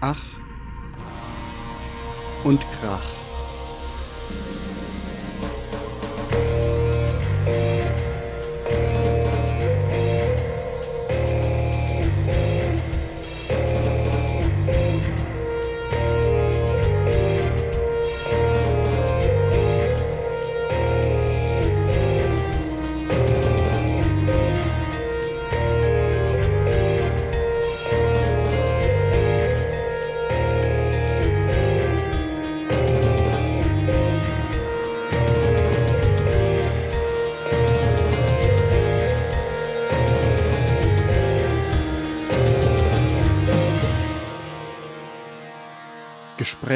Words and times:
Ach 0.00 0.40
und 2.42 2.70
Krach. 2.70 3.25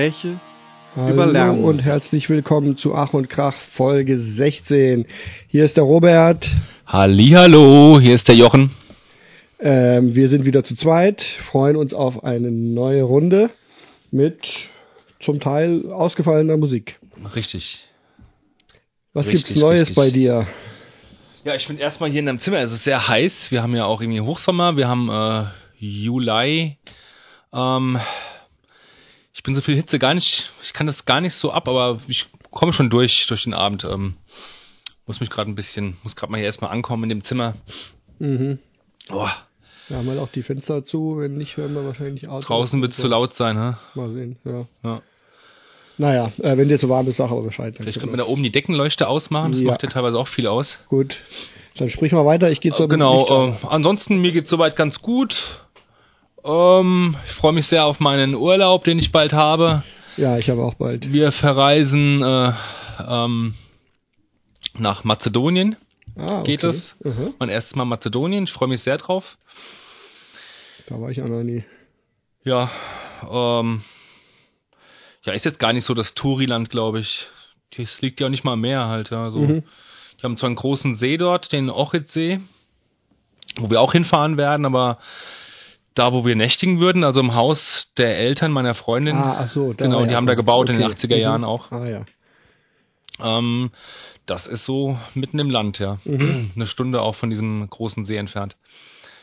Gespräche 0.00 0.40
über 0.96 1.24
Hallo 1.24 1.32
Lernen. 1.32 1.64
und 1.64 1.80
herzlich 1.80 2.30
willkommen 2.30 2.78
zu 2.78 2.94
Ach 2.94 3.12
und 3.12 3.28
Krach 3.28 3.54
Folge 3.54 4.18
16. 4.18 5.04
Hier 5.48 5.64
ist 5.66 5.76
der 5.76 5.84
Robert. 5.84 6.50
Hallihallo, 6.86 8.00
hier 8.00 8.14
ist 8.14 8.26
der 8.26 8.34
Jochen. 8.34 8.70
Ähm, 9.58 10.14
wir 10.14 10.30
sind 10.30 10.46
wieder 10.46 10.64
zu 10.64 10.74
zweit, 10.74 11.20
freuen 11.20 11.76
uns 11.76 11.92
auf 11.92 12.24
eine 12.24 12.50
neue 12.50 13.02
Runde 13.02 13.50
mit 14.10 14.38
zum 15.20 15.38
Teil 15.38 15.92
ausgefallener 15.92 16.56
Musik. 16.56 16.98
Richtig. 17.34 17.80
Was 19.12 19.26
Richtig, 19.26 19.44
gibt's 19.48 19.60
Neues 19.60 19.80
richtig. 19.80 19.96
bei 19.96 20.10
dir? 20.10 20.46
Ja, 21.44 21.54
ich 21.54 21.68
bin 21.68 21.76
erstmal 21.76 22.08
hier 22.08 22.20
in 22.20 22.28
einem 22.30 22.38
Zimmer. 22.38 22.60
Es 22.60 22.72
ist 22.72 22.84
sehr 22.84 23.06
heiß. 23.06 23.50
Wir 23.50 23.62
haben 23.62 23.76
ja 23.76 23.84
auch 23.84 24.00
irgendwie 24.00 24.22
Hochsommer. 24.22 24.78
Wir 24.78 24.88
haben 24.88 25.10
äh, 25.10 25.44
Juli. 25.78 26.78
Ähm, 27.52 27.98
ich 29.40 29.42
bin 29.42 29.54
so 29.54 29.62
viel 29.62 29.74
Hitze 29.74 29.98
gar 29.98 30.12
nicht. 30.12 30.50
Ich 30.62 30.74
kann 30.74 30.86
das 30.86 31.06
gar 31.06 31.22
nicht 31.22 31.32
so 31.32 31.50
ab, 31.50 31.66
aber 31.66 31.96
ich 32.08 32.26
komme 32.50 32.74
schon 32.74 32.90
durch 32.90 33.24
durch 33.26 33.44
den 33.44 33.54
Abend. 33.54 33.84
Ähm, 33.84 34.16
muss 35.06 35.18
mich 35.20 35.30
gerade 35.30 35.50
ein 35.50 35.54
bisschen, 35.54 35.96
muss 36.02 36.14
gerade 36.14 36.30
mal 36.30 36.36
hier 36.36 36.44
erstmal 36.44 36.70
ankommen 36.72 37.04
in 37.04 37.08
dem 37.08 37.24
Zimmer. 37.24 37.54
Mhm. 38.18 38.58
Boah, 39.08 39.32
Wir 39.88 39.96
haben 39.96 40.08
halt 40.10 40.18
auch 40.18 40.28
die 40.28 40.42
Fenster 40.42 40.84
zu, 40.84 41.16
wenn 41.20 41.38
nicht, 41.38 41.56
hören 41.56 41.72
wir 41.72 41.86
wahrscheinlich 41.86 42.28
Autos. 42.28 42.48
draußen 42.48 42.82
wird 42.82 42.92
es 42.92 42.98
zu 42.98 43.08
laut 43.08 43.32
sein, 43.32 43.56
hä? 43.56 43.76
Mal 43.94 44.12
sehen, 44.12 44.36
ja. 44.44 44.66
Ja. 44.84 45.00
Naja, 45.96 46.32
äh, 46.42 46.58
wenn 46.58 46.68
dir 46.68 46.78
zu 46.78 46.90
warm 46.90 47.08
ist, 47.08 47.16
sag 47.16 47.30
aber 47.30 47.42
Bescheid. 47.42 47.76
Vielleicht 47.78 47.98
könnte 47.98 48.14
man 48.14 48.18
da 48.18 48.26
oben 48.26 48.42
die 48.42 48.52
Deckenleuchte 48.52 49.08
ausmachen. 49.08 49.52
Das 49.52 49.62
Ja. 49.62 49.68
macht 49.70 49.82
ja 49.82 49.88
teilweise 49.88 50.18
auch 50.18 50.28
viel 50.28 50.46
aus. 50.48 50.80
Gut, 50.90 51.16
dann 51.78 51.88
sprich 51.88 52.12
mal 52.12 52.26
weiter. 52.26 52.50
Ich 52.50 52.60
gehe 52.60 52.72
zur 52.72 52.80
Licht 52.88 52.90
Genau, 52.90 53.48
äh, 53.48 53.54
ansonsten 53.68 54.18
mir 54.20 54.32
geht's 54.32 54.50
soweit 54.50 54.76
ganz 54.76 55.00
gut. 55.00 55.62
Ähm, 56.44 57.16
ich 57.26 57.32
freue 57.32 57.52
mich 57.52 57.66
sehr 57.66 57.84
auf 57.84 58.00
meinen 58.00 58.34
Urlaub, 58.34 58.84
den 58.84 58.98
ich 58.98 59.12
bald 59.12 59.32
habe. 59.32 59.82
Ja, 60.16 60.38
ich 60.38 60.50
habe 60.50 60.62
auch 60.62 60.74
bald. 60.74 61.12
Wir 61.12 61.32
verreisen 61.32 62.22
äh, 62.22 62.52
ähm, 63.06 63.54
nach 64.78 65.04
Mazedonien. 65.04 65.76
Ah, 66.16 66.42
Geht 66.42 66.64
okay. 66.64 66.76
es? 66.76 66.96
Mhm. 67.02 67.34
Mein 67.38 67.48
erstes 67.48 67.76
Mal 67.76 67.84
Mazedonien. 67.84 68.44
Ich 68.44 68.52
freue 68.52 68.68
mich 68.68 68.82
sehr 68.82 68.98
drauf. 68.98 69.38
Da 70.86 71.00
war 71.00 71.10
ich 71.10 71.22
auch 71.22 71.28
noch 71.28 71.42
nie. 71.42 71.64
Ja, 72.44 72.70
ähm, 73.30 73.82
ja, 75.22 75.32
ist 75.32 75.44
jetzt 75.44 75.58
gar 75.58 75.72
nicht 75.72 75.84
so 75.84 75.94
das 75.94 76.14
Touriland, 76.14 76.70
glaube 76.70 77.00
ich. 77.00 77.28
Das 77.76 78.00
liegt 78.00 78.20
ja 78.20 78.26
auch 78.26 78.30
nicht 78.30 78.44
mal 78.44 78.54
am 78.54 78.60
Meer 78.60 78.86
halt, 78.88 79.10
ja. 79.10 79.30
So. 79.30 79.40
Mhm. 79.40 79.62
Die 80.18 80.22
haben 80.22 80.36
zwar 80.36 80.48
einen 80.48 80.56
großen 80.56 80.94
See 80.94 81.16
dort, 81.16 81.52
den 81.52 81.70
Ochridsee, 81.70 82.40
wo 83.56 83.70
wir 83.70 83.80
auch 83.80 83.92
hinfahren 83.92 84.36
werden, 84.36 84.66
aber 84.66 84.98
da, 85.94 86.12
wo 86.12 86.24
wir 86.24 86.36
nächtigen 86.36 86.80
würden, 86.80 87.02
also 87.04 87.20
im 87.20 87.34
Haus 87.34 87.92
der 87.98 88.16
Eltern 88.18 88.52
meiner 88.52 88.74
Freundin, 88.74 89.16
Ah, 89.16 89.40
ach 89.44 89.50
so. 89.50 89.72
da 89.72 89.84
genau, 89.84 89.98
war 89.98 90.06
die 90.06 90.12
ja 90.12 90.16
haben 90.16 90.26
da 90.26 90.34
gebaut 90.34 90.68
in 90.68 90.76
den 90.78 90.84
Okay. 90.86 90.94
80er 90.94 91.16
Jahren 91.16 91.40
Mhm. 91.42 91.46
auch. 91.46 91.70
Ah 91.72 91.86
ja. 91.86 92.04
Ähm, 93.22 93.70
das 94.26 94.46
ist 94.46 94.64
so 94.64 94.96
mitten 95.14 95.38
im 95.38 95.50
Land, 95.50 95.78
ja. 95.78 95.98
Mhm. 96.04 96.52
Eine 96.54 96.66
Stunde 96.66 97.02
auch 97.02 97.16
von 97.16 97.28
diesem 97.30 97.68
großen 97.68 98.04
See 98.06 98.16
entfernt. 98.16 98.56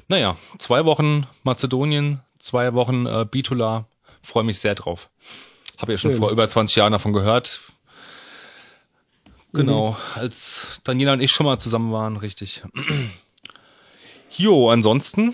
Naja, 0.10 0.38
zwei 0.60 0.86
Wochen 0.86 1.26
Mazedonien, 1.44 2.20
zwei 2.40 2.74
Wochen 2.74 3.06
äh, 3.06 3.26
Bitula. 3.30 3.86
Freue 4.22 4.44
mich 4.44 4.60
sehr 4.60 4.76
drauf. 4.76 5.10
Habe 5.78 5.94
ja 5.94 5.98
schon 5.98 6.12
Schön. 6.12 6.20
vor 6.20 6.32
über 6.32 6.48
20 6.50 6.76
Jahren 6.76 6.92
davon 6.92 7.14
gehört. 7.14 7.62
Genau, 9.54 9.92
Mhm. 9.92 9.98
als 10.16 10.80
Daniela 10.84 11.14
und 11.14 11.22
ich 11.22 11.32
schon 11.32 11.46
mal 11.46 11.58
zusammen 11.60 11.92
waren, 11.94 12.18
richtig. 12.18 12.62
Jo, 14.36 14.70
ansonsten, 14.70 15.34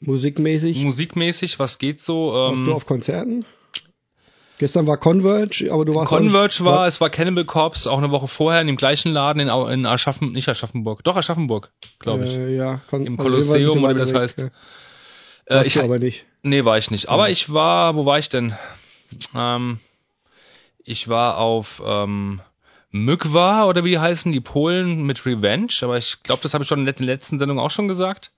Musikmäßig. 0.00 0.78
musikmäßig, 0.78 1.58
was 1.58 1.78
geht 1.78 2.00
so? 2.00 2.32
Warst 2.32 2.58
Ähm, 2.58 2.64
du 2.66 2.74
auf 2.74 2.86
Konzerten? 2.86 3.44
Gestern 4.58 4.86
war 4.88 4.96
Converge, 4.96 5.68
aber 5.72 5.84
du 5.84 5.94
warst 5.94 6.12
auch 6.12 6.16
Converge 6.18 6.64
war, 6.64 6.86
es 6.88 7.00
war 7.00 7.10
Cannibal 7.10 7.44
Corpse, 7.44 7.88
auch 7.90 7.98
eine 7.98 8.10
Woche 8.10 8.26
vorher 8.26 8.60
in 8.60 8.66
dem 8.66 8.76
gleichen 8.76 9.12
Laden 9.12 9.40
in, 9.40 9.48
in 9.48 9.86
Aschaffen, 9.86 10.32
nicht 10.32 10.48
Aschaffenburg, 10.48 11.04
doch 11.04 11.14
Aschaffenburg, 11.16 11.70
glaube 12.00 12.24
ich. 12.24 12.30
Äh, 12.30 12.56
ja, 12.56 12.80
Kon 12.90 13.06
Im 13.06 13.18
also 13.18 13.22
Kolosseum 13.30 13.84
oder 13.84 13.94
wie 13.94 13.98
das 13.98 14.12
heißt. 14.14 14.38
ja. 14.40 14.46
Äh, 15.46 15.54
Warst 15.54 15.66
ich, 15.68 15.74
du 15.74 15.80
aber 15.82 15.98
nicht. 16.00 16.26
nee, 16.42 16.64
war 16.64 16.76
ich 16.76 16.90
nicht. 16.90 17.08
Aber 17.08 17.30
ich 17.30 17.52
war, 17.52 17.94
wo 17.94 18.04
war 18.04 18.18
ich 18.18 18.28
denn? 18.30 18.52
Ähm, 19.34 19.78
ich 20.82 21.08
war 21.08 21.38
auf 21.38 21.80
ähm, 21.86 22.40
Mykwa 22.90 23.66
oder 23.66 23.84
wie 23.84 23.90
die 23.90 23.98
heißen, 24.00 24.32
die 24.32 24.40
Polen 24.40 25.04
mit 25.04 25.24
Revenge. 25.24 25.68
Aber 25.82 25.96
ich 25.98 26.16
glaube, 26.24 26.42
das 26.42 26.52
habe 26.52 26.64
ich 26.64 26.68
schon 26.68 26.80
in 26.80 26.84
der 26.86 26.96
letzten 26.98 27.38
Sendung 27.38 27.58
auch 27.60 27.70
schon 27.70 27.86
gesagt. 27.86 28.32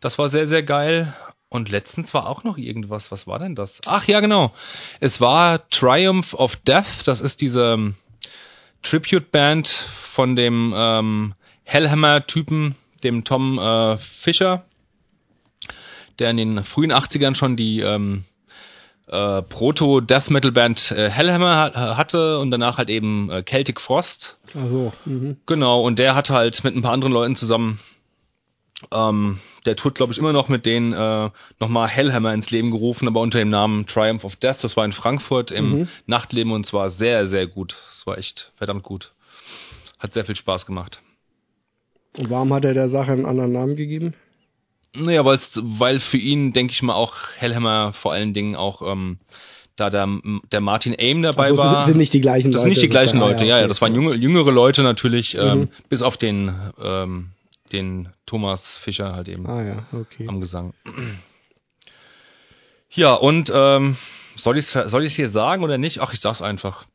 Das 0.00 0.18
war 0.18 0.28
sehr, 0.28 0.46
sehr 0.46 0.62
geil. 0.62 1.14
Und 1.48 1.68
letztens 1.68 2.14
war 2.14 2.26
auch 2.26 2.44
noch 2.44 2.56
irgendwas. 2.56 3.10
Was 3.10 3.26
war 3.26 3.38
denn 3.38 3.54
das? 3.54 3.80
Ach 3.84 4.06
ja, 4.06 4.20
genau. 4.20 4.52
Es 5.00 5.20
war 5.20 5.68
Triumph 5.68 6.32
of 6.34 6.56
Death. 6.56 7.06
Das 7.06 7.20
ist 7.20 7.40
diese 7.40 7.72
ähm, 7.72 7.96
Tribute-Band 8.82 9.68
von 10.14 10.36
dem 10.36 10.72
ähm, 10.76 11.34
Hellhammer-Typen, 11.64 12.76
dem 13.02 13.24
Tom 13.24 13.58
äh, 13.58 13.98
Fischer, 13.98 14.64
der 16.18 16.30
in 16.30 16.36
den 16.36 16.64
frühen 16.64 16.92
80ern 16.92 17.34
schon 17.34 17.56
die 17.56 17.80
ähm, 17.80 18.24
äh, 19.08 19.42
Proto-Death-Metal-Band 19.42 20.92
äh, 20.92 21.10
Hellhammer 21.10 21.72
ha 21.74 21.96
hatte 21.96 22.38
und 22.38 22.50
danach 22.50 22.78
halt 22.78 22.90
eben 22.90 23.30
äh, 23.30 23.42
Celtic 23.42 23.80
Frost. 23.80 24.38
Ach 24.50 24.68
so. 24.68 24.92
Mhm. 25.04 25.38
Genau, 25.46 25.82
und 25.82 25.98
der 25.98 26.14
hat 26.14 26.30
halt 26.30 26.62
mit 26.64 26.76
ein 26.76 26.82
paar 26.82 26.92
anderen 26.92 27.12
Leuten 27.12 27.36
zusammen, 27.36 27.80
ähm, 28.92 29.38
der 29.66 29.76
tut, 29.76 29.94
glaube 29.94 30.12
ich, 30.12 30.18
immer 30.18 30.32
noch 30.32 30.48
mit 30.48 30.64
denen 30.66 30.92
äh, 30.92 31.30
nochmal 31.58 31.88
Hellhammer 31.88 32.32
ins 32.34 32.50
Leben 32.50 32.70
gerufen, 32.70 33.06
aber 33.08 33.20
unter 33.20 33.38
dem 33.38 33.50
Namen 33.50 33.86
Triumph 33.86 34.24
of 34.24 34.36
Death. 34.36 34.62
Das 34.62 34.76
war 34.76 34.84
in 34.84 34.92
Frankfurt 34.92 35.50
im 35.50 35.80
Mhm. 35.80 35.88
Nachtleben 36.06 36.52
und 36.52 36.64
zwar 36.66 36.90
sehr, 36.90 37.26
sehr 37.26 37.46
gut. 37.46 37.76
Es 37.96 38.06
war 38.06 38.16
echt 38.18 38.52
verdammt 38.56 38.82
gut. 38.82 39.12
Hat 39.98 40.14
sehr 40.14 40.24
viel 40.24 40.36
Spaß 40.36 40.64
gemacht. 40.66 41.00
Und 42.16 42.30
warum 42.30 42.52
hat 42.54 42.64
er 42.64 42.74
der 42.74 42.88
Sache 42.88 43.12
einen 43.12 43.26
anderen 43.26 43.52
Namen 43.52 43.76
gegeben? 43.76 44.14
Naja, 44.96 45.24
weil's, 45.24 45.60
weil 45.62 46.00
für 46.00 46.16
ihn, 46.16 46.52
denke 46.52 46.72
ich 46.72 46.82
mal, 46.82 46.94
auch 46.94 47.14
Hellhammer 47.36 47.92
vor 47.92 48.12
allen 48.12 48.34
Dingen 48.34 48.56
auch, 48.56 48.82
ähm, 48.82 49.18
da 49.76 49.88
der, 49.88 50.08
der 50.50 50.60
Martin 50.60 50.94
Aim 50.98 51.22
dabei 51.22 51.44
Also, 51.44 51.58
war. 51.58 51.86
sind 51.86 51.96
nicht 51.96 52.12
die 52.12 52.20
gleichen 52.20 52.50
das 52.50 52.62
Leute. 52.62 52.62
sind 52.64 52.70
nicht 52.70 52.82
die 52.82 52.88
gleichen. 52.88 53.18
Leute, 53.20 53.44
ja, 53.44 53.56
ja, 53.56 53.58
okay. 53.60 53.68
das 53.68 53.80
waren 53.80 53.94
junge, 53.94 54.14
jüngere 54.14 54.50
Leute 54.50 54.82
natürlich, 54.82 55.36
ähm, 55.38 55.58
Mhm. 55.60 55.68
bis 55.88 56.02
auf 56.02 56.16
den, 56.16 56.52
ähm, 56.82 57.28
den 57.72 58.08
Thomas 58.26 58.76
Fischer 58.76 59.12
halt 59.14 59.28
eben 59.28 59.46
Ah 59.46 59.62
ja, 59.62 59.86
okay. 59.92 60.26
am 60.28 60.40
Gesang. 60.40 60.74
Ja, 62.90 63.14
und 63.14 63.50
ähm, 63.54 63.96
soll 64.36 64.58
ich 64.58 64.74
es 64.74 64.90
soll 64.90 65.04
ich's 65.04 65.14
hier 65.16 65.28
sagen 65.28 65.62
oder 65.62 65.78
nicht? 65.78 66.00
Ach, 66.00 66.12
ich 66.12 66.20
sag's 66.20 66.42
einfach. 66.42 66.86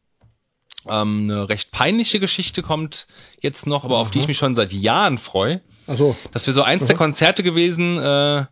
Ähm, 0.87 1.29
eine 1.29 1.49
recht 1.49 1.71
peinliche 1.71 2.19
Geschichte 2.19 2.61
kommt 2.61 3.07
jetzt 3.41 3.65
noch, 3.65 3.85
aber 3.85 3.97
auf 3.97 4.11
die 4.11 4.19
ich 4.19 4.27
mich 4.27 4.37
schon 4.37 4.55
seit 4.55 4.71
Jahren 4.71 5.17
freue. 5.17 5.61
Ach 5.87 5.97
so. 5.97 6.15
Das 6.31 6.45
wäre 6.45 6.53
so 6.53 6.61
eins 6.61 6.85
der 6.85 6.95
Aha. 6.95 7.03
Konzerte 7.03 7.43
gewesen, 7.43 7.97
äh, 7.97 8.45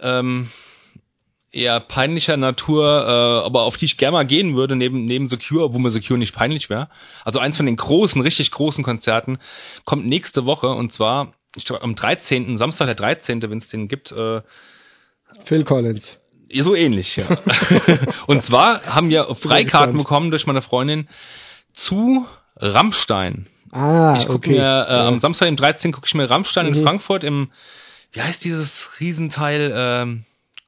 ähm, 0.00 0.50
eher 1.58 1.80
peinlicher 1.80 2.36
Natur, 2.36 2.84
äh, 3.06 3.46
aber 3.46 3.62
auf 3.62 3.76
die 3.76 3.86
ich 3.86 3.96
gerne 3.96 4.12
mal 4.12 4.26
gehen 4.26 4.54
würde, 4.56 4.76
neben, 4.76 5.04
neben 5.04 5.28
Secure, 5.28 5.72
wo 5.74 5.78
mir 5.78 5.90
Secure 5.90 6.18
nicht 6.18 6.34
peinlich 6.34 6.70
wäre. 6.70 6.88
Also 7.24 7.38
eins 7.40 7.56
von 7.56 7.66
den 7.66 7.76
großen, 7.76 8.20
richtig 8.22 8.50
großen 8.50 8.84
Konzerten 8.84 9.38
kommt 9.84 10.06
nächste 10.06 10.44
Woche 10.46 10.68
und 10.68 10.92
zwar, 10.92 11.32
ich 11.56 11.64
glaube, 11.64 11.82
am 11.82 11.94
13., 11.94 12.56
Samstag 12.58 12.86
der 12.86 12.94
13., 12.94 13.42
wenn 13.42 13.58
es 13.58 13.68
den 13.68 13.88
gibt, 13.88 14.12
äh, 14.12 14.40
Phil 15.44 15.64
Collins. 15.64 16.16
ja, 16.48 16.62
so 16.62 16.74
ähnlich, 16.74 17.16
ja. 17.16 17.26
und 18.26 18.42
zwar 18.44 18.82
haben 18.86 19.10
wir 19.10 19.34
Freikarten 19.34 19.96
bekommen 19.98 20.30
durch 20.30 20.46
meine 20.46 20.62
Freundin 20.62 21.08
zu 21.74 22.26
Rammstein. 22.56 23.46
Ah, 23.70 24.16
Ich 24.18 24.24
gucke 24.26 24.38
okay. 24.38 24.50
mir 24.52 24.86
äh, 24.88 24.92
Ja. 24.92 25.08
am 25.08 25.20
Samstag, 25.20 25.46
dem 25.46 25.56
13. 25.56 25.92
gucke 25.92 26.06
ich 26.06 26.14
mir 26.14 26.28
Rammstein 26.30 26.66
in 26.66 26.78
Mhm. 26.80 26.82
Frankfurt 26.84 27.24
im, 27.24 27.50
wie 28.12 28.22
heißt 28.22 28.42
dieses 28.44 28.88
Riesenteil, 29.00 29.72
ähm, 29.74 30.24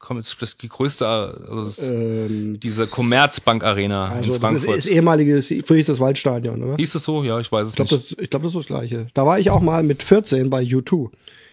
das 0.08 0.56
die 0.56 0.68
größte, 0.68 1.06
also 1.06 1.64
das, 1.64 1.78
Ähm, 1.78 2.58
diese 2.60 2.86
Commerzbank 2.86 3.62
Arena 3.62 4.06
also 4.06 4.16
in 4.16 4.20
das 4.22 4.36
ist, 4.36 4.40
Frankfurt. 4.40 4.78
ist 4.78 4.86
ehemaliges, 4.86 5.46
früher 5.66 5.76
hieß 5.76 5.86
das 5.86 6.00
Waldstadion, 6.00 6.62
oder? 6.62 6.76
Hieß 6.76 6.94
es 6.94 7.04
so? 7.04 7.22
Ja, 7.22 7.38
ich 7.38 7.52
weiß 7.52 7.66
es 7.66 7.72
Ich 7.72 7.76
glaube, 7.76 7.94
nicht. 7.94 8.12
das, 8.12 8.18
ich 8.18 8.30
glaub, 8.30 8.42
das 8.42 8.52
ist 8.52 8.58
das 8.58 8.66
Gleiche. 8.66 9.06
Da 9.14 9.26
war 9.26 9.38
ich 9.38 9.50
auch 9.50 9.60
mal 9.60 9.82
mit 9.82 10.02
14 10.02 10.50
bei 10.50 10.62
U2 10.62 10.92
im 10.92 11.10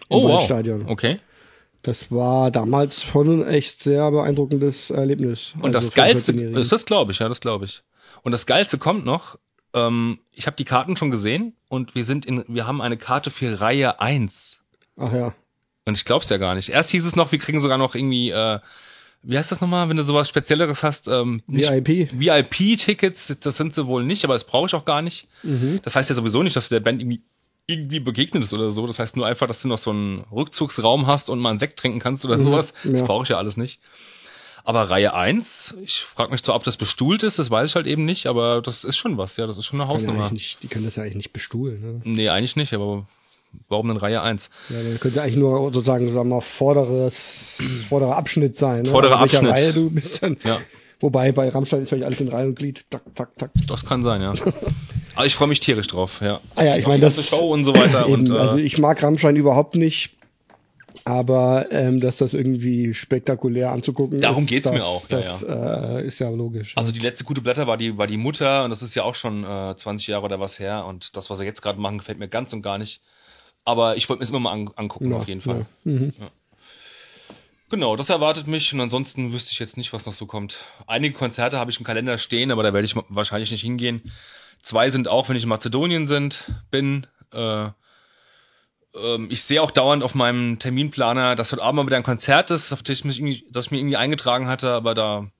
oh, 0.08 0.22
wow. 0.22 0.30
Waldstadion. 0.30 0.86
Okay. 0.86 1.20
Das 1.82 2.10
war 2.10 2.50
damals 2.50 3.02
schon 3.02 3.42
ein 3.42 3.48
echt 3.48 3.80
sehr 3.80 4.10
beeindruckendes 4.10 4.90
Erlebnis. 4.90 5.52
Und 5.60 5.76
Also 5.76 5.88
das 5.88 5.94
Geilste, 5.94 6.32
14-Jährigen. 6.32 6.58
ist 6.60 6.72
das 6.72 6.84
glaube 6.86 7.12
ich, 7.12 7.18
ja, 7.20 7.28
das 7.28 7.40
glaube 7.40 7.66
ich. 7.66 7.82
Und 8.22 8.32
das 8.32 8.46
Geilste 8.46 8.78
kommt 8.78 9.04
noch, 9.04 9.38
ähm, 9.74 10.18
ich 10.32 10.46
habe 10.46 10.56
die 10.56 10.64
Karten 10.64 10.96
schon 10.96 11.10
gesehen 11.10 11.54
und 11.68 11.94
wir 11.94 12.04
sind 12.04 12.26
in, 12.26 12.44
wir 12.48 12.66
haben 12.66 12.80
eine 12.80 12.96
Karte 12.96 13.30
für 13.30 13.60
Reihe 13.60 14.00
1. 14.00 14.58
Ach 14.96 15.12
ja. 15.12 15.34
Und 15.88 15.96
ich 15.96 16.04
glaub's 16.04 16.28
ja 16.28 16.36
gar 16.36 16.54
nicht. 16.54 16.68
Erst 16.68 16.90
hieß 16.90 17.04
es 17.06 17.16
noch, 17.16 17.32
wir 17.32 17.38
kriegen 17.38 17.60
sogar 17.60 17.78
noch 17.78 17.94
irgendwie, 17.94 18.30
äh, 18.30 18.58
wie 19.22 19.38
heißt 19.38 19.50
das 19.50 19.60
nochmal, 19.62 19.88
wenn 19.88 19.96
du 19.96 20.04
sowas 20.04 20.28
Spezielleres 20.28 20.82
hast? 20.82 21.08
Ähm, 21.08 21.42
VIP. 21.46 22.10
VIP-Tickets, 22.12 23.38
das 23.40 23.56
sind 23.56 23.74
sie 23.74 23.86
wohl 23.86 24.04
nicht, 24.04 24.22
aber 24.24 24.34
das 24.34 24.44
brauche 24.44 24.66
ich 24.66 24.74
auch 24.74 24.84
gar 24.84 25.02
nicht. 25.02 25.26
Mhm. 25.42 25.80
Das 25.82 25.96
heißt 25.96 26.10
ja 26.10 26.14
sowieso 26.14 26.42
nicht, 26.42 26.56
dass 26.56 26.68
du 26.68 26.74
der 26.74 26.80
Band 26.80 27.00
irgendwie, 27.00 27.22
irgendwie 27.66 28.00
begegnet 28.00 28.44
ist 28.44 28.52
oder 28.52 28.70
so. 28.70 28.86
Das 28.86 28.98
heißt 28.98 29.16
nur 29.16 29.26
einfach, 29.26 29.46
dass 29.46 29.60
du 29.62 29.68
noch 29.68 29.78
so 29.78 29.90
einen 29.90 30.20
Rückzugsraum 30.30 31.06
hast 31.06 31.30
und 31.30 31.38
mal 31.40 31.50
einen 31.50 31.58
Sekt 31.58 31.78
trinken 31.78 32.00
kannst 32.00 32.24
oder 32.24 32.36
Mhm, 32.38 32.44
sowas. 32.44 32.74
Das 32.84 33.00
ja. 33.00 33.06
brauche 33.06 33.22
ich 33.24 33.30
ja 33.30 33.38
alles 33.38 33.56
nicht. 33.56 33.80
Aber 34.64 34.90
Reihe 34.90 35.14
1, 35.14 35.76
ich 35.82 36.00
frage 36.02 36.30
mich 36.30 36.42
zwar, 36.42 36.54
ob 36.54 36.64
das 36.64 36.76
bestuhlt 36.76 37.22
ist, 37.22 37.38
das 37.38 37.50
weiß 37.50 37.70
ich 37.70 37.74
halt 37.76 37.86
eben 37.86 38.04
nicht, 38.04 38.26
aber 38.26 38.60
das 38.60 38.84
ist 38.84 38.98
schon 38.98 39.16
was, 39.16 39.38
ja, 39.38 39.46
das 39.46 39.56
ist 39.56 39.64
schon 39.64 39.80
eine 39.80 39.88
ja 39.88 39.94
Hausnummer. 39.94 40.30
die 40.30 40.68
können 40.68 40.84
das 40.84 40.96
ja 40.96 41.02
eigentlich 41.04 41.16
nicht 41.16 41.32
bestuhlen. 41.32 41.80
Ne? 41.80 42.00
Nee, 42.04 42.28
eigentlich 42.28 42.54
nicht, 42.56 42.74
aber 42.74 43.06
warum 43.68 43.88
denn 43.88 43.96
Reihe 43.96 44.22
1? 44.22 44.50
Ja, 44.68 44.82
dann 44.82 45.00
könnte 45.00 45.16
ja 45.16 45.22
eigentlich 45.22 45.36
nur 45.36 45.72
sozusagen, 45.72 46.06
sagen 46.12 46.28
wir 46.28 46.36
mal, 46.36 46.40
vorderes, 46.40 47.16
vorderer 47.88 48.16
Abschnitt 48.16 48.56
sein. 48.56 48.82
Ne? 48.82 48.90
Vorderer 48.90 49.20
welcher 49.20 49.38
Abschnitt. 49.38 49.52
Reihe 49.52 49.72
du 49.72 49.90
bist 49.90 50.22
dann. 50.22 50.36
Ja. 50.44 50.60
Wobei 51.00 51.30
bei 51.30 51.48
Rammstein 51.48 51.82
ist 51.82 51.90
vielleicht 51.90 52.04
alles 52.04 52.20
in 52.20 52.28
Reihe 52.28 52.48
und 52.48 52.56
Glied. 52.56 52.84
Tak, 52.90 53.02
tak, 53.14 53.38
tak. 53.38 53.50
Das 53.68 53.84
kann 53.84 54.02
sein, 54.02 54.20
ja. 54.20 54.34
Aber 55.14 55.26
ich 55.26 55.36
freue 55.36 55.48
mich 55.48 55.60
tierisch 55.60 55.86
drauf, 55.86 56.20
ja. 56.20 56.40
Ah 56.56 56.64
ja, 56.64 56.76
ich 56.76 56.86
meine, 56.86 57.00
das 57.00 57.22
Show 57.24 57.52
und 57.52 57.64
so 57.64 57.72
weiter 57.74 58.06
Eben, 58.06 58.14
und 58.14 58.30
äh, 58.30 58.38
also 58.38 58.56
ich 58.56 58.78
mag 58.78 59.00
Rammstein 59.02 59.36
überhaupt 59.36 59.76
nicht, 59.76 60.16
aber 61.04 61.66
ähm, 61.70 62.00
dass 62.00 62.18
das 62.18 62.34
irgendwie 62.34 62.94
spektakulär 62.94 63.70
anzugucken 63.70 64.20
Darum 64.20 64.44
ist, 64.44 64.50
geht's 64.50 64.64
das, 64.64 64.74
mir 64.74 64.84
auch, 64.84 65.08
ja, 65.08 65.20
das 65.20 65.42
Äh, 65.42 66.06
ist 66.06 66.18
ja 66.18 66.28
logisch. 66.30 66.76
Also 66.76 66.92
die 66.92 66.98
letzte 66.98 67.24
gute 67.24 67.40
Blätter 67.40 67.66
war 67.66 67.76
die, 67.76 67.96
war 67.96 68.08
die 68.08 68.16
Mutter 68.16 68.64
und 68.64 68.70
das 68.70 68.82
ist 68.82 68.94
ja 68.96 69.04
auch 69.04 69.14
schon 69.14 69.44
äh, 69.44 69.76
20 69.76 70.08
Jahre 70.08 70.24
oder 70.24 70.40
was 70.40 70.58
her 70.58 70.84
und 70.86 71.16
das, 71.16 71.30
was 71.30 71.38
sie 71.38 71.44
jetzt 71.44 71.62
gerade 71.62 71.80
machen, 71.80 71.98
gefällt 71.98 72.18
mir 72.18 72.28
ganz 72.28 72.52
und 72.52 72.62
gar 72.62 72.78
nicht. 72.78 73.00
Aber 73.68 73.98
ich 73.98 74.08
wollte 74.08 74.20
mir 74.20 74.24
es 74.24 74.30
immer 74.30 74.40
mal 74.40 74.52
an, 74.52 74.70
angucken, 74.76 75.10
Ja, 75.10 75.18
auf 75.18 75.28
jeden 75.28 75.42
Fall. 75.42 75.66
Ja. 75.84 75.92
Mhm. 75.92 76.14
Genau, 77.68 77.96
das 77.96 78.08
erwartet 78.08 78.46
mich 78.46 78.72
und 78.72 78.80
ansonsten 78.80 79.30
wüsste 79.30 79.52
ich 79.52 79.58
jetzt 79.58 79.76
nicht, 79.76 79.92
was 79.92 80.06
noch 80.06 80.14
so 80.14 80.24
kommt. 80.24 80.56
Einige 80.86 81.12
Konzerte 81.12 81.58
habe 81.58 81.70
ich 81.70 81.78
im 81.78 81.84
Kalender 81.84 82.16
stehen, 82.16 82.50
aber 82.50 82.62
da 82.62 82.72
werde 82.72 82.86
ich 82.86 82.96
wahrscheinlich 83.10 83.50
nicht 83.50 83.60
hingehen. 83.60 84.10
Zwei 84.62 84.88
sind 84.88 85.06
auch, 85.06 85.28
wenn 85.28 85.36
ich 85.36 85.42
in 85.42 85.50
Mazedonien 85.50 86.06
sind, 86.06 86.50
bin. 86.70 87.06
Äh, 87.30 87.68
ähm, 88.94 89.28
ich 89.30 89.42
sehe 89.42 89.60
auch 89.60 89.70
dauernd 89.70 90.02
auf 90.02 90.14
meinem 90.14 90.58
Terminplaner, 90.58 91.36
dass 91.36 91.52
heute 91.52 91.62
Abend 91.62 91.76
mal 91.76 91.86
wieder 91.86 91.98
ein 91.98 92.02
Konzert 92.02 92.50
ist, 92.50 92.72
auf 92.72 92.82
das 92.82 93.00
ich, 93.00 93.04
mich 93.04 93.18
irgendwie, 93.18 93.44
das 93.50 93.66
ich 93.66 93.70
mir 93.70 93.80
irgendwie 93.80 93.98
eingetragen 93.98 94.48
hatte, 94.48 94.70
aber 94.70 94.94
da 94.94 95.30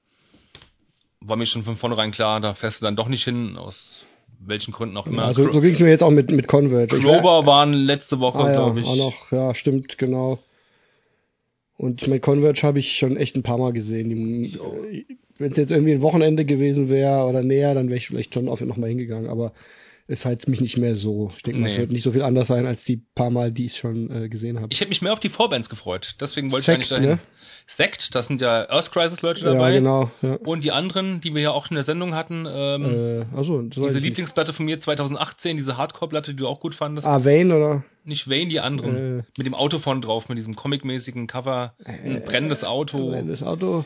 war 1.22 1.38
mir 1.38 1.46
schon 1.46 1.64
von 1.64 1.78
vornherein 1.78 2.10
klar, 2.10 2.40
da 2.40 2.52
fährst 2.52 2.82
du 2.82 2.84
dann 2.84 2.94
doch 2.94 3.08
nicht 3.08 3.24
hin, 3.24 3.56
aus 3.56 4.04
welchen 4.38 4.72
Gründen 4.72 4.96
auch 4.96 5.06
immer. 5.06 5.24
Also 5.24 5.50
so 5.52 5.60
ging 5.60 5.72
es 5.72 5.80
mir 5.80 5.90
jetzt 5.90 6.02
auch 6.02 6.10
mit, 6.10 6.30
mit 6.30 6.46
Converge. 6.46 6.98
Clover 6.98 7.46
waren 7.46 7.72
letzte 7.72 8.20
Woche, 8.20 8.38
ah, 8.38 8.48
ja, 8.48 8.54
glaube 8.54 8.80
ich. 8.80 8.86
Auch 8.86 8.96
noch, 8.96 9.32
ja, 9.32 9.54
stimmt, 9.54 9.98
genau. 9.98 10.38
Und 11.76 12.06
meine, 12.08 12.20
Converge 12.20 12.62
habe 12.62 12.78
ich 12.80 12.92
schon 12.92 13.16
echt 13.16 13.36
ein 13.36 13.42
paar 13.42 13.58
Mal 13.58 13.72
gesehen. 13.72 14.08
Die, 14.10 15.06
wenn 15.38 15.52
es 15.52 15.56
jetzt 15.56 15.70
irgendwie 15.70 15.92
ein 15.92 16.02
Wochenende 16.02 16.44
gewesen 16.44 16.88
wäre 16.88 17.26
oder 17.26 17.42
näher, 17.42 17.74
dann 17.74 17.88
wäre 17.88 17.98
ich 17.98 18.08
vielleicht 18.08 18.34
schon 18.34 18.48
auf 18.48 18.60
noch 18.60 18.76
mal 18.76 18.88
hingegangen. 18.88 19.30
Aber 19.30 19.52
es 20.08 20.24
heizt 20.24 20.48
mich 20.48 20.60
nicht 20.60 20.76
mehr 20.78 20.96
so. 20.96 21.30
Ich 21.36 21.42
denke, 21.44 21.60
mal, 21.60 21.66
es 21.68 21.74
Nee. 21.74 21.78
wird 21.80 21.90
nicht 21.92 22.02
so 22.02 22.12
viel 22.12 22.22
anders 22.22 22.48
sein 22.48 22.66
als 22.66 22.82
die 22.82 22.96
paar 23.14 23.30
Mal, 23.30 23.52
die 23.52 23.66
ich 23.66 23.76
schon 23.76 24.10
äh, 24.10 24.28
gesehen 24.28 24.56
habe. 24.58 24.68
Ich 24.72 24.80
hätte 24.80 24.88
mich 24.88 25.02
mehr 25.02 25.12
auf 25.12 25.20
die 25.20 25.28
Vorbands 25.28 25.68
gefreut, 25.68 26.14
deswegen 26.20 26.50
wollte 26.50 26.66
Sekt, 26.66 26.84
ich 26.84 26.92
eigentlich 26.92 27.08
dahin. 27.08 27.18
ne? 27.18 27.22
Sekt, 27.70 28.14
das 28.14 28.26
sind 28.26 28.40
ja 28.40 28.68
Earth 28.70 28.90
Crisis 28.92 29.20
Leute 29.20 29.42
Ja, 29.44 29.52
dabei. 29.52 29.74
genau. 29.74 30.10
Ja. 30.22 30.36
Und 30.36 30.64
die 30.64 30.72
anderen, 30.72 31.20
die 31.20 31.34
wir 31.34 31.42
ja 31.42 31.50
auch 31.50 31.68
in 31.70 31.74
der 31.74 31.84
Sendung 31.84 32.14
hatten, 32.14 32.46
ähm, 32.50 32.84
Äh, 32.86 33.36
also, 33.36 33.60
diese 33.60 33.86
ich 33.88 33.92
nicht. 33.92 34.02
Lieblingsplatte 34.04 34.54
von 34.54 34.64
mir 34.64 34.80
2018, 34.80 35.58
diese 35.58 35.76
Hardcore-Platte, 35.76 36.30
die 36.32 36.38
du 36.38 36.48
auch 36.48 36.60
gut 36.60 36.74
fandest. 36.74 37.06
Ah, 37.06 37.24
Vane 37.26 37.54
oder? 37.54 37.84
Nicht 38.04 38.26
Wayne, 38.30 38.48
die 38.48 38.60
anderen. 38.60 39.18
Äh. 39.20 39.22
Mit 39.36 39.46
dem 39.46 39.54
Auto 39.54 39.78
vorne 39.80 40.00
drauf, 40.00 40.30
mit 40.30 40.38
diesem 40.38 40.56
comic-mäßigen 40.56 41.26
Cover. 41.26 41.74
Ein 41.84 42.22
brennendes 42.24 42.64
Auto. 42.64 43.14
Das 43.26 43.42
Auto, 43.42 43.84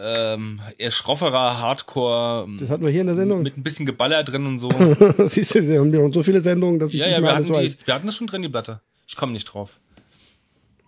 Ähm, 0.00 0.60
eher 0.78 0.90
schrofferer 0.92 1.58
Hardcore. 1.58 2.48
das 2.60 2.70
hatten 2.70 2.84
wir 2.84 2.90
hier 2.92 3.00
in 3.00 3.08
der 3.08 3.16
Sendung. 3.16 3.42
Mit 3.42 3.56
ein 3.56 3.62
bisschen 3.62 3.86
Geballer 3.86 4.22
drin 4.22 4.46
und 4.46 4.58
so. 4.58 4.70
Siehst 5.26 5.54
du, 5.54 5.62
wir 5.66 5.80
haben 5.80 6.12
so 6.12 6.22
viele 6.22 6.40
Sendungen, 6.40 6.78
dass 6.78 6.90
ich 6.94 7.00
ja, 7.00 7.06
nicht 7.06 7.14
ja, 7.14 7.20
mehr 7.20 7.30
wir 7.30 7.34
alles 7.36 7.48
hatten, 7.48 7.58
weiß. 7.58 7.76
die, 7.78 7.86
wir 7.86 7.94
hatten 7.94 8.06
das 8.06 8.14
schon 8.16 8.26
drin, 8.28 8.42
die 8.42 8.48
Platte. 8.48 8.80
Ich 9.06 9.16
komme 9.16 9.32
nicht 9.32 9.46
drauf. 9.46 9.78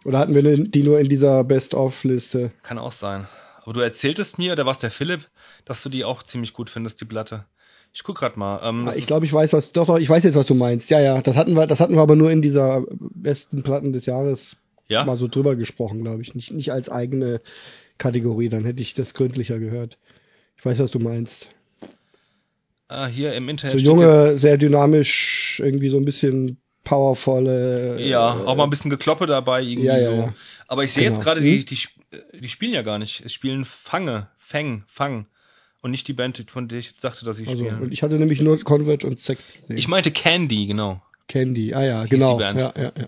Oder 0.05 0.19
hatten 0.19 0.35
wir 0.35 0.43
die 0.65 0.83
nur 0.83 1.01
in 1.01 1.09
dieser 1.09 1.45
Best-of-Liste? 1.45 2.53
Kann 2.63 2.79
auch 2.79 2.93
sein. 2.93 3.27
Aber 3.63 3.73
du 3.75 3.81
erzähltest 3.81 4.39
mir, 4.39 4.53
oder 4.53 4.65
was 4.65 4.79
der 4.79 4.91
Philipp, 4.91 5.29
dass 5.65 5.83
du 5.83 5.89
die 5.89 6.05
auch 6.05 6.23
ziemlich 6.23 6.53
gut 6.55 6.71
findest, 6.71 7.01
die 7.01 7.05
Platte. 7.05 7.45
Ich 7.93 8.05
guck 8.05 8.17
grad 8.19 8.37
mal. 8.37 8.61
Ähm, 8.63 8.89
Ah, 8.89 8.95
Ich 8.97 9.07
glaube, 9.07 9.27
ich 9.27 9.33
weiß 9.33 9.53
was. 9.53 9.73
Doch, 9.73 9.87
doch, 9.87 9.99
ich 9.99 10.09
weiß 10.09 10.23
jetzt, 10.25 10.37
was 10.37 10.47
du 10.47 10.55
meinst. 10.55 10.89
Ja, 10.91 11.01
ja, 11.01 11.21
das 11.21 11.35
hatten 11.37 11.55
wir, 11.55 11.67
das 11.67 11.81
hatten 11.81 11.95
wir 11.95 12.01
aber 12.03 12.17
nur 12.17 12.31
in 12.31 12.41
dieser 12.41 12.85
besten 12.99 13.63
Platten 13.63 13.93
des 13.93 14.07
Jahres 14.07 14.57
ja? 14.89 15.05
mal 15.05 15.17
so 15.17 15.27
drüber 15.29 15.57
gesprochen, 15.57 16.03
glaube 16.03 16.23
ich. 16.23 16.35
Nicht, 16.35 16.53
nicht 16.53 16.73
als 16.73 16.89
eigene 16.89 17.41
Kategorie. 18.01 18.49
Dann 18.49 18.65
hätte 18.65 18.83
ich 18.83 18.95
das 18.95 19.15
gründlicher 19.15 19.61
gehört. 19.61 19.97
Ich 20.59 20.65
weiß, 20.65 20.81
was 20.81 20.91
du 20.91 20.99
meinst. 20.99 21.47
Ah, 22.89 23.07
hier 23.07 23.35
im 23.35 23.49
Internet 23.49 23.79
So 23.79 23.85
junge, 23.85 24.37
sehr 24.39 24.59
dynamisch, 24.59 25.61
irgendwie 25.65 25.91
so 25.91 25.97
ein 25.99 26.05
bisschen 26.05 26.57
powervolle. 26.83 28.01
Ja, 28.01 28.41
äh, 28.41 28.45
auch 28.47 28.57
mal 28.57 28.65
ein 28.65 28.71
bisschen 28.71 28.91
Gekloppe 28.91 29.27
dabei, 29.27 29.63
irgendwie 29.63 29.87
ja, 29.87 30.01
so. 30.03 30.13
ja. 30.13 30.35
Aber 30.67 30.83
ich 30.83 30.93
sehe 30.93 31.05
Genau. 31.05 31.15
jetzt 31.17 31.25
gerade, 31.25 31.41
die, 31.41 31.65
die, 31.65 31.75
sp- 31.79 31.95
die 32.41 32.49
spielen 32.49 32.73
ja 32.73 32.83
gar 32.83 32.99
nicht. 32.99 33.23
Es 33.25 33.33
spielen 33.33 33.65
Fange, 33.65 34.29
Fang, 34.39 34.83
Fang. 34.89 35.27
Und 35.83 35.93
nicht 35.93 36.09
die 36.09 36.13
Band, 36.13 36.45
von 36.51 36.69
der 36.69 36.79
ich 36.81 36.89
jetzt 36.89 37.05
dachte, 37.05 37.25
dass 37.25 37.37
sie 37.37 37.47
Also, 37.47 37.65
spielen. 37.65 37.81
und 37.81 37.93
ich 37.93 38.03
hatte 38.03 38.17
nämlich 38.17 38.41
nur 38.41 38.59
Converge 38.61 39.07
und 39.07 39.19
Sekt. 39.21 39.43
Ich 39.69 39.87
meinte 39.89 40.11
Candy, 40.11 40.67
genau. 40.67 41.01
Candy. 41.29 41.73
Ah 41.73 41.85
ja, 41.85 42.01
Hieß 42.03 42.11
genau. 42.11 42.33
die 42.37 42.39
Band. 42.43 42.61
Ja, 42.61 42.73
ja, 42.77 42.93
ja. 42.99 43.07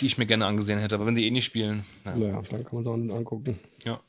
Die 0.00 0.06
ich 0.06 0.18
mir 0.18 0.26
gerne 0.26 0.46
angesehen 0.46 0.78
hätte. 0.78 0.94
Aber 0.94 1.06
wenn 1.06 1.16
sie 1.16 1.26
eh 1.26 1.30
nicht 1.30 1.44
spielen. 1.44 1.84
Ja. 2.04 2.16
Naja, 2.16 2.42
dann 2.50 2.64
kann 2.64 2.82
man 2.82 3.04
es 3.04 3.12
auch 3.12 3.16
angucken. 3.16 3.58
ja. 3.84 4.00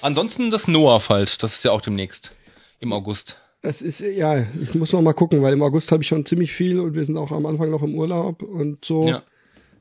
Ansonsten 0.00 0.50
das 0.50 0.66
Noah-Falt. 0.68 1.42
Das 1.42 1.56
ist 1.56 1.64
ja 1.64 1.72
auch 1.72 1.80
demnächst. 1.80 2.32
Im 2.80 2.92
August. 2.92 3.38
Das 3.62 3.82
ist, 3.82 4.00
ja, 4.00 4.46
ich 4.60 4.74
muss 4.74 4.92
noch 4.92 5.02
mal 5.02 5.12
gucken, 5.14 5.42
weil 5.42 5.52
im 5.52 5.62
August 5.62 5.90
habe 5.92 6.02
ich 6.02 6.08
schon 6.08 6.24
ziemlich 6.26 6.52
viel 6.52 6.78
und 6.78 6.94
wir 6.94 7.04
sind 7.04 7.16
auch 7.16 7.32
am 7.32 7.44
Anfang 7.46 7.70
noch 7.70 7.82
im 7.82 7.94
Urlaub 7.94 8.42
und 8.42 8.84
so. 8.84 9.06
Ja. 9.08 9.22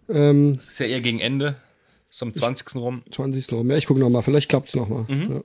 Ähm, 0.09 0.55
Das 0.57 0.67
ist 0.69 0.79
ja 0.79 0.85
eher 0.87 1.01
gegen 1.01 1.19
Ende. 1.19 1.55
Ist 2.09 2.21
am 2.23 2.33
20. 2.33 2.75
rum. 2.75 3.03
20. 3.11 3.51
rum. 3.51 3.69
Ja, 3.69 3.77
ich 3.77 3.85
gucke 3.85 3.99
noch 3.99 4.09
mal, 4.09 4.21
vielleicht 4.21 4.49
klappt's 4.49 4.75
noch 4.75 4.87
mal. 4.89 5.05
Mhm. 5.07 5.31
Ja. 5.35 5.41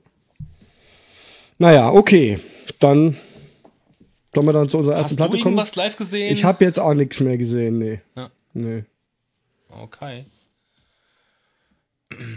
Naja, 1.57 1.91
okay. 1.91 2.39
Dann 2.79 3.17
sollen 4.33 4.45
wir 4.47 4.53
dann 4.53 4.69
zu 4.69 4.77
unserer 4.77 4.95
ersten 4.95 5.05
Hast 5.05 5.11
du 5.11 5.15
Platte 5.17 5.31
kommen. 5.31 5.43
irgendwas 5.57 5.75
live 5.75 5.97
gesehen? 5.97 6.33
Ich 6.33 6.43
habe 6.43 6.63
jetzt 6.63 6.79
auch 6.79 6.93
nichts 6.93 7.19
mehr 7.19 7.37
gesehen, 7.37 7.77
nee. 7.79 8.01
Ja. 8.15 8.31
Nee. 8.53 8.83
Okay. 9.69 10.25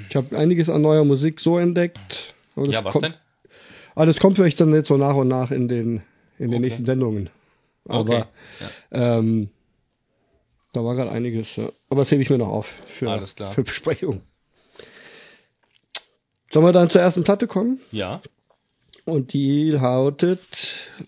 Ich 0.09 0.17
habe 0.17 0.37
einiges 0.37 0.69
an 0.69 0.83
neuer 0.83 1.05
Musik 1.05 1.41
so 1.41 1.59
entdeckt. 1.59 2.35
Aber 2.57 2.69
Ja, 2.69 2.85
was 2.85 2.93
kommt, 2.93 3.05
denn? 3.05 3.15
Ah, 3.95 4.05
das 4.07 4.19
kommt 4.19 4.37
vielleicht 4.37 4.61
dann 4.61 4.73
jetzt 4.75 4.89
so 4.89 4.97
nach 4.97 5.15
und 5.15 5.29
nach 5.29 5.51
in 5.51 5.69
den, 5.69 6.03
in 6.39 6.51
den 6.51 6.55
Okay. 6.55 6.59
nächsten 6.61 6.85
Sendungen. 6.85 7.31
Aber 7.89 8.01
Okay. 8.01 8.25
Ja. 8.93 9.19
ähm, 9.19 9.49
da 10.73 10.85
war 10.85 10.95
gerade 10.95 11.11
einiges. 11.11 11.57
Ja. 11.57 11.71
Aber 11.89 12.03
das 12.03 12.11
hebe 12.11 12.23
ich 12.23 12.31
mir 12.31 12.39
noch 12.39 12.49
auf 12.49 12.67
für, 12.99 13.27
für 13.55 13.63
Besprechung. 13.65 14.23
Sollen 16.51 16.67
wir 16.67 16.73
dann 16.73 16.91
zur 16.91 17.01
ersten 17.01 17.25
Platte 17.25 17.47
kommen? 17.47 17.81
ja. 17.91 18.21
Und 19.05 19.33
die 19.33 19.71
lautet 19.71 20.39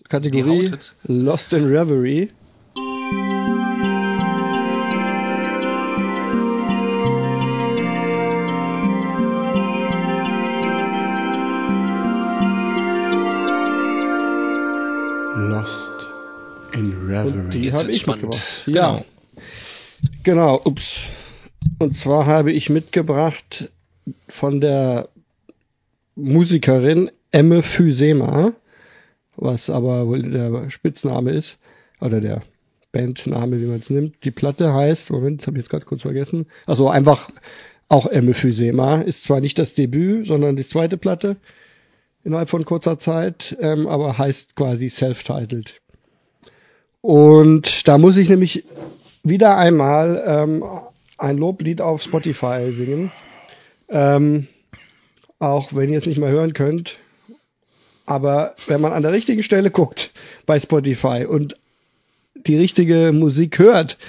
Kategorie 0.09 0.69
Die? 1.07 1.13
Lost 1.13 1.53
in 1.53 1.63
Reverie. 1.65 2.29
Die 17.61 17.65
Jetzt 17.65 17.73
habe 17.75 17.91
ich 17.91 18.01
spannend. 18.01 18.23
mitgebracht. 18.23 18.63
Ja, 18.67 19.03
Genau. 20.23 20.55
genau. 20.55 20.61
Ups. 20.65 21.07
Und 21.79 21.95
zwar 21.95 22.25
habe 22.25 22.51
ich 22.51 22.69
mitgebracht 22.69 23.71
von 24.29 24.61
der 24.61 25.09
Musikerin 26.15 27.11
Emme 27.31 27.63
Physema, 27.63 28.53
was 29.35 29.69
aber 29.69 30.07
wohl 30.07 30.23
der 30.31 30.69
Spitzname 30.69 31.31
ist, 31.31 31.57
oder 31.99 32.21
der 32.21 32.43
Bandname, 32.91 33.59
wie 33.59 33.65
man 33.65 33.79
es 33.79 33.89
nimmt. 33.89 34.23
Die 34.23 34.31
Platte 34.31 34.73
heißt, 34.73 35.09
Moment, 35.11 35.41
das 35.41 35.47
habe 35.47 35.57
ich 35.57 35.63
jetzt 35.63 35.69
gerade 35.69 35.85
kurz 35.85 36.03
vergessen. 36.03 36.45
Also 36.65 36.87
einfach 36.87 37.29
auch 37.89 38.05
Emmephysema. 38.07 39.01
Ist 39.01 39.23
zwar 39.23 39.41
nicht 39.41 39.59
das 39.59 39.73
Debüt, 39.73 40.27
sondern 40.27 40.55
die 40.55 40.65
zweite 40.67 40.97
Platte 40.97 41.35
innerhalb 42.23 42.49
von 42.49 42.63
kurzer 42.65 42.97
Zeit, 42.97 43.55
ähm, 43.59 43.87
aber 43.87 44.17
heißt 44.17 44.55
quasi 44.55 44.87
self-titled. 44.89 45.75
Und 47.05 47.87
da 47.87 47.99
muss 47.99 48.17
ich 48.17 48.29
nämlich 48.29 48.63
wieder 49.21 49.57
einmal 49.57 50.23
ähm, 50.25 50.63
ein 51.19 51.37
Loblied 51.37 51.79
auf 51.79 52.01
Spotify 52.01 52.71
singen. 52.71 53.11
Ähm, 53.89 54.47
auch 55.37 55.71
wenn 55.75 55.91
ihr 55.91 55.99
es 55.99 56.07
nicht 56.07 56.17
mehr 56.17 56.31
hören 56.31 56.53
könnt. 56.53 56.97
Aber 58.07 58.55
wenn 58.65 58.81
man 58.81 58.91
an 58.91 59.03
der 59.03 59.11
richtigen 59.11 59.43
Stelle 59.43 59.69
guckt 59.69 60.13
bei 60.47 60.59
Spotify 60.59 61.27
und 61.29 61.57
die 62.33 62.57
richtige 62.57 63.11
Musik 63.13 63.59
hört, 63.59 63.99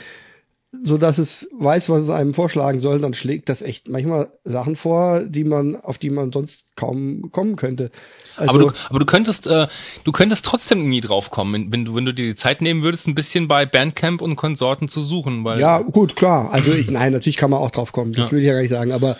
so 0.82 0.98
dass 0.98 1.18
es 1.18 1.48
weiß, 1.52 1.88
was 1.88 2.02
es 2.02 2.10
einem 2.10 2.34
vorschlagen 2.34 2.80
soll, 2.80 3.00
dann 3.00 3.14
schlägt 3.14 3.48
das 3.48 3.62
echt 3.62 3.88
manchmal 3.88 4.28
Sachen 4.44 4.76
vor, 4.76 5.22
die 5.24 5.44
man, 5.44 5.76
auf 5.76 5.98
die 5.98 6.10
man 6.10 6.32
sonst 6.32 6.64
kaum 6.74 7.30
kommen 7.32 7.56
könnte. 7.56 7.90
Also, 8.36 8.50
aber, 8.50 8.58
du, 8.58 8.72
aber 8.88 8.98
du 8.98 9.06
könntest, 9.06 9.46
äh, 9.46 9.68
du 10.04 10.12
könntest 10.12 10.44
trotzdem 10.44 10.88
nie 10.88 11.00
drauf 11.00 11.30
kommen, 11.30 11.72
wenn 11.72 11.84
du, 11.84 11.94
wenn 11.94 12.04
du 12.04 12.12
dir 12.12 12.26
die 12.26 12.34
Zeit 12.34 12.60
nehmen 12.60 12.82
würdest, 12.82 13.06
ein 13.06 13.14
bisschen 13.14 13.48
bei 13.48 13.64
Bandcamp 13.64 14.20
und 14.20 14.36
Konsorten 14.36 14.88
zu 14.88 15.02
suchen, 15.02 15.44
weil. 15.44 15.60
Ja, 15.60 15.80
gut, 15.80 16.16
klar. 16.16 16.52
Also 16.52 16.72
ich, 16.72 16.90
nein, 16.90 17.12
natürlich 17.12 17.36
kann 17.36 17.50
man 17.50 17.60
auch 17.60 17.70
drauf 17.70 17.92
kommen. 17.92 18.12
Das 18.12 18.26
ja. 18.26 18.32
will 18.32 18.40
ich 18.40 18.46
ja 18.46 18.52
gar 18.52 18.60
nicht 18.60 18.70
sagen, 18.70 18.92
aber 18.92 19.16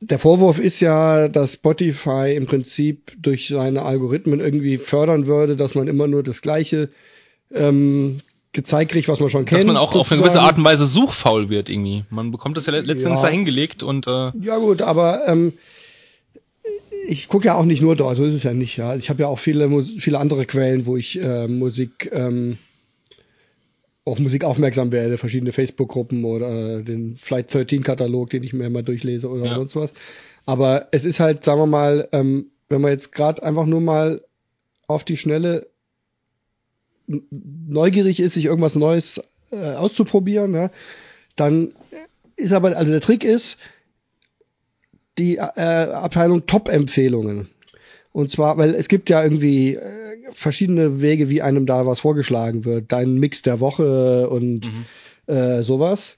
der 0.00 0.18
Vorwurf 0.18 0.58
ist 0.58 0.80
ja, 0.80 1.28
dass 1.28 1.54
Spotify 1.54 2.34
im 2.36 2.46
Prinzip 2.46 3.12
durch 3.20 3.48
seine 3.48 3.82
Algorithmen 3.82 4.40
irgendwie 4.40 4.78
fördern 4.78 5.26
würde, 5.26 5.56
dass 5.56 5.74
man 5.74 5.86
immer 5.88 6.08
nur 6.08 6.22
das 6.22 6.42
gleiche 6.42 6.88
ähm, 7.52 8.20
gezeigt 8.52 8.92
kriegt, 8.92 9.08
was 9.08 9.20
man 9.20 9.30
schon 9.30 9.44
kennt. 9.44 9.60
Dass 9.60 9.66
man 9.66 9.76
auch 9.76 9.92
sozusagen. 9.92 10.00
auf 10.00 10.12
eine 10.12 10.20
gewisse 10.22 10.40
Art 10.40 10.58
und 10.58 10.64
Weise 10.64 10.86
suchfaul 10.86 11.48
wird 11.48 11.70
irgendwie. 11.70 12.04
Man 12.10 12.30
bekommt 12.30 12.56
das 12.56 12.66
ja 12.66 12.72
letztens 12.72 13.20
ja. 13.20 13.22
dahingelegt 13.22 13.82
und 13.82 14.06
äh 14.06 14.30
Ja 14.40 14.58
gut, 14.58 14.82
aber 14.82 15.26
ähm, 15.26 15.54
ich 17.06 17.28
gucke 17.28 17.46
ja 17.46 17.54
auch 17.56 17.64
nicht 17.64 17.82
nur 17.82 17.96
dort, 17.96 18.16
so 18.16 18.24
ist 18.24 18.34
es 18.34 18.42
ja 18.42 18.52
nicht, 18.52 18.76
ja. 18.76 18.94
Ich 18.94 19.10
habe 19.10 19.22
ja 19.22 19.28
auch 19.28 19.38
viele 19.38 19.82
viele 19.98 20.18
andere 20.18 20.46
Quellen, 20.46 20.86
wo 20.86 20.96
ich 20.96 21.18
äh, 21.18 21.48
Musik 21.48 22.10
ähm, 22.12 22.58
auf 24.04 24.18
Musik 24.18 24.44
aufmerksam 24.44 24.92
werde, 24.92 25.16
verschiedene 25.16 25.52
Facebook-Gruppen 25.52 26.24
oder 26.24 26.82
den 26.82 27.16
Flight 27.16 27.50
13-Katalog, 27.52 28.30
den 28.30 28.42
ich 28.42 28.52
mir 28.52 28.66
immer 28.66 28.82
durchlese 28.82 29.28
oder 29.28 29.46
ja. 29.46 29.54
sonst 29.54 29.76
was. 29.76 29.92
Aber 30.44 30.88
es 30.90 31.04
ist 31.04 31.20
halt, 31.20 31.44
sagen 31.44 31.60
wir 31.60 31.66
mal, 31.66 32.08
ähm, 32.12 32.46
wenn 32.68 32.80
man 32.80 32.90
jetzt 32.90 33.12
gerade 33.12 33.42
einfach 33.42 33.66
nur 33.66 33.80
mal 33.80 34.22
auf 34.88 35.04
die 35.04 35.16
Schnelle 35.16 35.68
neugierig 37.30 38.20
ist, 38.20 38.34
sich 38.34 38.46
irgendwas 38.46 38.74
Neues 38.74 39.20
äh, 39.50 39.74
auszuprobieren, 39.74 40.54
ja, 40.54 40.70
dann 41.36 41.72
ist 42.36 42.52
aber, 42.52 42.76
also 42.76 42.90
der 42.90 43.00
Trick 43.00 43.24
ist, 43.24 43.58
die 45.18 45.36
äh, 45.36 45.40
Abteilung 45.40 46.46
Top-Empfehlungen. 46.46 47.48
Und 48.12 48.30
zwar, 48.30 48.58
weil 48.58 48.74
es 48.74 48.88
gibt 48.88 49.10
ja 49.10 49.22
irgendwie 49.22 49.74
äh, 49.74 50.12
verschiedene 50.34 51.00
Wege, 51.00 51.28
wie 51.28 51.42
einem 51.42 51.66
da 51.66 51.86
was 51.86 52.00
vorgeschlagen 52.00 52.64
wird. 52.64 52.92
Dein 52.92 53.14
Mix 53.14 53.42
der 53.42 53.60
Woche 53.60 54.28
und 54.28 54.66
mhm. 54.66 55.34
äh, 55.34 55.62
sowas. 55.62 56.16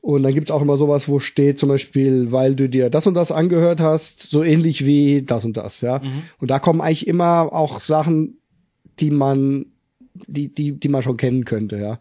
Und 0.00 0.24
dann 0.24 0.34
gibt's 0.34 0.50
auch 0.50 0.62
immer 0.62 0.78
sowas, 0.78 1.08
wo 1.08 1.20
steht 1.20 1.58
zum 1.58 1.68
Beispiel, 1.68 2.32
weil 2.32 2.56
du 2.56 2.68
dir 2.68 2.90
das 2.90 3.06
und 3.06 3.14
das 3.14 3.30
angehört 3.30 3.80
hast, 3.80 4.22
so 4.22 4.42
ähnlich 4.42 4.84
wie 4.84 5.22
das 5.22 5.44
und 5.44 5.56
das, 5.56 5.80
ja. 5.80 6.00
Mhm. 6.00 6.24
Und 6.40 6.50
da 6.50 6.58
kommen 6.58 6.80
eigentlich 6.80 7.06
immer 7.06 7.52
auch 7.52 7.80
Sachen, 7.80 8.38
die 8.98 9.12
man 9.12 9.66
die, 10.14 10.48
die, 10.48 10.72
die 10.72 10.88
man 10.88 11.02
schon 11.02 11.16
kennen 11.16 11.44
könnte, 11.44 11.76
ja. 11.76 11.98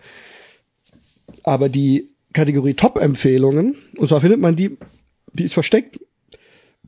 Aber 1.44 1.70
die 1.70 2.10
Kategorie 2.34 2.74
Top-Empfehlungen, 2.74 3.76
und 3.98 4.08
zwar 4.08 4.22
findet 4.22 4.40
man 4.40 4.56
die, 4.56 4.78
die 5.34 5.44
ist 5.44 5.54
versteckt. 5.54 6.00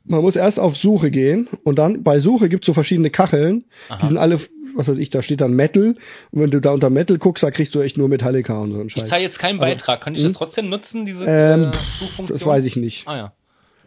Man 0.05 0.21
muss 0.21 0.35
erst 0.35 0.59
auf 0.59 0.75
Suche 0.75 1.11
gehen 1.11 1.47
und 1.63 1.77
dann 1.79 2.03
bei 2.03 2.19
Suche 2.19 2.49
gibt's 2.49 2.67
so 2.67 2.73
verschiedene 2.73 3.09
Kacheln. 3.09 3.65
Aha. 3.87 3.99
Die 4.01 4.07
sind 4.07 4.17
alle, 4.17 4.39
was 4.75 4.87
weiß 4.87 4.97
ich, 4.97 5.09
da 5.09 5.21
steht 5.21 5.39
dann 5.39 5.53
Metal. 5.53 5.95
Und 6.31 6.41
wenn 6.41 6.51
du 6.51 6.59
da 6.59 6.71
unter 6.71 6.89
Metal 6.89 7.17
guckst, 7.17 7.43
da 7.43 7.51
kriegst 7.51 7.73
du 7.73 7.79
echt 7.79 7.97
nur 7.97 8.09
Metallica 8.09 8.59
und 8.59 8.71
so 8.71 8.79
einen 8.79 8.89
Scheiß. 8.89 9.03
Ich 9.03 9.09
zahle 9.09 9.23
jetzt 9.23 9.39
keinen 9.39 9.59
Beitrag. 9.59 10.01
Kann 10.01 10.13
ich 10.13 10.21
das 10.21 10.31
hm? 10.31 10.37
trotzdem 10.37 10.69
nutzen, 10.69 11.05
diese 11.05 11.25
ähm, 11.25 11.71
äh, 11.71 11.77
Suchfunktion? 11.99 12.37
Das 12.37 12.45
weiß 12.45 12.65
ich 12.65 12.75
nicht. 12.75 13.07
Ah 13.07 13.15
ja. 13.15 13.33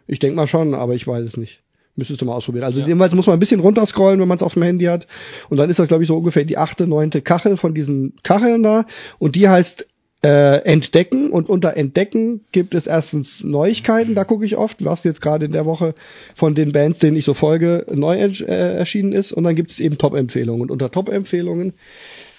Ich 0.07 0.19
denke 0.19 0.35
mal 0.35 0.47
schon, 0.47 0.73
aber 0.73 0.95
ich 0.95 1.05
weiß 1.05 1.23
es 1.23 1.37
nicht. 1.37 1.61
Müsstest 1.97 2.21
du 2.21 2.25
mal 2.25 2.35
ausprobieren. 2.35 2.63
Also 2.63 2.79
ja. 2.79 2.85
jedenfalls 2.85 3.13
muss 3.15 3.25
man 3.25 3.35
ein 3.35 3.39
bisschen 3.39 3.59
runterscrollen, 3.59 4.19
wenn 4.19 4.27
man 4.27 4.37
es 4.37 4.43
auf 4.43 4.53
dem 4.53 4.61
Handy 4.61 4.85
hat. 4.85 5.07
Und 5.49 5.57
dann 5.57 5.69
ist 5.69 5.79
das, 5.79 5.87
glaube 5.87 6.03
ich, 6.03 6.07
so 6.07 6.15
ungefähr 6.15 6.45
die 6.45 6.57
achte, 6.57 6.85
neunte 6.85 7.21
Kachel 7.21 7.57
von 7.57 7.73
diesen 7.73 8.13
Kacheln 8.21 8.61
da. 8.61 8.85
Und 9.17 9.35
die 9.35 9.49
heißt 9.49 9.87
äh, 10.23 10.63
Entdecken. 10.63 11.31
Und 11.31 11.49
unter 11.49 11.75
Entdecken 11.75 12.41
gibt 12.51 12.75
es 12.75 12.85
erstens 12.85 13.43
Neuigkeiten, 13.43 14.13
da 14.13 14.25
gucke 14.25 14.45
ich 14.45 14.57
oft, 14.57 14.85
was 14.85 15.03
jetzt 15.03 15.21
gerade 15.21 15.45
in 15.45 15.53
der 15.53 15.65
Woche 15.65 15.95
von 16.35 16.53
den 16.53 16.71
Bands, 16.71 16.99
denen 16.99 17.17
ich 17.17 17.25
so 17.25 17.33
folge, 17.33 17.85
neu 17.91 18.15
äh, 18.15 18.77
erschienen 18.77 19.11
ist. 19.11 19.31
Und 19.31 19.43
dann 19.43 19.55
gibt 19.55 19.71
es 19.71 19.79
eben 19.79 19.97
Top-Empfehlungen. 19.97 20.61
Und 20.61 20.71
unter 20.71 20.91
Top-Empfehlungen 20.91 21.73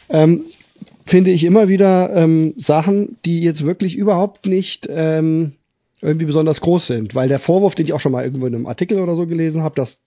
ähm, 0.08 0.42
finde 1.04 1.32
ich 1.32 1.42
immer 1.42 1.68
wieder 1.68 2.14
ähm, 2.14 2.54
Sachen, 2.56 3.16
die 3.24 3.40
jetzt 3.40 3.64
wirklich 3.64 3.96
überhaupt 3.96 4.46
nicht 4.46 4.86
ähm, 4.88 5.54
irgendwie 6.00 6.26
besonders 6.26 6.60
groß 6.60 6.86
sind. 6.86 7.14
Weil 7.14 7.28
der 7.28 7.38
Vorwurf, 7.38 7.74
den 7.74 7.86
ich 7.86 7.92
auch 7.92 8.00
schon 8.00 8.12
mal 8.12 8.24
irgendwo 8.24 8.46
in 8.46 8.54
einem 8.54 8.66
Artikel 8.66 8.98
oder 9.00 9.16
so 9.16 9.26
gelesen 9.26 9.62
habe, 9.62 9.74
dass 9.74 10.00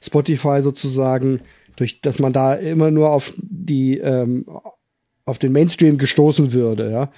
Spotify 0.00 0.60
sozusagen 0.62 1.40
durch, 1.76 2.00
dass 2.00 2.18
man 2.18 2.32
da 2.32 2.54
immer 2.54 2.90
nur 2.90 3.12
auf 3.12 3.32
die, 3.36 3.98
ähm, 3.98 4.46
auf 5.24 5.38
den 5.38 5.52
Mainstream 5.52 5.98
gestoßen 5.98 6.52
würde, 6.52 6.90
ja. 6.90 7.10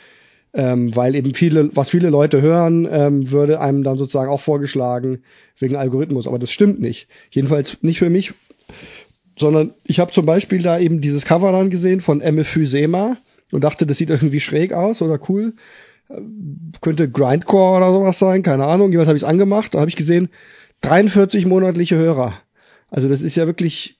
Ähm, 0.54 0.96
weil 0.96 1.14
eben 1.14 1.34
viele, 1.34 1.76
was 1.76 1.90
viele 1.90 2.08
Leute 2.08 2.40
hören, 2.40 2.88
ähm, 2.90 3.30
würde 3.30 3.60
einem 3.60 3.82
dann 3.82 3.98
sozusagen 3.98 4.30
auch 4.30 4.40
vorgeschlagen 4.40 5.22
wegen 5.58 5.76
Algorithmus. 5.76 6.26
Aber 6.26 6.38
das 6.38 6.50
stimmt 6.50 6.80
nicht. 6.80 7.06
Jedenfalls 7.30 7.76
nicht 7.82 7.98
für 7.98 8.08
mich, 8.08 8.32
sondern 9.38 9.74
ich 9.84 10.00
habe 10.00 10.10
zum 10.10 10.24
Beispiel 10.24 10.62
da 10.62 10.78
eben 10.78 11.02
dieses 11.02 11.26
Cover 11.26 11.52
dann 11.52 11.68
gesehen 11.68 12.00
von 12.00 12.22
Emmephysema 12.22 13.18
und 13.52 13.62
dachte, 13.62 13.86
das 13.86 13.98
sieht 13.98 14.08
irgendwie 14.08 14.40
schräg 14.40 14.72
aus 14.72 15.02
oder 15.02 15.20
cool 15.28 15.52
könnte 16.80 17.10
Grindcore 17.10 17.78
oder 17.78 17.92
sowas 17.92 18.18
sein, 18.18 18.42
keine 18.42 18.66
Ahnung. 18.66 18.92
Jeweils 18.92 19.08
habe 19.08 19.16
ich 19.16 19.22
es 19.22 19.28
angemacht, 19.28 19.74
da 19.74 19.80
habe 19.80 19.90
ich 19.90 19.96
gesehen, 19.96 20.30
43 20.80 21.46
monatliche 21.46 21.96
Hörer. 21.96 22.34
Also 22.90 23.08
das 23.08 23.20
ist 23.20 23.36
ja 23.36 23.46
wirklich, 23.46 23.98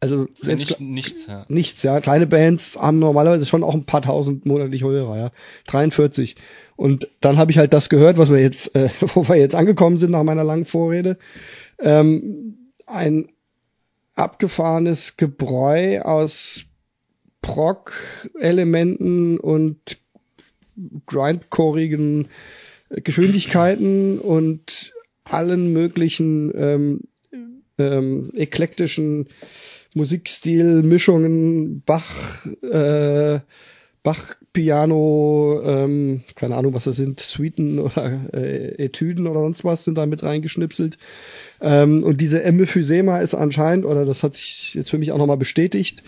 also 0.00 0.26
ja, 0.42 0.54
nicht, 0.54 0.80
nichts, 0.80 1.26
ja. 1.26 1.44
Nichts, 1.48 1.82
ja. 1.82 2.00
Kleine 2.00 2.26
Bands 2.26 2.76
haben 2.76 2.98
normalerweise 2.98 3.46
schon 3.46 3.62
auch 3.62 3.74
ein 3.74 3.84
paar 3.84 4.02
tausend 4.02 4.46
monatliche 4.46 4.86
Hörer, 4.86 5.16
ja. 5.18 5.30
43. 5.66 6.36
Und 6.76 7.08
dann 7.20 7.36
habe 7.36 7.50
ich 7.50 7.58
halt 7.58 7.72
das 7.72 7.88
gehört, 7.88 8.16
was 8.16 8.30
wir 8.30 8.40
jetzt, 8.40 8.74
äh, 8.74 8.88
wo 9.14 9.28
wir 9.28 9.36
jetzt 9.36 9.54
angekommen 9.54 9.98
sind 9.98 10.10
nach 10.10 10.24
meiner 10.24 10.44
langen 10.44 10.64
Vorrede. 10.64 11.18
Ähm, 11.78 12.70
ein 12.86 13.28
abgefahrenes 14.14 15.16
Gebräu 15.16 16.00
aus 16.00 16.64
Prog-Elementen 17.42 19.38
und 19.38 19.98
grindcoreigen 21.06 22.28
Geschwindigkeiten 22.90 24.18
und 24.18 24.92
allen 25.24 25.72
möglichen 25.72 26.52
ähm, 26.54 27.00
ähm, 27.78 28.30
eklektischen 28.34 29.28
Musikstil-Mischungen, 29.94 31.82
Bach, 31.86 32.46
äh, 32.62 33.40
Bach, 34.02 34.34
Piano, 34.52 35.62
ähm, 35.64 36.24
keine 36.34 36.56
Ahnung, 36.56 36.74
was 36.74 36.84
das 36.84 36.96
sind, 36.96 37.20
Suiten 37.20 37.78
oder 37.78 38.32
äh, 38.34 38.84
Etüden 38.84 39.26
oder 39.26 39.40
sonst 39.40 39.64
was 39.64 39.84
sind 39.84 39.96
da 39.96 40.06
mit 40.06 40.22
reingeschnipselt. 40.22 40.98
Ähm, 41.60 42.04
und 42.04 42.20
diese 42.20 42.42
Emmephysema 42.42 43.18
ist 43.18 43.34
anscheinend, 43.34 43.86
oder 43.86 44.04
das 44.04 44.22
hat 44.22 44.34
sich 44.34 44.74
jetzt 44.74 44.90
für 44.90 44.98
mich 44.98 45.10
auch 45.10 45.18
nochmal 45.18 45.38
bestätigt, 45.38 46.02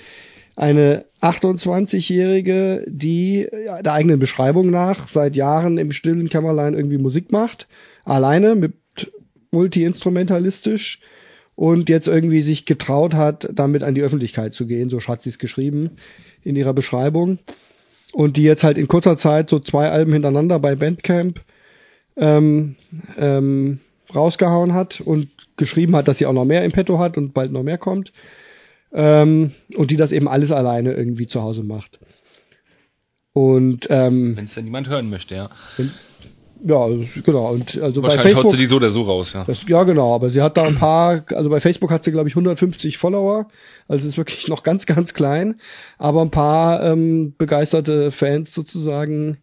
eine 0.57 1.05
28-Jährige, 1.21 2.85
die 2.89 3.47
der 3.85 3.93
eigenen 3.93 4.19
Beschreibung 4.19 4.71
nach 4.71 5.09
seit 5.09 5.37
Jahren 5.37 5.77
im 5.79 5.93
stillen 5.93 6.31
Kämmerlein 6.31 6.75
irgendwie 6.75 6.99
Musik 6.99 7.31
macht, 7.31 7.69
alleine 8.05 8.55
mit 8.55 8.73
multi-instrumentalistisch 9.51 11.01
und 11.55 11.89
jetzt 11.89 12.09
irgendwie 12.09 12.43
sich 12.43 12.65
getraut 12.65 13.15
hat, 13.15 13.49
damit 13.53 13.83
an 13.83 13.95
die 13.95 14.03
Öffentlichkeit 14.03 14.55
zu 14.55 14.67
gehen, 14.67 14.89
so 14.89 14.99
hat 15.01 15.23
sie 15.23 15.31
es 15.31 15.39
geschrieben 15.39 15.93
in 16.43 16.57
ihrer 16.57 16.75
Beschreibung 16.75 17.39
und 18.13 18.37
die 18.37 18.43
jetzt 18.43 18.65
halt 18.65 18.79
in 18.79 18.89
kurzer 18.89 19.17
Zeit 19.17 19.51
so 19.51 19.61
zwei 19.61 19.91
Alben 19.91 20.13
hintereinander 20.13 20.59
bei 20.59 20.75
Bandcamp 20.75 21.41
ähm, 22.17 22.77
ähm, 23.19 23.81
rausgehauen 24.15 24.73
hat 24.73 25.01
und 25.01 25.29
geschrieben 25.57 25.97
hat, 25.97 26.09
dass 26.09 26.19
sie 26.19 26.27
auch 26.27 26.33
noch 26.33 26.45
mehr 26.45 26.65
im 26.65 26.73
Petto 26.73 26.99
hat 26.99 27.19
und 27.19 27.35
bald 27.35 27.53
noch 27.53 27.63
mehr 27.63 27.79
kommt. 27.79 28.13
Ähm, 28.93 29.53
und 29.77 29.91
die 29.91 29.97
das 29.97 30.13
eben 30.13 30.29
alles 30.29 30.51
alleine 30.51 30.95
irgendwie 30.95 31.27
zu 31.27 31.43
Hause 31.43 31.63
macht. 31.63 31.99
Und 33.33 33.87
ähm, 33.91 34.37
wenn 34.37 34.47
es 34.47 34.55
denn 34.55 34.65
niemand 34.65 34.89
hören 34.89 35.11
möchte, 35.11 35.35
ja. 35.35 35.51
Wenn, 35.77 35.91
ja, 36.65 36.87
genau. 37.23 37.53
Und 37.53 37.79
also 37.83 38.03
Wahrscheinlich 38.03 38.03
bei 38.03 38.23
Facebook, 38.23 38.45
haut 38.45 38.51
sie 38.53 38.57
die 38.57 38.67
so 38.67 38.77
oder 38.77 38.91
so 38.91 39.03
raus, 39.03 39.33
ja. 39.35 39.45
Das, 39.45 39.69
ja, 39.69 39.85
genau. 39.85 40.15
Aber 40.15 40.31
sie 40.31 40.41
hat 40.41 40.57
da 40.57 40.63
ein 40.63 40.77
paar, 40.77 41.25
also 41.35 41.51
bei 41.51 41.61
Facebook 41.61 41.91
hat 41.91 42.03
sie 42.03 42.13
glaube 42.13 42.29
ich 42.29 42.35
150 42.35 42.97
Follower. 42.97 43.49
Also 43.89 44.09
ist 44.09 44.17
wirklich 44.17 44.49
noch 44.49 44.63
ganz, 44.63 44.87
ganz 44.87 45.13
klein. 45.13 45.61
Aber 45.99 46.23
ein 46.23 46.31
paar 46.31 46.83
ähm, 46.83 47.35
begeisterte 47.37 48.11
Fans 48.11 48.55
sozusagen. 48.55 49.37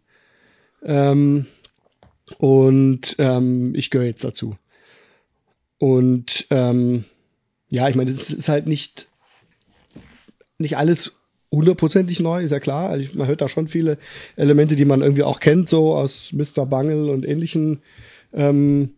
Ähm, 0.84 1.46
Und 2.38 3.16
ähm, 3.20 3.74
ich 3.76 3.90
gehöre 3.90 4.08
jetzt 4.08 4.24
dazu. 4.24 4.56
Und 5.78 6.48
ähm, 6.50 7.06
ja, 7.70 7.90
ich 7.90 7.96
meine, 7.96 8.12
es 8.12 8.30
ist 8.30 8.48
halt 8.48 8.68
nicht, 8.68 9.08
nicht 10.64 10.78
alles 10.78 11.14
hundertprozentig 11.52 12.20
neu, 12.20 12.42
ist 12.42 12.52
ja 12.52 12.60
klar. 12.60 12.90
Also 12.90 13.08
man 13.14 13.28
hört 13.28 13.42
da 13.42 13.48
schon 13.48 13.68
viele 13.68 13.98
Elemente, 14.36 14.76
die 14.76 14.86
man 14.86 15.02
irgendwie 15.02 15.24
auch 15.24 15.40
kennt, 15.40 15.70
so 15.70 15.96
aus 15.96 16.32
Mr. 16.34 16.66
Bungle 16.66 17.12
und 17.12 17.28
ähnlichen 17.28 17.82
ähm, 18.34 18.96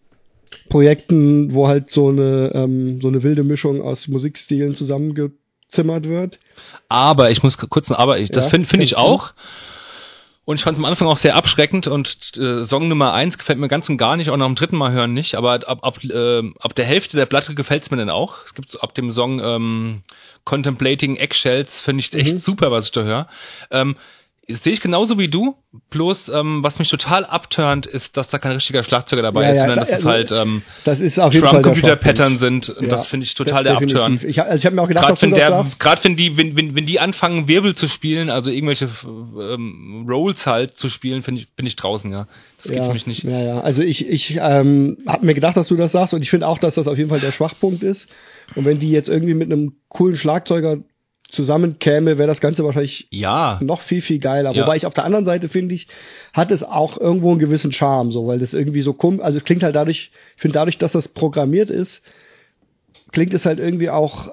Projekten, 0.70 1.54
wo 1.54 1.68
halt 1.68 1.92
so 1.92 2.08
eine 2.08 2.52
ähm, 2.54 3.02
so 3.02 3.10
eine 3.10 3.24
wilde 3.24 3.44
Mischung 3.44 3.82
aus 3.82 4.08
Musikstilen 4.08 4.76
zusammengezimmert 4.76 6.08
wird. 6.08 6.40
Aber 6.88 7.30
ich 7.30 7.44
muss 7.44 7.58
kurz 7.58 7.90
ein 7.92 7.96
Aber, 7.96 8.20
ich, 8.20 8.30
das 8.30 8.46
Ja, 8.46 8.50
finde 8.52 8.70
find 8.70 8.84
ich 8.84 8.96
kannst 8.96 9.10
du. 9.10 9.34
Und 10.46 10.58
ich 10.58 10.64
fand 10.64 10.78
es 10.78 10.80
am 10.80 10.86
Anfang 10.86 11.08
auch 11.08 11.18
sehr 11.18 11.36
abschreckend 11.36 11.88
und 11.88 12.38
äh, 12.38 12.66
Song 12.66 12.88
Nummer 12.88 13.14
eins 13.14 13.38
gefällt 13.40 13.58
mir 13.58 13.68
ganz 13.68 13.90
und 13.90 13.98
gar 13.98 14.16
nicht, 14.16 14.30
auch 14.30 14.38
nach 14.38 14.46
dem 14.46 14.54
dritten 14.56 14.78
Mal 14.78 14.92
hören 14.92 15.12
nicht, 15.14 15.34
aber 15.36 15.54
ab, 15.68 15.80
ab, 15.82 16.04
äh, 16.04 16.44
ab 16.60 16.76
der 16.76 16.86
Hälfte 16.86 17.18
der 17.18 17.26
Platte 17.26 17.56
gefällt's 17.56 17.90
mir 17.90 17.98
dann 17.98 18.12
auch. 18.12 18.46
Es 18.46 18.54
gibt 18.54 18.70
so 18.70 18.80
ab 18.80 18.94
dem 18.94 19.12
Song 19.12 19.40
ähm, 19.44 20.04
Contemplating 20.44 21.16
Eggshells, 21.16 21.82
finde 21.82 22.02
ich 22.02 22.14
echt 22.14 22.36
Mhm. 22.36 22.40
super, 22.40 22.70
was 22.72 22.86
ich 22.86 22.92
da 22.92 23.02
höre. 23.02 23.28
Ähm, 23.72 23.96
sehe 24.48 24.74
ich 24.74 24.82
genauso 24.82 25.18
wie 25.18 25.28
du, 25.28 25.56
bloß 25.90 26.30
ähm, 26.30 26.64
was 26.64 26.78
mich 26.80 26.90
total 26.90 27.26
abturnt, 27.26 27.86
ist, 27.88 28.16
dass 28.16 28.28
da 28.28 28.38
kein 28.38 28.52
richtiger 28.54 28.84
Schlagzeuger 28.84 29.24
dabei 29.24 29.44
Ja, 29.44 29.50
ist, 29.50 29.56
ja, 29.56 29.62
sondern 29.62 29.76
da- 29.80 29.82
dass 29.82 29.90
es 29.90 29.96
also, 30.06 30.10
halt 30.10 30.32
ähm, 30.32 30.62
Das 30.84 31.00
ist 31.00 31.18
auf 31.20 31.34
jeden 31.34 31.46
Fall 31.46 31.62
Drum-Computer-Pattern 31.64 32.38
Schwachpunkt. 32.38 32.66
sind 32.66 32.78
und 32.78 32.84
Ja, 32.86 32.90
das 32.92 33.08
finde 33.08 33.24
ich 33.26 33.34
total 33.36 33.64
de- 33.64 33.74
der 33.74 33.82
Abturn. 33.82 34.20
Ich, 34.26 34.42
also 34.42 34.56
ich 34.58 34.66
habe 34.66 34.76
mir 34.76 34.82
auch 34.84 34.88
gedacht, 34.88 35.06
Gerade 35.08 35.22
wenn 35.22 35.34
der, 35.34 35.66
gerade 35.80 36.04
wenn 36.04 36.16
die, 36.16 36.38
wenn, 36.38 36.56
wenn, 36.56 36.76
wenn 36.76 36.86
die 36.86 37.00
anfangen, 37.00 37.48
Wirbel 37.48 37.76
zu 37.76 37.88
spielen, 37.88 38.30
also 38.30 38.52
irgendwelche 38.52 38.88
ähm, 39.06 40.06
Rolls 40.08 40.46
halt 40.46 40.76
zu 40.78 40.90
spielen, 40.90 41.24
finde 41.24 41.42
ich, 41.42 41.50
bin 41.56 41.66
ich 41.66 41.76
draußen, 41.76 42.12
ja. 42.12 42.28
Das 42.58 42.68
geht 42.68 42.78
ja, 42.78 42.86
für 42.86 42.94
mich 42.94 43.08
nicht. 43.08 43.24
Ja, 43.24 43.42
ja. 43.42 43.62
Also 43.62 43.82
ich, 43.82 44.08
ich 44.08 44.38
ähm, 44.42 44.98
habe 45.08 45.26
mir 45.26 45.34
gedacht, 45.34 45.58
dass 45.58 45.68
du 45.68 45.76
das 45.76 45.92
sagst 45.92 46.14
und 46.14 46.22
ich 46.22 46.30
finde 46.30 46.48
auch, 46.48 46.58
dass 46.58 46.76
das 46.76 46.88
auf 46.88 46.98
jeden 46.98 47.10
Fall 47.10 47.20
der 47.20 47.32
Schwachpunkt 47.32 47.84
ist. 47.84 48.08
Und 48.56 48.66
wenn 48.66 48.80
die 48.80 48.92
jetzt 48.92 49.10
irgendwie 49.10 49.34
mit 49.34 49.52
einem 49.52 49.74
coolen 49.90 50.16
Schlagzeuger 50.16 50.78
zusammenkäme, 51.30 52.18
wäre 52.18 52.28
das 52.28 52.42
Ganze 52.42 52.64
wahrscheinlich 52.64 53.08
Ja, 53.12 53.60
noch 53.62 53.82
viel, 53.82 54.02
viel 54.02 54.20
geiler. 54.20 54.54
Ja. 54.54 54.64
Wobei 54.64 54.76
ich 54.76 54.86
auf 54.86 54.94
der 54.94 55.06
anderen 55.06 55.26
Seite 55.26 55.50
finde 55.50 55.76
ich, 55.76 55.88
hat 56.34 56.52
es 56.52 56.64
auch 56.64 57.00
irgendwo 57.00 57.32
einen 57.32 57.40
gewissen 57.40 57.72
Charme, 57.72 58.12
so, 58.12 58.28
weil 58.28 58.40
das 58.40 58.54
irgendwie 58.54 58.82
so 58.82 58.94
kommt, 58.94 59.22
also 59.22 59.38
es 59.38 59.44
klingt 59.44 59.64
halt 59.64 59.76
dadurch, 59.76 60.12
ich 60.36 60.42
finde 60.42 60.56
dadurch, 60.56 60.78
dass 60.78 60.94
das 60.94 61.08
programmiert 61.08 61.70
ist, 61.70 62.02
klingt 63.12 63.34
es 63.34 63.46
halt 63.46 63.60
irgendwie 63.60 63.90
auch, 63.90 64.30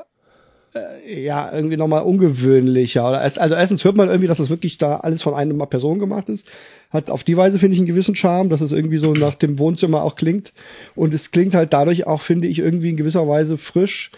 äh, 0.75 1.25
ja, 1.25 1.53
irgendwie 1.53 1.77
nochmal 1.77 2.03
ungewöhnlicher. 2.03 3.09
Oder 3.09 3.23
erst, 3.23 3.39
also 3.39 3.55
erstens 3.55 3.85
hört 3.85 3.97
man 3.97 4.09
irgendwie, 4.09 4.29
dass 4.29 4.39
das 4.39 4.51
wirklich 4.51 4.79
da 4.79 4.97
alles 4.97 5.23
von 5.23 5.35
einer 5.35 5.67
Person 5.67 5.99
gemacht 5.99 6.29
ist. 6.29 6.47
Hat 6.91 7.09
auf 7.09 7.25
die 7.25 7.37
Weise, 7.37 7.59
finde 7.59 7.75
ich, 7.75 7.81
einen 7.81 7.87
gewissen 7.87 8.15
Charme, 8.15 8.51
dass 8.51 8.61
es 8.61 8.73
irgendwie 8.73 8.99
so 8.99 9.15
nach 9.15 9.35
dem 9.35 9.59
Wohnzimmer 9.59 10.03
auch 10.03 10.17
klingt. 10.17 10.53
Und 10.95 11.15
es 11.15 11.31
klingt 11.31 11.55
halt 11.55 11.73
dadurch 11.73 12.07
auch, 12.07 12.23
finde 12.23 12.49
ich, 12.49 12.59
irgendwie 12.59 12.91
in 12.91 12.97
gewisser 12.97 13.27
Weise 13.27 13.57
frisch, 13.57 14.11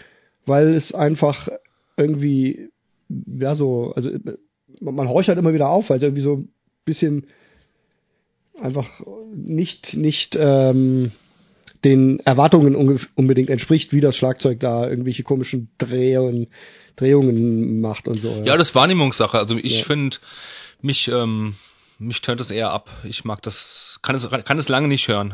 weil 0.45 0.73
es 0.73 0.93
einfach 0.93 1.49
irgendwie, 1.97 2.69
ja, 3.09 3.55
so, 3.55 3.93
also 3.95 4.09
man, 4.81 5.07
horcht 5.07 5.29
halt 5.29 5.37
immer 5.39 5.53
wieder 5.53 5.69
auf, 5.69 5.89
weil 5.89 5.97
es 5.97 6.03
irgendwie 6.03 6.21
so 6.23 6.35
ein 6.37 6.49
bisschen 6.85 7.27
einfach 8.61 8.87
nicht, 9.33 9.95
nicht 9.95 10.35
ähm, 10.39 11.11
den 11.83 12.19
Erwartungen 12.19 12.75
unge- 12.75 13.07
unbedingt 13.15 13.49
entspricht, 13.49 13.93
wie 13.93 14.01
das 14.01 14.15
Schlagzeug 14.15 14.59
da 14.59 14.87
irgendwelche 14.89 15.23
komischen 15.23 15.69
Drehungen, 15.77 16.47
Drehungen 16.95 17.81
macht 17.81 18.07
und 18.07 18.21
so. 18.21 18.29
ja, 18.45 18.57
das 18.57 18.69
ist 18.69 18.75
Wahrnehmungssache. 18.75 19.37
Also 19.37 19.57
ich 19.57 19.79
Ja. 19.79 19.85
finde, 19.85 20.17
mich, 20.81 21.07
ähm, 21.09 21.55
mich 21.99 22.21
tönt 22.21 22.39
das 22.39 22.51
eher 22.51 22.71
ab. 22.71 22.89
Ich 23.03 23.23
mag 23.25 23.41
das, 23.41 23.99
kann 24.01 24.15
es, 24.15 24.27
kann 24.29 24.57
es 24.57 24.69
lange 24.69 24.87
nicht 24.87 25.07
hören, 25.07 25.33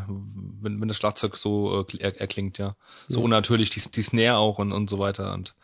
wenn, 0.60 0.80
wenn 0.80 0.88
das 0.88 0.96
Schlagzeug 0.96 1.36
so 1.36 1.80
äh, 1.80 1.82
kl- 1.84 2.00
er, 2.00 2.20
erklingt, 2.20 2.58
ja. 2.58 2.76
So 3.08 3.20
Ja. 3.20 3.24
unnatürlich, 3.24 3.70
die, 3.70 3.80
die 3.90 4.02
Snare 4.02 4.36
auch 4.36 4.58
und, 4.58 4.72
und 4.72 4.90
so 4.90 4.98
weiter. 4.98 5.32
Und 5.34 5.54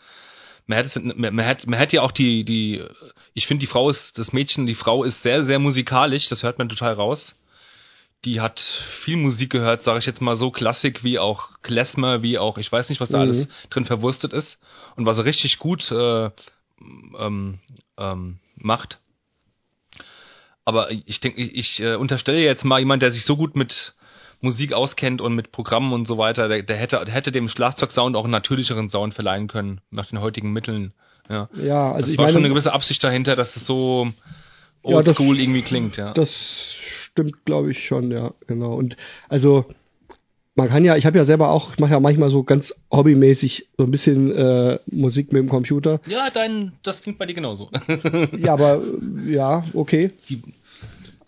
man 0.68 0.84
hätte, 0.84 1.00
man 1.00 1.38
hätte, 1.38 1.68
man 1.68 1.78
hätte 1.78 1.96
ja 1.96 2.02
auch 2.02 2.12
die, 2.12 2.44
die, 2.44 2.84
ich 3.32 3.46
finde, 3.46 3.60
die 3.60 3.66
Frau 3.66 3.88
ist, 3.88 4.18
das 4.18 4.32
Mädchen, 4.32 4.66
die 4.66 4.74
Frau 4.74 5.02
ist 5.02 5.22
sehr, 5.22 5.44
sehr 5.44 5.58
musikalisch, 5.58 6.28
das 6.28 6.42
hört 6.42 6.58
man 6.58 6.68
total 6.68 6.92
raus. 6.92 7.34
Die 8.24 8.40
hat 8.40 8.60
viel 8.60 9.16
Musik 9.16 9.50
gehört, 9.50 9.82
sage 9.82 10.00
ich 10.00 10.06
jetzt 10.06 10.20
mal 10.20 10.36
so, 10.36 10.50
Klassik 10.50 11.04
wie 11.04 11.18
auch 11.18 11.48
Klezmer, 11.62 12.22
wie 12.22 12.36
auch, 12.36 12.58
ich 12.58 12.70
weiß 12.70 12.90
nicht, 12.90 13.00
was 13.00 13.08
da 13.08 13.18
Mhm. 13.18 13.22
alles 13.22 13.48
drin 13.70 13.86
verwurstet 13.86 14.32
ist 14.32 14.60
und 14.96 15.06
was 15.06 15.18
er 15.18 15.24
richtig 15.24 15.58
gut 15.58 15.90
äh, 15.90 16.30
ähm, 17.18 17.60
ähm, 17.96 18.38
macht. 18.56 18.98
Aber 20.66 20.90
ich 20.90 21.20
denke, 21.20 21.40
ich, 21.40 21.54
ich 21.54 21.80
äh, 21.80 21.94
unterstelle 21.94 22.40
jetzt 22.40 22.64
mal 22.64 22.78
jemand, 22.78 23.00
der 23.02 23.12
sich 23.12 23.24
so 23.24 23.38
gut 23.38 23.56
mit 23.56 23.94
Musik 24.40 24.72
auskennt 24.72 25.20
und 25.20 25.34
mit 25.34 25.50
Programmen 25.52 25.92
und 25.92 26.06
so 26.06 26.16
weiter, 26.18 26.48
der, 26.48 26.62
der 26.62 26.76
hätte, 26.76 27.04
hätte 27.06 27.32
dem 27.32 27.48
Schlagzeugsound 27.48 28.16
auch 28.16 28.24
einen 28.24 28.30
natürlicheren 28.30 28.88
Sound 28.88 29.14
verleihen 29.14 29.48
können, 29.48 29.80
nach 29.90 30.06
den 30.06 30.20
heutigen 30.20 30.52
Mitteln. 30.52 30.92
Ja, 31.28 31.48
Ja, 31.52 31.92
also 31.92 32.00
das 32.06 32.10
ich 32.10 32.18
war 32.18 32.24
meine, 32.24 32.32
schon 32.32 32.44
eine 32.44 32.48
gewisse 32.54 32.72
Absicht 32.72 33.02
dahinter, 33.02 33.36
dass 33.36 33.56
es 33.56 33.66
so 33.66 34.08
Ja, 34.84 34.96
oldschool 34.96 35.38
irgendwie 35.38 35.62
klingt, 35.62 35.96
ja. 35.96 36.12
Das 36.14 36.32
stimmt, 36.86 37.44
glaube 37.44 37.70
ich, 37.72 37.84
schon, 37.84 38.10
ja, 38.10 38.32
genau. 38.46 38.74
Und 38.74 38.96
also 39.28 39.64
man 40.54 40.68
kann 40.68 40.84
ja, 40.84 40.96
ich 40.96 41.06
habe 41.06 41.16
ja 41.18 41.24
selber 41.24 41.50
auch, 41.50 41.72
ich 41.74 41.78
mache 41.78 41.92
ja 41.92 42.00
manchmal 42.00 42.30
so 42.30 42.42
ganz 42.42 42.74
hobbymäßig 42.92 43.68
so 43.76 43.84
ein 43.84 43.90
bisschen 43.92 44.32
äh, 44.34 44.78
Musik 44.86 45.32
mit 45.32 45.40
dem 45.40 45.48
Computer. 45.48 46.00
ja, 46.06 46.30
dein, 46.30 46.72
das 46.82 47.02
klingt 47.02 47.18
bei 47.18 47.26
dir 47.26 47.34
genauso. 47.34 47.70
Ja, 48.36 48.54
aber 48.54 48.82
ja, 49.26 49.64
okay. 49.74 50.10
Die, 50.28 50.42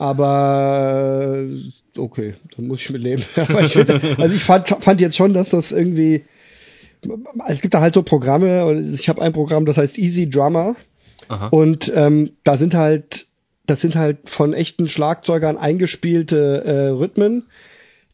Aber 0.00 1.44
äh, 1.46 1.98
okay, 1.98 2.32
dann 2.56 2.68
muss 2.68 2.80
ich 2.80 2.88
mit 2.88 3.02
leben. 3.02 3.22
Ich 3.36 3.72
finde, 3.74 4.00
also 4.16 4.34
ich 4.34 4.44
fand, 4.44 4.68
fand 4.68 4.98
jetzt 4.98 5.14
schon, 5.14 5.34
dass 5.34 5.50
das 5.50 5.72
irgendwie. 5.72 6.24
Es 7.46 7.60
gibt 7.60 7.74
da 7.74 7.82
halt 7.82 7.92
so 7.92 8.02
Programme 8.02 8.64
und 8.64 8.94
ich 8.94 9.10
habe 9.10 9.20
ein 9.20 9.34
Programm, 9.34 9.66
das 9.66 9.76
heißt 9.76 9.98
Easy 9.98 10.30
Drummer. 10.30 10.74
aha. 11.28 11.48
Und 11.48 11.92
ähm, 11.94 12.30
da 12.44 12.56
sind 12.56 12.72
halt, 12.72 13.26
das 13.66 13.82
sind 13.82 13.94
halt 13.94 14.30
von 14.30 14.54
echten 14.54 14.88
Schlagzeugern 14.88 15.58
eingespielte 15.58 16.64
äh, 16.64 16.88
Rhythmen, 16.88 17.42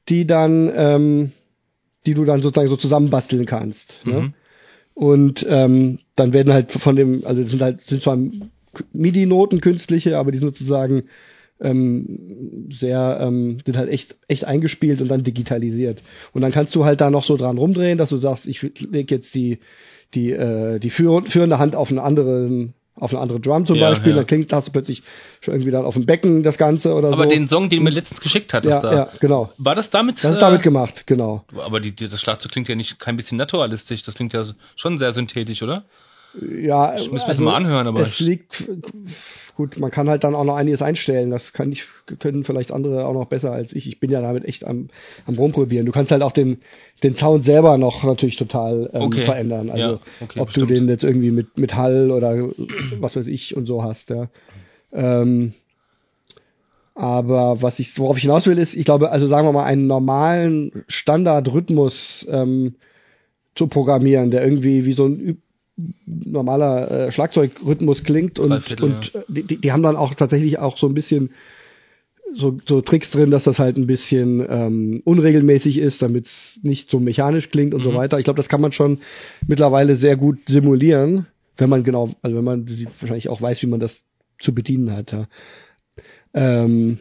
die 0.08 0.26
dann, 0.26 0.72
ähm, 0.74 1.32
die 2.04 2.14
du 2.14 2.24
dann 2.24 2.42
sozusagen 2.42 2.68
so 2.68 2.76
zusammenbasteln 2.76 3.46
kannst. 3.46 4.00
Ne? 4.04 4.20
Mhm. 4.20 4.34
Und 4.94 5.46
ähm, 5.48 6.00
dann 6.16 6.32
werden 6.32 6.52
halt 6.52 6.72
von 6.72 6.96
dem, 6.96 7.24
also 7.24 7.44
sind 7.44 7.62
halt, 7.62 7.80
sind 7.82 8.02
zwar 8.02 8.18
MIDI-Noten 8.92 9.60
künstliche, 9.60 10.18
aber 10.18 10.32
die 10.32 10.38
sind 10.38 10.48
sozusagen 10.48 11.04
ähm, 11.60 12.68
sehr, 12.70 13.18
ähm, 13.20 13.58
sind 13.64 13.76
halt 13.76 13.88
echt, 13.88 14.16
echt 14.28 14.44
eingespielt 14.44 15.00
und 15.00 15.08
dann 15.08 15.24
digitalisiert. 15.24 16.02
Und 16.32 16.42
dann 16.42 16.52
kannst 16.52 16.74
du 16.74 16.84
halt 16.84 17.00
da 17.00 17.10
noch 17.10 17.24
so 17.24 17.36
dran 17.36 17.58
rumdrehen, 17.58 17.98
dass 17.98 18.10
du 18.10 18.18
sagst, 18.18 18.46
ich 18.46 18.62
leg 18.62 19.10
jetzt 19.10 19.34
die, 19.34 19.58
die, 20.14 20.32
äh, 20.32 20.78
die 20.78 20.90
führ 20.90 21.22
führende 21.26 21.58
Hand 21.58 21.74
auf 21.74 21.88
einen 21.88 21.98
anderen, 21.98 22.74
auf 22.94 23.10
eine 23.12 23.20
andere 23.20 23.40
Drum 23.40 23.66
zum 23.66 23.76
Ja, 23.76 23.90
Beispiel, 23.90 24.10
ja. 24.10 24.16
dann 24.16 24.26
klingt, 24.26 24.52
hast 24.52 24.68
du 24.68 24.72
plötzlich 24.72 25.02
schon 25.40 25.54
irgendwie 25.54 25.70
dann 25.70 25.84
auf 25.84 25.94
dem 25.94 26.06
Becken 26.06 26.42
das 26.42 26.58
Ganze 26.58 26.94
oder 26.94 27.08
Aber 27.12 27.24
so. 27.24 27.30
den 27.30 27.48
Song, 27.48 27.68
den 27.68 27.80
du 27.80 27.84
mir 27.84 27.90
letztens 27.90 28.20
geschickt 28.20 28.52
hattest, 28.54 28.70
ja, 28.70 28.80
da, 28.80 28.94
ja, 28.94 29.08
genau. 29.20 29.50
war 29.58 29.74
das 29.74 29.90
damit? 29.90 30.22
Das 30.22 30.32
ist 30.32 30.38
äh, 30.38 30.40
damit 30.40 30.62
gemacht, 30.62 31.06
genau. 31.06 31.44
Aber 31.56 31.80
die, 31.80 31.92
die, 31.92 32.08
das 32.08 32.20
Schlagzeug 32.20 32.52
klingt 32.52 32.68
ja 32.68 32.74
nicht 32.74 32.98
kein 32.98 33.16
bisschen 33.16 33.38
naturalistisch, 33.38 34.02
das 34.02 34.14
klingt 34.14 34.32
ja 34.32 34.44
schon 34.76 34.98
sehr 34.98 35.12
synthetisch, 35.12 35.62
oder? 35.62 35.84
Ja, 36.40 36.86
also 36.86 37.06
Ich 37.06 37.12
muss 37.12 37.22
mir 37.22 37.28
das 37.28 37.38
mal 37.38 37.54
anhören, 37.56 37.86
aber 37.86 38.00
es 38.00 38.20
liegt 38.20 38.68
gut. 39.56 39.78
Man 39.78 39.90
kann 39.90 40.08
halt 40.08 40.22
dann 40.24 40.34
auch 40.34 40.44
noch 40.44 40.56
einiges 40.56 40.82
einstellen. 40.82 41.30
Das 41.30 41.52
kann 41.52 41.72
ich, 41.72 41.84
können 42.18 42.44
vielleicht 42.44 42.72
andere 42.72 43.06
auch 43.06 43.14
noch 43.14 43.26
besser 43.26 43.52
als 43.52 43.72
ich. 43.72 43.86
Ich 43.88 44.00
bin 44.00 44.10
ja 44.10 44.20
damit 44.20 44.44
echt 44.44 44.66
am, 44.66 44.88
am 45.26 45.36
rumprobieren. 45.36 45.86
Du 45.86 45.92
kannst 45.92 46.10
halt 46.10 46.22
auch 46.22 46.32
den 46.32 46.58
den 47.02 47.14
Sound 47.14 47.44
selber 47.44 47.78
noch 47.78 48.04
natürlich 48.04 48.36
total 48.36 48.90
ähm, 48.92 49.02
Okay. 49.02 49.22
verändern. 49.22 49.70
Also 49.70 49.92
Ja, 49.94 49.98
okay, 50.20 50.40
ob 50.40 50.46
bestimmt. 50.48 50.70
du 50.70 50.74
den 50.74 50.88
jetzt 50.88 51.04
irgendwie 51.04 51.30
mit 51.30 51.56
mit 51.58 51.74
Hall 51.74 52.10
oder 52.10 52.50
was 53.00 53.16
weiß 53.16 53.26
ich 53.26 53.56
und 53.56 53.66
so 53.66 53.82
hast. 53.82 54.10
Ja. 54.10 54.28
Ähm, 54.92 55.54
aber 56.94 57.60
was 57.60 57.78
ich, 57.78 57.98
worauf 57.98 58.16
ich 58.16 58.22
hinaus 58.22 58.46
will, 58.46 58.58
ist, 58.58 58.74
ich 58.74 58.86
glaube, 58.86 59.10
also 59.10 59.28
sagen 59.28 59.46
wir 59.46 59.52
mal, 59.52 59.64
einen 59.64 59.86
normalen 59.86 60.84
Standardrhythmus 60.88 62.26
ähm, 62.30 62.76
zu 63.54 63.66
programmieren, 63.66 64.30
der 64.30 64.42
irgendwie 64.42 64.86
wie 64.86 64.94
so 64.94 65.06
ein 65.06 65.42
normaler 66.06 66.90
äh, 66.90 67.12
Schlagzeugrhythmus 67.12 68.02
klingt 68.02 68.38
und, 68.38 68.50
Dreiviertel, 68.50 68.84
und 68.84 69.14
äh, 69.14 69.22
die, 69.28 69.58
die- 69.58 69.72
haben 69.72 69.82
dann 69.82 69.96
auch 69.96 70.14
tatsächlich 70.14 70.58
auch 70.58 70.78
so 70.78 70.86
ein 70.88 70.94
bisschen 70.94 71.30
so, 72.34 72.58
so 72.66 72.80
Tricks 72.80 73.10
drin, 73.10 73.30
dass 73.30 73.44
das 73.44 73.58
halt 73.58 73.76
ein 73.76 73.86
bisschen 73.86 74.44
ähm, 74.48 75.00
unregelmäßig 75.04 75.78
ist, 75.78 76.02
damit 76.02 76.26
es 76.26 76.58
nicht 76.62 76.90
so 76.90 76.98
mechanisch 76.98 77.50
klingt 77.50 77.72
und 77.74 77.82
so 77.82 77.92
Mhm. 77.92 77.96
weiter. 77.96 78.18
Ich 78.18 78.24
glaube, 78.24 78.38
das 78.38 78.48
kann 78.48 78.60
man 78.60 78.72
schon 78.72 78.98
mittlerweile 79.46 79.96
sehr 79.96 80.16
gut 80.16 80.38
simulieren, 80.48 81.26
wenn 81.56 81.70
man 81.70 81.84
genau, 81.84 82.14
also 82.22 82.36
wenn 82.36 82.44
man 82.44 82.66
sie- 82.66 82.88
wahrscheinlich 83.00 83.28
auch 83.28 83.40
weiß, 83.42 83.62
wie 83.62 83.66
man 83.68 83.80
das 83.80 84.02
zu 84.40 84.54
bedienen 84.54 84.92
hat. 84.92 85.12
Ja. 85.12 85.26
Ähm, 86.34 86.98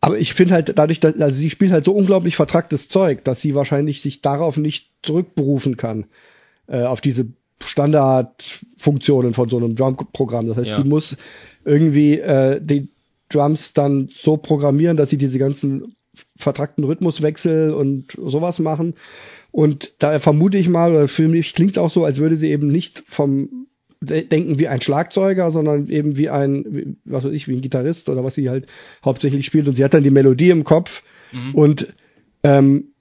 aber 0.00 0.18
ich 0.18 0.34
finde 0.34 0.54
halt 0.54 0.72
dadurch, 0.76 1.00
dass, 1.00 1.18
also 1.20 1.36
sie 1.36 1.50
spielt 1.50 1.72
halt 1.72 1.84
so 1.84 1.92
unglaublich 1.92 2.36
vertracktes 2.36 2.88
Zeug, 2.88 3.24
dass 3.24 3.40
sie 3.40 3.54
wahrscheinlich 3.54 4.00
sich 4.02 4.20
darauf 4.22 4.56
nicht 4.56 4.90
zurückberufen 5.02 5.76
kann, 5.76 6.06
äh, 6.68 6.82
auf 6.82 7.00
diese 7.00 7.26
Standardfunktionen 7.60 9.34
von 9.34 9.48
so 9.48 9.56
einem 9.56 9.74
Drum-Programm. 9.74 10.46
Das 10.48 10.56
heißt, 10.58 10.70
Ja. 10.70 10.82
sie 10.82 10.88
muss 10.88 11.16
irgendwie 11.64 12.18
äh, 12.18 12.60
die, 12.62 12.88
Drums 13.28 13.72
dann 13.72 14.08
so 14.10 14.36
programmieren, 14.36 14.96
dass 14.96 15.10
sie 15.10 15.18
diese 15.18 15.38
ganzen 15.38 15.94
vertrackten 16.36 16.84
Rhythmuswechsel 16.84 17.72
und 17.72 18.16
sowas 18.16 18.58
machen. 18.58 18.94
Und 19.50 19.92
da 19.98 20.18
vermute 20.18 20.58
ich 20.58 20.68
mal, 20.68 20.92
oder 20.92 21.08
für 21.08 21.28
mich 21.28 21.54
klingt 21.54 21.72
es 21.72 21.78
auch 21.78 21.90
so, 21.90 22.04
als 22.04 22.18
würde 22.18 22.36
sie 22.36 22.50
eben 22.50 22.68
nicht 22.68 23.04
vom 23.06 23.66
denken 24.00 24.60
wie 24.60 24.68
ein 24.68 24.80
Schlagzeuger, 24.80 25.50
sondern 25.50 25.88
eben 25.88 26.16
wie 26.16 26.30
ein, 26.30 26.98
was 27.04 27.24
weiß 27.24 27.32
ich, 27.32 27.48
wie 27.48 27.54
ein 27.54 27.62
Gitarrist 27.62 28.08
oder 28.08 28.22
was 28.22 28.36
sie 28.36 28.48
halt 28.48 28.66
hauptsächlich 29.04 29.44
spielt. 29.44 29.66
Und 29.66 29.74
sie 29.74 29.82
hat 29.82 29.92
dann 29.92 30.04
die 30.04 30.10
Melodie 30.10 30.50
im 30.50 30.62
Kopf 30.62 31.02
mhm. 31.32 31.54
und 31.54 31.94
ähm, 32.44 32.92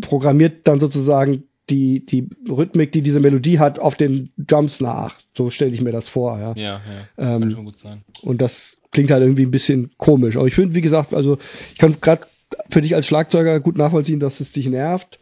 programmiert 0.00 0.66
dann 0.66 0.80
sozusagen 0.80 1.44
die, 1.70 2.04
die 2.04 2.28
Rhythmik, 2.48 2.92
die 2.92 3.02
diese 3.02 3.20
Melodie 3.20 3.58
hat, 3.58 3.78
auf 3.78 3.94
den 3.94 4.30
Drums 4.36 4.80
nach. 4.80 5.18
So 5.36 5.50
stelle 5.50 5.72
ich 5.72 5.80
mir 5.80 5.92
das 5.92 6.08
vor, 6.08 6.38
ja. 6.38 6.52
Ja, 6.56 6.80
ja. 7.18 7.34
Ähm, 7.34 7.40
kann 7.42 7.50
schon 7.52 7.64
gut 7.64 7.78
sein. 7.78 8.02
Und 8.22 8.42
das 8.42 8.78
klingt 8.90 9.10
halt 9.10 9.22
irgendwie 9.22 9.44
ein 9.44 9.50
bisschen 9.50 9.90
komisch. 9.96 10.36
Aber 10.36 10.46
ich 10.46 10.54
finde, 10.54 10.74
wie 10.74 10.80
gesagt, 10.80 11.14
also 11.14 11.38
ich 11.72 11.78
kann 11.78 12.00
gerade 12.00 12.26
für 12.70 12.82
dich 12.82 12.94
als 12.94 13.06
Schlagzeuger 13.06 13.60
gut 13.60 13.78
nachvollziehen, 13.78 14.20
dass 14.20 14.40
es 14.40 14.52
dich 14.52 14.68
nervt. 14.68 15.18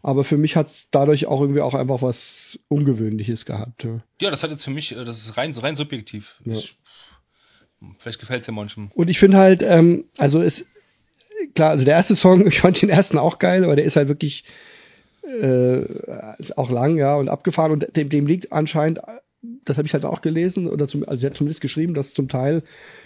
Aber 0.00 0.22
für 0.22 0.38
mich 0.38 0.54
hat 0.54 0.68
es 0.68 0.86
dadurch 0.90 1.26
auch 1.26 1.40
irgendwie 1.40 1.60
auch 1.60 1.74
einfach 1.74 2.02
was 2.02 2.58
Ungewöhnliches 2.68 3.44
gehabt. 3.44 3.82
Ja, 3.84 4.00
ja 4.20 4.30
das 4.30 4.42
hat 4.42 4.50
jetzt 4.50 4.64
für 4.64 4.70
mich, 4.70 4.92
äh, 4.92 5.04
das 5.04 5.18
ist 5.18 5.36
rein, 5.36 5.52
rein 5.52 5.74
subjektiv. 5.74 6.36
Ja. 6.44 6.54
Ich, 6.54 6.76
vielleicht 7.98 8.20
gefällt 8.20 8.42
es 8.42 8.46
ja 8.46 8.52
manchem. 8.52 8.90
Und 8.94 9.10
ich 9.10 9.18
finde 9.18 9.38
halt, 9.38 9.62
ähm, 9.62 10.04
also 10.16 10.40
es, 10.40 10.64
klar, 11.54 11.70
also 11.70 11.84
der 11.84 11.94
erste 11.94 12.14
Song, 12.14 12.46
ich 12.46 12.60
fand 12.60 12.80
den 12.80 12.90
ersten 12.90 13.18
auch 13.18 13.38
geil, 13.38 13.64
aber 13.64 13.74
der 13.74 13.84
ist 13.84 13.96
halt 13.96 14.08
wirklich 14.08 14.44
äh, 15.28 15.82
ist 16.38 16.56
auch 16.56 16.70
lang, 16.70 16.96
ja, 16.96 17.16
und 17.16 17.28
abgefahren 17.28 17.72
und 17.72 17.96
dem, 17.96 18.08
dem 18.08 18.26
liegt 18.26 18.52
anscheinend, 18.52 19.00
das 19.64 19.76
habe 19.76 19.86
ich 19.86 19.92
halt 19.92 20.04
auch 20.04 20.20
gelesen, 20.20 20.68
oder 20.68 20.88
zum, 20.88 21.08
also 21.08 21.20
sie 21.20 21.26
hat 21.26 21.36
zumindest 21.36 21.60
geschrieben, 21.60 21.94
dass 21.94 22.14
zum 22.14 22.28
Teil 22.28 22.62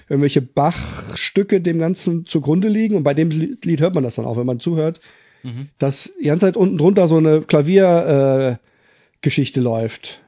irgendwelche 0.08 0.42
Bach-Stücke 0.42 1.61
dem 1.61 1.78
Ganzen 1.78 2.26
zugrunde 2.26 2.68
liegen 2.68 2.96
und 2.96 3.02
bei 3.02 3.14
dem 3.14 3.30
Lied 3.30 3.80
hört 3.80 3.94
man 3.94 4.04
das 4.04 4.14
dann 4.14 4.24
auch, 4.24 4.37
wenn 4.37 4.46
man 4.46 4.61
zuhört, 4.61 5.00
mhm. 5.42 5.68
dass 5.78 6.11
die 6.20 6.26
ganze 6.26 6.46
Zeit 6.46 6.56
unten 6.56 6.78
drunter 6.78 7.08
so 7.08 7.16
eine 7.16 7.42
Klaviergeschichte 7.42 9.61
äh, 9.61 9.62
läuft. 9.62 10.20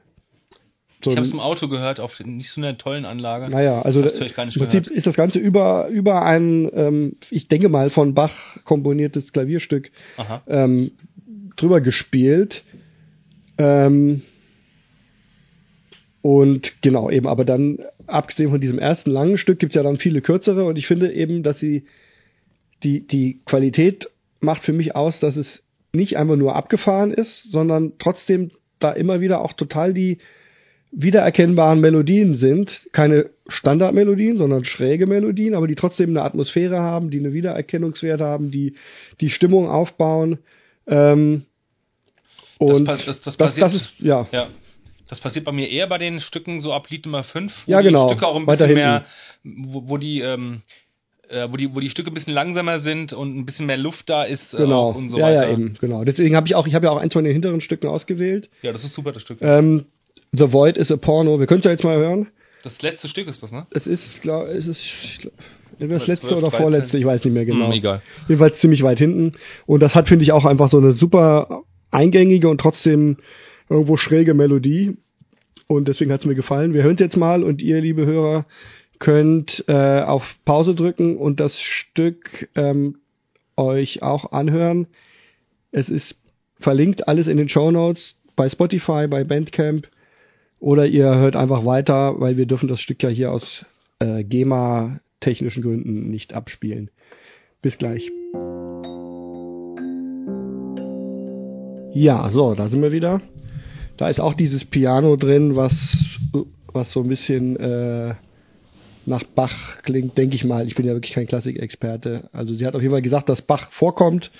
So 1.03 1.11
ich 1.11 1.17
habe 1.17 1.27
es 1.27 1.33
im 1.33 1.39
Auto 1.39 1.67
gehört, 1.67 1.99
auf 1.99 2.19
nicht 2.19 2.49
so 2.49 2.61
einer 2.61 2.79
tollen 2.79 3.05
Anlage. 3.05 3.49
Naja, 3.49 3.81
also 3.81 4.01
im 4.01 4.09
Prinzip 4.09 4.55
gehört. 4.55 4.87
ist 4.87 5.05
das 5.05 5.15
Ganze 5.15 5.37
über, 5.37 5.87
über 5.89 6.23
ein, 6.23 6.67
ähm, 6.73 7.17
ich 7.29 7.47
denke 7.47 7.69
mal, 7.69 7.91
von 7.91 8.15
Bach 8.15 8.57
komponiertes 8.63 9.31
Klavierstück 9.31 9.91
ähm, 10.47 10.91
drüber 11.55 11.81
gespielt. 11.81 12.63
Ähm, 13.57 14.21
und 16.21 16.81
genau, 16.81 17.09
eben, 17.09 17.27
aber 17.27 17.45
dann, 17.45 17.79
abgesehen 18.07 18.49
von 18.49 18.59
diesem 18.61 18.79
ersten 18.79 19.11
langen 19.11 19.37
Stück, 19.37 19.59
gibt's 19.59 19.75
ja 19.75 19.83
dann 19.83 19.97
viele 19.97 20.21
kürzere 20.21 20.65
und 20.65 20.77
ich 20.77 20.87
finde 20.87 21.13
eben, 21.13 21.43
dass 21.43 21.59
sie 21.59 21.85
die, 22.83 23.05
die 23.05 23.41
Qualität 23.45 24.09
macht 24.39 24.63
für 24.63 24.73
mich 24.73 24.95
aus, 24.95 25.19
dass 25.19 25.37
es 25.37 25.63
nicht 25.93 26.17
einfach 26.17 26.35
nur 26.35 26.55
abgefahren 26.55 27.11
ist, 27.11 27.51
sondern 27.51 27.93
trotzdem 27.99 28.51
da 28.79 28.91
immer 28.91 29.21
wieder 29.21 29.41
auch 29.41 29.53
total 29.53 29.93
die 29.93 30.17
wiedererkennbaren 30.91 31.79
Melodien 31.79 32.35
sind. 32.35 32.87
Keine 32.91 33.29
Standardmelodien, 33.47 34.37
sondern 34.37 34.63
schräge 34.63 35.07
Melodien, 35.07 35.55
aber 35.55 35.67
die 35.67 35.75
trotzdem 35.75 36.09
eine 36.09 36.23
Atmosphäre 36.23 36.79
haben, 36.79 37.09
die 37.09 37.19
eine 37.19 37.33
Wiedererkennungswert 37.33 38.21
haben, 38.21 38.51
die 38.51 38.75
die 39.21 39.29
Stimmung 39.29 39.69
aufbauen. 39.69 40.39
Ähm, 40.87 41.45
und 42.57 42.85
das, 42.85 43.05
das, 43.05 43.21
das, 43.21 43.37
das, 43.37 43.55
das 43.55 43.73
ist, 43.73 43.99
ja. 43.99 44.27
ja. 44.31 44.47
Das 45.07 45.19
passiert 45.19 45.45
bei 45.45 45.51
mir 45.51 45.69
eher 45.69 45.87
bei 45.87 45.97
den 45.97 46.19
Stücken 46.19 46.61
so 46.61 46.73
ab 46.73 46.89
Lied 46.89 47.05
Nummer 47.05 47.23
5, 47.23 47.67
wo 47.67 47.71
ja, 47.71 47.81
genau. 47.81 48.07
die 48.07 48.13
Stücke 48.13 48.27
auch 48.27 48.35
ein 48.35 48.45
bisschen 48.45 48.73
mehr, 48.73 49.05
wo, 49.43 49.89
wo 49.89 49.97
die 49.97 50.21
ähm, 50.21 50.61
äh, 51.29 51.47
wo 51.51 51.57
die, 51.57 51.73
wo 51.75 51.79
die 51.79 51.89
Stücke 51.89 52.11
ein 52.11 52.13
bisschen 52.13 52.33
langsamer 52.33 52.79
sind 52.79 53.13
und 53.13 53.37
ein 53.37 53.45
bisschen 53.45 53.65
mehr 53.65 53.77
Luft 53.77 54.09
da 54.09 54.23
ist 54.23 54.53
äh, 54.53 54.57
genau. 54.57 54.89
und 54.91 55.09
so 55.09 55.17
ja, 55.17 55.25
weiter. 55.25 55.47
Ja, 55.47 55.53
eben, 55.53 55.75
genau. 55.79 56.03
Deswegen 56.03 56.35
habe 56.35 56.47
ich 56.47 56.55
auch, 56.55 56.67
ich 56.67 56.75
habe 56.75 56.85
ja 56.85 56.91
auch 56.91 56.97
eins 56.97 57.13
von 57.13 57.23
den 57.23 57.33
hinteren 57.33 57.61
Stücken 57.61 57.87
ausgewählt. 57.87 58.49
Ja, 58.61 58.71
das 58.71 58.83
ist 58.83 58.93
super, 58.93 59.11
das 59.11 59.21
Stück. 59.21 59.39
Ähm, 59.41 59.85
The 60.31 60.51
Void 60.51 60.77
is 60.77 60.91
a 60.91 60.97
Porno. 60.97 61.39
Wir 61.39 61.47
können 61.47 61.59
es 61.59 61.65
ja 61.65 61.71
jetzt 61.71 61.83
mal 61.83 61.97
hören. 61.97 62.27
Das 62.65 62.81
letzte 62.81 63.07
Stück 63.07 63.27
ist 63.27 63.43
das, 63.43 63.51
ne? 63.51 63.67
Es 63.69 63.85
ist, 63.85 64.23
glaube 64.23 64.49
es 64.49 64.67
ist 64.67 65.19
glaub, 65.19 65.33
das 65.77 66.07
letzte 66.07 66.29
12, 66.29 66.41
oder 66.41 66.49
13. 66.49 66.63
vorletzte, 66.63 66.97
ich 66.97 67.05
weiß 67.05 67.23
nicht 67.23 67.33
mehr 67.35 67.45
genau. 67.45 67.67
Hm, 67.67 67.73
egal. 67.73 68.01
Jedenfalls 68.27 68.59
ziemlich 68.59 68.81
weit 68.81 68.97
hinten. 68.97 69.33
Und 69.67 69.81
das 69.81 69.93
hat, 69.93 70.07
finde 70.07 70.23
ich, 70.23 70.31
auch 70.31 70.45
einfach 70.45 70.71
so 70.71 70.79
eine 70.79 70.93
super 70.93 71.61
eingängige 71.91 72.49
und 72.49 72.59
trotzdem 72.59 73.17
irgendwo 73.69 73.97
schräge 73.97 74.33
Melodie. 74.33 74.97
Und 75.67 75.87
deswegen 75.87 76.11
hat 76.11 76.21
es 76.21 76.25
mir 76.25 76.33
gefallen. 76.33 76.73
Wir 76.73 76.81
hören 76.81 76.97
jetzt 76.97 77.17
mal 77.17 77.43
und 77.43 77.61
ihr, 77.61 77.79
liebe 77.81 78.07
Hörer, 78.07 78.47
könnt 78.97 79.63
äh, 79.67 80.01
auf 80.01 80.35
Pause 80.43 80.73
drücken 80.73 81.17
und 81.17 81.39
das 81.39 81.61
Stück 81.61 82.49
ähm, 82.55 82.97
euch 83.57 84.01
auch 84.01 84.31
anhören. 84.31 84.87
Es 85.71 85.87
ist 85.87 86.17
verlinkt 86.59 87.07
alles 87.07 87.27
in 87.27 87.37
den 87.37 87.47
Show 87.47 87.69
Notes 87.69 88.15
bei 88.35 88.49
Spotify, 88.49 89.05
bei 89.07 89.23
Bandcamp 89.23 89.87
oder 90.59 90.85
ihr 90.85 91.15
hört 91.15 91.35
einfach 91.35 91.65
weiter, 91.65 92.19
weil 92.19 92.37
wir 92.37 92.45
dürfen 92.45 92.67
das 92.67 92.79
Stück 92.79 93.03
ja 93.03 93.09
hier 93.09 93.31
aus 93.31 93.65
äh, 93.99 94.23
GEMA 94.23 94.99
technischen 95.19 95.63
Gründen 95.63 96.09
nicht 96.09 96.33
abspielen. 96.33 96.89
Bis 97.61 97.77
gleich. 97.77 98.11
Ja, 101.93 102.29
so, 102.29 102.53
da 102.55 102.67
sind 102.67 102.81
wir 102.81 102.91
wieder. 102.91 103.21
Da 103.97 104.09
ist 104.09 104.19
auch 104.19 104.33
dieses 104.33 104.65
Piano 104.65 105.15
drin, 105.15 105.55
was, 105.55 106.19
was 106.67 106.91
so 106.91 107.01
ein 107.01 107.07
bisschen 107.07 107.55
äh, 107.55 108.15
nach 109.05 109.23
Bach 109.23 109.81
klingt, 109.83 110.17
denke 110.17 110.35
ich 110.35 110.43
mal. 110.43 110.67
Ich 110.67 110.75
bin 110.75 110.85
ja 110.85 110.93
wirklich 110.93 111.13
kein 111.13 111.27
Klassikexperte. 111.27 112.29
Also 112.33 112.53
sie 112.53 112.65
hat 112.65 112.75
auf 112.75 112.81
jeden 112.81 112.91
Fall 112.91 113.01
gesagt, 113.01 113.29
dass 113.29 113.41
Bach 113.41 113.71
vorkommt. 113.71 114.31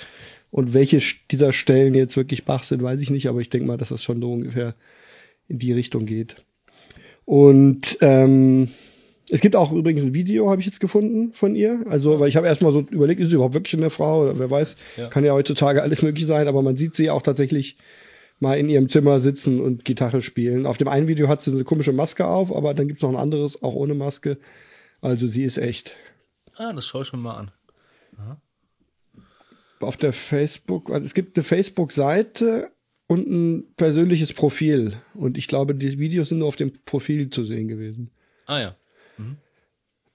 Und 0.51 0.73
welche 0.73 1.01
dieser 1.32 1.54
Stellen 1.54 1.95
jetzt 1.95 2.17
wirklich 2.17 2.45
Bach 2.45 2.63
sind, 2.63 2.84
weiß 2.84 2.99
ich 2.99 3.10
nicht, 3.10 3.28
aber 3.28 3.39
ich 3.39 3.49
denke 3.49 3.67
mal, 3.67 3.78
dass 3.78 3.89
das 3.89 4.04
schon 4.04 4.21
so 4.21 4.32
ungefähr 4.32 4.75
in 5.47 5.60
die 5.60 5.73
Richtung 5.73 6.05
geht. 6.05 6.38
Und 7.25 7.97
ähm, 8.01 8.69
es 9.29 9.41
gibt 9.41 9.55
auch 9.55 9.71
übrigens 9.71 10.03
ein 10.03 10.13
Video, 10.13 10.49
habe 10.49 10.62
ich 10.62 10.67
jetzt 10.67 10.79
gefunden 10.79 11.34
von 11.34 11.55
ihr. 11.55 11.84
Also, 11.89 12.19
weil 12.19 12.29
ich 12.29 12.36
habe 12.36 12.47
erstmal 12.47 12.71
so 12.71 12.81
überlegt, 12.81 13.19
ist 13.19 13.29
sie 13.29 13.36
überhaupt 13.36 13.55
wirklich 13.55 13.73
eine 13.75 13.89
Frau? 13.89 14.23
Oder 14.23 14.38
wer 14.38 14.51
weiß, 14.51 14.75
ja. 14.97 15.08
kann 15.08 15.25
ja 15.25 15.34
heutzutage 15.34 15.81
alles 15.81 16.03
möglich 16.03 16.27
sein, 16.27 16.47
aber 16.47 16.62
man 16.62 16.75
sieht 16.75 16.95
sie 16.95 17.10
auch 17.10 17.23
tatsächlich 17.23 17.77
mal 18.39 18.60
in 18.60 18.69
ihrem 18.69 18.89
Zimmer 18.89 19.19
sitzen 19.19 19.62
und 19.62 19.86
Gitarre 19.86 20.21
spielen. 20.21 20.65
Auf 20.65 20.77
dem 20.77 20.88
einen 20.88 21.08
Video 21.08 21.27
hat 21.27 21.41
sie 21.41 21.51
eine 21.51 21.63
komische 21.63 21.93
Maske 21.93 22.27
auf, 22.27 22.55
aber 22.55 22.73
dann 22.73 22.88
gibt's 22.88 23.01
noch 23.01 23.10
ein 23.10 23.15
anderes, 23.15 23.62
auch 23.63 23.73
ohne 23.73 23.95
Maske. 23.95 24.38
Also 25.01 25.27
sie 25.27 25.43
ist 25.43 25.58
echt. 25.58 25.95
Ah, 26.55 26.73
das 26.73 26.86
schaue 26.86 27.03
ich 27.03 27.13
mir 27.13 27.19
mal 27.19 27.36
an. 27.36 27.51
Aha. 28.17 28.41
Auf 29.79 29.97
der 29.97 30.13
Facebook, 30.13 30.89
also 30.89 31.05
es 31.05 31.13
gibt 31.13 31.38
eine 31.38 31.43
Facebook-Seite 31.43 32.71
und 33.07 33.27
ein 33.27 33.75
persönliches 33.75 34.33
Profil. 34.33 34.97
Und 35.13 35.37
ich 35.37 35.47
glaube, 35.47 35.75
die 35.75 35.99
Videos 35.99 36.29
sind 36.29 36.39
nur 36.39 36.47
auf 36.47 36.55
dem 36.55 36.73
Profil 36.85 37.29
zu 37.29 37.45
sehen 37.45 37.67
gewesen. 37.67 38.11
Ah 38.45 38.59
ja. 38.59 38.75
Mhm. 39.17 39.37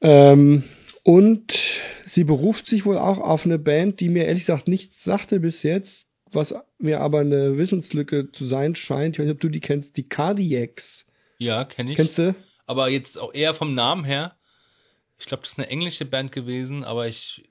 Ähm, 0.00 0.64
und 1.02 1.58
sie 2.06 2.24
beruft 2.24 2.66
sich 2.66 2.84
wohl 2.84 2.98
auch 2.98 3.18
auf 3.18 3.44
eine 3.44 3.58
Band, 3.58 4.00
die 4.00 4.08
mir 4.08 4.26
ehrlich 4.26 4.46
gesagt 4.46 4.68
nichts 4.68 5.04
sagte 5.04 5.40
bis 5.40 5.62
jetzt, 5.62 6.08
was 6.32 6.54
mir 6.78 7.00
aber 7.00 7.20
eine 7.20 7.58
Wissenslücke 7.58 8.30
zu 8.32 8.46
sein 8.46 8.74
scheint. 8.74 9.14
Ich 9.14 9.18
weiß 9.18 9.26
nicht, 9.26 9.34
ob 9.34 9.40
du 9.40 9.48
die 9.48 9.60
kennst, 9.60 9.96
die 9.96 10.08
Cardiacs. 10.08 11.06
Ja, 11.38 11.64
kenne 11.64 11.92
ich. 11.92 11.96
Kennst 11.96 12.18
du? 12.18 12.34
Aber 12.66 12.88
jetzt 12.88 13.18
auch 13.18 13.34
eher 13.34 13.54
vom 13.54 13.74
Namen 13.74 14.04
her. 14.04 14.36
Ich 15.18 15.26
glaube, 15.26 15.42
das 15.42 15.52
ist 15.52 15.58
eine 15.58 15.68
englische 15.68 16.04
Band 16.04 16.32
gewesen, 16.32 16.84
aber 16.84 17.06
ich 17.08 17.49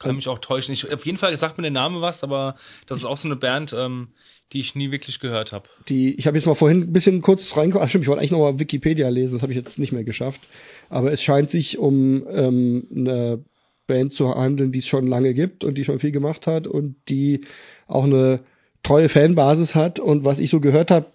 kann 0.00 0.16
mich 0.16 0.26
auch 0.26 0.40
täuschen. 0.40 0.74
Ich, 0.74 0.92
auf 0.92 1.06
jeden 1.06 1.18
Fall 1.18 1.36
sagt 1.36 1.58
mir 1.58 1.62
der 1.62 1.70
Name 1.70 2.00
was, 2.00 2.24
aber 2.24 2.56
das 2.86 2.98
ist 2.98 3.04
auch 3.04 3.18
so 3.18 3.28
eine 3.28 3.36
Band, 3.36 3.72
ähm, 3.72 4.08
die 4.52 4.58
ich 4.58 4.74
nie 4.74 4.90
wirklich 4.90 5.20
gehört 5.20 5.52
habe. 5.52 5.68
Die, 5.88 6.14
ich 6.14 6.26
habe 6.26 6.36
jetzt 6.36 6.46
mal 6.46 6.54
vorhin 6.54 6.82
ein 6.82 6.92
bisschen 6.92 7.22
kurz 7.22 7.56
reingekommen. 7.56 7.86
Ach 7.86 7.88
stimmt, 7.88 8.02
ich 8.02 8.08
wollte 8.08 8.20
eigentlich 8.20 8.32
noch 8.32 8.40
mal 8.40 8.58
Wikipedia 8.58 9.08
lesen, 9.08 9.34
das 9.34 9.42
habe 9.42 9.52
ich 9.52 9.58
jetzt 9.58 9.78
nicht 9.78 9.92
mehr 9.92 10.02
geschafft. 10.02 10.40
Aber 10.88 11.12
es 11.12 11.22
scheint 11.22 11.50
sich 11.50 11.78
um 11.78 12.26
ähm, 12.28 12.88
eine 12.94 13.44
Band 13.86 14.12
zu 14.12 14.28
handeln, 14.34 14.72
die 14.72 14.80
es 14.80 14.86
schon 14.86 15.06
lange 15.06 15.34
gibt 15.34 15.64
und 15.64 15.74
die 15.76 15.84
schon 15.84 16.00
viel 16.00 16.12
gemacht 16.12 16.46
hat 16.46 16.66
und 16.66 16.96
die 17.08 17.42
auch 17.86 18.04
eine 18.04 18.40
treue 18.82 19.08
Fanbasis 19.08 19.74
hat. 19.74 20.00
Und 20.00 20.24
was 20.24 20.38
ich 20.38 20.50
so 20.50 20.60
gehört 20.60 20.90
habe, 20.90 21.06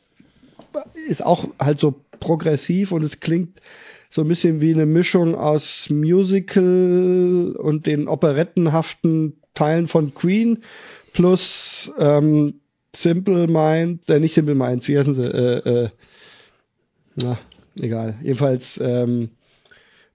ist 1.07 1.25
auch 1.25 1.47
halt 1.59 1.79
so 1.79 1.95
progressiv 2.19 2.91
und 2.91 3.03
es 3.03 3.19
klingt 3.19 3.59
so 4.15 4.21
ein 4.21 4.29
bisschen 4.29 4.61
wie 4.61 4.73
eine 4.73 4.85
Mischung 4.85 5.35
aus 5.35 5.89
Musical 5.89 7.53
und 7.59 7.85
den 7.85 8.07
operettenhaften 8.07 9.41
Teilen 9.53 9.87
von 9.89 10.13
Queen 10.13 10.59
plus 11.11 11.91
ähm, 11.99 12.61
Simple 12.95 13.47
Minds, 13.47 14.07
äh, 14.07 14.21
nicht 14.21 14.33
Simple 14.33 14.55
Minds, 14.55 14.87
wie 14.87 14.97
heißen 14.97 15.15
sie? 15.15 15.25
Äh, 15.25 15.69
äh, 15.69 15.89
na, 17.17 17.37
egal. 17.75 18.15
Jedenfalls 18.23 18.79
ähm, 18.81 19.31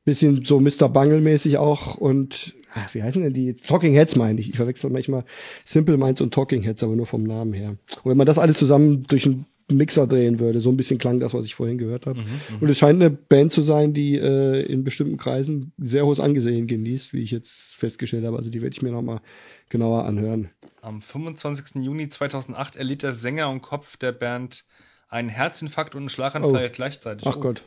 bisschen 0.07 0.47
so 0.47 0.61
Mr. 0.61 0.89
Bungle-mäßig 0.89 1.59
auch 1.59 1.97
und 1.97 2.55
ach, 2.73 2.95
wie 2.95 3.03
heißen 3.03 3.23
denn 3.23 3.35
die? 3.35 3.53
Talking 3.53 3.93
Heads 3.93 4.17
meine 4.17 4.41
ich. 4.41 4.49
Ich 4.49 4.57
verwechsel 4.57 4.89
manchmal 4.89 5.25
Simple 5.67 5.99
Minds 5.99 6.23
und 6.23 6.33
Talking 6.33 6.63
Heads, 6.63 6.83
aber 6.83 6.97
nur 6.97 7.05
vom 7.05 7.25
Namen 7.25 7.53
her. 7.53 7.77
Und 8.03 8.11
wenn 8.11 8.17
man 8.17 8.27
das 8.27 8.39
alles 8.39 8.57
zusammen 8.57 9.03
durch 9.09 9.27
ein 9.27 9.45
Mixer 9.71 10.07
drehen 10.07 10.39
würde. 10.41 10.61
So 10.61 10.71
ein 10.71 10.77
bisschen 10.77 10.99
klang 10.99 11.21
das, 11.21 11.33
was 11.35 11.45
ich 11.47 11.55
vorhin 11.55 11.79
gehört 11.79 12.07
Mhm, 12.07 12.11
habe. 12.11 12.21
Und 12.61 12.69
es 12.69 12.79
scheint 12.79 13.01
eine 13.03 13.11
Band 13.11 13.53
zu 13.53 13.63
sein, 13.63 13.93
die 13.95 14.17
äh, 14.17 14.63
in 14.63 14.85
bestimmten 14.85 15.17
Kreisen 15.17 15.73
sehr 15.79 16.05
hohes 16.07 16.21
Angesehen 16.21 16.67
genießt, 16.67 17.13
wie 17.13 17.23
ich 17.23 17.31
jetzt 17.31 17.75
festgestellt 17.77 18.25
habe. 18.25 18.37
Also 18.37 18.51
die 18.51 18.61
werde 18.63 18.75
ich 18.75 18.83
mir 18.83 18.91
nochmal 18.93 19.21
genauer 19.69 20.05
anhören. 20.05 20.51
Am 20.83 21.01
25. 21.03 21.83
Juni 21.83 22.09
2008 22.09 22.77
erlitt 22.77 23.03
der 23.03 23.15
Sänger 23.15 23.49
und 23.51 23.63
Kopf 23.63 23.97
der 23.97 24.13
Band 24.13 24.65
einen 25.09 25.29
Herzinfarkt 25.29 25.95
und 25.95 26.03
einen 26.03 26.09
Schlaganfall 26.09 26.69
Oh. 26.71 26.73
gleichzeitig. 26.75 27.27
Ach 27.27 27.37
Oh, 27.37 27.41
Gott, 27.41 27.63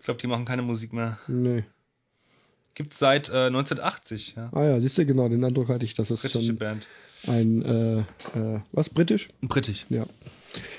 Ich 0.00 0.04
glaube, 0.06 0.20
die 0.20 0.26
machen 0.26 0.44
keine 0.44 0.62
Musik 0.62 0.92
mehr. 0.92 1.18
nee. 1.28 1.64
Gibt's 2.74 2.98
seit 3.00 3.28
äh, 3.28 3.46
1980, 3.48 4.34
ja. 4.36 4.50
Ah 4.52 4.64
ja, 4.64 4.80
siehst 4.80 4.96
du, 4.98 5.04
genau, 5.04 5.28
den 5.28 5.42
Eindruck 5.44 5.68
hatte 5.68 5.84
ich, 5.84 5.94
dass 5.94 6.10
es 6.10 6.20
Britische 6.20 6.46
schon 6.46 6.56
Band. 6.58 6.86
ein, 7.26 7.62
äh, 7.62 7.98
äh, 8.38 8.60
was, 8.70 8.88
britisch? 8.88 9.28
Britisch. 9.42 9.84
Ja. 9.88 10.06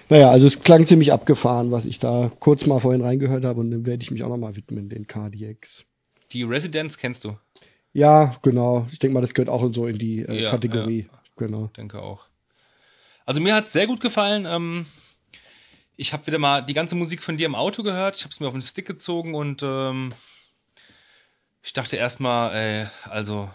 Naja, 0.10 0.32
also 0.32 0.48
es 0.48 0.62
klang 0.62 0.88
ziemlich 0.88 1.12
abgefahren, 1.12 1.72
was 1.72 1.86
ich 1.86 2.00
da 2.00 2.32
kurz 2.40 2.66
mal 2.66 2.80
vorhin 2.80 3.02
reingehört 3.02 3.46
habe 3.46 3.60
und 3.60 3.72
dann 3.72 3.86
werde 3.86 4.02
ich 4.04 4.12
mich 4.12 4.24
auch 4.24 4.30
nochmal 4.30 4.56
widmen, 4.56 4.90
den 4.90 5.08
Cardiacs. 5.08 5.86
Die 6.32 6.44
Residents 6.44 6.98
kennst 6.98 7.24
du, 7.24 7.38
Ja, 7.94 8.38
genau. 8.42 8.88
Ich 8.92 9.00
denke 9.00 9.14
mal, 9.14 9.22
das 9.22 9.34
gehört 9.34 9.50
auch 9.50 9.72
so 9.74 9.88
in 9.88 9.98
die 9.98 10.22
äh, 10.22 10.44
Ja, 10.44 10.52
Kategorie. 10.52 11.08
Genau. 11.38 11.68
denke 11.78 12.02
auch. 12.02 12.26
Also 13.26 13.42
mir 13.42 13.54
hat 13.56 13.70
sehr 13.70 13.88
gut 13.88 14.02
gefallen. 14.02 14.46
Ähm, 14.48 14.86
ich 15.96 16.14
habe 16.14 16.26
wieder 16.28 16.40
mal 16.40 16.62
die 16.66 16.74
ganze 16.74 16.96
Musik 16.96 17.22
von 17.24 17.38
dir 17.38 17.46
im 17.46 17.56
Auto 17.56 17.84
gehört. 17.84 18.16
Ich 18.16 18.24
habe 18.24 18.32
es 18.32 18.40
mir 18.40 18.48
auf 18.48 18.54
den 18.54 18.62
Stick 18.62 18.88
gezogen 18.88 19.36
und 19.36 19.62
ähm, 19.64 20.14
ich 21.62 21.74
dachte 21.74 21.96
erstmal, 21.96 22.56
ey, 22.56 22.88
also 23.04 23.50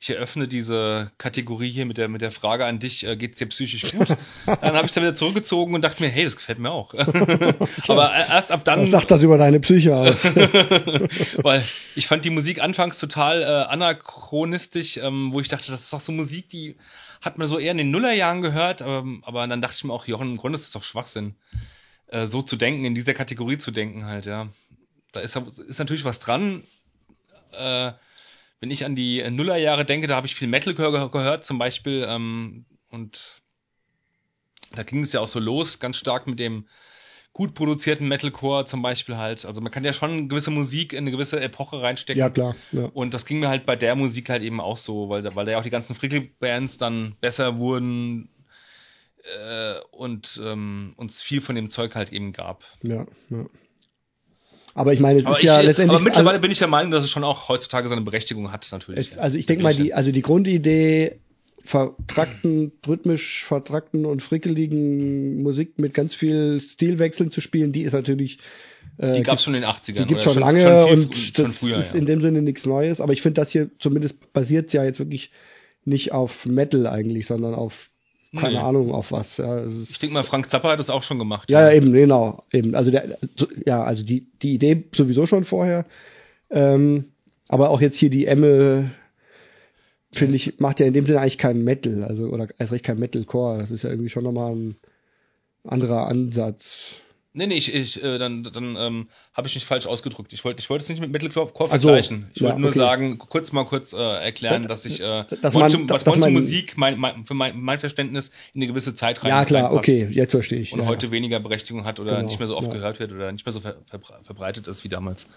ich 0.00 0.10
eröffne 0.10 0.46
diese 0.46 1.10
Kategorie 1.18 1.70
hier 1.70 1.84
mit 1.84 1.98
der 1.98 2.08
mit 2.08 2.22
der 2.22 2.30
Frage 2.30 2.64
an 2.64 2.78
dich, 2.78 3.04
äh, 3.04 3.16
geht's 3.16 3.38
dir 3.38 3.46
psychisch 3.46 3.90
gut? 3.92 4.08
dann 4.46 4.76
habe 4.76 4.86
ich 4.86 4.92
dann 4.92 5.02
wieder 5.02 5.16
zurückgezogen 5.16 5.74
und 5.74 5.82
dachte 5.82 6.02
mir, 6.02 6.08
hey, 6.08 6.24
das 6.24 6.36
gefällt 6.36 6.60
mir 6.60 6.70
auch. 6.70 6.94
Aber 7.88 8.14
äh, 8.14 8.28
erst 8.28 8.52
ab 8.52 8.64
dann 8.64 8.82
Was 8.82 8.90
sagt 8.90 9.10
das 9.10 9.22
über 9.22 9.38
deine 9.38 9.58
Psyche 9.58 9.96
aus? 9.96 10.24
weil 11.42 11.64
ich 11.96 12.06
fand 12.06 12.24
die 12.24 12.30
Musik 12.30 12.62
anfangs 12.62 12.98
total 12.98 13.42
äh, 13.42 13.46
anachronistisch, 13.46 14.98
ähm, 14.98 15.32
wo 15.32 15.40
ich 15.40 15.48
dachte, 15.48 15.72
das 15.72 15.82
ist 15.82 15.92
doch 15.92 16.00
so 16.00 16.12
Musik, 16.12 16.48
die 16.48 16.76
hat 17.20 17.36
man 17.36 17.48
so 17.48 17.58
eher 17.58 17.72
in 17.72 17.78
den 17.78 17.90
Nullerjahren 17.90 18.40
gehört, 18.40 18.80
ähm, 18.80 19.24
aber 19.26 19.44
dann 19.48 19.60
dachte 19.60 19.74
ich 19.76 19.84
mir 19.84 19.92
auch, 19.92 20.06
Jochen, 20.06 20.30
im 20.30 20.36
Grunde 20.36 20.58
ist 20.58 20.66
das 20.66 20.72
doch 20.72 20.84
Schwachsinn, 20.84 21.34
äh, 22.06 22.26
so 22.26 22.42
zu 22.42 22.54
denken, 22.54 22.84
in 22.84 22.94
dieser 22.94 23.14
Kategorie 23.14 23.58
zu 23.58 23.72
denken 23.72 24.06
halt, 24.06 24.26
ja. 24.26 24.48
Da 25.10 25.20
ist, 25.20 25.34
ist 25.34 25.78
natürlich 25.78 26.04
was 26.04 26.20
dran. 26.20 26.62
Äh, 27.52 27.92
wenn 28.60 28.70
ich 28.70 28.84
an 28.84 28.94
die 28.94 29.20
äh, 29.20 29.30
Nullerjahre 29.30 29.84
denke, 29.84 30.06
da 30.06 30.16
habe 30.16 30.26
ich 30.26 30.34
viel 30.34 30.48
Metal 30.48 30.74
gehör 30.74 31.10
gehört, 31.10 31.46
zum 31.46 31.58
Beispiel, 31.58 32.04
ähm, 32.08 32.66
und 32.90 33.40
da 34.74 34.82
ging 34.82 35.02
es 35.02 35.12
ja 35.12 35.20
auch 35.20 35.28
so 35.28 35.38
los, 35.40 35.78
ganz 35.80 35.96
stark 35.96 36.26
mit 36.26 36.38
dem 36.38 36.66
gut 37.32 37.54
produzierten 37.54 38.08
Metalcore 38.08 38.64
zum 38.64 38.82
Beispiel 38.82 39.16
halt. 39.16 39.44
Also 39.44 39.60
man 39.60 39.70
kann 39.70 39.84
ja 39.84 39.92
schon 39.92 40.28
gewisse 40.28 40.50
Musik 40.50 40.92
in 40.92 40.98
eine 41.00 41.10
gewisse 41.10 41.40
Epoche 41.40 41.80
reinstecken. 41.80 42.18
ja, 42.18 42.30
klar. 42.30 42.56
Ja. 42.72 42.86
Und 42.86 43.14
das 43.14 43.26
ging 43.26 43.38
mir 43.38 43.48
halt 43.48 43.64
bei 43.64 43.76
der 43.76 43.94
Musik 43.94 44.28
halt 44.28 44.42
eben 44.42 44.60
auch 44.60 44.76
so, 44.76 45.08
weil, 45.08 45.22
da- 45.22 45.34
weil 45.36 45.44
da 45.46 45.52
ja 45.52 45.58
auch 45.58 45.62
die 45.62 45.70
ganzen 45.70 45.94
Frickel-Bands 45.94 46.78
dann 46.78 47.16
besser 47.20 47.58
wurden 47.58 48.28
äh, 49.38 49.74
und 49.92 50.40
ähm, 50.42 50.94
uns 50.96 51.22
viel 51.22 51.40
von 51.40 51.54
dem 51.54 51.70
Zeug 51.70 51.94
halt 51.94 52.12
eben 52.12 52.32
gab. 52.32 52.64
ja, 52.82 53.06
ja. 53.30 53.46
Aber 54.78 54.92
ich 54.92 55.00
meine, 55.00 55.18
es 55.18 55.26
Aber, 55.26 55.34
ist 55.34 55.40
ich, 55.40 55.46
ja 55.46 55.60
letztendlich. 55.60 55.96
aber 55.96 56.04
mittlerweile 56.04 56.30
also, 56.30 56.42
bin 56.42 56.50
ich 56.52 56.58
der 56.58 56.68
Meinung, 56.68 56.92
dass 56.92 57.02
es 57.02 57.10
schon 57.10 57.24
auch 57.24 57.48
heutzutage 57.48 57.88
seine 57.88 58.02
Berechtigung 58.02 58.52
hat, 58.52 58.68
natürlich. 58.70 59.08
es, 59.08 59.18
also 59.18 59.36
ich 59.36 59.44
denke 59.44 59.64
mal, 59.64 59.74
die, 59.74 59.92
also 59.92 60.12
die 60.12 60.22
Grundidee 60.22 61.18
vertrackten, 61.64 62.70
rhythmisch 62.86 63.44
vertrackten 63.48 64.06
und 64.06 64.22
frickeligen 64.22 65.42
Musik 65.42 65.80
mit 65.80 65.94
ganz 65.94 66.14
viel 66.14 66.60
Stilwechseln 66.60 67.32
zu 67.32 67.40
spielen, 67.40 67.72
die 67.72 67.82
ist 67.82 67.92
natürlich. 67.92 68.38
Äh, 68.98 69.14
die 69.14 69.22
gab 69.24 69.38
es 69.38 69.42
schon 69.42 69.54
in 69.54 69.62
den 69.62 69.68
80ern. 69.68 69.94
Die 69.94 70.04
gibt 70.06 70.22
oder 70.22 70.32
schon 70.32 70.40
lange 70.40 70.60
viel- 70.60 70.92
und 70.92 71.16
schon 71.16 71.44
das 71.44 71.58
früher, 71.58 71.78
ist 71.78 71.94
ja. 71.94 71.98
in 71.98 72.06
dem 72.06 72.20
Sinne 72.20 72.42
nichts 72.42 72.64
Neues. 72.64 73.00
Aber 73.00 73.12
ich 73.12 73.20
finde, 73.20 73.40
das 73.40 73.50
hier 73.50 73.70
zumindest 73.80 74.32
basiert 74.32 74.72
ja 74.72 74.84
jetzt 74.84 75.00
wirklich 75.00 75.32
nicht 75.84 76.12
auf 76.12 76.46
Metal 76.46 76.86
eigentlich, 76.86 77.26
sondern 77.26 77.54
auf 77.54 77.90
keine 78.36 78.52
Nee. 78.54 78.58
Ahnung 78.58 78.92
auf 78.92 79.10
was. 79.12 79.36
Ja, 79.38 79.64
Ich 79.66 79.98
denke 79.98 80.14
mal, 80.14 80.22
Frank 80.24 80.50
Zappa 80.50 80.70
hat 80.70 80.80
das 80.80 80.90
auch 80.90 81.02
schon 81.02 81.18
gemacht. 81.18 81.50
ja, 81.50 81.70
ja, 81.70 81.76
eben, 81.76 81.92
genau, 81.92 82.44
eben. 82.52 82.74
Also 82.74 82.90
der, 82.90 83.18
ja, 83.64 83.82
also 83.82 84.04
die 84.04 84.26
die 84.42 84.54
Idee 84.54 84.84
sowieso 84.94 85.26
schon 85.26 85.44
vorher. 85.44 85.86
Ähm, 86.50 87.06
aber 87.48 87.70
auch 87.70 87.80
jetzt 87.80 87.96
hier 87.96 88.10
die 88.10 88.26
Emme, 88.26 88.90
finde 90.12 90.36
ich, 90.36 90.58
macht 90.60 90.80
ja 90.80 90.86
in 90.86 90.92
dem 90.92 91.06
Sinne 91.06 91.20
eigentlich 91.20 91.38
keinen 91.38 91.64
Metal, 91.64 92.04
also 92.04 92.24
oder 92.24 92.48
erst 92.58 92.72
recht 92.72 92.84
kein 92.84 92.98
Metalcore. 92.98 93.58
Das 93.58 93.70
ist 93.70 93.82
ja 93.84 93.90
irgendwie 93.90 94.10
schon 94.10 94.24
nochmal 94.24 94.54
ein 94.54 94.76
anderer 95.64 96.06
Ansatz. 96.08 96.92
Nee, 97.38 97.46
nee, 97.46 97.54
ich, 97.54 97.72
ich, 97.72 98.02
äh, 98.02 98.18
dann, 98.18 98.42
dann 98.42 98.74
ähm, 98.76 99.08
habe 99.32 99.46
ich 99.46 99.54
mich 99.54 99.64
falsch 99.64 99.86
ausgedrückt. 99.86 100.32
Ich 100.32 100.44
wollte 100.44 100.58
ich 100.58 100.68
wollte 100.68 100.82
es 100.82 100.88
nicht 100.88 101.00
mit 101.00 101.12
Metalcore 101.12 101.46
so, 101.46 101.66
vergleichen. 101.68 102.32
Ich 102.34 102.40
ja, 102.40 102.48
wollte 102.48 102.60
nur 102.60 102.70
okay. 102.70 102.80
sagen, 102.80 103.18
kurz 103.18 103.52
mal 103.52 103.64
kurz 103.64 103.92
äh, 103.92 103.96
erklären, 103.96 104.66
dass 104.66 104.84
ich 104.84 105.00
äh, 105.00 105.22
dass 105.40 105.54
Monte, 105.54 105.78
man- 105.78 105.88
was 105.88 106.04
Monte 106.04 106.30
Musik 106.30 106.76
mein, 106.76 106.98
mein, 106.98 107.26
für 107.26 107.34
mein, 107.34 107.60
mein 107.60 107.78
Verständnis 107.78 108.32
in 108.54 108.60
eine 108.60 108.66
gewisse 108.66 108.96
Zeit 108.96 109.22
rein 109.22 109.30
Ja, 109.30 109.44
klar, 109.44 109.66
reinpasst 109.66 109.78
okay, 109.78 110.08
jetzt 110.10 110.32
verstehe 110.32 110.58
ich. 110.58 110.72
Und 110.72 110.80
ja, 110.80 110.86
heute 110.86 111.12
weniger 111.12 111.38
Berechtigung 111.38 111.84
hat 111.84 112.00
oder 112.00 112.16
Genau, 112.16 112.26
nicht 112.26 112.40
mehr 112.40 112.48
so 112.48 112.56
oft 112.56 112.66
ja. 112.66 112.72
gehört 112.72 112.98
wird 112.98 113.12
oder 113.12 113.30
nicht 113.30 113.46
mehr 113.46 113.52
so 113.52 113.60
ver, 113.60 113.76
ver, 113.88 114.00
verbreitet 114.24 114.66
ist 114.66 114.82
wie 114.82 114.88
damals. 114.88 115.28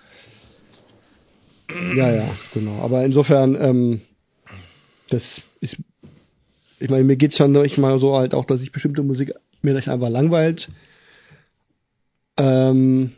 Ja, 1.96 2.12
ja, 2.12 2.36
genau. 2.56 2.82
Aber 2.82 3.06
insofern, 3.06 3.54
ähm, 3.62 4.02
das 5.12 5.44
ist, 5.60 5.78
ich 6.80 6.90
meine, 6.90 7.04
mir 7.04 7.16
geht's 7.16 7.38
schon 7.38 7.52
manchmal 7.52 8.00
so 8.00 8.18
halt 8.18 8.34
auch, 8.34 8.46
dass 8.46 8.60
ich 8.64 8.72
bestimmte 8.72 9.04
Musik 9.04 9.34
mir 9.62 9.74
vielleicht 9.74 9.88
einfach 9.88 10.10
langweilt. 10.10 10.68
Ähm, 12.42 13.12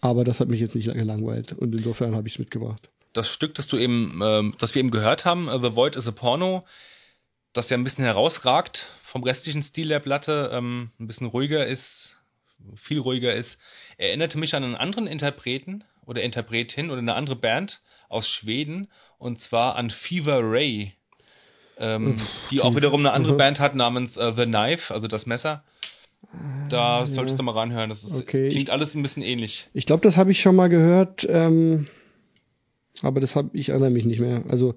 aber 0.00 0.24
das 0.24 0.40
hat 0.40 0.48
mich 0.48 0.60
jetzt 0.60 0.74
nicht 0.74 0.92
gelangweilt 0.92 1.52
und 1.52 1.74
insofern 1.74 2.14
habe 2.14 2.26
ich 2.28 2.34
es 2.34 2.38
mitgebracht. 2.38 2.88
Das 3.12 3.28
Stück, 3.28 3.54
das 3.54 3.68
du 3.68 3.76
eben, 3.76 4.20
ähm, 4.22 4.54
das 4.58 4.74
wir 4.74 4.80
eben 4.80 4.90
gehört 4.90 5.24
haben, 5.24 5.48
äh, 5.48 5.58
The 5.60 5.76
Void 5.76 5.96
is 5.96 6.08
a 6.08 6.12
Porno, 6.12 6.64
das 7.52 7.70
ja 7.70 7.76
ein 7.76 7.84
bisschen 7.84 8.04
herausragt 8.04 8.86
vom 9.02 9.22
restlichen 9.22 9.62
Stil 9.62 9.88
der 9.88 10.00
Platte, 10.00 10.50
ähm, 10.52 10.90
ein 10.98 11.06
bisschen 11.06 11.26
ruhiger 11.26 11.66
ist, 11.66 12.16
viel 12.74 13.00
ruhiger 13.00 13.34
ist, 13.34 13.58
erinnerte 13.98 14.38
mich 14.38 14.54
an 14.54 14.64
einen 14.64 14.76
anderen 14.76 15.06
Interpreten 15.06 15.84
oder 16.06 16.22
Interpretin 16.22 16.90
oder 16.90 16.98
eine 16.98 17.14
andere 17.14 17.36
Band 17.36 17.80
aus 18.08 18.28
Schweden 18.28 18.88
und 19.18 19.40
zwar 19.40 19.76
an 19.76 19.90
Fever 19.90 20.40
Ray, 20.42 20.94
ähm, 21.78 22.20
die 22.50 22.62
auch 22.62 22.74
wiederum 22.74 23.00
eine 23.00 23.12
andere 23.12 23.34
Mhm. 23.34 23.38
Band 23.38 23.60
hat 23.60 23.74
namens 23.74 24.16
äh, 24.16 24.32
The 24.34 24.44
Knife, 24.44 24.92
also 24.94 25.08
das 25.08 25.26
Messer. 25.26 25.64
Da 26.68 27.06
solltest 27.06 27.38
du 27.38 27.42
mal 27.44 27.52
reinhören, 27.52 27.90
das 27.90 28.02
ist, 28.02 28.12
Okay, 28.12 28.48
klingt 28.48 28.68
ich- 28.68 28.72
alles 28.72 28.94
ein 28.94 29.02
bisschen 29.02 29.22
ähnlich. 29.22 29.68
Ich 29.72 29.86
glaube, 29.86 30.02
das 30.02 30.16
habe 30.16 30.32
ich 30.32 30.40
schon 30.40 30.56
mal 30.56 30.68
gehört, 30.68 31.24
ähm, 31.28 31.86
aber 33.02 33.20
das 33.20 33.36
habe 33.36 33.50
ich 33.52 33.68
erinnere 33.68 33.90
mich 33.90 34.04
nicht 34.04 34.20
mehr. 34.20 34.42
Also 34.48 34.74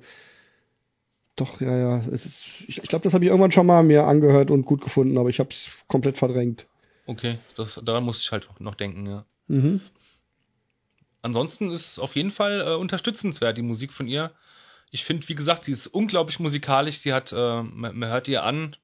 doch, 1.36 1.62
ja, 1.62 1.76
ja. 1.78 1.98
Es 2.12 2.26
ist, 2.26 2.48
ich 2.68 2.84
ich 2.84 2.90
glaube, 2.90 3.04
das 3.04 3.14
habe 3.14 3.24
ich 3.24 3.30
irgendwann 3.30 3.52
schon 3.52 3.66
mal 3.66 3.82
mir 3.84 4.04
angehört 4.06 4.52
und 4.52 4.66
gut 4.66 4.82
gefunden, 4.82 5.18
aber 5.18 5.30
ich 5.30 5.40
habe 5.40 5.50
es 5.52 5.72
komplett 5.88 6.18
verdrängt. 6.18 6.68
Okay, 7.08 7.40
das, 7.56 7.80
daran 7.84 8.04
muss 8.04 8.22
ich 8.22 8.32
halt 8.32 8.48
noch 8.60 8.76
denken, 8.76 9.08
ja. 9.08 9.26
Mhm. 9.48 9.82
ansonsten 11.22 11.72
ist 11.72 11.92
es 11.94 12.00
auf 12.00 12.16
jeden 12.16 12.32
Fall 12.32 12.62
äh, 12.62 12.76
unterstützenswert, 12.76 13.58
die 13.58 13.62
Musik 13.64 13.94
von 13.94 14.08
ihr. 14.08 14.32
Ich 14.92 15.04
finde, 15.06 15.28
wie 15.28 15.36
gesagt, 15.36 15.66
sie 15.66 15.72
ist 15.72 15.88
unglaublich 15.88 16.40
musikalisch. 16.40 17.00
Sie 17.00 17.14
hat, 17.14 17.32
äh, 17.32 17.64
man, 17.64 17.98
man 17.98 18.10
hört 18.10 18.28
ihr 18.28 18.44
an, 18.44 18.76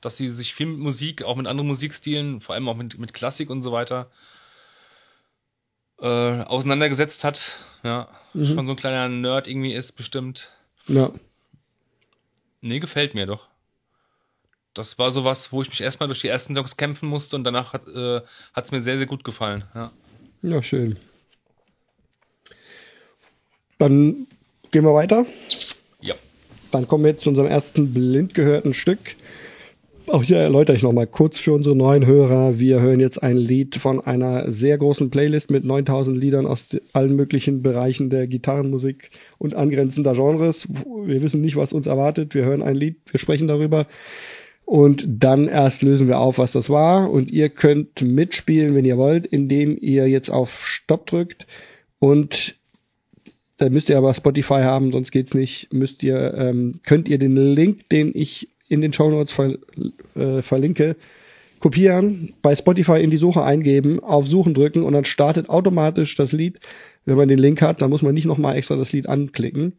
dass 0.00 0.16
sie 0.16 0.28
sich 0.28 0.54
viel 0.54 0.66
mit 0.66 0.78
Musik, 0.78 1.22
auch 1.22 1.36
mit 1.36 1.46
anderen 1.46 1.68
Musikstilen, 1.68 2.40
vor 2.40 2.54
allem 2.54 2.68
auch 2.68 2.76
mit, 2.76 2.98
mit 2.98 3.12
Klassik 3.14 3.50
und 3.50 3.62
so 3.62 3.72
weiter, 3.72 4.10
äh, 6.00 6.06
auseinandergesetzt 6.06 7.24
hat. 7.24 7.40
Ja, 7.82 8.08
Mhm. 8.32 8.46
schon 8.46 8.66
so 8.66 8.72
ein 8.72 8.76
kleiner 8.76 9.08
Nerd 9.08 9.48
irgendwie 9.48 9.74
ist, 9.74 9.92
bestimmt. 9.92 10.50
Ja. 10.86 11.10
Nee, 12.60 12.78
gefällt 12.78 13.14
mir 13.14 13.26
doch. 13.26 13.48
Das 14.74 14.98
war 14.98 15.10
sowas, 15.10 15.50
wo 15.52 15.62
ich 15.62 15.68
mich 15.68 15.80
erstmal 15.80 16.06
durch 16.06 16.20
die 16.20 16.28
ersten 16.28 16.54
Songs 16.54 16.76
kämpfen 16.76 17.08
musste 17.08 17.34
und 17.36 17.44
danach 17.44 17.72
hat 17.72 17.88
äh, 17.88 18.20
hat's 18.54 18.70
mir 18.70 18.80
sehr, 18.80 18.98
sehr 18.98 19.06
gut 19.06 19.24
gefallen. 19.24 19.64
Ja. 19.74 19.90
Ja, 20.42 20.62
schön. 20.62 20.96
Dann 23.78 24.26
gehen 24.70 24.84
wir 24.84 24.94
weiter. 24.94 25.26
ja. 26.00 26.14
Dann 26.70 26.86
kommen 26.86 27.04
wir 27.04 27.10
jetzt 27.10 27.22
zu 27.22 27.30
unserem 27.30 27.48
ersten 27.48 27.92
blind 27.92 28.32
gehörten 28.34 28.74
Stück. 28.74 29.16
Auch 30.10 30.24
hier 30.24 30.38
erläutere 30.38 30.74
ich 30.74 30.82
nochmal 30.82 31.06
kurz 31.06 31.38
für 31.38 31.52
unsere 31.52 31.76
neuen 31.76 32.04
Hörer. 32.04 32.58
Wir 32.58 32.80
hören 32.80 32.98
jetzt 32.98 33.22
ein 33.22 33.36
Lied 33.36 33.76
von 33.76 34.00
einer 34.00 34.50
sehr 34.50 34.76
großen 34.76 35.08
Playlist 35.08 35.52
mit 35.52 35.64
9000 35.64 36.16
Liedern 36.16 36.46
aus 36.46 36.66
allen 36.92 37.14
möglichen 37.14 37.62
Bereichen 37.62 38.10
der 38.10 38.26
Gitarrenmusik 38.26 39.10
und 39.38 39.54
angrenzender 39.54 40.14
Genres. 40.14 40.66
Wir 41.04 41.22
wissen 41.22 41.40
nicht, 41.42 41.54
was 41.54 41.72
uns 41.72 41.86
erwartet. 41.86 42.34
Wir 42.34 42.44
hören 42.44 42.60
ein 42.60 42.74
Lied, 42.74 42.96
wir 43.08 43.20
sprechen 43.20 43.46
darüber. 43.46 43.86
Und 44.64 45.06
dann 45.06 45.46
erst 45.46 45.82
lösen 45.82 46.08
wir 46.08 46.18
auf, 46.18 46.38
was 46.38 46.50
das 46.50 46.68
war. 46.68 47.08
Und 47.08 47.30
ihr 47.30 47.48
könnt 47.48 48.02
mitspielen, 48.02 48.74
wenn 48.74 48.84
ihr 48.84 48.98
wollt, 48.98 49.28
indem 49.28 49.78
ihr 49.80 50.08
jetzt 50.08 50.28
auf 50.28 50.50
Stopp 50.60 51.06
drückt 51.06 51.46
und 52.00 52.56
da 53.58 53.68
müsst 53.68 53.90
ihr 53.90 53.98
aber 53.98 54.14
Spotify 54.14 54.62
haben, 54.62 54.90
sonst 54.90 55.12
geht's 55.12 55.34
nicht. 55.34 55.72
Müsst 55.72 56.02
ihr, 56.02 56.34
ähm, 56.34 56.80
könnt 56.84 57.08
ihr 57.08 57.18
den 57.18 57.36
Link, 57.36 57.88
den 57.90 58.10
ich 58.12 58.48
in 58.70 58.80
den 58.80 58.94
Show 58.94 59.10
Notes 59.10 59.32
ver, 59.32 59.58
äh, 60.14 60.40
verlinke, 60.42 60.96
kopieren, 61.58 62.32
bei 62.40 62.56
Spotify 62.56 63.02
in 63.02 63.10
die 63.10 63.18
Suche 63.18 63.42
eingeben, 63.42 64.00
auf 64.00 64.26
Suchen 64.26 64.54
drücken 64.54 64.82
und 64.82 64.94
dann 64.94 65.04
startet 65.04 65.50
automatisch 65.50 66.16
das 66.16 66.32
Lied. 66.32 66.58
Wenn 67.04 67.16
man 67.16 67.28
den 67.28 67.38
Link 67.38 67.60
hat, 67.60 67.82
dann 67.82 67.90
muss 67.90 68.02
man 68.02 68.14
nicht 68.14 68.26
nochmal 68.26 68.56
extra 68.56 68.76
das 68.76 68.92
Lied 68.92 69.08
anklicken. 69.08 69.74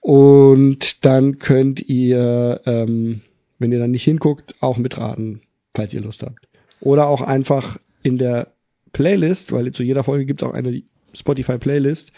Und 0.00 1.04
dann 1.04 1.38
könnt 1.38 1.80
ihr, 1.80 2.60
ähm, 2.66 3.22
wenn 3.58 3.72
ihr 3.72 3.78
dann 3.78 3.90
nicht 3.90 4.04
hinguckt, 4.04 4.54
auch 4.60 4.76
mitraten, 4.76 5.42
falls 5.74 5.94
ihr 5.94 6.02
Lust 6.02 6.22
habt. 6.22 6.46
Oder 6.80 7.08
auch 7.08 7.20
einfach 7.20 7.78
in 8.02 8.18
der 8.18 8.48
Playlist, 8.92 9.52
weil 9.52 9.72
zu 9.72 9.82
jeder 9.82 10.04
Folge 10.04 10.26
gibt 10.26 10.42
es 10.42 10.48
auch 10.48 10.54
eine 10.54 10.82
Spotify-Playlist, 11.14 12.12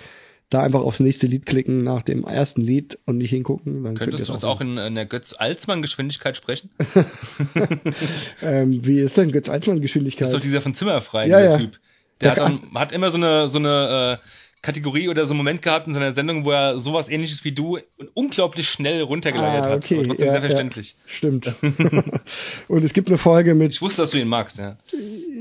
da 0.50 0.62
einfach 0.62 0.80
aufs 0.80 1.00
nächste 1.00 1.26
Lied 1.26 1.46
klicken 1.46 1.82
nach 1.82 2.02
dem 2.02 2.24
ersten 2.24 2.60
Lied 2.60 2.98
und 3.06 3.18
nicht 3.18 3.30
hingucken. 3.30 3.82
Dann 3.82 3.94
Könntest 3.96 4.28
du 4.28 4.32
das 4.32 4.44
auch 4.44 4.60
in, 4.60 4.76
in 4.78 4.94
der 4.94 5.06
Götz-Alsmann-Geschwindigkeit 5.06 6.36
sprechen? 6.36 6.70
ähm, 8.42 8.84
wie 8.84 9.00
ist 9.00 9.16
denn 9.16 9.32
Götz 9.32 9.46
Das 9.46 9.66
ist 9.66 10.32
doch 10.32 10.40
dieser 10.40 10.60
von 10.60 10.74
Zimmerfrei, 10.74 11.26
Ja, 11.28 11.40
der 11.40 11.50
ja. 11.50 11.58
Typ. 11.58 11.72
Der 12.20 12.34
Der 12.34 12.44
hat, 12.44 12.52
dann, 12.52 12.74
hat 12.74 12.92
immer 12.92 13.10
so 13.10 13.16
eine, 13.16 13.48
so 13.48 13.58
eine 13.58 14.20
äh, 14.22 14.26
Kategorie 14.62 15.08
oder 15.08 15.26
so 15.26 15.32
einen 15.32 15.38
Moment 15.38 15.60
gehabt 15.62 15.86
in 15.86 15.92
seiner 15.94 16.12
Sendung, 16.12 16.44
wo 16.44 16.50
er 16.52 16.78
sowas 16.78 17.08
ähnliches 17.08 17.44
wie 17.44 17.52
du 17.52 17.78
unglaublich 18.14 18.66
schnell 18.68 19.02
runtergeleiert 19.02 19.66
Ah, 19.66 19.70
hat. 19.70 19.84
okay, 19.84 19.96
Aber 19.98 20.06
trotzdem 20.08 20.26
ja, 20.26 20.32
sehr 20.32 20.40
ja. 20.40 20.46
verständlich. 20.46 20.96
Stimmt. 21.06 21.54
und 22.68 22.84
es 22.84 22.92
gibt 22.94 23.08
eine 23.08 23.18
Folge 23.18 23.54
mit 23.54 23.72
Ich 23.72 23.82
wusste, 23.82 24.02
dass 24.02 24.12
du 24.12 24.18
ihn 24.18 24.28
magst, 24.28 24.58
ja. 24.58 24.78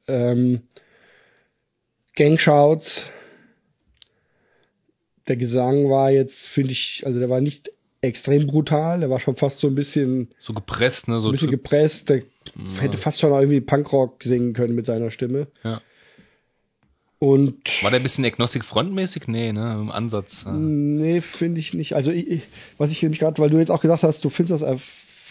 Ähm, 0.07 0.61
Gangshouts. 2.17 3.07
Der 5.27 5.37
Gesang 5.37 5.89
war 5.89 6.11
jetzt, 6.11 6.47
finde 6.47 6.73
ich, 6.73 7.03
also 7.07 7.19
der 7.19 7.31
war 7.31 7.41
nicht 7.41 7.71
extrem 8.03 8.47
brutal, 8.47 9.01
der 9.01 9.09
war 9.09 9.21
schon 9.21 9.37
fast 9.37 9.59
so 9.59 9.69
ein 9.69 9.75
bisschen, 9.75 10.29
So 10.39 10.53
gepresst, 10.53 11.09
ne? 11.09 11.19
So 11.21 11.29
ein 11.29 11.33
bisschen 11.33 11.49
trip- 11.49 11.63
gepresst. 11.63 12.11
Der 12.11 12.21
hätte 12.79 12.99
fast 12.99 13.21
schon 13.21 13.33
irgendwie 13.33 13.63
Punkrock 13.63 14.23
singen 14.23 14.53
können 14.53 14.75
mit 14.75 14.85
seiner 14.85 15.11
Stimme. 15.11 15.47
ja. 15.63 15.81
Und 17.21 17.57
War 17.83 17.91
der 17.91 18.01
ein 18.01 18.03
bisschen 18.03 18.27
Agnostic 18.27 18.67
Front-mäßig? 18.67 19.29
Nee, 19.29 19.53
ne? 19.55 19.79
Im 19.81 19.91
Ansatz. 19.91 20.43
Ja. 20.45 20.53
Nee, 20.53 21.23
finde 21.23 21.59
ich 21.59 21.73
nicht. 21.73 21.95
Also 21.95 22.11
ich, 22.11 22.29
ich, 22.29 22.43
was 22.77 22.91
ich 22.91 23.01
nämlich 23.01 23.19
gerade, 23.21 23.41
weil 23.41 23.49
du 23.49 23.57
jetzt 23.57 23.71
auch 23.71 23.81
gesagt 23.81 24.03
hast, 24.03 24.23
du 24.27 24.29
findest 24.29 24.61
das 24.61 24.79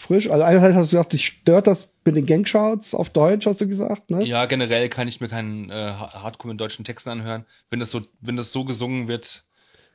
frisch. 0.06 0.30
Also 0.30 0.44
einerseits 0.44 0.74
hast 0.74 0.92
du 0.92 0.96
gesagt, 0.96 1.12
dich 1.12 1.26
stört 1.26 1.66
das 1.66 1.88
mit 2.04 2.16
den 2.16 2.26
Gangshouts 2.26 2.94
auf 2.94 3.10
Deutsch, 3.10 3.46
hast 3.46 3.60
du 3.60 3.66
gesagt, 3.66 4.10
ne? 4.10 4.24
Ja, 4.24 4.46
generell 4.46 4.88
kann 4.88 5.08
ich 5.08 5.20
mir 5.20 5.28
keinen 5.28 5.70
äh, 5.70 5.74
Hardcore 5.74 6.52
mit 6.52 6.60
deutschen 6.60 6.84
Texten 6.84 7.10
anhören, 7.10 7.44
wenn 7.70 7.80
das 7.80 7.90
so, 7.90 8.02
wenn 8.20 8.36
das 8.36 8.52
so 8.52 8.64
gesungen 8.64 9.08
wird, 9.08 9.42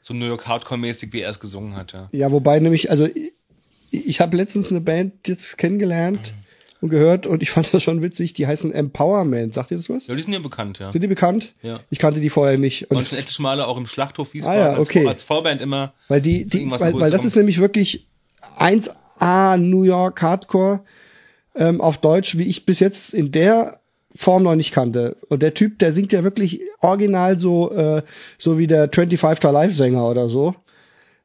so 0.01 0.13
New 0.13 0.25
York 0.25 0.47
Hardcore-mäßig, 0.47 1.13
wie 1.13 1.21
er 1.21 1.29
es 1.29 1.39
gesungen 1.39 1.75
hat, 1.75 1.93
ja. 1.93 2.09
Ja, 2.11 2.31
wobei 2.31 2.59
nämlich, 2.59 2.89
also 2.89 3.05
ich, 3.05 3.33
ich 3.91 4.21
habe 4.21 4.37
letztens 4.37 4.69
eine 4.69 4.81
Band 4.81 5.27
jetzt 5.27 5.57
kennengelernt 5.57 6.33
und 6.81 6.89
gehört 6.89 7.27
und 7.27 7.43
ich 7.43 7.51
fand 7.51 7.73
das 7.73 7.83
schon 7.83 8.01
witzig. 8.01 8.33
Die 8.33 8.47
heißen 8.47 8.71
Empowerment. 8.71 9.53
Sagt 9.53 9.71
ihr 9.71 9.77
das 9.77 9.89
was? 9.89 10.07
Ja, 10.07 10.15
die 10.15 10.21
sind 10.21 10.33
ja 10.33 10.39
bekannt, 10.39 10.79
ja. 10.79 10.91
Sind 10.91 11.01
die 11.01 11.07
bekannt? 11.07 11.53
Ja. 11.61 11.81
Ich 11.89 11.99
kannte 11.99 12.21
die 12.21 12.29
vorher 12.29 12.57
nicht. 12.57 12.89
Und 12.89 12.97
Und 12.97 13.07
schon 13.07 13.17
etliche 13.17 13.41
Male 13.41 13.67
auch 13.67 13.77
im 13.77 13.87
Schlachthof 13.87 14.33
Wiesbaden 14.33 14.61
Ah 14.61 14.65
ja, 14.65 14.73
als, 14.73 14.87
okay. 14.87 15.05
als 15.05 15.23
Vorband 15.23 15.61
immer. 15.61 15.93
Weil 16.07 16.21
die, 16.21 16.45
die 16.45 16.69
weil, 16.71 16.93
weil 16.93 17.11
das 17.11 17.25
ist 17.25 17.35
nämlich 17.35 17.59
wirklich 17.59 18.07
1A 19.19 19.57
New 19.57 19.83
York 19.83 20.21
Hardcore 20.21 20.81
ähm, 21.55 21.81
auf 21.81 21.97
Deutsch, 21.97 22.37
wie 22.37 22.47
ich 22.47 22.65
bis 22.65 22.79
jetzt 22.79 23.13
in 23.13 23.31
der 23.31 23.79
Form 24.15 24.43
noch 24.43 24.55
nicht 24.55 24.73
kannte. 24.73 25.17
Und 25.29 25.43
der 25.43 25.53
Typ, 25.53 25.79
der 25.79 25.91
singt 25.91 26.11
ja 26.11 26.23
wirklich 26.23 26.61
original 26.79 27.37
so, 27.37 27.71
äh, 27.71 28.01
so 28.37 28.57
wie 28.57 28.67
der 28.67 28.89
25 28.89 29.39
to 29.39 29.51
Live 29.51 29.73
Sänger 29.75 30.09
oder 30.09 30.29
so. 30.29 30.55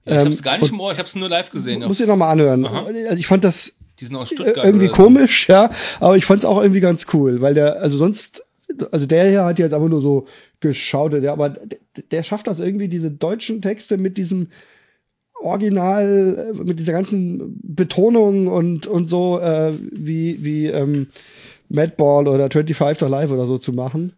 Ja, 0.04 0.12
ich 0.12 0.18
Ähm, 0.20 0.26
hab's 0.26 0.42
gar 0.42 0.58
nicht 0.58 0.70
im 0.70 0.80
Ohr, 0.80 0.92
ich 0.92 0.98
hab's 0.98 1.14
nur 1.14 1.28
live 1.28 1.50
gesehen. 1.50 1.82
Muss 1.86 2.00
ich 2.00 2.06
noch 2.06 2.16
mal 2.16 2.30
anhören. 2.30 2.66
Aha. 2.66 2.86
Also 2.86 3.16
ich 3.16 3.26
fand 3.26 3.44
das 3.44 3.72
die 4.00 4.06
sind 4.06 4.16
aus 4.16 4.30
äh, 4.32 4.34
Stuttgart. 4.34 4.64
irgendwie 4.64 4.86
oder 4.86 4.96
so. 4.96 5.02
komisch, 5.02 5.48
ja, 5.48 5.70
aber 6.00 6.16
ich 6.16 6.24
fand 6.26 6.40
es 6.40 6.44
auch 6.44 6.60
irgendwie 6.60 6.80
ganz 6.80 7.06
cool, 7.12 7.40
weil 7.40 7.54
der, 7.54 7.80
also 7.80 7.96
sonst, 7.96 8.42
also 8.90 9.06
der 9.06 9.28
hier 9.28 9.44
hat 9.44 9.58
jetzt 9.58 9.72
einfach 9.72 9.88
nur 9.88 10.02
so 10.02 10.26
geschaut, 10.60 11.12
der, 11.12 11.32
aber 11.32 11.50
der, 11.50 11.78
der 12.10 12.22
schafft 12.22 12.46
das 12.46 12.58
irgendwie, 12.58 12.88
diese 12.88 13.10
deutschen 13.10 13.62
Texte 13.62 13.96
mit 13.96 14.16
diesem 14.16 14.48
Original, 15.40 16.54
äh, 16.54 16.64
mit 16.64 16.78
dieser 16.78 16.92
ganzen 16.92 17.58
Betonung 17.62 18.46
und, 18.48 18.86
und 18.86 19.06
so, 19.06 19.38
äh, 19.40 19.74
wie, 19.92 20.42
wie 20.44 20.66
ähm, 20.66 21.08
Madball 21.68 22.28
oder 22.28 22.50
25 22.50 22.98
to 22.98 23.06
Live 23.06 23.30
oder 23.30 23.46
so 23.46 23.58
zu 23.58 23.72
machen. 23.72 24.14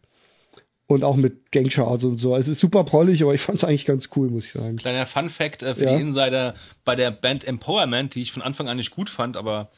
Und 0.88 1.02
auch 1.02 1.16
mit 1.16 1.50
Gangshouts 1.50 2.04
und 2.04 2.18
so. 2.18 2.32
Also 2.34 2.52
Es 2.52 2.58
ist 2.58 2.60
super 2.60 2.84
prollig, 2.84 3.20
aber 3.24 3.34
ich 3.34 3.40
fand 3.40 3.58
es 3.58 3.64
eigentlich 3.64 3.86
ganz 3.86 4.08
cool, 4.14 4.28
muss 4.30 4.44
ich 4.44 4.52
sagen. 4.52 4.76
Kleiner 4.76 5.06
Fun 5.06 5.28
Fact 5.30 5.64
äh, 5.64 5.74
für 5.74 5.82
Ja. 5.84 5.96
die 5.96 6.00
Insider 6.00 6.54
bei 6.84 6.94
der 6.94 7.10
Band 7.10 7.42
Empowerment, 7.44 8.14
die 8.14 8.22
ich 8.22 8.30
von 8.30 8.42
Anfang 8.42 8.68
an 8.68 8.76
nicht 8.76 8.92
gut 8.92 9.10
fand, 9.10 9.36
aber 9.36 9.70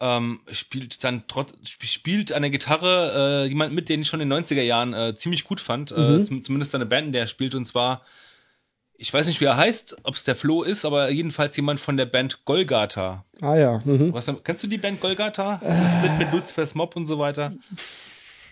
ähm, 0.00 0.40
spielt 0.50 1.04
dann 1.04 1.24
trotz 1.28 1.52
spielt 1.64 2.32
an 2.32 2.40
der 2.42 2.50
Gitarre 2.50 3.44
äh, 3.44 3.48
jemand 3.48 3.74
mit, 3.74 3.88
den 3.90 4.00
ich 4.02 4.08
schon 4.08 4.20
in 4.20 4.30
den 4.30 4.44
90er 4.44 4.62
Jahren 4.62 4.94
äh, 4.94 5.14
ziemlich 5.14 5.44
gut 5.44 5.60
fand, 5.60 5.92
äh, 5.92 6.18
Mhm. 6.18 6.24
zum, 6.24 6.44
zumindest 6.44 6.74
eine 6.74 6.86
Band, 6.86 7.08
in 7.08 7.12
der 7.12 7.22
er 7.22 7.28
spielt 7.28 7.54
und 7.54 7.66
zwar 7.66 8.02
ich 9.02 9.12
weiß 9.12 9.26
nicht, 9.26 9.40
wie 9.40 9.46
er 9.46 9.56
heißt, 9.56 9.96
ob 10.04 10.14
es 10.14 10.22
der 10.24 10.36
Flo 10.36 10.62
ist, 10.62 10.84
aber 10.84 11.10
jedenfalls 11.10 11.56
jemand 11.56 11.80
von 11.80 11.96
der 11.96 12.06
Band 12.06 12.44
Golgata. 12.44 13.24
Ah 13.40 13.56
ja, 13.56 13.82
mhm. 13.84 14.12
Was, 14.14 14.30
kennst 14.44 14.62
du 14.62 14.68
die 14.68 14.78
Band 14.78 15.00
Golgata? 15.00 15.60
Das 15.62 15.92
Split 15.92 16.18
mit 16.18 16.32
Lucifer's 16.32 16.74
Mob 16.76 16.94
und 16.94 17.06
so 17.06 17.18
weiter. 17.18 17.52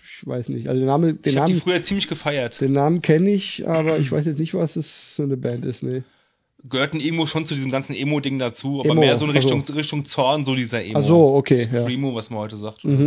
ich 0.04 0.26
weiß 0.26 0.48
nicht. 0.48 0.66
Also 0.68 0.80
den 0.80 0.86
Namen, 0.88 1.22
den 1.22 1.32
Ich 1.32 1.38
habe 1.38 1.52
die 1.52 1.60
früher 1.60 1.82
ziemlich 1.82 2.08
gefeiert. 2.08 2.60
den 2.60 2.72
Namen 2.72 3.00
kenne 3.00 3.30
ich, 3.30 3.66
aber 3.68 3.98
ich 3.98 4.10
weiß 4.10 4.26
jetzt 4.26 4.38
nicht, 4.40 4.54
was 4.54 4.76
es 4.76 5.14
so 5.16 5.22
eine 5.22 5.36
Band 5.36 5.64
ist, 5.64 5.82
nee. 5.82 6.02
Gehörten 6.68 7.00
irgendwo 7.00 7.24
schon 7.26 7.46
zu 7.46 7.54
diesem 7.54 7.70
ganzen 7.70 7.94
Emo-Ding 7.94 8.38
dazu, 8.38 8.80
aber 8.80 8.90
Emo, 8.90 9.00
mehr 9.00 9.16
so 9.16 9.24
in 9.24 9.30
Richtung, 9.30 9.60
also. 9.60 9.72
Richtung 9.72 10.04
Zorn, 10.04 10.44
so 10.44 10.54
dieser 10.54 10.84
Emo. 10.84 10.98
Ach 10.98 11.04
so, 11.04 11.34
okay, 11.36 11.68
ja. 11.72 11.84
Primo, 11.84 12.14
was 12.14 12.28
man 12.28 12.40
heute 12.40 12.56
sagt. 12.56 12.84
Oder 12.84 12.94
Mhm. 12.94 13.04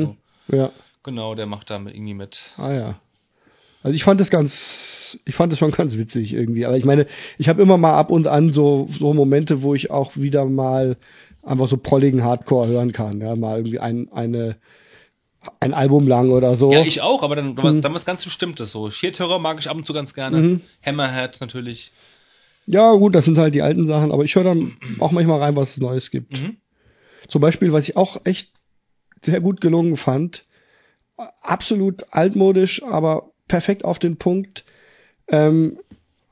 so. 0.49 0.55
Ja. 0.55 0.71
Genau, 1.03 1.35
der 1.35 1.45
macht 1.45 1.69
da 1.69 1.77
mit- 1.77 1.93
irgendwie 1.93 2.13
mit. 2.15 2.41
Ah 2.57 2.71
ja. 2.73 2.95
Also 3.83 3.95
ich 3.95 4.03
fand 4.03 4.21
das 4.21 4.29
ganz, 4.29 5.19
ich 5.25 5.35
fand 5.35 5.51
das 5.51 5.59
schon 5.59 5.71
ganz 5.71 5.97
witzig 5.97 6.33
irgendwie. 6.33 6.65
Aber 6.65 6.77
ich 6.77 6.85
meine, 6.85 7.05
ich 7.37 7.49
habe 7.49 7.61
immer 7.61 7.77
mal 7.77 7.93
ab 7.93 8.09
und 8.09 8.27
an 8.27 8.53
so 8.53 8.87
so 8.97 9.13
Momente, 9.13 9.61
wo 9.61 9.75
ich 9.75 9.91
auch 9.91 10.15
wieder 10.15 10.45
mal 10.45 10.97
einfach 11.43 11.67
so 11.67 11.77
prolligen 11.77 12.23
Hardcore 12.23 12.67
hören 12.67 12.93
kann. 12.93 13.19
Ja, 13.19 13.35
mal 13.35 13.57
irgendwie 13.57 13.79
ein 13.79 14.09
eine 14.11 14.55
ein 15.59 15.73
Album 15.73 16.07
lang 16.07 16.31
oder 16.31 16.55
so. 16.55 16.71
Ja, 16.71 16.85
ich 16.85 17.01
auch, 17.01 17.21
aber 17.21 17.35
dann, 17.35 17.55
Mhm. 17.55 17.81
dann 17.81 17.93
was 17.93 18.05
ganz 18.05 18.23
Bestimmtes. 18.23 18.71
So 18.71 18.89
Sheer 18.89 19.11
Terror 19.11 19.39
mag 19.39 19.59
ich 19.59 19.69
ab 19.69 19.75
und 19.75 19.85
zu 19.85 19.91
ganz 19.91 20.13
gerne. 20.13 20.37
Mhm. 20.37 20.61
Hammerhead 20.85 21.41
natürlich. 21.41 21.91
Ja, 22.65 22.93
gut, 22.93 23.13
das 23.13 23.25
sind 23.25 23.37
halt 23.37 23.53
die 23.53 23.61
alten 23.61 23.85
Sachen, 23.85 24.13
aber 24.13 24.23
ich 24.23 24.35
höre 24.35 24.45
dann 24.45 24.77
auch 24.99 25.11
manchmal 25.11 25.41
rein, 25.41 25.57
was 25.57 25.71
es 25.71 25.77
Neues 25.81 26.11
gibt. 26.11 26.31
Mhm. 26.31 26.55
Zum 27.27 27.41
Beispiel, 27.41 27.73
was 27.73 27.89
ich 27.89 27.97
auch 27.97 28.21
echt 28.23 28.51
sehr 29.21 29.41
gut 29.41 29.59
gelungen 29.59 29.97
fand, 29.97 30.45
absolut 31.41 32.05
altmodisch, 32.11 32.83
aber 32.83 33.32
perfekt 33.53 33.85
auf 33.85 33.99
den 33.99 34.17
Punkt, 34.17 34.65
ähm, 35.27 35.77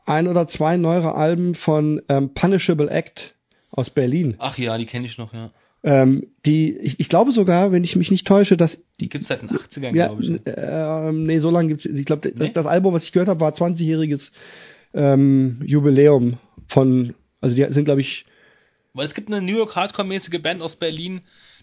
ein 0.08 0.28
oder 0.28 0.48
zwei 0.48 0.76
neuere 0.76 1.14
Alben 1.14 1.54
von 1.54 2.02
ähm, 2.10 2.34
Punishable 2.34 2.90
Act 2.90 3.36
aus 3.70 3.92
Berlin. 3.92 4.34
Ach 4.40 4.58
ja, 4.58 4.76
die 4.80 4.88
kenne 4.88 5.06
ich 5.06 5.20
noch, 5.20 5.32
ja. 5.32 5.52
Ähm, 5.84 6.26
die, 6.48 6.76
ich, 6.78 7.00
ich 7.00 7.10
glaube 7.10 7.32
sogar, 7.32 7.72
wenn 7.72 7.84
ich 7.84 7.96
mich 7.96 8.10
nicht 8.10 8.26
täusche, 8.26 8.58
dass 8.58 8.80
Die 9.00 9.08
gibt's 9.08 9.28
seit 9.28 9.44
den 9.44 9.52
80ern, 9.52 9.96
ja, 9.96 10.08
glaube 10.08 10.24
ich. 10.24 10.30
ne? 10.30 10.40
ähm, 10.48 11.28
nee, 11.28 11.38
so 11.38 11.52
lange 11.52 11.68
gibt's. 11.68 11.86
Ich 11.86 12.06
glaube, 12.06 12.32
das, 12.32 12.40
Nee? 12.40 12.52
das 12.56 12.66
Album, 12.66 12.92
was 12.96 13.04
ich 13.04 13.12
gehört 13.12 13.30
habe, 13.30 13.40
war 13.40 13.52
20-jähriges 13.54 14.32
ähm, 14.96 15.62
Jubiläum 15.64 16.40
von, 16.70 17.14
also 17.40 17.56
die 17.56 17.64
sind, 17.72 17.86
glaube 17.86 18.02
ich, 18.02 18.26
Weil 18.96 19.06
es 19.06 19.14
gibt 19.14 19.32
eine 19.32 19.44
New 19.46 19.58
York 19.58 19.76
Hardcore-mäßige 19.76 20.42
Band 20.42 20.64
aus 20.64 20.76
Berlin, 20.76 21.22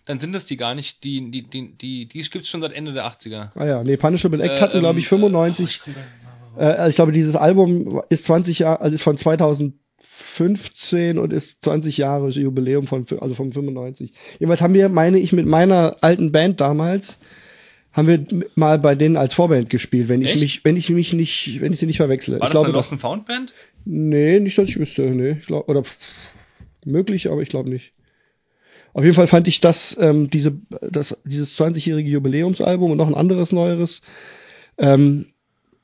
dann 0.09 0.19
sind 0.21 0.33
das 0.33 0.47
die 0.47 0.57
gar 0.57 0.75
nicht. 0.75 1.05
Die, 1.05 1.31
die, 1.31 1.43
die, 1.43 1.77
die, 1.77 2.09
die 2.09 2.23
gibt's 2.23 2.49
schon 2.49 2.63
seit 2.63 2.73
Ende 2.73 2.95
der 2.95 3.05
80er. 3.05 3.51
Ah 3.55 3.67
ja, 3.67 3.85
nee, 3.85 3.99
Punishable 3.99 4.43
Act 4.43 4.55
Äh, 4.55 4.61
hatten, 4.61 4.81
glaube 4.81 4.95
ähm, 4.95 5.01
ich, 5.01 5.09
95. 5.09 5.67
äh, 5.67 5.69
oh, 5.69 5.91
ich 5.91 5.97
Äh, 6.59 6.65
also 6.65 6.89
ich 6.91 6.97
glaube, 6.97 7.13
dieses 7.13 7.37
Album 7.37 8.01
ist 8.09 8.25
20 8.25 8.61
Jahre, 8.61 8.81
also 8.81 8.95
ist 8.95 9.03
von 9.03 9.19
2015 9.19 11.19
und 11.19 11.35
ist 11.35 11.63
20 11.63 11.99
Jahre 11.99 12.31
Jubiläum 12.31 12.87
von, 12.87 13.05
also 13.21 13.35
von 13.35 13.53
95. 13.53 14.15
Jedenfalls 14.39 14.63
haben 14.63 14.73
wir, 14.73 14.89
meine 14.89 15.19
ich, 15.19 15.35
mit 15.35 15.45
meiner 15.45 15.99
alten 16.01 16.33
Band 16.33 16.63
damals, 16.63 17.19
haben 17.93 18.09
wir 18.09 18.25
mal 18.55 18.79
bei 18.79 18.95
denen 18.95 19.19
als 19.19 19.35
Vorband 19.35 19.69
gespielt, 19.69 20.09
wenn 20.09 20.23
ich 20.23 20.31
Echt? 20.31 20.41
mich, 20.41 20.65
wenn 20.65 20.79
ich 20.79 20.89
mich 20.89 21.13
nicht, 21.13 21.61
wenn 21.61 21.75
ich 21.75 21.81
sie 21.81 21.87
nicht 21.87 21.99
verwechsle. 21.99 22.41
War 22.41 22.49
ich 22.49 22.53
das 22.53 22.53
glaube, 22.53 22.69
eine 22.69 22.73
das, 22.73 22.87
Lost 22.87 22.93
and 22.93 23.03
Found 23.03 23.27
Band? 23.27 23.53
nee, 23.85 24.41
nicht, 24.41 24.57
dass 24.57 24.71
ich 24.71 24.79
wüsste, 24.79 25.03
nee, 25.03 25.33
ich 25.41 25.47
glaube, 25.47 25.69
oder 25.69 25.85
pff, 25.85 25.99
möglich, 26.87 27.31
aber 27.31 27.43
ich 27.43 27.51
glaube 27.51 27.69
nicht. 27.69 27.93
Auf 28.99 29.05
jeden 29.05 29.15
Fall 29.15 29.29
fand 29.29 29.47
ich 29.47 29.61
das, 29.61 29.97
ähm, 30.01 30.29
diese, 30.29 30.59
das, 30.81 31.17
dieses 31.25 31.57
20-jährige 31.57 32.11
Jubiläumsalbum 32.11 32.91
und 32.91 32.97
noch 32.97 33.07
ein 33.07 33.15
anderes 33.15 33.53
neueres, 33.53 34.01
ähm, 34.77 35.27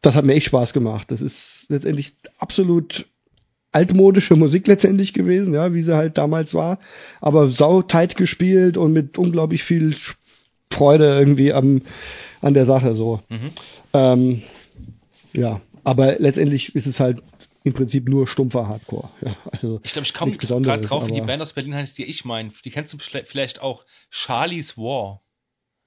das 0.03 0.17
hat 0.17 0.25
mir 0.25 0.35
echt 0.35 0.47
Spaß 0.47 0.73
gemacht. 0.73 1.13
Das 1.13 1.23
ist 1.23 1.67
letztendlich 1.69 2.15
absolut 2.39 3.07
altmodische 3.71 4.35
Musik 4.35 4.67
letztendlich 4.67 5.13
gewesen, 5.13 5.55
ja, 5.55 5.73
wie 5.73 5.83
sie 5.83 5.95
halt 5.95 6.19
damals 6.19 6.55
war, 6.55 6.81
aber 7.21 7.51
sautight 7.51 8.17
gespielt 8.17 8.77
und 8.77 8.93
mit 8.93 9.17
unglaublich 9.17 9.63
viel 9.63 9.95
Freude 10.73 11.17
irgendwie 11.17 11.53
am, 11.53 11.83
an 12.41 12.55
der 12.55 12.67
Sache 12.67 12.97
so. 12.97 13.21
Mhm. 13.29 13.51
Ähm, 13.93 14.43
ja, 15.33 15.61
aber 15.85 16.17
letztendlich 16.19 16.75
ist 16.75 16.89
es 16.89 16.99
halt 16.99 17.23
im 17.65 17.73
Prinzip 17.73 18.09
nur 18.09 18.29
stumpfer 18.29 18.69
Hardcore. 18.69 19.09
Ja, 19.23 19.37
also 19.51 19.81
Ich 19.83 19.93
glaube, 19.93 20.07
ich 20.07 20.13
komme 20.15 20.33
gerade 20.37 20.83
drauf, 20.83 21.07
wie 21.07 21.13
die 21.13 21.21
Band 21.23 21.43
aus 21.43 21.55
Berlin 21.55 21.75
heißt, 21.75 21.97
die 21.99 22.05
ich 22.05 22.25
meine. 22.25 22.53
Die 22.65 22.71
kennst 22.71 22.93
du 22.93 22.99
vielleicht 22.99 23.61
auch. 23.63 23.85
Charlie's 24.11 24.77
War. 24.77 25.21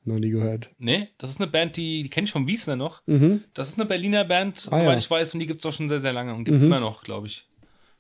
Noch 0.04 0.18
nie 0.20 0.32
gehört. 0.32 0.70
Ne? 0.80 1.10
Das 1.18 1.30
ist 1.30 1.40
eine 1.40 1.48
Band, 1.52 1.76
die, 1.78 2.02
die 2.02 2.10
kenne 2.10 2.26
ich 2.26 2.32
vom 2.32 2.48
Wiesner 2.48 2.76
noch. 2.76 3.02
Mhm. 3.06 3.44
Das 3.54 3.68
ist 3.70 3.76
eine 3.78 3.86
Berliner 3.86 4.24
Band, 4.24 4.58
Ah, 4.68 4.80
soweit 4.80 4.84
ja. 4.86 4.98
ich 4.98 5.10
weiß, 5.12 5.34
und 5.34 5.40
die 5.40 5.48
gibt's 5.48 5.66
auch 5.66 5.74
schon 5.74 5.90
sehr, 5.90 6.00
sehr 6.00 6.14
lange 6.14 6.34
und 6.34 6.46
gibt's 6.46 6.62
Mhm. 6.62 6.68
immer 6.68 6.80
noch, 6.80 7.04
glaube 7.04 7.28
ich. 7.28 7.46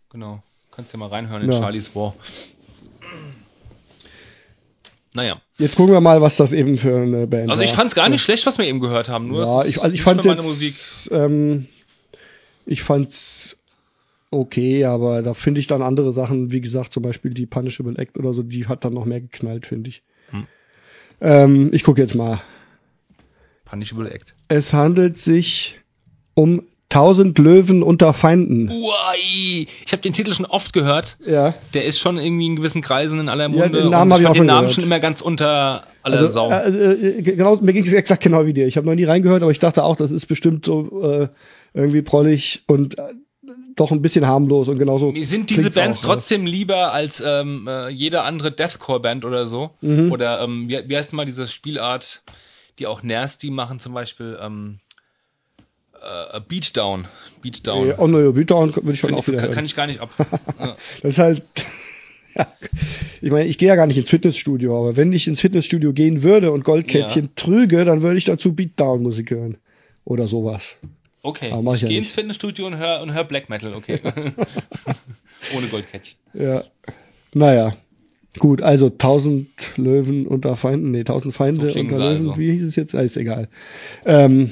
Genau. 0.09 0.41
Kannst 0.71 0.93
ja 0.93 0.97
mal 0.99 1.09
reinhören 1.09 1.43
in 1.43 1.51
Ja. 1.51 1.59
Charlie's 1.59 1.93
War. 1.95 2.15
Naja. 5.13 5.41
Jetzt 5.57 5.75
gucken 5.75 5.93
wir 5.93 6.01
mal, 6.01 6.21
was 6.21 6.38
das 6.38 6.53
eben 6.53 6.78
für 6.78 6.95
eine 6.95 7.28
Band 7.28 7.49
Also 7.49 7.61
war. 7.61 7.69
ich 7.69 7.75
fand's 7.75 7.95
gar 7.95 8.09
nicht 8.09 8.21
schlecht, 8.21 8.45
was 8.45 8.57
wir 8.57 8.65
eben 8.65 8.80
gehört 8.80 9.09
haben. 9.09 9.28
Nur 9.28 9.43
Ja, 9.43 9.61
es 9.61 9.67
ist 9.69 9.75
ich, 9.75 9.82
also 9.82 9.93
ich 9.95 10.25
jetzt, 10.25 10.43
Musik. 10.43 10.75
Ähm, 11.11 11.67
ich 12.65 12.84
fand's 12.84 13.57
okay, 14.32 14.86
aber 14.86 15.21
da 15.21 15.34
finde 15.34 15.59
ich 15.59 15.67
dann 15.67 15.82
andere 15.82 16.13
Sachen, 16.13 16.51
wie 16.51 16.61
gesagt, 16.61 16.93
zum 16.93 17.03
Beispiel 17.03 17.34
die 17.34 17.45
Punishable 17.45 17.97
Act 17.97 18.17
oder 18.17 18.34
so, 18.34 18.43
die 18.43 18.67
hat 18.67 18.84
dann 18.86 18.93
noch 18.93 19.05
mehr 19.05 19.21
geknallt, 19.21 19.65
finde 19.65 19.89
ich. 19.89 20.03
Hm. 20.30 20.47
Ähm, 21.21 21.69
ich 21.73 21.84
gucke 21.84 22.01
jetzt 22.01 22.15
mal. 22.15 22.41
Punishable 23.65 24.09
Act. 24.11 24.34
Es 24.47 24.73
handelt 24.73 25.17
sich 25.17 25.80
um 26.34 26.63
Tausend 26.89 27.38
Löwen 27.38 27.84
unter 27.84 28.13
Feinden. 28.13 28.69
Uai, 28.71 29.67
ich 29.86 29.91
habe 29.91 30.01
den 30.01 30.13
Titel 30.13 30.34
schon 30.34 30.45
oft 30.45 30.71
gehört. 30.71 31.17
Ja. 31.25 31.53
Der 31.73 31.84
ist 31.84 31.99
schon 31.99 32.17
irgendwie 32.17 32.45
in 32.45 32.55
gewissen 32.55 32.82
Kreisen 32.82 33.19
in 33.19 33.28
aller 33.28 33.43
Ja, 33.43 33.49
Munde. 33.49 33.82
den 33.82 33.89
Namen 33.89 34.09
und 34.09 34.13
hab 34.13 34.21
ich 34.21 34.28
auch 34.28 34.32
den 34.32 34.38
schon 34.38 34.45
Namen 34.45 34.59
gehört. 34.61 34.75
schon 34.75 34.84
immer 34.86 35.01
ganz 35.01 35.19
unter 35.19 35.84
aller 36.01 36.17
Also, 36.17 36.30
Sau. 36.30 36.49
äh, 36.49 37.17
äh, 37.17 37.21
genau, 37.23 37.57
mir 37.57 37.73
ging 37.73 37.86
es 37.86 37.91
exakt 37.91 38.23
genau 38.23 38.45
wie 38.45 38.53
dir. 38.53 38.67
Ich 38.67 38.78
habe 38.78 38.88
noch 38.88 38.95
nie 38.95 39.03
reingehört, 39.03 39.41
aber 39.41 39.51
ich 39.51 39.59
dachte 39.59 39.84
auch, 39.84 39.97
das 39.97 40.11
ist 40.11 40.28
bestimmt 40.28 40.63
so 40.63 41.01
äh, 41.03 41.28
irgendwie 41.73 42.03
prollig 42.03 42.63
und 42.67 42.97
äh, 42.97 43.01
doch 43.80 43.91
ein 43.91 44.01
bisschen 44.01 44.28
harmlos 44.28 44.67
und 44.67 44.80
genauso. 44.80 45.11
Mir 45.11 45.25
sind 45.25 45.49
diese 45.49 45.71
Bands 45.71 45.99
auch, 45.99 46.01
ne? 46.01 46.07
trotzdem 46.07 46.45
lieber 46.45 46.91
als 46.91 47.23
ähm, 47.25 47.67
äh, 47.67 47.89
jede 47.89 48.23
andere 48.23 48.51
Deathcore-Band 48.51 49.23
oder 49.23 49.45
so. 49.45 49.71
Mhm. 49.82 50.11
Oder 50.11 50.41
ähm, 50.41 50.67
wie, 50.67 50.82
wie 50.88 50.97
heißt 50.97 51.13
mal 51.13 51.25
diese 51.25 51.47
Spielart, 51.47 52.23
die 52.80 52.88
auch 52.88 53.03
Nasty 53.03 53.49
machen, 53.49 53.80
zum 53.80 53.93
Beispiel 53.93 54.38
ähm, 54.41 54.80
äh, 56.01 56.39
Beatdown. 56.47 57.07
Beatdown. 57.41 57.88
Ja. 57.88 57.99
Oh, 57.99 58.07
no, 58.07 58.34
Beatdown 58.34 58.75
würde 58.75 58.93
ich 58.93 58.99
schon 58.99 59.09
Find 59.09 59.19
auch 59.19 59.28
ich, 59.28 59.34
wieder 59.34 59.41
kann, 59.41 59.51
kann 59.51 59.65
ich 59.65 59.75
gar 59.75 59.88
nicht 59.88 59.99
ab. 59.99 60.09
ja. 60.59 60.75
Das 61.01 61.11
ist 61.11 61.17
halt. 61.17 61.43
Ja. 62.36 62.47
Ich 63.19 63.32
meine, 63.32 63.49
ich 63.49 63.57
gehe 63.57 63.67
ja 63.67 63.75
gar 63.75 63.88
nicht 63.88 63.97
ins 63.97 64.11
Fitnessstudio, 64.11 64.78
aber 64.78 64.95
wenn 64.95 65.11
ich 65.11 65.28
ins 65.28 65.41
Fitnessstudio 65.41 65.91
gehen 65.91 66.21
würde 66.21 66.51
und 66.51 66.63
Goldkettchen 66.63 67.25
Ja. 67.25 67.32
trüge, 67.36 67.84
dann 67.84 68.03
würde 68.03 68.19
ich 68.19 68.25
dazu 68.25 68.53
Beatdown-Musik 68.53 69.32
hören. 69.32 69.57
Oder 70.05 70.28
sowas. 70.28 70.78
Okay, 71.28 71.51
Aber 71.51 71.71
ich 71.71 71.78
ich 71.78 71.82
ja 71.82 71.88
gehe 71.89 71.97
ins 71.97 72.13
Fitnessstudio 72.13 72.65
und 72.67 72.78
höre 72.78 73.01
und 73.01 73.13
hör 73.13 73.25
Black 73.25 73.49
Metal, 73.49 73.73
okay. 73.73 73.99
Ohne 75.55 75.67
Goldkettchen. 75.67 76.17
Ja. 76.34 76.63
Naja. 77.34 77.75
Gut, 78.39 78.61
also 78.61 78.89
tausend 78.89 79.49
Löwen 79.75 80.25
unter 80.25 80.55
Feinden, 80.55 80.91
nee, 80.91 81.03
tausend 81.03 81.34
Feinde 81.36 81.73
So 81.73 81.80
unter 81.80 81.97
Löwen, 81.97 82.30
also. 82.30 82.38
wie 82.38 82.51
hieß 82.51 82.63
es 82.63 82.78
jetzt? 82.78 82.95
Ah, 82.95 83.01
ist 83.01 83.17
egal. 83.17 83.49
Ähm, 84.05 84.51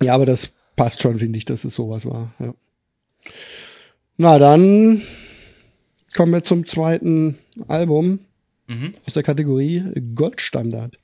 ja, 0.00 0.14
aber 0.14 0.26
das 0.26 0.52
passt 0.76 1.02
schon, 1.02 1.18
finde 1.18 1.38
ich, 1.38 1.44
dass 1.44 1.64
es 1.64 1.74
sowas 1.74 2.06
war. 2.06 2.34
Ja. 2.38 2.54
Na, 4.16 4.38
dann 4.38 5.02
kommen 6.14 6.32
wir 6.32 6.44
zum 6.44 6.66
zweiten 6.66 7.36
Album 7.66 8.20
Mhm. 8.68 8.94
aus 9.04 9.14
der 9.14 9.24
Kategorie 9.24 9.82
Goldstandard. 10.14 11.00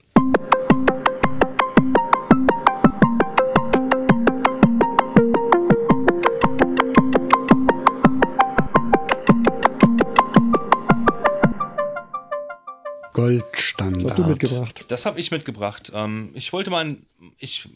Goldstandard. 13.17 14.05
Was 14.05 14.11
hast 14.13 14.19
du 14.19 14.25
mitgebracht? 14.31 14.85
Das 14.89 15.07
habe 15.07 15.19
ich 15.21 15.31
mitgebracht. 15.31 15.91
Ähm, 15.95 16.31
ich 16.35 16.53
wollte 16.53 16.71
mal, 16.71 16.85
ein- 16.85 17.07
ich 17.39 17.69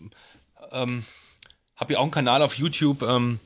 ähm, 0.71 1.05
habe 1.77 1.95
ja 1.95 1.99
auch 1.99 2.03
einen 2.03 2.11
Kanal 2.13 2.43
auf 2.43 2.55
YouTube 2.55 3.03
ähm, 3.03 3.41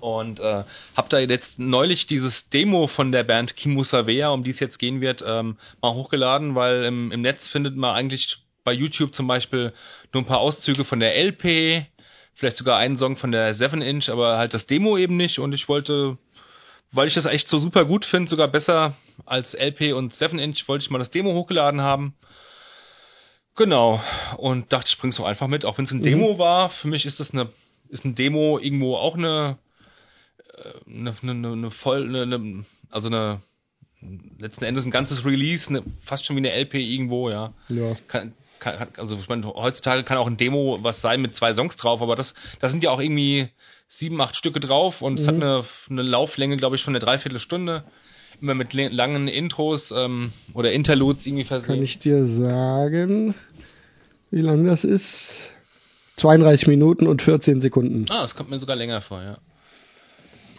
und 0.00 0.38
äh, 0.38 0.64
habe 0.96 1.08
da 1.08 1.18
jetzt 1.18 1.58
neulich 1.58 2.06
dieses 2.06 2.48
Demo 2.50 2.86
von 2.86 3.10
der 3.10 3.24
Band 3.24 3.56
Kimusavea, 3.56 4.28
um 4.28 4.44
die 4.44 4.50
es 4.50 4.60
jetzt 4.60 4.78
gehen 4.78 5.00
wird, 5.00 5.24
ähm, 5.26 5.56
mal 5.82 5.94
hochgeladen, 5.94 6.54
weil 6.54 6.84
im, 6.84 7.10
im 7.10 7.22
Netz 7.22 7.48
findet 7.48 7.74
man 7.76 7.94
eigentlich 7.94 8.38
bei 8.62 8.72
YouTube 8.72 9.14
zum 9.14 9.26
Beispiel 9.26 9.72
nur 10.12 10.22
ein 10.22 10.26
paar 10.26 10.38
Auszüge 10.38 10.84
von 10.84 11.00
der 11.00 11.16
LP, 11.16 11.86
vielleicht 12.34 12.56
sogar 12.56 12.78
einen 12.78 12.96
Song 12.96 13.16
von 13.16 13.32
der 13.32 13.52
7 13.54 13.82
Inch, 13.82 14.08
aber 14.10 14.38
halt 14.38 14.54
das 14.54 14.66
Demo 14.66 14.96
eben 14.96 15.16
nicht 15.16 15.38
und 15.40 15.52
ich 15.54 15.68
wollte 15.68 16.18
weil 16.92 17.08
ich 17.08 17.14
das 17.14 17.26
echt 17.26 17.48
so 17.48 17.58
super 17.58 17.84
gut 17.84 18.04
finde, 18.04 18.30
sogar 18.30 18.48
besser 18.48 18.94
als 19.26 19.54
LP 19.54 19.94
und 19.94 20.12
7 20.12 20.38
Inch, 20.38 20.68
wollte 20.68 20.84
ich 20.84 20.90
mal 20.90 20.98
das 20.98 21.10
Demo 21.10 21.32
hochgeladen 21.32 21.80
haben. 21.80 22.14
Genau. 23.56 24.00
Und 24.36 24.72
dachte, 24.72 24.88
ich 24.88 24.98
bring's 24.98 25.16
doch 25.16 25.24
einfach 25.24 25.46
mit, 25.46 25.64
auch 25.64 25.78
wenn 25.78 25.84
es 25.84 25.92
ein 25.92 26.02
Demo 26.02 26.38
war. 26.38 26.70
Für 26.70 26.88
mich 26.88 27.06
ist 27.06 27.20
das 27.20 27.32
eine, 27.32 27.50
ist 27.88 28.04
ein 28.04 28.14
Demo 28.14 28.58
irgendwo 28.58 28.96
auch 28.96 29.16
eine, 29.16 29.58
äh, 30.56 30.90
eine, 30.90 31.14
eine, 31.22 31.52
eine 31.52 31.70
voll, 31.70 32.04
eine, 32.04 32.22
eine, 32.22 32.64
also 32.90 33.08
eine, 33.08 33.42
letzten 34.38 34.64
Endes 34.64 34.84
ein 34.84 34.90
ganzes 34.90 35.24
Release, 35.24 35.68
eine, 35.68 35.82
fast 36.02 36.24
schon 36.24 36.36
wie 36.36 36.40
eine 36.40 36.52
LP 36.52 36.74
irgendwo, 36.74 37.30
ja 37.30 37.54
Ja. 37.68 37.96
kann, 38.08 38.34
kann, 38.58 38.88
also 38.96 39.16
ich 39.16 39.28
meine, 39.28 39.46
heutzutage 39.46 40.04
kann 40.04 40.18
auch 40.18 40.26
ein 40.26 40.36
Demo 40.36 40.78
was 40.82 41.00
sein 41.00 41.22
mit 41.22 41.36
zwei 41.36 41.54
Songs 41.54 41.76
drauf, 41.76 42.02
aber 42.02 42.16
das, 42.16 42.34
da 42.60 42.68
sind 42.68 42.82
ja 42.82 42.90
auch 42.90 43.00
irgendwie 43.00 43.48
sieben, 43.98 44.20
acht 44.20 44.36
Stücke 44.36 44.60
drauf 44.60 45.02
und 45.02 45.20
es 45.20 45.26
hat 45.26 45.34
eine, 45.34 45.64
eine 45.88 46.02
Lauflänge, 46.02 46.56
glaube 46.56 46.76
ich, 46.76 46.82
von 46.82 46.92
einer 46.94 47.04
Dreiviertelstunde. 47.04 47.84
Immer 48.40 48.54
mit 48.54 48.74
langen 48.74 49.28
Intros 49.28 49.92
ähm, 49.92 50.32
oder 50.54 50.72
Interludes 50.72 51.24
irgendwie 51.24 51.44
Kann 51.44 51.62
versehen. 51.62 51.82
ich 51.82 52.00
dir 52.00 52.26
sagen, 52.26 53.34
wie 54.32 54.40
lang 54.40 54.64
das 54.64 54.82
ist? 54.82 55.50
32 56.16 56.66
Minuten 56.66 57.06
und 57.06 57.22
14 57.22 57.60
Sekunden. 57.60 58.06
Ah, 58.10 58.24
es 58.24 58.34
kommt 58.34 58.50
mir 58.50 58.58
sogar 58.58 58.76
länger 58.76 59.00
vor, 59.00 59.22
ja. 59.22 59.38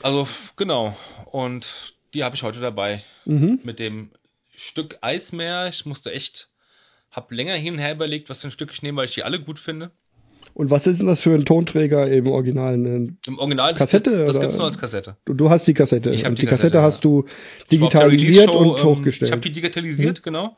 Also, 0.02 0.28
genau. 0.56 0.96
Und 1.32 1.68
die 2.14 2.24
habe 2.24 2.36
ich 2.36 2.44
heute 2.44 2.60
dabei. 2.62 3.04
Mhm. 3.26 3.60
Mit 3.64 3.80
dem 3.80 4.12
Stück 4.56 4.98
Eismeer. 5.02 5.68
Ich 5.68 5.86
musste 5.86 6.12
echt, 6.12 6.50
hab 7.12 7.32
länger 7.32 7.56
hin 7.56 7.74
und 7.74 7.80
her 7.80 7.94
überlegt, 7.94 8.30
was 8.30 8.42
für 8.42 8.48
ein 8.48 8.52
Stück 8.52 8.72
ich 8.72 8.82
nehme, 8.82 8.98
weil 8.98 9.10
ich 9.10 9.16
die 9.16 9.24
alle 9.24 9.42
gut 9.42 9.60
finde. 9.60 9.92
Und 10.56 10.70
was 10.72 10.88
ist 10.88 11.00
denn 11.00 11.08
das 11.08 11.22
für 11.22 11.34
ein 11.34 11.44
Tonträger 11.44 12.10
im 12.10 12.28
Original? 12.28 12.78
Ne? 12.78 13.18
Im 13.28 13.38
Original, 13.40 13.72
das, 13.74 13.80
Kassette, 13.80 14.26
das 14.26 14.30
oder? 14.38 14.40
gibt's 14.40 14.58
nur 14.58 14.66
als 14.68 14.78
Kassette. 14.78 15.18
Du, 15.26 15.34
du 15.34 15.50
hast 15.50 15.68
die 15.68 15.74
Kassette. 15.74 16.14
Ich 16.14 16.26
und 16.26 16.38
die 16.38 16.44
die 16.44 16.48
Kassette, 16.48 16.78
Kassette, 16.78 16.82
hast 16.82 17.04
du 17.04 17.26
digitalisiert 17.74 18.50
und 18.56 18.80
ähm, 18.80 18.84
hochgestellt. 18.86 19.30
Ich 19.30 19.32
habe 19.34 19.42
die 19.42 19.52
digitalisiert, 19.52 20.24
genau. 20.24 20.56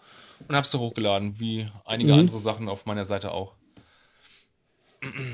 Und 0.48 0.56
habe 0.56 0.68
sie 0.68 0.78
hochgeladen, 0.78 1.40
wie 1.40 1.66
einige 1.84 2.14
Mhm. 2.14 2.20
andere 2.20 2.40
Sachen 2.40 2.70
auf 2.70 2.86
meiner 2.86 3.06
Seite 3.06 3.32
auch. 3.32 3.54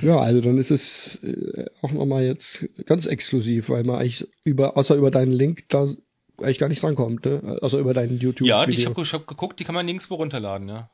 ja, 0.01 0.17
also 0.19 0.39
dann 0.39 0.57
ist 0.57 0.71
es 0.71 1.19
äh, 1.23 1.65
auch 1.81 1.91
nochmal 1.91 2.23
jetzt 2.23 2.65
ganz 2.85 3.05
exklusiv, 3.05 3.67
weil 3.67 3.83
man 3.83 3.97
eigentlich 3.97 4.25
über, 4.45 4.77
außer 4.77 4.95
über 4.95 5.11
deinen 5.11 5.33
Link 5.33 5.65
da 5.67 5.89
eigentlich 6.37 6.59
gar 6.59 6.69
nicht 6.69 6.81
drankommt, 6.81 7.25
ne? 7.25 7.57
Außer 7.61 7.79
über 7.79 7.93
deinen 7.93 8.17
YouTube. 8.17 8.47
Ja, 8.47 8.65
die, 8.65 8.73
ich 8.75 8.85
habe 8.85 9.03
hab 9.03 9.27
geguckt, 9.27 9.59
die 9.59 9.65
kann 9.65 9.75
man 9.75 9.85
nirgendwo 9.85 10.15
runterladen, 10.15 10.69
ja. 10.69 10.89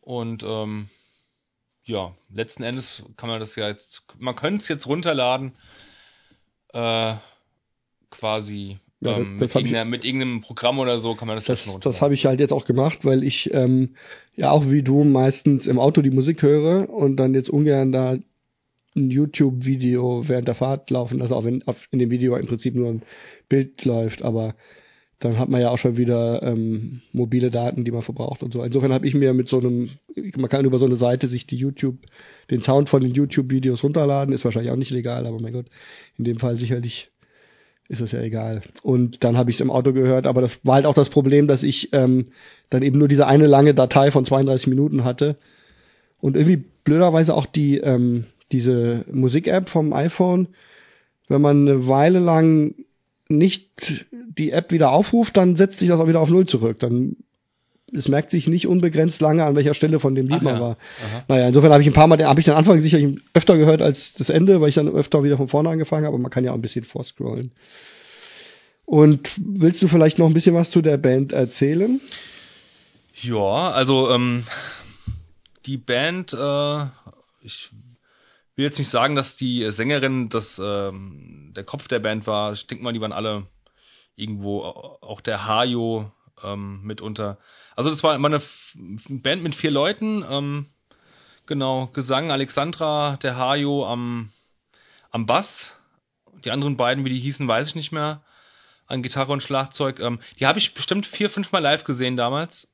Und 0.00 0.42
ähm, 0.46 0.88
ja, 1.84 2.14
letzten 2.32 2.62
Endes 2.62 3.02
kann 3.16 3.28
man 3.28 3.40
das 3.40 3.56
ja 3.56 3.68
jetzt, 3.68 4.02
man 4.18 4.36
könnte 4.36 4.62
es 4.62 4.68
jetzt 4.68 4.86
runterladen, 4.86 5.52
äh, 6.72 7.14
quasi 8.10 8.78
Ja, 9.00 9.16
ähm, 9.18 9.36
mit, 9.38 9.54
hab 9.54 9.62
ich- 9.64 9.84
mit 9.86 10.04
irgendeinem 10.04 10.40
Programm 10.42 10.78
oder 10.78 11.00
so 11.00 11.14
kann 11.14 11.26
man 11.28 11.36
das, 11.36 11.46
Das, 11.46 11.78
das 11.80 12.00
habe 12.00 12.14
ich 12.14 12.26
halt 12.26 12.40
jetzt 12.40 12.52
auch 12.52 12.66
gemacht, 12.66 13.04
weil 13.04 13.22
ich 13.24 13.52
ähm, 13.54 13.94
ja 14.36 14.50
auch 14.50 14.68
wie 14.68 14.82
du 14.82 15.04
meistens 15.04 15.66
im 15.66 15.78
Auto 15.78 16.02
die 16.02 16.10
Musik 16.10 16.42
höre 16.42 16.90
und 16.90 17.16
dann 17.16 17.34
jetzt 17.34 17.48
ungern 17.50 17.92
da 17.92 18.16
ein 18.96 19.10
YouTube-Video 19.10 20.28
während 20.28 20.48
der 20.48 20.54
Fahrt 20.56 20.90
laufen 20.90 21.20
lasse, 21.20 21.34
auch 21.34 21.44
wenn 21.44 21.62
auf, 21.66 21.76
in 21.92 22.00
dem 22.00 22.10
Video 22.10 22.36
im 22.36 22.46
Prinzip 22.46 22.74
nur 22.74 22.88
ein 22.90 23.02
Bild 23.48 23.84
läuft, 23.84 24.22
aber 24.22 24.54
dann 25.20 25.38
hat 25.38 25.50
man 25.50 25.60
ja 25.60 25.68
auch 25.70 25.78
schon 25.78 25.98
wieder 25.98 26.42
ähm, 26.42 27.02
mobile 27.12 27.50
Daten, 27.50 27.84
die 27.84 27.90
man 27.90 28.02
verbraucht 28.02 28.42
und 28.42 28.52
so. 28.52 28.62
Insofern 28.62 28.92
habe 28.92 29.06
ich 29.06 29.14
mir 29.14 29.34
mit 29.34 29.48
so 29.48 29.58
einem, 29.58 29.90
man 30.36 30.48
kann 30.48 30.64
über 30.64 30.78
so 30.78 30.86
eine 30.86 30.96
Seite 30.96 31.28
sich 31.28 31.46
die 31.46 31.56
YouTube, 31.56 31.98
den 32.50 32.62
Sound 32.62 32.88
von 32.88 33.02
den 33.02 33.12
YouTube-Videos 33.12 33.84
runterladen, 33.84 34.34
ist 34.34 34.44
wahrscheinlich 34.44 34.72
auch 34.72 34.76
nicht 34.76 34.90
legal, 34.90 35.26
aber 35.26 35.38
mein 35.38 35.52
Gott, 35.52 35.66
in 36.16 36.24
dem 36.24 36.38
Fall 36.38 36.56
sicherlich 36.56 37.10
ist 37.88 38.00
es 38.00 38.12
ja 38.12 38.22
egal. 38.22 38.62
Und 38.82 39.22
dann 39.22 39.36
habe 39.36 39.50
ich 39.50 39.56
es 39.56 39.60
im 39.60 39.70
Auto 39.70 39.92
gehört, 39.92 40.26
aber 40.26 40.40
das 40.40 40.58
war 40.64 40.76
halt 40.76 40.86
auch 40.86 40.94
das 40.94 41.10
Problem, 41.10 41.46
dass 41.46 41.62
ich 41.62 41.92
ähm, 41.92 42.28
dann 42.70 42.82
eben 42.82 42.98
nur 42.98 43.08
diese 43.08 43.26
eine 43.26 43.46
lange 43.46 43.74
Datei 43.74 44.10
von 44.10 44.24
32 44.24 44.68
Minuten 44.68 45.04
hatte 45.04 45.36
und 46.20 46.34
irgendwie 46.36 46.64
blöderweise 46.84 47.34
auch 47.34 47.46
die 47.46 47.76
ähm, 47.78 48.24
diese 48.52 49.04
Musik-App 49.10 49.68
vom 49.68 49.92
iPhone, 49.92 50.48
wenn 51.28 51.42
man 51.42 51.68
eine 51.68 51.86
Weile 51.86 52.20
lang 52.20 52.74
nicht 53.30 54.06
die 54.10 54.50
App 54.50 54.72
wieder 54.72 54.90
aufruft, 54.92 55.36
dann 55.36 55.56
setzt 55.56 55.78
sich 55.78 55.88
das 55.88 56.00
auch 56.00 56.08
wieder 56.08 56.20
auf 56.20 56.30
Null 56.30 56.46
zurück. 56.46 56.78
Dann 56.80 57.16
es 57.92 58.08
merkt 58.08 58.30
sich 58.30 58.46
nicht 58.46 58.66
unbegrenzt 58.66 59.20
lange, 59.20 59.44
an 59.44 59.56
welcher 59.56 59.74
Stelle 59.74 60.00
von 60.00 60.14
dem 60.14 60.28
Lied 60.28 60.38
Ach 60.38 60.42
man 60.42 60.54
ja. 60.54 60.60
war. 60.60 60.76
Aha. 61.04 61.24
Naja, 61.28 61.48
insofern 61.48 61.72
habe 61.72 61.82
ich 61.82 61.88
ein 61.88 61.94
paar 61.94 62.06
Mal, 62.06 62.24
habe 62.24 62.40
ich 62.40 62.46
den 62.46 62.54
Anfang 62.54 62.80
sicherlich 62.80 63.18
öfter 63.34 63.56
gehört 63.56 63.82
als 63.82 64.14
das 64.14 64.28
Ende, 64.28 64.60
weil 64.60 64.68
ich 64.68 64.76
dann 64.76 64.88
öfter 64.88 65.24
wieder 65.24 65.36
von 65.36 65.48
vorne 65.48 65.70
angefangen 65.70 66.04
habe, 66.04 66.14
aber 66.14 66.22
man 66.22 66.30
kann 66.30 66.44
ja 66.44 66.52
auch 66.52 66.56
ein 66.56 66.62
bisschen 66.62 66.84
vorscrollen. 66.84 67.52
Und 68.84 69.30
willst 69.36 69.82
du 69.82 69.88
vielleicht 69.88 70.18
noch 70.18 70.26
ein 70.26 70.34
bisschen 70.34 70.54
was 70.54 70.70
zu 70.70 70.82
der 70.82 70.98
Band 70.98 71.32
erzählen? 71.32 72.00
Ja, 73.22 73.70
also 73.70 74.10
ähm, 74.10 74.44
die 75.66 75.76
Band, 75.76 76.32
äh, 76.32 76.84
ich 77.42 77.70
will 78.56 78.64
jetzt 78.64 78.78
nicht 78.78 78.90
sagen, 78.90 79.14
dass 79.14 79.36
die 79.36 79.70
Sängerin 79.70 80.28
das 80.28 80.60
ähm, 80.62 81.52
der 81.56 81.64
Kopf 81.64 81.88
der 81.88 81.98
Band 81.98 82.26
war. 82.26 82.52
Ich 82.52 82.66
denke 82.66 82.84
mal, 82.84 82.92
die 82.92 83.00
waren 83.00 83.12
alle 83.12 83.46
irgendwo, 84.16 84.62
auch 84.62 85.20
der 85.20 85.46
Hajo 85.46 86.12
ähm, 86.42 86.82
mitunter. 86.82 87.38
Also 87.76 87.90
das 87.90 88.02
war 88.02 88.14
eine 88.14 88.42
Band 89.08 89.42
mit 89.42 89.54
vier 89.54 89.70
Leuten. 89.70 90.24
Ähm, 90.28 90.66
genau, 91.46 91.88
Gesang 91.88 92.30
Alexandra, 92.30 93.16
der 93.22 93.36
Hajo 93.36 93.86
am, 93.86 94.30
am 95.10 95.26
Bass. 95.26 95.76
Die 96.44 96.50
anderen 96.50 96.76
beiden, 96.76 97.04
wie 97.04 97.10
die 97.10 97.18
hießen, 97.18 97.46
weiß 97.46 97.68
ich 97.68 97.74
nicht 97.74 97.92
mehr. 97.92 98.22
An 98.86 99.02
Gitarre 99.02 99.32
und 99.32 99.42
Schlagzeug. 99.42 100.00
Ähm, 100.00 100.20
die 100.38 100.46
habe 100.46 100.58
ich 100.58 100.74
bestimmt 100.74 101.06
vier, 101.06 101.30
fünf 101.30 101.52
Mal 101.52 101.60
live 101.60 101.84
gesehen 101.84 102.16
damals 102.16 102.69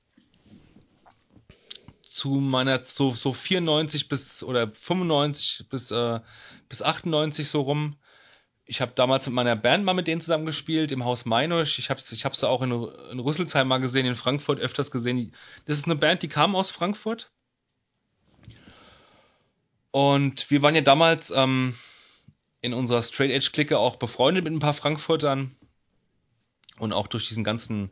zu 2.16 2.30
meiner 2.30 2.82
so 2.82 3.10
so 3.10 3.34
94 3.34 4.08
bis 4.08 4.42
oder 4.42 4.68
95 4.70 5.66
bis 5.68 5.90
äh, 5.90 6.20
bis 6.66 6.80
98 6.80 7.46
so 7.46 7.60
rum. 7.60 7.96
Ich 8.64 8.80
habe 8.80 8.92
damals 8.94 9.26
mit 9.26 9.34
meiner 9.34 9.54
Band 9.54 9.84
mal 9.84 9.92
mit 9.92 10.06
denen 10.06 10.22
zusammen 10.22 10.46
gespielt 10.46 10.92
im 10.92 11.04
Haus 11.04 11.26
Meinusch. 11.26 11.78
Ich 11.78 11.90
habe 11.90 12.00
ich 12.10 12.24
habe 12.24 12.34
sie 12.34 12.48
auch 12.48 12.62
in, 12.62 12.72
in 12.72 13.20
Rüsselsheim 13.20 13.68
mal 13.68 13.80
gesehen, 13.80 14.06
in 14.06 14.14
Frankfurt 14.14 14.58
öfters 14.60 14.90
gesehen. 14.90 15.34
Das 15.66 15.76
ist 15.76 15.84
eine 15.84 15.94
Band, 15.94 16.22
die 16.22 16.28
kam 16.28 16.56
aus 16.56 16.70
Frankfurt. 16.70 17.30
Und 19.90 20.50
wir 20.50 20.62
waren 20.62 20.74
ja 20.74 20.80
damals 20.80 21.30
ähm, 21.30 21.76
in 22.62 22.72
unserer 22.72 23.02
Straight 23.02 23.30
Edge 23.30 23.50
Clique 23.52 23.78
auch 23.78 23.96
befreundet 23.96 24.44
mit 24.44 24.54
ein 24.54 24.58
paar 24.58 24.74
Frankfurtern 24.74 25.54
und 26.78 26.94
auch 26.94 27.08
durch 27.08 27.28
diesen 27.28 27.44
ganzen 27.44 27.90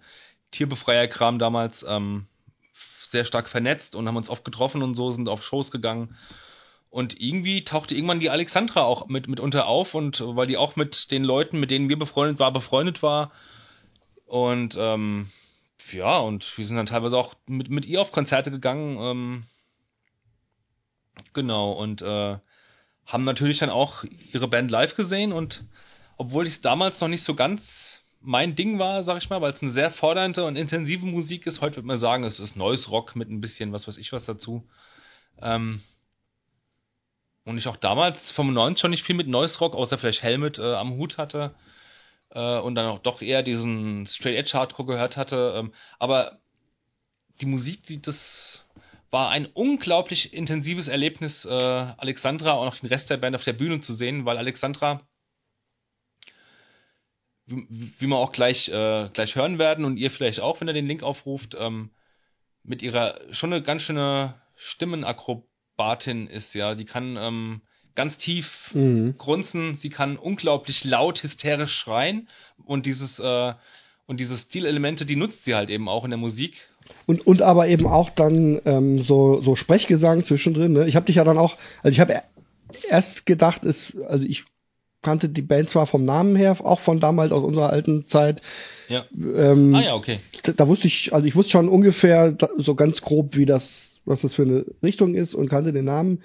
Tierbefreierkram 0.50 1.38
damals 1.38 1.84
ähm, 1.86 2.26
sehr 3.05 3.24
stark 3.24 3.48
vernetzt 3.48 3.94
und 3.94 4.07
haben 4.09 4.16
uns 4.16 4.28
oft 4.28 4.44
getroffen 4.44 4.82
und 4.82 4.94
so, 4.94 5.11
sind 5.11 5.28
auf 5.28 5.42
Shows 5.42 5.70
gegangen. 5.70 6.16
Und 6.90 7.20
irgendwie 7.20 7.64
tauchte 7.64 7.94
irgendwann 7.94 8.20
die 8.20 8.30
Alexandra 8.30 8.82
auch 8.82 9.09
mit 9.09 9.26
mitunter 9.26 9.66
auf 9.66 9.94
und 9.94 10.20
weil 10.24 10.46
die 10.46 10.57
auch 10.57 10.76
mit 10.76 11.11
den 11.11 11.24
Leuten, 11.24 11.59
mit 11.59 11.70
denen 11.70 11.88
wir 11.88 11.98
befreundet 11.98 12.38
war, 12.38 12.52
befreundet 12.52 13.02
war. 13.02 13.32
Und 14.26 14.76
ähm, 14.78 15.28
ja, 15.92 16.18
und 16.18 16.57
wir 16.57 16.66
sind 16.66 16.76
dann 16.76 16.86
teilweise 16.86 17.18
auch 17.18 17.34
mit, 17.46 17.68
mit 17.68 17.86
ihr 17.86 18.00
auf 18.00 18.12
Konzerte 18.12 18.50
gegangen. 18.50 18.98
Ähm, 19.00 19.44
genau, 21.32 21.72
und 21.72 22.00
äh, 22.02 22.38
haben 23.07 23.24
natürlich 23.24 23.59
dann 23.59 23.70
auch 23.70 24.05
ihre 24.32 24.48
Band 24.48 24.70
live 24.70 24.94
gesehen 24.94 25.32
und 25.32 25.64
obwohl 26.16 26.46
ich 26.46 26.55
es 26.55 26.61
damals 26.61 27.00
noch 27.00 27.09
nicht 27.09 27.24
so 27.24 27.34
ganz 27.34 28.00
mein 28.24 28.54
Ding 28.54 28.78
war, 28.78 29.04
sag 29.04 29.18
ich 29.18 29.30
mal, 29.30 29.40
weil 29.40 29.52
es 29.52 29.62
eine 29.62 29.70
sehr 29.70 29.90
fordernde 29.90 30.44
und 30.44 30.56
intensive 30.56 31.04
Musik 31.04 31.46
ist. 31.46 31.60
Heute 31.60 31.76
würde 31.76 31.86
man 31.86 31.98
sagen, 31.98 32.24
es 32.24 32.40
ist 32.40 32.56
Noise 32.56 32.88
Rock 32.88 33.14
mit 33.16 33.30
ein 33.30 33.40
bisschen 33.40 33.72
was 33.72 33.86
weiß 33.86 33.98
ich 33.98 34.12
was 34.12 34.24
dazu. 34.24 34.66
Ähm 35.40 35.82
und 37.44 37.58
ich 37.58 37.68
auch 37.68 37.76
damals 37.76 38.30
95 38.32 38.80
schon 38.80 38.90
nicht 38.90 39.04
viel 39.04 39.16
mit 39.16 39.28
Noise 39.28 39.58
Rock, 39.58 39.74
außer 39.74 39.98
vielleicht 39.98 40.22
Helmet 40.22 40.58
äh, 40.58 40.74
am 40.74 40.92
Hut 40.92 41.18
hatte 41.18 41.54
äh, 42.30 42.58
und 42.58 42.74
dann 42.74 42.86
auch 42.86 43.00
doch 43.00 43.20
eher 43.20 43.42
diesen 43.42 44.06
Straight 44.06 44.36
Edge 44.36 44.52
Hardcore 44.54 44.88
gehört 44.88 45.16
hatte. 45.16 45.54
Ähm, 45.56 45.74
aber 45.98 46.38
die 47.40 47.46
Musik, 47.46 47.82
die 47.84 48.00
das 48.00 48.64
war 49.10 49.30
ein 49.30 49.46
unglaublich 49.46 50.32
intensives 50.32 50.88
Erlebnis, 50.88 51.44
äh, 51.44 51.50
Alexandra 51.52 52.54
und 52.54 52.68
auch 52.68 52.76
den 52.76 52.88
Rest 52.88 53.10
der 53.10 53.18
Band 53.18 53.36
auf 53.36 53.44
der 53.44 53.52
Bühne 53.52 53.80
zu 53.80 53.94
sehen, 53.94 54.24
weil 54.24 54.38
Alexandra 54.38 55.02
wie, 57.47 57.92
wie 57.99 58.07
wir 58.07 58.16
auch 58.16 58.32
gleich, 58.32 58.68
äh, 58.68 59.09
gleich 59.12 59.36
hören 59.36 59.59
werden 59.59 59.84
und 59.84 59.97
ihr 59.97 60.11
vielleicht 60.11 60.40
auch, 60.40 60.61
wenn 60.61 60.68
ihr 60.68 60.74
den 60.74 60.86
Link 60.86 61.03
aufruft, 61.03 61.57
ähm, 61.59 61.90
mit 62.62 62.82
ihrer 62.82 63.20
schon 63.30 63.53
eine 63.53 63.62
ganz 63.62 63.82
schöne 63.82 64.34
Stimmenakrobatin 64.57 66.26
ist, 66.28 66.55
ja. 66.55 66.74
Die 66.74 66.86
kann 66.86 67.16
ähm, 67.18 67.61
ganz 67.95 68.16
tief 68.18 68.70
Mhm. 68.74 69.16
grunzen, 69.18 69.74
sie 69.74 69.90
kann 69.90 70.16
unglaublich 70.16 70.84
laut, 70.84 71.22
hysterisch 71.22 71.74
schreien 71.74 72.28
und 72.64 72.86
dieses 72.86 73.18
äh, 73.18 73.55
und 74.07 74.20
diese 74.20 74.36
Stilelemente, 74.36 75.07
die 75.07 75.16
nutzt 75.16 75.45
sie 75.45 75.55
halt 75.55 75.70
eben 75.70 75.88
auch 75.88 76.05
in 76.05 76.11
der 76.11 76.18
Musik. 76.18 76.68
Und, 77.07 77.26
und 77.26 77.40
aber 77.40 77.68
eben 77.68 77.86
auch 77.86 78.11
dann 78.11 78.61
ähm, 78.66 79.03
so, 79.03 79.40
so 79.40 79.57
Sprechgesang 79.57 80.24
zwischendrin. 80.24 80.74
Ne? 80.74 80.86
Ich 80.86 80.97
habe 80.97 81.07
dich 81.07 81.16
ja 81.16 81.24
dann 81.24 81.38
auch, 81.38 81.57
also 81.82 81.95
ich 81.95 82.01
habe 82.01 82.20
erst 82.88 83.24
gedacht, 83.24 83.64
ist, 83.64 83.97
also 84.07 84.26
ich 84.26 84.45
kannte 85.05 85.28
die 85.28 85.42
Band 85.42 85.70
zwar 85.70 85.86
vom 85.86 86.05
Namen 86.05 86.34
her, 86.34 86.57
auch 86.64 86.80
von 86.80 86.98
damals 86.98 87.30
aus 87.30 87.44
unserer 87.44 87.70
alten 87.70 88.09
Zeit. 88.09 88.42
Ja. 88.88 89.05
Ähm, 89.16 89.72
Ah 89.74 89.82
ja, 89.82 89.94
okay. 89.94 90.18
da, 90.42 90.52
da 90.52 90.66
wusste 90.68 90.88
ich, 90.88 91.14
also 91.14 91.26
ich 91.26 91.36
wusste 91.36 91.52
schon 91.52 91.68
ungefähr 91.68 92.36
so 92.59 92.74
ganz 92.74 93.00
grob, 93.02 93.36
wie 93.36 93.46
das, 93.46 93.68
was 94.05 94.22
das 94.22 94.34
für 94.34 94.42
eine 94.42 94.64
Richtung 94.82 95.14
ist 95.14 95.34
und 95.34 95.48
kannte 95.48 95.72
den 95.72 95.84
Namen. 95.84 96.20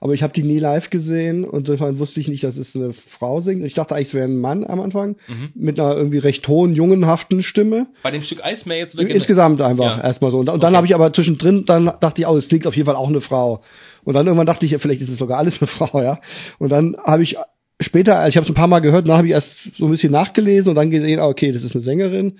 Aber 0.00 0.14
ich 0.14 0.24
habe 0.24 0.32
die 0.32 0.42
nie 0.42 0.58
live 0.58 0.90
gesehen 0.90 1.44
und 1.44 1.60
insofern 1.68 2.00
wusste 2.00 2.18
ich 2.18 2.26
nicht, 2.26 2.42
dass 2.42 2.56
es 2.56 2.74
eine 2.74 2.92
Frau 2.92 3.40
singt. 3.40 3.64
Ich 3.64 3.74
dachte 3.74 3.94
eigentlich, 3.94 4.08
es 4.08 4.14
wäre 4.14 4.26
ein 4.26 4.36
Mann 4.36 4.64
am 4.66 4.80
Anfang 4.80 5.10
Mhm. 5.28 5.50
mit 5.54 5.78
einer 5.78 5.96
irgendwie 5.96 6.18
recht 6.18 6.48
hohen, 6.48 6.74
jungenhaften 6.74 7.40
Stimme. 7.40 7.86
Bei 8.02 8.10
dem 8.10 8.24
Stück 8.24 8.44
Eismeer 8.44 8.78
jetzt 8.78 8.94
oder 8.96 9.04
generell? 9.04 9.18
Insgesamt 9.18 9.60
einfach 9.60 9.98
Ja. 9.98 10.02
erstmal 10.02 10.32
so. 10.32 10.38
Und, 10.40 10.48
und 10.48 10.60
dann 10.60 10.70
Okay. 10.72 10.76
habe 10.78 10.86
ich 10.88 10.94
aber 10.96 11.12
zwischendrin, 11.12 11.66
dann 11.66 11.84
dachte 12.00 12.20
ich, 12.20 12.26
oh, 12.26 12.36
es 12.36 12.48
klingt 12.48 12.66
auf 12.66 12.74
jeden 12.74 12.86
Fall 12.86 12.96
auch 12.96 13.08
eine 13.08 13.20
Frau. 13.20 13.62
Und 14.02 14.14
dann 14.14 14.26
irgendwann 14.26 14.46
dachte 14.46 14.66
ich, 14.66 14.72
ja, 14.72 14.80
vielleicht 14.80 15.02
ist 15.02 15.08
es 15.08 15.18
sogar 15.18 15.38
alles 15.38 15.60
eine 15.62 15.68
Frau, 15.68 16.02
ja. 16.02 16.18
Und 16.58 16.70
dann 16.70 16.96
habe 17.04 17.22
ich 17.22 17.36
später, 17.82 18.18
also 18.18 18.28
ich 18.28 18.36
habe 18.36 18.44
es 18.44 18.50
ein 18.50 18.54
paar 18.54 18.66
Mal 18.66 18.80
gehört, 18.80 19.08
dann 19.08 19.16
habe 19.16 19.26
ich 19.26 19.32
erst 19.32 19.56
so 19.74 19.86
ein 19.86 19.90
bisschen 19.90 20.12
nachgelesen 20.12 20.70
und 20.70 20.74
dann 20.74 20.90
gesehen, 20.90 21.20
ah, 21.20 21.28
okay, 21.28 21.52
das 21.52 21.64
ist 21.64 21.74
eine 21.74 21.84
Sängerin. 21.84 22.38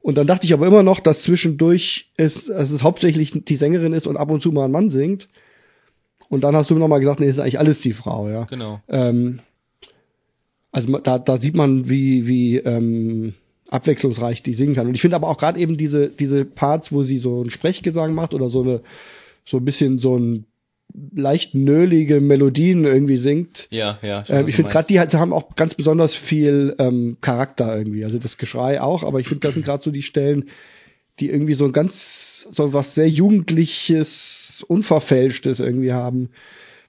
Und 0.00 0.16
dann 0.16 0.26
dachte 0.26 0.46
ich 0.46 0.52
aber 0.52 0.66
immer 0.66 0.82
noch, 0.82 1.00
dass 1.00 1.22
zwischendurch 1.22 2.10
es, 2.16 2.46
dass 2.46 2.70
es 2.70 2.82
hauptsächlich 2.82 3.32
die 3.44 3.56
Sängerin 3.56 3.92
ist 3.92 4.06
und 4.06 4.16
ab 4.16 4.30
und 4.30 4.40
zu 4.40 4.52
mal 4.52 4.66
ein 4.66 4.70
Mann 4.70 4.90
singt. 4.90 5.28
Und 6.28 6.44
dann 6.44 6.54
hast 6.56 6.70
du 6.70 6.74
mir 6.74 6.80
nochmal 6.80 7.00
gesagt, 7.00 7.20
nee, 7.20 7.26
das 7.26 7.36
ist 7.36 7.42
eigentlich 7.42 7.58
alles 7.58 7.80
die 7.80 7.92
Frau, 7.92 8.28
ja. 8.28 8.44
Genau. 8.44 8.80
Ähm, 8.88 9.40
also 10.72 10.98
da, 10.98 11.18
da 11.18 11.38
sieht 11.38 11.54
man, 11.54 11.88
wie, 11.88 12.26
wie 12.26 12.58
ähm, 12.58 13.34
abwechslungsreich 13.68 14.42
die 14.42 14.54
singen 14.54 14.74
kann. 14.74 14.86
Und 14.86 14.94
ich 14.94 15.00
finde 15.00 15.16
aber 15.16 15.28
auch 15.28 15.38
gerade 15.38 15.58
eben 15.58 15.76
diese, 15.76 16.08
diese 16.08 16.44
Parts, 16.44 16.92
wo 16.92 17.02
sie 17.02 17.18
so 17.18 17.40
einen 17.40 17.50
Sprechgesang 17.50 18.14
macht 18.14 18.34
oder 18.34 18.48
so 18.48 18.62
eine, 18.62 18.82
so 19.44 19.56
ein 19.56 19.64
bisschen 19.64 19.98
so 19.98 20.18
ein 20.18 20.46
leicht 21.14 21.54
nölige 21.54 22.20
Melodien 22.20 22.84
irgendwie 22.84 23.16
singt. 23.16 23.66
Ja, 23.70 23.98
ja. 24.02 24.20
weiß, 24.20 24.30
Ähm, 24.30 24.48
ich 24.48 24.56
finde 24.56 24.70
gerade 24.70 24.88
die 24.88 24.98
halt, 24.98 25.12
haben 25.14 25.32
auch 25.32 25.54
ganz 25.56 25.74
besonders 25.74 26.14
viel 26.14 26.74
ähm, 26.78 27.18
Charakter 27.20 27.76
irgendwie. 27.76 28.04
Also 28.04 28.18
das 28.18 28.38
Geschrei 28.38 28.80
auch, 28.80 29.02
aber 29.02 29.20
ich 29.20 29.28
finde, 29.28 29.46
das 29.46 29.54
sind 29.54 29.64
gerade 29.64 29.82
so 29.82 29.90
die 29.90 30.02
Stellen, 30.02 30.48
die 31.20 31.30
irgendwie 31.30 31.54
so 31.54 31.64
ein 31.64 31.72
ganz, 31.72 32.46
so 32.50 32.72
was 32.72 32.94
sehr 32.94 33.08
Jugendliches, 33.08 34.64
Unverfälschtes 34.68 35.60
irgendwie 35.60 35.92
haben, 35.92 36.30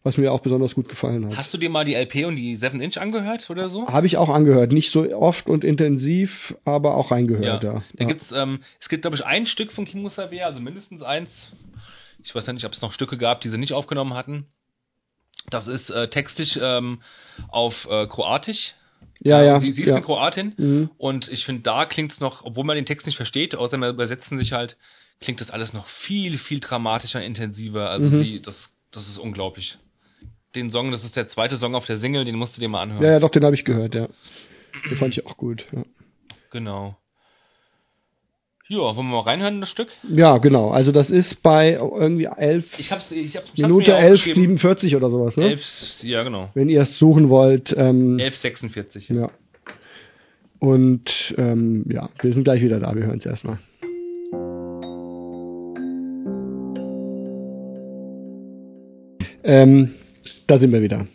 was 0.03 0.17
mir 0.17 0.31
auch 0.31 0.41
besonders 0.41 0.75
gut 0.75 0.87
gefallen 0.87 1.25
hat. 1.25 1.37
Hast 1.37 1.53
du 1.53 1.57
dir 1.57 1.69
mal 1.69 1.83
die 1.83 1.95
LP 1.95 2.25
und 2.25 2.35
die 2.35 2.55
7 2.55 2.79
Inch 2.81 2.97
angehört 2.97 3.49
oder 3.49 3.67
so? 3.67 3.87
Habe 3.87 4.07
ich 4.07 4.17
auch 4.17 4.29
angehört. 4.29 4.71
Nicht 4.71 4.91
so 4.91 5.09
oft 5.13 5.49
und 5.49 5.63
intensiv, 5.63 6.55
aber 6.63 6.95
auch 6.95 7.11
reingehört, 7.11 7.63
ja. 7.63 7.69
Da 7.69 7.83
ja. 7.97 8.05
gibt's, 8.05 8.31
ähm, 8.31 8.59
es 8.79 8.89
gibt, 8.89 9.01
glaube 9.01 9.17
ich, 9.17 9.25
ein 9.25 9.45
Stück 9.45 9.71
von 9.71 9.85
King 9.85 10.01
Musabe, 10.01 10.45
also 10.45 10.61
mindestens 10.61 11.03
eins. 11.03 11.51
Ich 12.27 12.35
weiß 12.35 12.45
ja 12.45 12.51
nicht, 12.51 12.65
ob 12.65 12.73
es 12.73 12.81
noch 12.81 12.91
Stücke 12.91 13.17
gab, 13.17 13.39
die 13.39 13.47
sie 13.47 13.57
nicht 13.57 13.71
aufgenommen 13.71 14.13
hatten. 14.13 14.47
Das 15.49 15.67
ist 15.69 15.89
äh, 15.89 16.09
textlich 16.09 16.59
ähm, 16.61 17.01
auf 17.47 17.87
äh, 17.89 18.05
Kroatisch 18.05 18.75
Ja, 19.21 19.41
ja. 19.41 19.61
Sie, 19.61 19.71
sie 19.71 19.83
ist 19.83 19.87
ja. 19.89 19.95
eine 19.95 20.03
Kroatin 20.03 20.53
Mhm. 20.57 20.89
und 20.97 21.29
ich 21.29 21.45
finde, 21.45 21.61
da 21.61 21.85
klingt's 21.85 22.19
noch, 22.19 22.43
obwohl 22.43 22.65
man 22.65 22.75
den 22.75 22.85
Text 22.85 23.07
nicht 23.07 23.15
versteht, 23.15 23.55
außer 23.55 23.77
wir 23.77 23.87
übersetzen 23.89 24.37
sich 24.37 24.51
halt, 24.51 24.75
klingt 25.21 25.39
das 25.39 25.51
alles 25.51 25.71
noch 25.71 25.87
viel, 25.87 26.37
viel 26.37 26.59
dramatischer, 26.59 27.23
intensiver. 27.23 27.89
Also 27.89 28.09
Mhm. 28.09 28.17
sie, 28.17 28.41
das, 28.41 28.77
das 28.91 29.07
ist 29.07 29.17
unglaublich. 29.17 29.77
Den 30.53 30.69
Song, 30.69 30.91
das 30.91 31.05
ist 31.05 31.15
der 31.15 31.29
zweite 31.29 31.55
Song 31.57 31.75
auf 31.75 31.85
der 31.85 31.95
Single, 31.95 32.25
den 32.25 32.35
musst 32.35 32.57
du 32.57 32.59
dir 32.61 32.67
mal 32.67 32.81
anhören. 32.81 33.03
Ja, 33.03 33.11
ja, 33.11 33.19
doch, 33.21 33.29
den 33.29 33.45
habe 33.45 33.55
ich 33.55 33.63
gehört, 33.63 33.95
ja. 33.95 34.09
Den 34.89 34.97
fand 34.97 35.17
ich 35.17 35.25
auch 35.25 35.37
gut. 35.37 35.65
Ja. 35.71 35.83
Genau. 36.51 36.97
Ja, 38.69 38.79
wollen 38.79 38.97
wir 38.97 39.03
mal 39.03 39.19
reinhören 39.21 39.55
in 39.55 39.61
das 39.61 39.69
Stück? 39.69 39.87
ja, 40.03 40.39
genau. 40.39 40.71
Also 40.71 40.91
das 40.91 41.09
ist 41.09 41.41
bei 41.41 41.73
irgendwie 41.75 42.25
11 42.25 42.77
Ich 42.79 42.91
hab's, 42.91 43.11
ich 43.13 43.37
hab's, 43.37 43.49
ich 43.53 43.61
Minute 43.61 43.91
mir 43.91 43.97
11, 43.97 44.19
aufgeschrieben. 44.19 44.57
47 44.57 44.95
oder 44.97 45.09
sowas, 45.09 45.37
ne? 45.37 45.51
11, 45.51 46.03
ja 46.03 46.23
genau. 46.23 46.49
Wenn 46.53 46.67
ihr 46.67 46.81
es 46.81 46.99
suchen 46.99 47.29
wollt. 47.29 47.73
Ähm, 47.77 48.17
11,46. 48.17 49.13
ja. 49.13 49.29
Und 50.59 51.33
ähm, 51.37 51.85
ja, 51.89 52.09
wir 52.19 52.33
sind 52.33 52.43
gleich 52.43 52.61
wieder 52.61 52.79
da. 52.81 52.93
Wir 52.93 53.05
hören 53.05 53.19
es 53.19 53.25
erstmal. 53.25 53.59
Ähm, 59.43 59.93
da 60.47 60.57
sind 60.57 60.73
wir 60.73 60.81
wieder. 60.81 61.07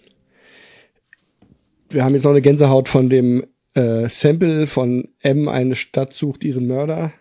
Wir 1.91 2.03
haben 2.03 2.15
jetzt 2.15 2.25
noch 2.25 2.31
eine 2.31 2.41
Gänsehaut 2.41 2.89
von 2.89 3.11
dem 3.11 3.45
äh, 3.75 4.09
Sample 4.09 4.67
von 4.67 5.09
M, 5.21 5.49
eine 5.49 5.75
Stadt 5.75 6.15
sucht 6.15 6.45
ihren 6.45 6.67
Mörder. 6.67 7.13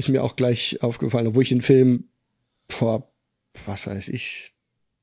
Ist 0.00 0.08
mir 0.08 0.24
auch 0.24 0.34
gleich 0.34 0.82
aufgefallen, 0.82 1.26
obwohl 1.26 1.42
ich 1.42 1.50
den 1.50 1.60
Film 1.60 2.04
vor, 2.70 3.12
was 3.66 3.86
weiß 3.86 4.08
ich, 4.08 4.54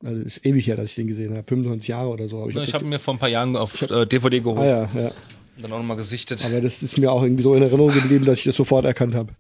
also 0.04 0.20
ist 0.22 0.44
ewig 0.44 0.66
her, 0.66 0.76
dass 0.76 0.90
ich 0.90 0.96
den 0.96 1.06
gesehen 1.06 1.36
habe, 1.36 1.44
25 1.48 1.88
Jahre 1.88 2.10
oder 2.10 2.28
so. 2.28 2.40
Aber 2.42 2.50
Ich, 2.50 2.56
hab 2.56 2.64
ich 2.64 2.74
habe 2.74 2.86
mir 2.86 3.00
vor 3.00 3.14
ein 3.14 3.20
paar 3.20 3.30
Jahren 3.30 3.56
auf 3.56 3.80
äh, 3.80 4.08
DVD 4.08 4.40
geholt 4.40 4.58
ah 4.58 4.66
ja, 4.66 4.90
ja. 5.00 5.08
und 5.56 5.62
dann 5.62 5.72
auch 5.72 5.78
nochmal 5.78 5.98
gesichtet. 5.98 6.44
Aber 6.44 6.62
das 6.62 6.82
ist 6.82 6.98
mir 6.98 7.12
auch 7.12 7.22
irgendwie 7.22 7.44
so 7.44 7.54
in 7.54 7.62
Erinnerung 7.62 7.94
geblieben, 7.94 8.26
dass 8.26 8.40
ich 8.40 8.46
das 8.46 8.56
sofort 8.56 8.86
erkannt 8.86 9.14
habe. 9.14 9.34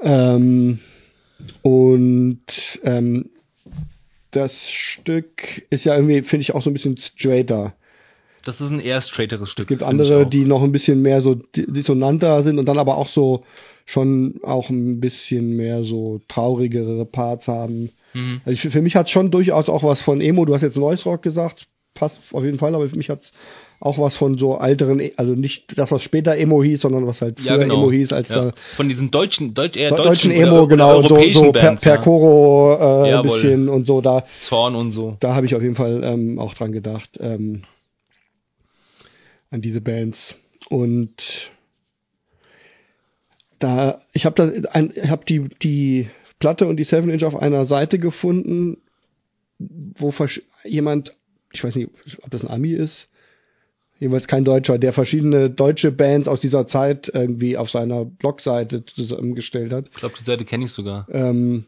Ähm, 0.00 0.78
und 1.62 2.44
ähm, 2.84 3.30
das 4.30 4.70
Stück 4.70 5.66
ist 5.70 5.84
ja 5.86 5.96
irgendwie, 5.96 6.22
finde 6.22 6.42
ich, 6.42 6.54
auch 6.54 6.62
so 6.62 6.70
ein 6.70 6.74
bisschen 6.74 6.96
straighter. 6.96 7.74
Das 8.44 8.60
ist 8.60 8.70
ein 8.70 8.80
eher 8.80 9.00
straighteres 9.00 9.48
Stück. 9.48 9.64
Es 9.64 9.68
gibt 9.68 9.82
andere, 9.82 10.26
die 10.28 10.44
noch 10.44 10.62
ein 10.62 10.70
bisschen 10.72 11.02
mehr 11.02 11.20
so 11.22 11.34
di- 11.34 11.66
dissonanter 11.66 12.42
sind 12.44 12.58
und 12.58 12.66
dann 12.66 12.78
aber 12.78 12.96
auch 12.96 13.08
so 13.08 13.42
schon 13.84 14.40
auch 14.42 14.70
ein 14.70 15.00
bisschen 15.00 15.56
mehr 15.56 15.84
so 15.84 16.20
traurigere 16.28 17.04
Parts 17.04 17.48
haben. 17.48 17.90
Mhm. 18.14 18.40
Also 18.44 18.52
ich, 18.66 18.72
für 18.72 18.82
mich 18.82 18.96
hat 18.96 19.10
schon 19.10 19.30
durchaus 19.30 19.68
auch 19.68 19.82
was 19.82 20.02
von 20.02 20.20
Emo. 20.20 20.44
Du 20.44 20.54
hast 20.54 20.62
jetzt 20.62 20.76
Noise 20.76 21.04
Rock 21.04 21.22
gesagt, 21.22 21.66
passt 21.94 22.18
auf 22.32 22.44
jeden 22.44 22.58
Fall, 22.58 22.74
aber 22.74 22.88
für 22.88 22.96
mich 22.96 23.10
hat's 23.10 23.32
auch 23.80 23.98
was 23.98 24.16
von 24.16 24.38
so 24.38 24.58
älteren, 24.58 25.10
also 25.16 25.34
nicht 25.34 25.76
das, 25.76 25.90
was 25.90 26.02
später 26.02 26.36
Emo 26.36 26.62
hieß, 26.62 26.80
sondern 26.80 27.06
was 27.06 27.20
halt 27.20 27.38
früher 27.38 27.52
ja, 27.52 27.56
genau. 27.58 27.74
Emo 27.74 27.92
hieß, 27.92 28.12
als 28.12 28.30
ja. 28.30 28.46
da 28.46 28.52
Von 28.76 28.88
diesen 28.88 29.10
deutschen, 29.10 29.52
Deutsch, 29.52 29.76
eher 29.76 29.90
deutschen, 29.90 30.06
deutschen, 30.06 30.30
Emo, 30.30 30.58
oder, 30.60 30.68
genau, 30.68 30.98
oder 31.00 31.08
so, 31.08 31.30
so 31.30 31.52
per, 31.52 31.62
Bands, 31.62 31.82
per 31.82 31.96
ja. 31.96 32.00
Choro 32.00 33.04
äh, 33.04 33.12
ein 33.12 33.22
bisschen 33.22 33.68
und 33.68 33.86
so, 33.86 34.00
da, 34.00 34.24
Zorn 34.40 34.74
und 34.74 34.92
so. 34.92 35.16
da 35.20 35.34
habe 35.34 35.44
ich 35.44 35.54
auf 35.54 35.62
jeden 35.62 35.74
Fall 35.74 36.02
ähm, 36.02 36.38
auch 36.38 36.54
dran 36.54 36.72
gedacht, 36.72 37.18
ähm, 37.20 37.62
an 39.50 39.60
diese 39.60 39.80
Bands. 39.80 40.34
Und 40.70 41.50
da, 43.58 44.00
ich 44.12 44.26
habe 44.26 44.34
da 44.36 44.70
ein, 44.70 44.92
ich 44.94 45.08
habe 45.08 45.24
die, 45.24 45.48
die 45.62 46.08
Platte 46.38 46.66
und 46.66 46.76
die 46.76 46.84
Seven 46.84 47.10
Inch 47.10 47.24
auf 47.24 47.36
einer 47.36 47.66
Seite 47.66 47.98
gefunden, 47.98 48.78
wo 49.58 50.12
jemand, 50.64 51.14
ich 51.52 51.62
weiß 51.62 51.76
nicht, 51.76 51.90
ob 52.22 52.30
das 52.30 52.42
ein 52.42 52.50
Ami 52.50 52.72
ist, 52.72 53.08
jedenfalls 54.00 54.26
kein 54.26 54.44
Deutscher, 54.44 54.78
der 54.78 54.92
verschiedene 54.92 55.50
deutsche 55.50 55.92
Bands 55.92 56.28
aus 56.28 56.40
dieser 56.40 56.66
Zeit 56.66 57.10
irgendwie 57.12 57.56
auf 57.56 57.70
seiner 57.70 58.04
Blogseite 58.04 58.84
zusammengestellt 58.84 59.72
hat. 59.72 59.86
Ich 59.86 59.94
glaube, 59.94 60.16
die 60.18 60.24
Seite 60.24 60.44
kenne 60.44 60.64
ich 60.64 60.72
sogar. 60.72 61.06
Ähm, 61.10 61.64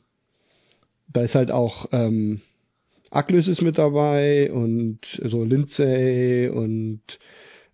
da 1.13 1.23
ist 1.23 1.35
halt 1.35 1.51
auch 1.51 1.87
ähm, 1.93 2.41
Aklös 3.11 3.49
ist 3.49 3.63
mit 3.63 3.79
dabei 3.79 4.53
und 4.53 4.99
so 5.25 5.45
Lindsay 5.45 6.49
und 6.49 7.01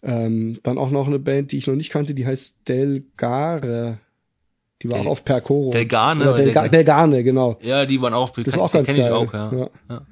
ähm, 0.03 0.59
dann 0.63 0.79
auch 0.79 0.91
noch 0.91 1.07
eine 1.07 1.19
Band, 1.19 1.53
die 1.53 1.59
ich 1.59 1.67
noch 1.67 1.75
nicht 1.77 1.91
kannte, 1.91 2.15
die 2.15 2.27
heißt 2.27 2.57
Delgare. 2.69 3.99
Die 4.83 4.91
war 4.91 4.99
Del- 4.99 5.07
auch 5.07 5.13
auf 5.13 5.25
Percoro. 5.25 5.71
Delgane 5.71 6.23
Oder 6.23 6.37
Delga 6.43 6.63
Delga- 6.65 6.69
Delgane, 6.71 7.23
genau. 7.25 7.59
Ja, 7.63 7.87
die 7.87 8.01
waren 8.03 8.15
auch 8.15 8.31
Das 8.31 8.45
bekannt. 8.45 8.57
ist 8.57 8.61
auch 8.63 8.71
die 8.73 8.77
ganz 8.79 8.99
geil. 8.99 9.13
auch, 9.13 9.33
ja. 9.33 9.53
Ja. 9.53 9.69
ja. 9.91 10.07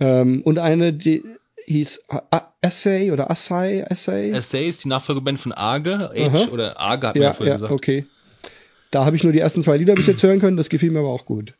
Ähm, 0.00 0.42
und 0.42 0.58
eine, 0.58 0.92
die 0.92 1.24
hieß 1.66 2.04
A- 2.08 2.22
A- 2.30 2.52
Essay 2.60 3.10
oder 3.10 3.30
Assay, 3.30 3.80
Essay. 3.88 4.30
Essay 4.32 4.68
ist 4.68 4.84
die 4.84 4.88
Nachfolgeband 4.88 5.40
von 5.40 5.52
Arge, 5.52 6.10
Age, 6.10 6.20
Aha. 6.20 6.48
oder 6.52 6.78
Arge 6.78 7.06
hat 7.08 7.14
man 7.14 7.22
ja 7.22 7.32
vorher 7.32 7.54
ja, 7.54 7.56
gesagt. 7.56 7.72
okay. 7.72 8.04
Da 8.90 9.04
habe 9.06 9.16
ich 9.16 9.22
nur 9.24 9.32
die 9.32 9.38
ersten 9.38 9.62
zwei 9.62 9.78
Lieder 9.78 9.94
bis 9.94 10.06
jetzt 10.06 10.22
hören 10.22 10.40
können, 10.40 10.56
das 10.58 10.68
gefiel 10.68 10.90
mir 10.90 10.98
aber 10.98 11.08
auch 11.08 11.24
gut. 11.24 11.54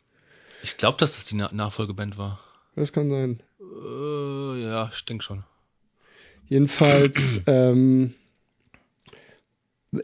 Ich 0.61 0.77
glaube, 0.77 0.97
dass 0.99 1.17
es 1.17 1.25
die 1.25 1.35
Na 1.35 1.49
Nachfolgeband 1.51 2.17
war. 2.17 2.39
Das 2.75 2.93
kann 2.93 3.09
sein. 3.09 3.39
Äh, 3.59 4.63
ja, 4.63 4.91
ich 4.93 5.03
denke 5.05 5.23
schon. 5.23 5.43
Jedenfalls, 6.47 7.41
ähm, 7.47 8.13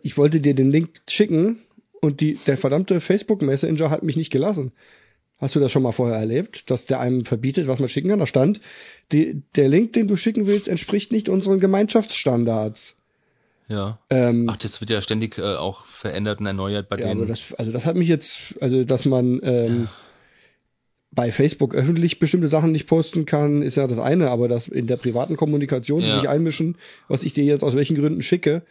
ich 0.02 0.18
wollte 0.18 0.40
dir 0.40 0.56
den 0.56 0.72
Link 0.72 1.02
schicken 1.08 1.60
und 2.02 2.22
die, 2.22 2.40
der 2.48 2.58
verdammte 2.58 3.02
Facebook 3.02 3.42
Messenger 3.42 3.90
hat 3.90 4.04
mich 4.04 4.16
nicht 4.16 4.32
gelassen. 4.32 4.72
Hast 5.38 5.56
du 5.56 5.60
das 5.60 5.72
schon 5.72 5.84
mal 5.84 5.94
vorher 5.94 6.18
erlebt, 6.18 6.70
dass 6.70 6.86
der 6.86 7.00
einem 7.00 7.24
verbietet, 7.26 7.68
was 7.68 7.80
man 7.80 7.88
schicken 7.88 8.10
kann? 8.10 8.20
Da 8.20 8.28
stand, 8.28 8.60
die, 9.12 9.42
der 9.56 9.70
Link, 9.70 9.94
den 9.94 10.08
du 10.08 10.18
schicken 10.18 10.48
willst, 10.48 10.68
entspricht 10.68 11.12
nicht 11.14 11.30
unseren 11.30 11.62
Gemeinschaftsstandards. 11.62 12.96
Ja. 13.70 14.00
Ähm, 14.10 14.48
Ach, 14.50 14.58
das 14.58 14.82
wird 14.82 14.90
ja 14.90 15.02
ständig 15.02 15.38
äh, 15.38 15.56
auch 15.56 15.86
verändert 15.86 16.40
und 16.40 16.48
erneuert 16.48 16.90
bei 16.90 16.98
ja, 16.98 17.08
denen. 17.08 17.22
aber 17.22 17.28
das, 17.28 17.54
also 17.58 17.72
das 17.72 17.86
hat 17.86 17.96
mich 17.96 18.10
jetzt, 18.10 18.56
also 18.60 18.84
dass 18.84 19.06
man 19.06 19.40
ähm, 19.44 19.88
bei 21.12 21.32
Facebook 21.32 21.74
öffentlich 21.74 22.20
bestimmte 22.20 22.48
Sachen 22.48 22.72
nicht 22.72 22.88
posten 22.88 23.26
kann, 23.26 23.62
ist 23.62 23.76
ja 23.76 23.88
das 23.88 24.00
eine, 24.00 24.30
aber 24.30 24.48
das 24.48 24.68
in 24.68 24.88
der 24.88 24.98
privaten 24.98 25.38
Kommunikation 25.38 26.02
Ja. 26.02 26.20
sich 26.20 26.30
einmischen, 26.30 26.76
was 27.08 27.24
ich 27.24 27.34
dir 27.34 27.44
jetzt 27.44 27.64
aus 27.64 27.76
welchen 27.76 27.98
Gründen 27.98 28.22
schicke, 28.22 28.64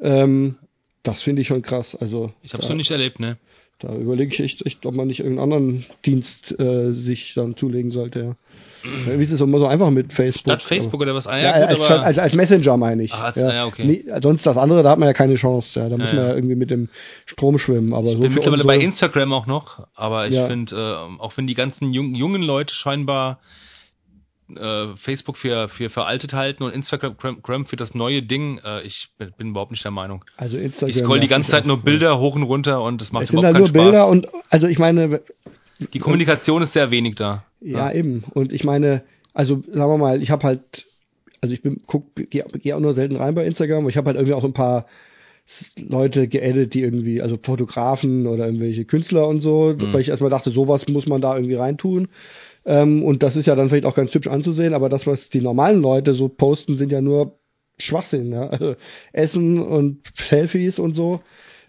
ähm, 0.00 0.56
das 1.02 1.22
finde 1.22 1.42
ich 1.42 1.48
schon 1.48 1.62
krass. 1.62 1.94
Also 1.94 2.32
ich 2.42 2.52
habe 2.54 2.62
da, 2.62 2.68
so 2.68 2.74
nicht 2.74 2.90
erlebt, 2.90 3.20
ne? 3.20 3.36
da 3.78 3.94
überlege 3.94 4.32
ich 4.32 4.40
echt, 4.40 4.64
echt, 4.66 4.86
ob 4.86 4.94
man 4.94 5.08
nicht 5.08 5.20
irgendeinen 5.20 5.52
anderen 5.52 5.86
Dienst 6.06 6.58
äh, 6.58 6.92
sich 6.92 7.34
dann 7.34 7.56
zulegen 7.56 7.90
sollte. 7.90 8.20
Ja. 8.20 8.36
Ja, 8.84 9.18
Wie 9.18 9.22
ist 9.22 9.30
es 9.32 9.40
immer 9.40 9.58
so 9.58 9.66
einfach 9.66 9.90
mit 9.90 10.12
Facebook? 10.12 10.60
Statt 10.60 10.62
Facebook 10.62 11.00
oder 11.00 11.14
was? 11.14 11.26
Ah, 11.26 11.38
Ja, 11.38 11.58
ja, 11.58 11.72
gut, 11.74 11.82
als, 11.82 12.04
als, 12.04 12.18
als 12.18 12.34
Messenger 12.34 12.76
meine 12.76 13.02
ich. 13.02 13.12
Ach, 13.14 13.24
als- 13.24 13.36
ja, 13.36 13.64
okay. 13.66 13.84
Nee, 13.84 14.04
sonst 14.22 14.44
das 14.44 14.56
andere, 14.56 14.82
da 14.82 14.90
hat 14.90 14.98
man 14.98 15.08
ja 15.08 15.12
keine 15.14 15.36
Chance. 15.36 15.80
Ja. 15.80 15.88
Da 15.88 15.96
muss 15.96 16.10
Ja, 16.10 16.16
man 16.16 16.24
ja. 16.24 16.30
ja 16.30 16.36
irgendwie 16.36 16.54
mit 16.56 16.70
dem 16.70 16.88
Strom 17.24 17.56
schwimmen. 17.58 17.94
Aber 17.94 18.10
so 18.12 18.18
bin 18.20 18.34
mittlerweile 18.34 18.62
unsere- 18.62 18.66
bei 18.68 18.78
Instagram 18.84 19.32
auch 19.32 19.46
noch, 19.46 19.86
aber 19.94 20.26
ich 20.26 20.34
Ja. 20.34 20.46
finde, 20.48 20.76
äh, 20.76 21.20
auch 21.22 21.36
wenn 21.36 21.46
die 21.46 21.54
ganzen 21.54 21.92
jung, 21.92 22.14
jungen 22.14 22.42
Leute 22.42 22.74
scheinbar 22.74 23.38
äh, 24.54 24.88
Facebook 24.96 25.38
für, 25.38 25.68
für 25.68 25.88
veraltet 25.88 26.34
halten 26.34 26.64
und 26.64 26.72
Instagram 26.72 27.16
Gram 27.42 27.64
für 27.64 27.76
das 27.76 27.94
neue 27.94 28.22
Ding, 28.22 28.60
äh, 28.62 28.82
ich 28.82 29.08
bin, 29.38 29.48
überhaupt 29.50 29.70
nicht 29.70 29.84
der 29.84 29.90
Meinung. 29.90 30.22
Also 30.36 30.58
Instagram. 30.58 30.90
Ich 30.90 30.96
scroll 30.98 31.20
die 31.20 31.28
ganze 31.28 31.50
Zeit 31.50 31.64
nur 31.64 31.78
Bilder 31.78 32.18
hoch 32.18 32.34
und 32.34 32.42
runter 32.42 32.82
und 32.82 33.00
das 33.00 33.10
macht 33.10 33.24
Es 33.24 33.30
sind 33.30 33.38
überhaupt 33.38 33.56
halt 33.56 33.72
keinen 33.72 33.74
nur 33.74 33.82
Spaß. 33.84 33.92
Bilder 33.92 34.08
und 34.08 34.28
also 34.50 34.66
ich 34.66 34.78
meine, 34.78 35.22
die 35.94 35.98
Kommunikation 35.98 36.62
ist 36.62 36.74
sehr 36.74 36.90
wenig 36.90 37.14
da. 37.14 37.44
Ja, 37.64 37.92
eben. 37.92 38.24
Und 38.34 38.52
ich 38.52 38.64
meine, 38.64 39.02
also 39.32 39.62
sagen 39.66 39.90
wir 39.92 39.98
mal, 39.98 40.22
ich 40.22 40.30
habe 40.30 40.44
halt, 40.44 40.86
also 41.40 41.52
ich 41.54 41.62
bin, 41.62 41.80
guck, 41.86 42.14
gehe 42.14 42.44
geh 42.52 42.72
auch 42.72 42.80
nur 42.80 42.94
selten 42.94 43.16
rein 43.16 43.34
bei 43.34 43.44
Instagram, 43.44 43.80
aber 43.80 43.88
ich 43.90 43.96
habe 43.96 44.06
halt 44.08 44.16
irgendwie 44.16 44.34
auch 44.34 44.42
so 44.42 44.48
ein 44.48 44.52
paar 44.54 44.86
Leute 45.76 46.26
geedit, 46.28 46.72
die 46.72 46.80
irgendwie, 46.82 47.20
also 47.20 47.38
Fotografen 47.42 48.26
oder 48.26 48.46
irgendwelche 48.46 48.84
Künstler 48.84 49.28
und 49.28 49.40
so, 49.40 49.74
Mhm. 49.78 49.92
weil 49.92 50.00
ich 50.00 50.08
erstmal 50.08 50.30
dachte, 50.30 50.50
sowas 50.50 50.88
muss 50.88 51.06
man 51.06 51.20
da 51.20 51.34
irgendwie 51.34 51.54
reintun. 51.54 52.08
Ähm, 52.64 53.02
und 53.02 53.22
das 53.22 53.36
ist 53.36 53.46
ja 53.46 53.54
dann 53.54 53.68
vielleicht 53.68 53.84
auch 53.84 53.94
ganz 53.94 54.14
hübsch 54.14 54.28
anzusehen, 54.28 54.72
aber 54.72 54.88
das, 54.88 55.06
was 55.06 55.28
die 55.28 55.42
normalen 55.42 55.82
Leute 55.82 56.14
so 56.14 56.28
posten, 56.28 56.76
sind 56.78 56.92
ja 56.92 57.02
nur 57.02 57.38
Schwachsinn, 57.76 58.32
ja. 58.32 58.48
Also 58.48 58.76
Essen 59.12 59.60
und 59.60 59.98
Selfies 60.16 60.78
und 60.78 60.94
so, 60.94 61.20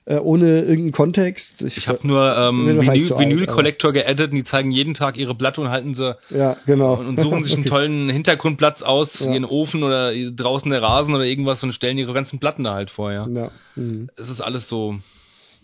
äh, 0.05 0.17
ohne 0.17 0.59
irgendeinen 0.61 0.91
Kontext. 0.91 1.61
Ich 1.63 1.87
habe 1.87 2.05
nur 2.07 2.35
ähm, 2.37 2.67
Vinyl, 2.79 3.09
Vinyl 3.17 3.47
Collector 3.47 3.91
geaddet 3.91 4.31
und 4.31 4.37
die 4.37 4.43
zeigen 4.43 4.69
jeden 4.71 4.93
Tag 4.93 5.17
ihre 5.17 5.33
Platte 5.35 5.61
und 5.61 5.69
halten 5.69 5.95
sie 5.95 6.15
Ja, 6.29 6.57
genau. 6.65 6.95
und, 6.95 7.07
und 7.07 7.19
suchen 7.19 7.43
sich 7.43 7.53
einen 7.53 7.61
Okay. 7.65 7.69
tollen 7.69 8.09
Hintergrundplatz 8.09 8.83
aus, 8.83 9.19
Ja. 9.19 9.33
ihren 9.33 9.45
Ofen 9.45 9.83
oder 9.83 10.13
draußen 10.13 10.69
der 10.69 10.81
Rasen 10.81 11.15
oder 11.15 11.25
irgendwas 11.25 11.63
und 11.63 11.71
stellen 11.73 11.97
ihre 11.97 12.13
ganzen 12.13 12.39
Platten 12.39 12.63
da 12.63 12.73
halt 12.75 12.91
vor, 12.91 13.11
ja. 13.11 13.27
Ja. 13.27 13.51
Mhm. 13.75 14.09
Es 14.15 14.29
ist 14.29 14.41
alles 14.41 14.69
so, 14.69 14.95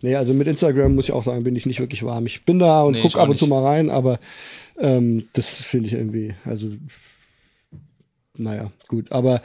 Nee, 0.04 0.16
also 0.16 0.34
mit 0.34 0.48
Instagram 0.48 0.96
muss 0.96 1.06
ich 1.06 1.12
auch 1.14 1.24
sagen, 1.24 1.44
bin 1.44 1.56
ich 1.56 1.68
nicht 1.68 1.80
wirklich 1.80 2.02
warm. 2.04 2.26
Ich 2.26 2.44
bin 2.44 2.58
da 2.58 2.82
und 2.82 2.94
Nee, 2.94 3.02
guck 3.02 3.12
ich 3.12 3.18
ab 3.18 3.30
und 3.30 3.38
zu 3.38 3.46
mal 3.46 3.64
rein, 3.64 3.92
aber 3.92 4.20
ähm, 4.80 5.28
das 5.34 5.46
finde 5.66 5.88
ich 5.88 5.94
irgendwie, 5.94 6.34
also 6.44 6.70
naja, 8.36 8.72
gut. 8.88 9.12
Aber 9.12 9.42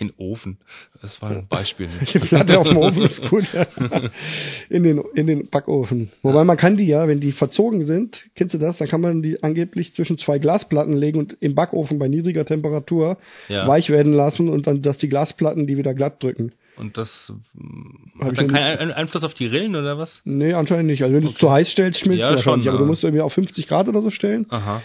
Den 0.00 0.12
Ofen. 0.18 0.58
Das 1.00 1.20
war 1.22 1.30
ein 1.30 1.46
Beispiel. 1.48 1.88
Die 2.12 2.18
Platte 2.18 2.58
auf 2.58 2.68
dem 2.68 2.76
Ofen 2.76 3.02
ist 3.02 3.28
gut. 3.30 3.50
Ja. 3.52 3.66
In 4.68 4.82
den, 4.82 5.02
in 5.14 5.26
den 5.26 5.48
Backofen. 5.48 6.10
Wobei 6.22 6.44
man 6.44 6.56
kann 6.56 6.76
die 6.76 6.86
ja, 6.86 7.06
wenn 7.08 7.20
die 7.20 7.32
verzogen 7.32 7.84
sind, 7.84 8.24
kennst 8.34 8.54
du 8.54 8.58
das, 8.58 8.78
dann 8.78 8.88
kann 8.88 9.00
man 9.00 9.22
die 9.22 9.42
angeblich 9.42 9.94
zwischen 9.94 10.18
zwei 10.18 10.38
Glasplatten 10.38 10.96
legen 10.96 11.18
und 11.18 11.36
im 11.40 11.54
Backofen 11.54 11.98
bei 11.98 12.08
niedriger 12.08 12.44
Temperatur 12.44 13.16
Ja. 13.48 13.66
weich 13.66 13.88
werden 13.90 14.12
lassen 14.12 14.48
und 14.48 14.66
dann, 14.66 14.82
dass 14.82 14.98
die 14.98 15.08
Glasplatten 15.08 15.66
die 15.66 15.76
wieder 15.78 15.94
glatt 15.94 16.22
drücken. 16.22 16.52
Und 16.76 16.98
das 16.98 17.32
Hab 18.18 18.28
hat 18.28 18.38
dann 18.38 18.48
keinen 18.48 18.78
Ein- 18.78 18.92
Einfluss 18.92 19.24
auf 19.24 19.32
die 19.34 19.46
Rillen 19.46 19.76
oder 19.76 19.96
was? 19.96 20.20
Nee, 20.24 20.52
anscheinend 20.52 20.86
nicht. 20.88 21.02
Also 21.02 21.14
wenn 21.14 21.22
du 21.22 21.28
es 21.30 21.36
zu 21.36 21.50
heiß 21.50 21.70
stellst, 21.70 22.00
schmilzt 22.00 22.20
Ja, 22.20 22.30
es 22.30 22.36
wahrscheinlich. 22.36 22.64
schon, 22.64 22.70
aber 22.70 22.78
du 22.78 22.84
ja. 22.84 22.88
musst 22.90 23.04
irgendwie 23.04 23.22
auf 23.22 23.32
50 23.32 23.66
Grad 23.66 23.88
oder 23.88 24.02
so 24.02 24.10
stellen. 24.10 24.44
Aha. 24.50 24.82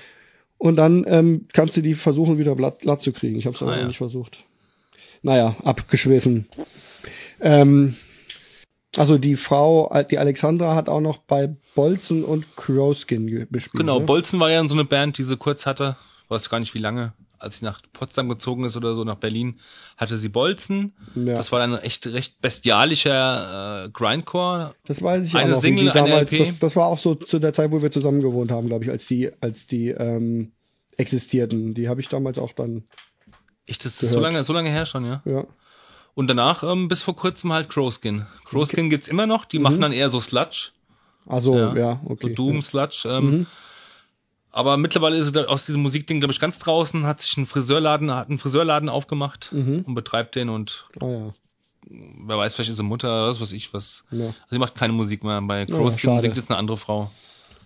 Und 0.58 0.76
dann 0.78 1.04
ähm, 1.08 1.48
kannst 1.54 1.76
du 1.76 1.82
die 1.82 1.96
versuchen, 1.96 2.38
wieder 2.38 2.56
glatt, 2.56 2.80
glatt 2.82 3.02
zu 3.02 3.12
kriegen. 3.12 3.38
Ich 3.38 3.46
habe 3.48 3.56
es 3.56 3.62
aber 3.62 3.72
Ah, 3.72 3.76
noch 3.76 3.82
ja. 3.82 3.88
nicht 3.88 3.98
versucht. 3.98 4.44
Naja, 5.24 5.56
abgeschwiffen. 5.64 6.48
Ähm, 7.40 7.96
also 8.96 9.18
die 9.18 9.36
Frau, 9.36 9.90
äh, 9.92 10.06
die 10.06 10.18
Alexandra 10.18 10.76
hat 10.76 10.90
auch 10.90 11.00
noch 11.02 11.18
bei 11.20 11.56
Bolzen 11.76 12.24
und 12.24 12.46
Crowskin 12.56 13.28
ge- 13.28 13.48
gespielt. 13.50 13.80
Genau, 13.82 14.00
ne? 14.00 14.06
Bolzen 14.06 14.40
war 14.40 14.52
ja 14.52 14.68
so 14.68 14.74
eine 14.76 14.86
Band, 14.86 15.18
die 15.18 15.24
sie 15.24 15.38
kurz 15.38 15.66
hatte. 15.66 15.96
Weiß 16.30 16.50
gar 16.50 16.60
nicht 16.60 16.74
wie 16.74 16.80
lange. 16.80 17.14
Als 17.40 17.58
sie 17.60 17.66
nach 17.66 17.82
Potsdam 17.94 18.30
gezogen 18.30 18.66
ist 18.66 18.78
oder 18.78 18.94
so, 18.94 19.04
nach 19.04 19.16
Berlin, 19.16 19.60
hatte 19.98 20.18
sie 20.18 20.30
Bolzen. 20.30 20.94
Ja. 21.16 21.34
Das 21.36 21.52
war 21.52 21.60
dann 21.60 21.76
echt 21.80 22.06
recht 22.06 22.40
bestialischer 22.42 23.86
äh, 23.86 23.90
Grindcore. 23.90 24.76
Das 24.86 25.02
weiß 25.02 25.26
ich 25.26 25.36
Eine 25.36 25.46
auch 25.54 25.56
noch. 25.56 25.62
die 25.62 25.68
Single, 25.68 25.90
eine 25.92 25.94
damals, 25.94 26.32
LP. 26.32 26.38
das, 26.46 26.60
das 26.60 26.76
war 26.76 26.86
auch 26.88 27.00
so 27.00 27.16
zu 27.16 27.40
der 27.40 27.52
Zeit, 27.54 27.72
wo 27.72 27.82
wir 27.82 27.90
zusammen 27.92 28.22
gewohnt 28.22 28.52
haben, 28.52 28.68
glaube 28.68 28.84
ich, 28.84 28.92
als 28.92 29.08
die, 29.08 29.32
als 29.42 29.66
die 29.66 29.88
ähm, 29.90 30.52
existierten. 30.98 31.74
Die 31.74 31.90
habe 31.90 32.00
ich 32.02 32.10
damals 32.10 32.38
auch 32.38 32.54
dann, 32.54 32.84
Echt, 33.68 33.86
das 33.86 33.94
ist 33.94 34.00
Gehört. 34.02 34.14
so 34.16 34.20
lange, 34.20 34.44
so 34.44 34.54
lange 34.54 34.70
her 34.70 34.86
schon, 34.86 35.06
ja. 35.06 35.22
ja. 35.26 35.46
Und 36.14 36.28
danach 36.28 36.64
ähm, 36.64 36.88
bis 36.88 37.04
vor 37.04 37.16
kurzem 37.16 37.54
halt 37.54 37.70
Crowskin. 37.70 38.26
Crowskin 38.46 38.90
gibt's 38.90 39.08
immer 39.08 39.28
noch, 39.28 39.46
die 39.46 39.60
machen 39.60 39.80
dann 39.82 39.94
eher 39.94 40.10
so 40.10 40.20
Sludge. 40.20 40.70
Also, 41.26 41.56
Ja. 41.58 41.76
ja, 41.76 42.02
okay. 42.06 42.30
So 42.30 42.36
Doom, 42.36 42.62
Sludge. 42.62 43.04
Ähm, 43.08 43.26
Mhm. 43.30 43.48
Aber 44.54 44.76
mittlerweile 44.76 45.16
ist 45.16 45.28
sie 45.28 45.32
da 45.32 45.46
aus 45.46 45.66
diesem 45.66 45.82
Musikding, 45.82 46.20
glaube 46.20 46.34
ich, 46.34 46.40
ganz 46.42 46.60
draußen, 46.60 47.06
hat 47.06 47.22
sich 47.22 47.38
einen 47.38 47.46
Friseurladen, 47.46 48.14
hat 48.14 48.28
einen 48.28 48.38
Friseurladen 48.38 48.90
aufgemacht 48.90 49.50
Mhm. 49.54 49.86
und 49.88 49.96
betreibt 49.96 50.36
den 50.36 50.50
und 50.50 50.88
Ah 51.00 51.06
ja. 51.08 51.32
wer 51.88 52.38
weiß, 52.38 52.56
vielleicht 52.56 52.70
ist 52.72 52.76
sie 52.76 52.84
Mutter, 52.84 53.28
was 53.28 53.40
weiß 53.40 53.54
ich, 53.54 53.74
was. 53.74 54.04
ja. 54.12 54.26
Also 54.26 54.36
sie 54.50 54.58
macht 54.58 54.76
keine 54.76 54.92
Musik 54.92 55.24
mehr. 55.24 55.42
Bei 55.44 55.60
Ja, 55.60 55.66
Crowskin 55.68 56.00
schade. 56.00 56.22
singt 56.24 56.36
jetzt 56.36 56.50
eine 56.50 56.60
andere 56.60 56.76
Frau. 56.76 57.10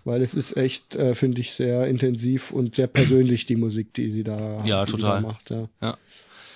Weil 0.06 0.22
es 0.22 0.34
ist 0.34 0.56
echt, 0.56 0.94
äh, 0.94 1.14
finde 1.16 1.40
ich, 1.40 1.52
sehr 1.54 1.86
intensiv 1.88 2.52
und 2.52 2.76
sehr 2.76 2.86
persönlich, 2.86 3.44
die 3.46 3.56
Musik, 3.56 3.92
die 3.94 4.10
sie 4.12 4.22
da, 4.22 4.64
Ja, 4.64 4.86
die 4.86 4.92
total. 4.92 5.20
da 5.20 5.28
macht. 5.28 5.50
Ja. 5.50 5.68
Ja. 5.82 5.98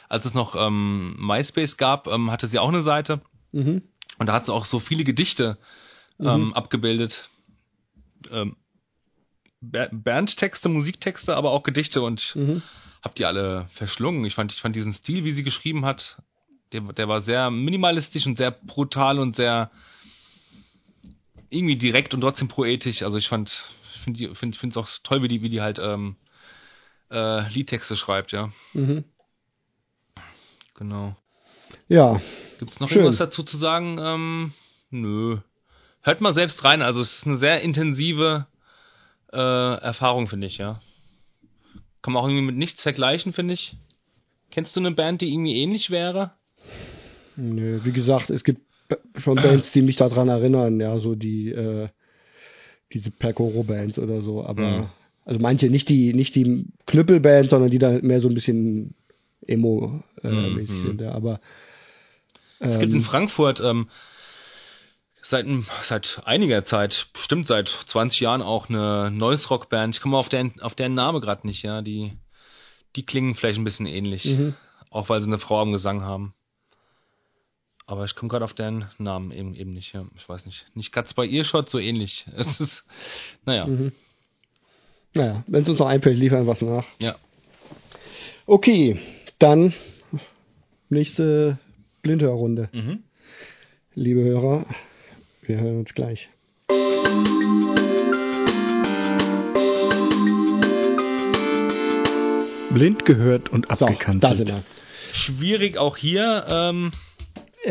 Als 0.09 0.25
es 0.25 0.35
noch 0.35 0.55
ähm, 0.57 1.17
MySpace 1.19 1.77
gab, 1.77 2.07
ähm, 2.07 2.31
hatte 2.31 2.47
sie 2.47 2.59
auch 2.61 2.69
eine 2.69 2.83
Seite 2.83 3.21
Mhm. 3.53 3.83
und 4.19 4.27
da 4.27 4.33
hat 4.35 4.47
sie 4.47 4.53
auch 4.53 4.65
so 4.65 4.79
viele 4.79 5.03
Gedichte 5.05 5.59
ähm, 6.21 6.53
abgebildet. 6.55 7.29
Ähm, 8.31 8.55
Ba- 9.61 9.89
Bandtexte, 9.93 10.69
Musiktexte, 10.69 11.35
aber 11.37 11.51
auch 11.51 11.63
Gedichte 11.65 12.03
und 12.03 12.35
Mhm. 12.37 12.63
hab 13.03 13.15
die 13.17 13.25
alle 13.25 13.67
verschlungen. 13.75 14.25
Ich 14.25 14.35
fand, 14.35 14.53
ich 14.53 14.61
fand 14.61 14.77
diesen 14.77 14.93
Stil, 14.93 15.25
wie 15.25 15.33
sie 15.33 15.43
geschrieben 15.43 15.85
hat, 15.85 16.23
der, 16.73 16.81
der 16.83 17.09
war 17.09 17.21
sehr 17.21 17.51
minimalistisch 17.51 18.27
und 18.27 18.37
sehr 18.37 18.53
brutal 18.53 19.19
und 19.19 19.35
sehr 19.35 19.71
irgendwie 21.51 21.77
direkt 21.77 22.15
und 22.15 22.23
trotzdem 22.23 22.49
poetisch. 22.49 23.03
Also 23.03 23.19
ich 23.19 23.29
fand, 23.29 23.51
finde 24.05 24.19
die, 24.19 24.35
finde, 24.35 24.59
finde 24.59 24.75
es 24.75 24.77
auch 24.77 24.89
toll, 25.03 25.23
wie 25.23 25.29
die, 25.29 25.43
wie 25.43 25.49
die 25.49 25.61
halt 25.61 25.79
ähm, 25.79 26.17
äh, 27.11 27.49
Liedtexte 27.49 27.97
schreibt, 27.97 28.33
ja. 28.33 28.51
Mhm. 28.73 29.05
Genau. 30.75 31.17
Ja, 31.89 32.21
Gibt's 32.61 32.79
noch 32.79 32.91
Schön. 32.91 32.99
irgendwas 32.99 33.17
dazu 33.17 33.43
zu 33.43 33.57
sagen? 33.57 33.97
Ähm, 33.99 34.53
nö. 34.91 35.39
Hört 36.03 36.21
mal 36.21 36.35
selbst 36.35 36.63
rein. 36.63 36.83
Also 36.83 37.01
es 37.01 37.17
ist 37.17 37.27
eine 37.27 37.39
sehr 37.39 37.63
intensive 37.63 38.47
äh, 39.33 39.39
Erfahrung, 39.39 40.27
finde 40.27 40.47
ich, 40.47 40.59
ja. 40.59 40.79
Kann 42.03 42.13
man 42.13 42.23
auch 42.23 42.29
irgendwie 42.29 42.45
mit 42.45 42.57
nichts 42.57 42.83
vergleichen, 42.83 43.33
finde 43.33 43.55
ich. 43.55 43.77
Kennst 44.51 44.77
du 44.77 44.81
eine 44.81 44.91
Band, 44.91 45.23
die 45.23 45.33
irgendwie 45.33 45.57
ähnlich 45.57 45.89
wäre? 45.89 46.33
nö, 47.37 47.81
wie 47.83 47.93
gesagt, 47.93 48.29
es 48.29 48.45
gibt 48.45 48.61
schon 49.17 49.37
Bands, 49.41 49.73
die 49.73 49.83
mich 49.83 49.97
daran 49.97 50.29
erinnern, 50.29 50.81
ja, 50.81 50.99
so 50.99 51.15
die, 51.15 51.51
äh, 51.51 51.89
diese 52.93 53.11
Percoro-Bands 53.11 53.99
oder 53.99 54.21
so, 54.23 54.45
aber, 54.45 54.63
Mhm. 54.63 54.87
also 55.25 55.41
manche, 55.41 55.71
nicht 55.71 55.89
die, 55.89 56.13
nicht 56.15 56.35
die 56.35 56.67
Knüppelbands, 56.87 57.51
sondern 57.51 57.71
die 57.71 57.79
da 57.79 57.99
mehr 58.03 58.21
so 58.21 58.29
ein 58.29 58.35
bisschen 58.35 58.95
Emo-mäßig 59.47 60.71
Mhm. 60.71 60.89
sind, 60.89 61.01
ja, 61.01 61.13
aber, 61.13 61.41
Es 62.59 62.79
gibt 62.79 62.93
in 62.93 62.99
ähm, 62.99 63.05
Frankfurt 63.05 63.61
ähm, 63.61 63.89
seit, 65.23 65.47
seit 65.83 66.23
einiger 66.25 66.65
Zeit, 66.65 67.07
bestimmt 67.13 67.47
seit 67.47 67.69
20 67.87 68.21
Jahren 68.21 68.43
auch 68.43 68.69
eine 68.69 69.11
Noise 69.11 69.49
Rock 69.49 69.69
Band. 69.71 69.95
Ich 69.97 70.03
komme 70.03 70.17
auf 70.19 70.29
deren, 70.29 70.61
auf 70.61 70.75
deren 70.75 70.95
Name 70.95 71.21
gerade 71.21 71.47
nicht, 71.47 71.63
ja. 71.63 71.81
Die, 71.83 72.13
die 72.97 73.05
klingen 73.05 73.35
vielleicht 73.35 73.59
ein 73.59 73.65
bisschen 73.65 73.87
ähnlich. 73.87 74.25
Mhm. 74.27 74.55
Auch 74.91 75.09
weil 75.09 75.21
sie 75.21 75.29
eine 75.29 75.39
Frau 75.39 75.61
am 75.61 75.73
Gesang 75.73 76.03
haben. 76.03 76.35
Aber 77.91 78.05
ich 78.05 78.15
komme 78.15 78.29
gerade 78.31 78.45
auf 78.45 78.55
deren 78.55 78.89
Namen 78.99 79.33
eben, 79.33 79.53
eben 79.57 79.73
nicht, 79.73 79.95
ja. 79.95 80.05
Ich 80.17 80.29
weiß 80.29 80.47
nicht. 80.47 80.65
Nicht 80.77 80.93
Katz 80.93 81.13
bei 81.13 81.27
Earshot, 81.27 81.69
so 81.69 81.81
ähnlich. 81.81 82.25
Es 82.37 82.61
ist, 82.61 82.85
naja, 83.45 83.67
Mhm. 83.67 83.91
naja, 85.13 85.43
wenn 85.49 85.65
es 85.65 85.69
uns 85.69 85.81
noch 85.81 85.89
einfällt, 85.89 86.17
liefern 86.17 86.47
was 86.47 86.63
nach. 86.63 86.85
ja. 87.01 87.17
Okay, 88.47 88.97
dann 89.41 89.75
nächste 90.89 91.59
Blindhörrunde. 92.03 92.69
Mhm. 92.73 93.03
Liebe 93.95 94.23
Hörer, 94.23 94.67
wir 95.43 95.59
hören 95.59 95.81
uns 95.81 95.93
gleich. 95.93 96.29
Blind 102.71 103.05
gehört 103.05 103.49
und 103.49 103.67
So, 103.67 103.75
da 103.87 103.93
abgekanzelt. 103.93 104.37
sind 104.37 104.49
wir. 104.49 104.63
Schwierig 105.13 105.77
auch 105.77 105.97
hier, 105.97 106.47
ähm, 106.49 106.93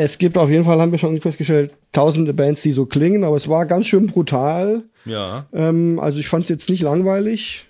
Es 0.01 0.17
gibt 0.17 0.37
auf 0.37 0.49
jeden 0.49 0.63
Fall, 0.63 0.79
haben 0.79 0.91
wir 0.91 0.97
schon 0.97 1.19
festgestellt, 1.19 1.73
tausende 1.91 2.33
Bands, 2.33 2.61
die 2.61 2.71
so 2.71 2.85
klingen, 2.85 3.25
aber 3.25 3.35
es 3.35 3.49
war 3.49 3.65
ganz 3.65 3.85
schön 3.85 4.07
brutal. 4.07 4.83
ja. 5.03 5.45
Ähm, 5.51 5.99
also 5.99 6.19
ich 6.19 6.29
fand 6.29 6.43
es 6.43 6.49
jetzt 6.49 6.69
nicht 6.69 6.81
langweilig. 6.81 7.65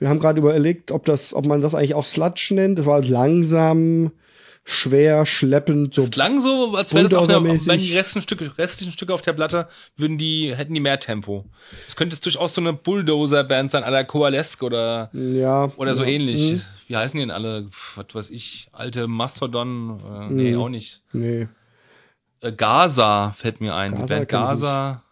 Wir 0.00 0.08
haben 0.08 0.18
gerade 0.18 0.40
überlegt, 0.40 0.90
ob 0.90 1.04
das, 1.04 1.32
ob 1.32 1.46
man 1.46 1.60
das 1.60 1.72
eigentlich 1.72 1.94
auch 1.94 2.04
Sludge 2.04 2.50
nennt. 2.50 2.80
Das 2.80 2.86
war 2.86 3.00
langsam, 3.00 4.10
schwer, 4.64 5.26
schleppend, 5.26 5.94
so. 5.94 6.02
Es 6.02 6.10
klang 6.10 6.40
so, 6.40 6.74
als 6.74 6.94
wäre 6.94 7.04
das 7.04 7.14
auch 7.14 7.28
eine, 7.28 7.38
Bulldozer-mäßig. 7.40 7.66
wenn 7.68 7.80
die 7.80 7.94
restlichen 7.96 8.22
Stücke, 8.22 8.56
restlichen 8.58 8.92
Stücke 8.92 9.12
auf 9.12 9.20
der 9.22 9.34
Platte, 9.34 9.68
würden 9.96 10.16
die, 10.18 10.54
hätten 10.56 10.72
die 10.74 10.80
mehr 10.80 10.98
Tempo. 11.00 11.44
Es 11.86 11.96
könnte 11.96 12.14
jetzt 12.16 12.24
durchaus 12.24 12.54
so 12.54 12.60
eine 12.62 12.72
Bulldozer-Band 12.72 13.70
sein, 13.70 13.84
à 13.84 13.90
la 13.90 14.04
Coalesque 14.04 14.62
oder, 14.64 15.10
Ja. 15.12 15.70
oder 15.76 15.94
so 15.94 16.02
ja, 16.02 16.10
ähnlich. 16.10 16.40
hm, 16.52 16.62
Wie 16.88 16.96
heißen 16.96 17.18
die 17.18 17.26
denn 17.26 17.30
alle? 17.30 17.68
Was 17.96 18.06
weiß 18.14 18.30
ich, 18.30 18.68
alte 18.72 19.06
Mastodon? 19.06 20.00
Äh, 20.00 20.32
nee, 20.32 20.52
Mhm. 20.52 20.60
auch 20.62 20.68
nicht. 20.70 21.02
Nee. 21.12 21.48
Äh, 22.40 22.52
Gaza 22.52 23.32
fällt 23.38 23.60
mir 23.60 23.74
ein. 23.74 23.92
Gaza 23.92 24.02
die 24.06 24.08
Band 24.14 24.28
Gaza, 24.28 25.02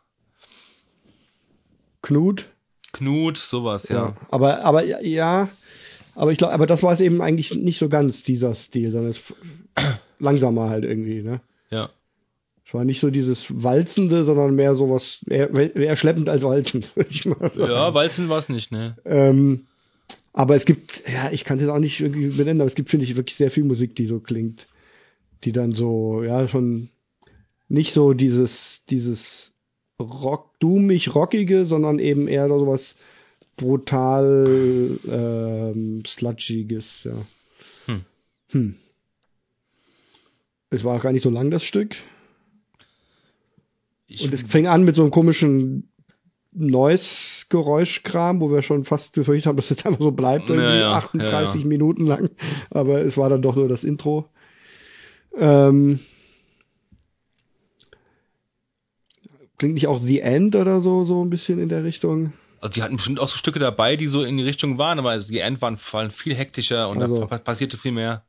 Knut. 2.02 2.46
Knut, 2.92 3.38
sowas, 3.38 3.88
Ja. 3.88 3.96
ja. 4.08 4.12
Aber, 4.30 4.64
aber 4.64 4.84
ja, 4.84 5.00
ja, 5.00 5.48
aber 6.14 6.32
ich 6.32 6.38
glaube, 6.38 6.54
aber 6.54 6.66
das 6.66 6.82
war 6.82 6.92
es 6.92 7.00
eben 7.00 7.20
eigentlich 7.22 7.54
nicht 7.54 7.78
so 7.78 7.88
ganz 7.88 8.22
dieser 8.22 8.54
Stil, 8.54 8.90
sondern 8.90 9.10
es 9.10 9.20
langsamer 10.18 10.68
halt 10.68 10.84
irgendwie, 10.84 11.22
ne? 11.22 11.40
Ja. 11.70 11.90
Es 12.66 12.74
war 12.74 12.84
nicht 12.84 13.00
so 13.00 13.10
dieses 13.10 13.46
Walzende, 13.50 14.24
sondern 14.24 14.54
mehr 14.54 14.74
sowas, 14.74 15.24
eher, 15.28 15.52
eher 15.76 15.96
schleppend 15.96 16.28
als 16.28 16.42
walzend, 16.42 16.90
würde 16.96 17.10
ich 17.10 17.24
mal 17.26 17.52
sagen. 17.52 17.72
Ja, 17.72 17.94
Walzen 17.94 18.28
war 18.28 18.38
es 18.38 18.48
nicht, 18.48 18.72
ne? 18.72 18.96
Ähm, 19.04 19.66
aber 20.32 20.56
es 20.56 20.64
gibt, 20.64 21.02
ja, 21.06 21.30
ich 21.30 21.44
kann 21.44 21.58
es 21.58 21.62
jetzt 21.62 21.70
auch 21.70 21.78
nicht 21.78 22.00
irgendwie 22.00 22.28
benennen, 22.28 22.60
aber 22.60 22.68
es 22.68 22.74
gibt, 22.74 22.90
finde 22.90 23.04
ich, 23.04 23.16
wirklich 23.16 23.36
sehr 23.36 23.50
viel 23.50 23.64
Musik, 23.64 23.94
die 23.96 24.06
so 24.06 24.20
klingt. 24.20 24.66
Die 25.44 25.52
dann 25.52 25.72
so, 25.74 26.22
ja, 26.22 26.48
schon 26.48 26.88
nicht 27.68 27.92
so 27.92 28.12
dieses, 28.14 28.82
dieses 28.88 29.52
Rock, 30.00 30.58
dummig 30.60 31.14
rockige, 31.14 31.66
sondern 31.66 31.98
eben 31.98 32.28
eher 32.28 32.48
so 32.48 32.66
was 32.66 32.96
brutal 33.56 34.98
ähm, 35.06 36.02
sludgiges, 36.06 37.04
ja. 37.04 37.24
Hm. 37.86 38.04
Hm. 38.50 38.74
Es 40.70 40.84
war 40.84 40.96
auch 40.96 41.02
gar 41.02 41.12
nicht 41.12 41.22
so 41.22 41.30
lang, 41.30 41.50
das 41.50 41.62
Stück. 41.62 41.96
Ich, 44.06 44.22
Und 44.22 44.32
es 44.32 44.42
fing 44.42 44.66
an 44.66 44.84
mit 44.84 44.96
so 44.96 45.02
einem 45.02 45.10
komischen 45.10 45.88
Noise-Geräuschkram, 46.52 48.40
wo 48.40 48.50
wir 48.50 48.62
schon 48.62 48.84
fast 48.84 49.12
befürchtet 49.12 49.46
haben, 49.46 49.56
dass 49.56 49.70
es 49.70 49.84
einfach 49.86 50.00
so 50.00 50.12
bleibt, 50.12 50.50
irgendwie 50.50 50.66
Ja, 50.66 50.78
ja, 50.78 50.92
38 50.94 51.54
ja, 51.54 51.60
ja. 51.60 51.66
Minuten 51.66 52.06
lang. 52.06 52.30
Aber 52.70 53.00
es 53.00 53.16
war 53.16 53.28
dann 53.28 53.42
doch 53.42 53.56
nur 53.56 53.68
das 53.68 53.84
Intro. 53.84 54.28
Ähm, 55.34 56.00
klingt 59.58 59.74
nicht 59.74 59.86
auch 59.86 60.00
The 60.00 60.20
End 60.20 60.56
oder 60.56 60.80
so, 60.80 61.04
so 61.04 61.24
ein 61.24 61.30
bisschen 61.30 61.58
in 61.58 61.68
der 61.68 61.84
Richtung? 61.84 62.32
Also 62.62 62.72
die 62.74 62.82
hatten 62.82 62.96
bestimmt 62.96 63.18
auch 63.20 63.28
so 63.28 63.36
Stücke 63.36 63.58
dabei, 63.58 63.96
die 63.96 64.06
so 64.06 64.22
in 64.22 64.36
die 64.38 64.44
Richtung 64.44 64.78
waren, 64.78 64.98
aber 64.98 65.10
also 65.10 65.28
die 65.28 65.40
End 65.40 65.60
waren, 65.60 65.78
waren 65.90 66.10
viel 66.10 66.34
hektischer 66.34 66.88
und 66.88 67.02
Also. 67.02 67.18
da 67.18 67.26
pa- 67.26 67.38
passierte 67.38 67.76
viel 67.76 67.92
mehr. 67.92 68.24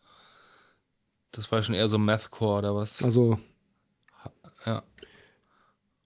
Das 1.32 1.52
war 1.52 1.64
schon 1.64 1.76
eher 1.76 1.88
so 1.88 1.98
Mathcore 1.98 2.60
oder 2.60 2.76
was. 2.76 3.02
Also, 3.02 3.40
Ja. 4.66 4.84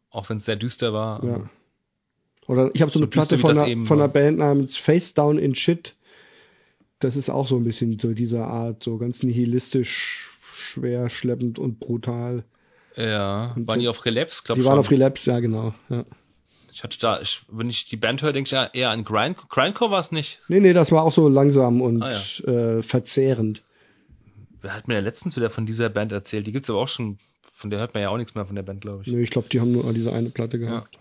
Auch 0.10 0.30
wenn 0.30 0.38
es 0.38 0.46
sehr 0.46 0.56
düster 0.56 0.94
war. 0.94 1.24
ja. 1.24 1.50
Oder 2.48 2.72
ich 2.74 2.82
habe 2.82 2.92
so 2.92 3.00
eine 3.00 3.08
So 3.08 3.12
düster, 3.12 3.38
Platte 3.38 3.40
von 3.40 3.58
einer, 3.58 3.86
von 3.86 4.00
einer 4.00 4.08
Band 4.08 4.38
namens 4.38 4.78
Face 4.78 5.14
Down 5.14 5.38
in 5.38 5.54
Shit. 5.54 5.96
Das 7.00 7.16
ist 7.18 7.30
auch 7.30 7.46
so 7.48 7.58
ein 7.58 7.66
bisschen 7.66 8.00
so 8.00 8.14
dieser 8.14 8.48
Art, 8.48 8.84
so 8.84 8.98
ganz 8.98 9.22
nihilistisch, 9.22 10.30
schwer, 10.54 11.10
schleppend 11.10 11.60
und 11.60 11.80
brutal. 11.82 12.46
Ja. 12.96 13.54
Waren 13.58 13.80
die 13.82 13.88
auf 13.90 14.06
Relapse? 14.06 14.42
Glaub 14.46 14.56
Die 14.56 14.62
schon. 14.64 14.72
waren 14.72 14.80
auf 14.80 14.90
Relapse, 14.90 15.30
ja 15.30 15.40
genau. 15.42 15.76
Ja. 15.90 16.06
Ich 16.78 16.84
hatte 16.84 17.00
da, 17.00 17.20
ich, 17.20 17.42
wenn 17.50 17.72
ich 17.72 17.88
die 17.88 17.98
Band 17.98 18.22
höre, 18.22 18.34
denke 18.34 18.50
ich 18.50 18.52
ja 18.52 18.70
eher 18.72 18.92
an 18.92 19.04
Grind, 19.04 19.36
Grindcore 19.50 19.90
war 19.90 20.00
es 20.00 20.12
nicht. 20.12 20.38
Nee, 20.48 20.60
nee, 20.60 20.74
das 20.74 20.92
war 20.92 21.02
auch 21.02 21.12
so 21.12 21.28
langsam 21.28 21.82
und 21.82 22.04
Ah, 22.04 22.22
äh, 22.44 22.84
verzehrend. 22.84 23.64
Wer 24.62 24.76
hat 24.76 24.88
mir 24.88 24.94
ja 24.94 25.00
letztens 25.00 25.36
wieder 25.36 25.50
von 25.50 25.66
dieser 25.66 25.90
Band 25.90 26.12
erzählt? 26.12 26.46
Die 26.46 26.52
gibt's 26.52 26.70
aber 26.70 26.78
auch 26.78 26.88
schon, 26.88 27.18
von 27.56 27.72
der 27.72 27.80
hört 27.80 27.96
man 27.96 28.04
ja 28.04 28.10
auch 28.10 28.18
nichts 28.18 28.36
mehr 28.36 28.46
von 28.46 28.56
der 28.56 28.62
Band, 28.62 28.82
glaube 28.82 29.02
ich. 29.02 29.12
Nee, 29.12 29.24
ich 29.24 29.32
glaube, 29.32 29.50
die 29.50 29.60
haben 29.60 29.72
nur 29.72 29.92
diese 29.92 30.14
eine 30.14 30.30
Platte 30.30 30.60
gehabt. 30.60 31.00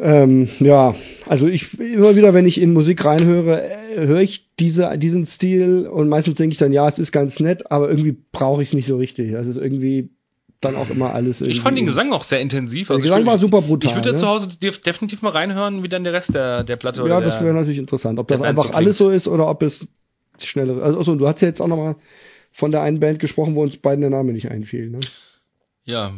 Ähm, 0.00 0.48
ja, 0.58 0.96
also 1.26 1.46
ich 1.46 1.78
immer 1.78 2.16
wieder, 2.16 2.34
wenn 2.34 2.46
ich 2.46 2.60
in 2.60 2.72
Musik 2.72 3.04
reinhöre, 3.04 3.70
äh, 3.70 4.04
höre 4.04 4.22
ich 4.22 4.48
diese, 4.58 4.98
diesen 4.98 5.26
Stil 5.26 5.86
und 5.86 6.08
meistens 6.08 6.38
denke 6.38 6.54
ich 6.54 6.58
dann, 6.58 6.72
ja, 6.72 6.88
es 6.88 6.98
ist 6.98 7.12
ganz 7.12 7.38
nett, 7.38 7.70
aber 7.70 7.88
irgendwie 7.88 8.16
brauche 8.32 8.64
ich 8.64 8.70
es 8.70 8.74
nicht 8.74 8.88
so 8.88 8.96
richtig. 8.96 9.30
Ist 9.30 9.56
irgendwie 9.56 10.10
dann 10.60 10.76
auch 10.76 10.90
immer 10.90 11.14
alles. 11.14 11.40
Ich 11.40 11.60
fand 11.62 11.78
den 11.78 11.86
Gesang 11.86 12.12
auch 12.12 12.22
sehr 12.24 12.40
intensiv. 12.40 12.88
Der 12.88 12.96
Also 12.96 13.02
Gesang 13.02 13.20
ich, 13.22 13.26
war 13.26 13.38
super 13.38 13.62
brutal. 13.62 13.90
Ich 13.90 13.96
würde 13.96 14.12
ne? 14.12 14.18
zu 14.18 14.26
Hause 14.26 14.48
def- 14.60 14.80
definitiv 14.82 15.22
mal 15.22 15.30
reinhören, 15.32 15.82
wie 15.82 15.88
dann 15.88 16.04
der 16.04 16.12
Rest 16.12 16.34
der, 16.34 16.64
der 16.64 16.76
Platte 16.76 17.00
Ja, 17.08 17.20
das 17.20 17.38
der, 17.38 17.46
wäre 17.46 17.54
natürlich 17.54 17.78
interessant, 17.78 18.18
ob 18.18 18.28
der 18.28 18.38
das 18.38 18.46
einfach 18.46 18.72
alles 18.72 18.98
so 18.98 19.10
ist 19.10 19.26
oder 19.26 19.48
ob 19.48 19.62
es 19.62 19.88
schneller. 20.38 20.82
Also 20.82 21.00
achso, 21.00 21.14
du 21.16 21.26
hast 21.26 21.40
ja 21.40 21.48
jetzt 21.48 21.60
auch 21.62 21.66
noch 21.68 21.76
mal 21.78 21.96
von 22.52 22.70
der 22.72 22.82
einen 22.82 23.00
Band 23.00 23.20
gesprochen, 23.20 23.54
wo 23.54 23.62
uns 23.62 23.76
beiden 23.78 24.00
der 24.02 24.10
Name 24.10 24.32
nicht 24.32 24.50
einfiel. 24.50 24.90
Ne? 24.90 25.00
Ja, 25.84 26.12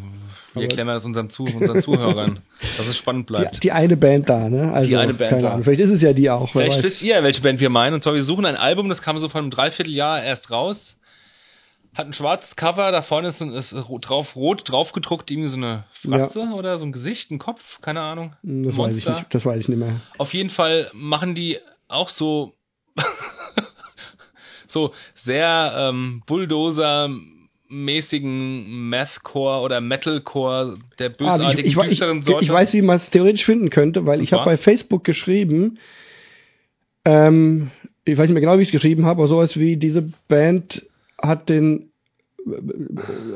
Aber- 0.54 0.62
erklären 0.62 0.88
wir 0.88 0.94
das 0.94 1.04
unseren, 1.04 1.30
Zu 1.30 1.44
unseren 1.44 1.80
Zuhörern, 1.80 2.40
dass 2.78 2.86
es 2.88 2.96
spannend 2.96 3.28
Die, 3.28 3.32
bleibt. 3.32 3.62
die 3.62 3.70
eine 3.72 3.96
Band 3.96 4.28
da, 4.28 4.48
ne? 4.50 4.72
Also, 4.72 4.88
Die 4.90 4.96
eine 4.96 5.14
Band 5.14 5.30
keine 5.30 5.42
da. 5.42 5.50
Ahnung. 5.52 5.62
Vielleicht 5.62 5.80
ist 5.82 5.90
es 5.90 6.02
ja 6.02 6.12
die 6.12 6.28
auch. 6.30 6.50
Vielleicht 6.50 6.82
wisst 6.82 7.00
ihr, 7.02 7.22
welche 7.22 7.42
Band 7.42 7.60
wir 7.60 7.70
meinen. 7.70 7.94
Und 7.94 8.02
zwar, 8.02 8.14
wir 8.14 8.24
suchen 8.24 8.44
ein 8.44 8.56
Album, 8.56 8.88
das 8.88 9.02
kam 9.02 9.18
so 9.18 9.28
vor 9.28 9.40
einem 9.40 9.50
Dreivierteljahr 9.50 10.22
erst 10.22 10.50
raus. 10.50 10.98
Hat 11.94 12.06
ein 12.06 12.14
schwarzes 12.14 12.56
Cover, 12.56 12.90
da 12.90 13.02
vorne 13.02 13.28
ist, 13.28 13.42
ein- 13.42 13.52
ist 13.52 13.74
drauf, 14.00 14.34
rot 14.34 14.62
draufgedruckt, 14.70 15.30
irgendwie 15.30 15.50
so 15.50 15.58
eine 15.58 15.84
Fratze 15.92 16.40
oder 16.54 16.78
so 16.78 16.86
ein 16.86 16.92
Gesicht, 16.92 17.30
ein 17.30 17.38
Kopf, 17.38 17.82
keine 17.82 18.00
Ahnung. 18.00 18.32
Das 18.42 18.74
Ein 18.74 18.78
weiß 18.78 18.96
ich 18.96 19.04
Monster. 19.04 19.20
nicht. 19.22 19.34
Das 19.34 19.44
weiß 19.44 19.60
ich 19.60 19.68
nicht 19.68 19.78
mehr. 19.78 20.00
Auf 20.16 20.32
jeden 20.32 20.48
Fall 20.48 20.90
machen 20.94 21.34
die 21.34 21.58
auch 21.88 22.08
so 22.08 22.54
so 24.66 24.94
sehr 25.14 25.74
ähm, 25.76 26.22
Bulldozer-mäßigen 26.26 28.88
Mathcore 28.88 29.60
oder 29.62 29.80
Metalcore 29.82 30.78
der 30.98 31.10
Ah, 31.10 31.14
bösartigen, 31.18 31.66
ich, 31.66 31.76
ich, 31.76 31.82
ich, 31.82 31.88
düsteren 31.90 32.18
ich, 32.20 32.24
Sorte. 32.24 32.44
ich 32.44 32.50
weiß, 32.50 32.72
wie 32.74 32.82
man 32.82 32.96
es 32.96 33.10
theoretisch 33.10 33.44
finden 33.44 33.68
könnte, 33.70 34.06
weil 34.06 34.22
ich 34.22 34.32
habe 34.32 34.44
bei 34.44 34.56
Facebook 34.56 35.04
geschrieben, 35.04 35.78
ähm, 37.04 37.70
ich 38.04 38.16
weiß 38.16 38.28
nicht 38.28 38.34
mehr 38.34 38.40
genau, 38.40 38.58
wie 38.58 38.62
ich 38.62 38.68
es 38.68 38.72
geschrieben 38.72 39.04
habe, 39.04 39.20
aber 39.20 39.28
sowas 39.28 39.58
wie 39.58 39.76
diese 39.76 40.02
Band 40.28 40.86
hat 41.22 41.48
den 41.48 41.88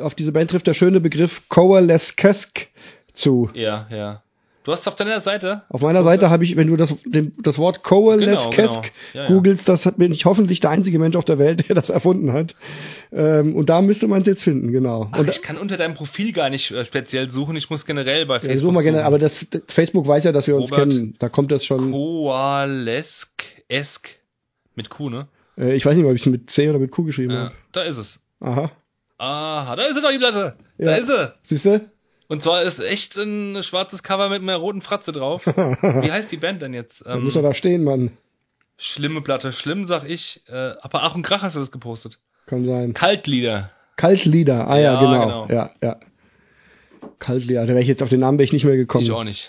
auf 0.02 0.14
diese 0.14 0.32
Band 0.32 0.50
trifft 0.50 0.66
der 0.66 0.74
schöne 0.74 1.00
Begriff 1.00 1.42
Coalescesk 1.48 2.66
zu. 3.14 3.50
Ja, 3.54 3.86
ja. 3.90 4.22
Du 4.64 4.72
hast 4.72 4.88
auf 4.88 4.96
deiner 4.96 5.20
Seite. 5.20 5.62
Auf 5.68 5.80
meiner 5.80 6.02
Seite 6.02 6.28
habe 6.28 6.42
ich, 6.42 6.56
wenn 6.56 6.66
du 6.66 6.76
das, 6.76 6.92
den, 7.04 7.32
das 7.40 7.56
Wort 7.56 7.84
Coalescesk 7.84 8.50
Genau, 8.50 8.68
genau. 8.74 8.82
Ja, 9.14 9.22
ja. 9.22 9.26
googelst, 9.28 9.68
das 9.68 9.86
hat- 9.86 9.96
bin 9.96 10.10
ich 10.10 10.24
hoffentlich 10.24 10.58
der 10.58 10.70
einzige 10.70 10.98
Mensch 10.98 11.14
auf 11.14 11.24
der 11.24 11.38
Welt, 11.38 11.68
der 11.68 11.76
das 11.76 11.88
erfunden 11.88 12.32
hat. 12.32 12.56
Ähm, 13.12 13.54
und 13.54 13.68
da 13.68 13.80
müsste 13.80 14.08
man 14.08 14.22
es 14.22 14.26
jetzt 14.26 14.42
finden, 14.42 14.72
genau. 14.72 15.08
Ach, 15.12 15.20
und 15.20 15.30
ich 15.30 15.40
kann 15.40 15.56
unter 15.56 15.76
deinem 15.76 15.94
Profil 15.94 16.32
gar 16.32 16.50
nicht 16.50 16.72
äh, 16.72 16.84
speziell 16.84 17.30
suchen. 17.30 17.54
Ich 17.54 17.70
muss 17.70 17.86
generell 17.86 18.26
bei 18.26 18.34
ja, 18.34 18.40
Facebook 18.40 18.70
so 18.70 18.72
mal 18.72 18.82
generell, 18.82 19.04
suchen. 19.04 19.06
aber 19.06 19.18
das, 19.20 19.46
das 19.48 19.62
Facebook 19.68 20.08
weiß 20.08 20.24
ja, 20.24 20.32
dass 20.32 20.48
wir 20.48 20.56
uns 20.56 20.72
Robert 20.72 20.90
kennen. 20.90 21.14
Da 21.20 21.28
kommt 21.28 21.52
das 21.52 21.64
schon. 21.64 21.92
Koalesk, 21.92 23.44
esk 23.68 24.08
mit 24.74 24.90
Q, 24.90 25.10
ne? 25.10 25.28
Äh, 25.58 25.74
ich 25.74 25.84
weiß 25.86 25.96
nicht 25.96 26.06
ob 26.06 26.14
ich 26.14 26.20
es 26.22 26.26
mit 26.26 26.50
C 26.50 26.68
oder 26.68 26.78
mit 26.78 26.90
Q 26.90 27.04
geschrieben 27.04 27.32
Ja, 27.32 27.38
habe. 27.46 27.52
da 27.72 27.82
ist 27.82 27.96
es. 27.98 28.20
Aha. 28.40 28.70
Aha, 29.18 29.76
da 29.76 29.82
ist 29.86 29.94
sie 29.96 30.02
doch 30.02 30.10
die 30.10 30.18
Platte. 30.18 30.56
Da 30.78 30.90
Ja. 30.92 30.96
ist 30.96 31.06
sie. 31.08 31.32
Siehst 31.44 31.64
du? 31.64 31.90
Und 32.28 32.42
zwar 32.42 32.62
ist 32.62 32.80
echt 32.80 33.16
ein 33.16 33.62
schwarzes 33.62 34.02
Cover 34.02 34.28
mit 34.28 34.42
einer 34.42 34.56
roten 34.56 34.82
Fratze 34.82 35.12
drauf. 35.12 35.46
Wie 35.46 36.10
heißt 36.12 36.30
die 36.32 36.36
Band 36.38 36.60
denn 36.60 36.74
jetzt? 36.74 37.04
Ähm, 37.06 37.24
muss 37.24 37.36
er 37.36 37.42
da 37.42 37.54
stehen, 37.54 37.84
Mann. 37.84 38.10
schlimme 38.76 39.22
Platte, 39.22 39.52
schlimm 39.52 39.86
sag 39.86 40.04
ich. 40.08 40.42
Äh, 40.48 40.72
aber 40.80 41.04
Ach 41.04 41.14
und 41.14 41.22
Krach 41.22 41.42
hast 41.42 41.54
du 41.56 41.60
das 41.60 41.70
gepostet. 41.70 42.18
Kann 42.46 42.64
sein. 42.64 42.94
Kaltlieder. 42.94 43.70
Kaltlieder. 43.96 44.68
Ah 44.68 44.76
ja, 44.78 44.94
Ja, 44.94 45.00
genau. 45.00 45.24
genau. 45.24 45.46
Ja, 45.48 45.70
ja. 45.82 45.96
Kaltlieder. 47.18 47.62
Da 47.62 47.68
wäre 47.68 47.80
ich 47.82 47.88
jetzt 47.88 48.02
auf 48.02 48.08
den 48.08 48.20
Namen 48.20 48.38
ich 48.40 48.52
nicht 48.52 48.64
mehr 48.64 48.76
gekommen. 48.76 49.04
Ich 49.04 49.10
auch 49.12 49.24
nicht. 49.24 49.48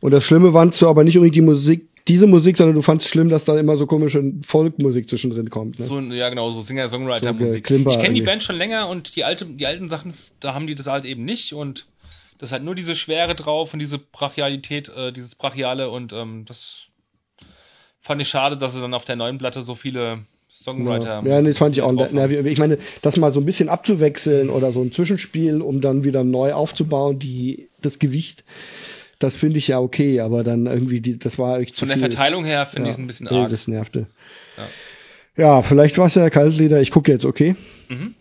Und 0.00 0.10
das 0.10 0.24
Schlimme 0.24 0.52
fandst 0.52 0.82
du 0.82 0.88
aber 0.88 1.04
nicht 1.04 1.16
unbedingt 1.16 1.36
die 1.36 1.40
Musik, 1.40 1.88
diese 2.08 2.26
Musik, 2.26 2.56
sondern 2.56 2.76
du 2.76 2.82
fandst 2.82 3.08
schlimm, 3.08 3.28
dass 3.28 3.44
da 3.44 3.58
immer 3.58 3.76
so 3.76 3.86
komische 3.86 4.22
Folkmusik 4.46 5.08
zwischendrin 5.08 5.50
kommt. 5.50 5.78
Ne? 5.78 5.86
So, 5.86 6.00
ja 6.00 6.28
genau, 6.28 6.50
so 6.50 6.60
Singer-Songwriter-Musik. 6.60 7.64
Geklimper 7.64 7.92
ich 7.92 7.98
kenne 7.98 8.14
die. 8.14 8.22
Band 8.22 8.42
schon 8.42 8.56
länger 8.56 8.88
und 8.88 9.16
die, 9.16 9.24
alte, 9.24 9.44
die 9.44 9.66
alten 9.66 9.88
Sachen, 9.88 10.14
da 10.40 10.54
haben 10.54 10.66
die 10.66 10.74
das 10.74 10.86
halt 10.86 11.04
eben 11.04 11.24
nicht 11.24 11.52
und 11.52 11.86
das 12.38 12.52
hat 12.52 12.62
nur 12.62 12.74
diese 12.74 12.94
Schwere 12.94 13.34
drauf 13.34 13.72
und 13.72 13.80
diese 13.80 13.98
Brachialität, 13.98 14.88
äh, 14.88 15.12
dieses 15.12 15.34
Brachiale 15.34 15.90
und 15.90 16.12
ähm, 16.12 16.44
das 16.46 16.82
fand 18.00 18.20
ich 18.20 18.28
schade, 18.28 18.56
dass 18.56 18.74
sie 18.74 18.80
dann 18.80 18.94
auf 18.94 19.04
der 19.04 19.16
neuen 19.16 19.38
Platte 19.38 19.62
so 19.62 19.74
viele 19.74 20.20
Songwriter. 20.52 21.22
Ja, 21.24 21.36
ja 21.36 21.42
nee, 21.42 21.48
das 21.48 21.58
fand 21.58 21.76
ich 21.76 21.82
auch 21.82 21.96
haben. 21.96 22.14
nervig. 22.14 22.44
Ich 22.46 22.58
meine, 22.58 22.78
das 23.02 23.16
mal 23.16 23.32
so 23.32 23.40
ein 23.40 23.46
bisschen 23.46 23.68
abzuwechseln 23.68 24.48
oder 24.48 24.70
so 24.72 24.80
ein 24.80 24.92
Zwischenspiel, 24.92 25.60
um 25.60 25.80
dann 25.80 26.04
wieder 26.04 26.24
neu 26.24 26.52
aufzubauen, 26.52 27.18
die, 27.18 27.68
das 27.82 27.98
Gewicht, 27.98 28.44
das 29.18 29.36
finde 29.36 29.58
ich 29.58 29.68
ja 29.68 29.78
okay, 29.78 30.20
aber 30.20 30.44
dann 30.44 30.66
irgendwie, 30.66 31.00
die, 31.00 31.18
das 31.18 31.38
war 31.38 31.60
echt 31.60 31.74
zu 31.74 31.80
Von 31.80 31.88
der 31.88 31.98
viel. 31.98 32.10
Verteilung 32.10 32.44
her 32.44 32.66
finde 32.66 32.88
ja, 32.88 32.90
ich 32.90 32.94
es 32.94 32.98
ein 32.98 33.06
bisschen 33.06 33.28
nee, 33.30 33.38
arg. 33.38 33.50
Das 33.50 33.68
nervte. 33.68 34.06
Ja. 34.56 34.68
Ja, 35.36 35.62
vielleicht 35.62 35.98
war 35.98 36.06
es 36.06 36.14
ja 36.14 36.30
Kaltlieder. 36.30 36.80
Ich 36.80 36.90
gucke 36.90 37.12
jetzt, 37.12 37.24
okay. 37.24 37.56
Mhm. 37.88 38.14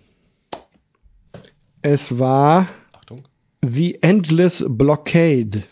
Es 1.82 2.20
war 2.20 2.70
Achtung. 2.92 3.26
The 3.62 4.00
Endless 4.02 4.66
Blockade. 4.68 5.64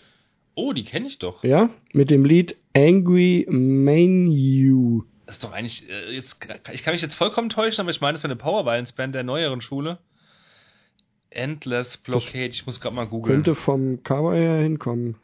Oh, 0.56 0.72
die 0.74 0.84
kenne 0.84 1.08
ich 1.08 1.20
doch. 1.20 1.44
Ja, 1.44 1.70
mit 1.94 2.12
dem 2.12 2.24
Lied 2.24 2.56
Angry 2.74 3.46
Manu. 3.50 5.04
Das 5.26 5.36
ist 5.36 5.44
doch 5.44 5.52
eigentlich, 5.52 5.90
äh, 5.90 6.16
jetzt, 6.16 6.38
ich 6.72 6.84
kann 6.84 6.94
mich 6.94 7.02
jetzt 7.02 7.16
vollkommen 7.16 7.50
täuschen, 7.50 7.82
aber 7.82 7.92
ich 7.92 8.02
meine, 8.02 8.14
das 8.14 8.24
wäre 8.24 8.32
eine 8.32 8.40
Power 8.40 8.66
Violence 8.66 8.94
Band 8.94 9.16
der 9.16 9.24
neueren 9.24 9.62
Schule. 9.62 9.98
Endless 11.36 11.98
Blockade, 11.98 12.48
ich 12.48 12.66
muss 12.66 12.80
gerade 12.80 12.96
mal 12.96 13.06
googeln. 13.06 13.36
Könnte 13.36 13.56
vom 13.56 14.04
Cover 14.04 14.36
her 14.36 14.58
hinkommen. 14.58 15.16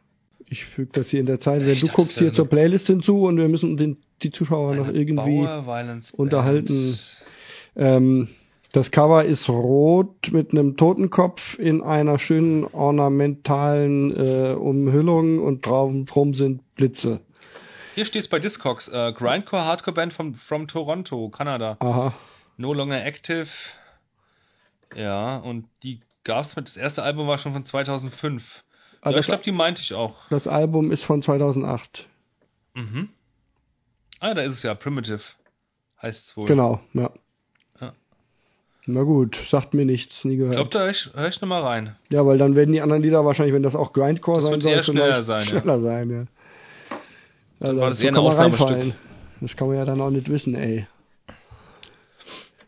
Ich 0.47 0.65
füge 0.65 0.91
das 0.93 1.09
hier 1.09 1.19
in 1.19 1.27
der 1.27 1.39
Zeit. 1.39 1.61
Wenn 1.61 1.73
Ich 1.73 1.81
du 1.81 1.87
guckst 1.87 2.17
hier 2.17 2.33
zur 2.33 2.47
Playlist 2.47 2.87
hinzu 2.87 3.23
und 3.23 3.37
wir 3.37 3.47
müssen 3.47 3.77
den, 3.77 3.97
die 4.23 4.31
Zuschauer 4.31 4.75
noch 4.75 4.87
irgendwie. 4.87 5.47
Unterhalten. 6.17 6.99
Ähm, 7.75 8.29
das 8.71 8.91
Cover 8.91 9.25
ist 9.25 9.49
rot 9.49 10.31
mit 10.31 10.51
einem 10.51 10.77
Totenkopf 10.77 11.57
in 11.57 11.81
einer 11.81 12.19
schönen 12.19 12.65
ornamentalen 12.65 14.15
äh, 14.15 14.53
Umhüllung 14.53 15.39
und 15.39 15.65
drauf 15.65 15.91
drum 16.05 16.33
sind 16.33 16.61
Blitze. 16.75 17.19
Hier 17.95 18.05
steht 18.05 18.21
es 18.21 18.27
bei 18.27 18.39
Discogs. 18.39 18.87
Äh, 18.87 19.11
Grindcore 19.13 19.65
Hardcore 19.65 19.93
Band 19.95 20.13
from, 20.13 20.35
from 20.35 20.67
Toronto, 20.67 21.29
Kanada. 21.29 21.77
Aha. 21.79 22.13
No 22.57 22.73
longer 22.73 23.03
active. 23.05 23.49
Ja, 24.95 25.37
und 25.37 25.65
die 25.83 25.99
gab's 26.23 26.55
mit, 26.55 26.67
das 26.67 26.77
erste 26.77 27.03
Album 27.03 27.27
war 27.27 27.37
schon 27.37 27.53
von 27.53 27.65
2005. 27.65 28.63
Ah, 29.01 29.11
ja, 29.11 29.17
ich 29.19 29.25
glaube, 29.27 29.43
die 29.43 29.51
meinte 29.51 29.81
ich 29.81 29.93
auch. 29.93 30.15
das 30.29 30.47
Album 30.47 30.91
ist 30.91 31.03
von 31.05 31.21
2008. 31.21 32.07
Mhm. 32.73 33.09
Ah, 34.19 34.33
da 34.33 34.41
ist 34.41 34.53
es 34.53 34.63
ja, 34.63 34.73
Primitive. 34.75 35.21
Heißt 36.01 36.27
es 36.27 36.37
wohl. 36.37 36.45
Genau, 36.45 36.81
ja. 36.93 37.09
Ja. 37.79 37.93
Na 38.85 39.03
gut, 39.03 39.37
sagt 39.49 39.73
mir 39.73 39.85
nichts, 39.85 40.25
nie 40.25 40.33
Ich 40.33 40.39
gehört. 40.39 40.55
glaube, 40.55 40.69
da 40.71 40.79
höre 40.79 40.89
ich, 40.89 41.09
hör 41.13 41.27
ich 41.29 41.39
nochmal 41.41 41.61
rein. 41.63 41.95
ja, 42.09 42.25
weil 42.25 42.37
dann 42.37 42.55
werden 42.55 42.71
die 42.73 42.81
anderen 42.81 43.01
Lieder 43.01 43.23
wahrscheinlich, 43.25 43.53
wenn 43.53 43.63
das 43.63 43.75
auch 43.75 43.93
Grindcore 43.93 44.41
Das 44.41 44.49
sein 44.49 44.61
soll, 44.61 44.83
schneller 44.83 45.23
sein, 45.23 45.39
ja. 45.47 45.59
schneller 45.61 45.79
sein, 45.81 46.09
ja. 46.09 46.25
Also, 47.65 47.81
war 47.81 47.89
das 47.89 47.99
eher 48.01 48.09
ein 48.09 48.13
kann 48.15 48.23
man 48.23 48.31
Ausnahmestück. 48.33 48.93
Das 49.41 49.55
kann 49.55 49.67
man 49.67 49.77
ja 49.77 49.85
dann 49.85 50.01
auch 50.01 50.09
nicht 50.09 50.29
wissen, 50.29 50.55
ey. 50.55 50.87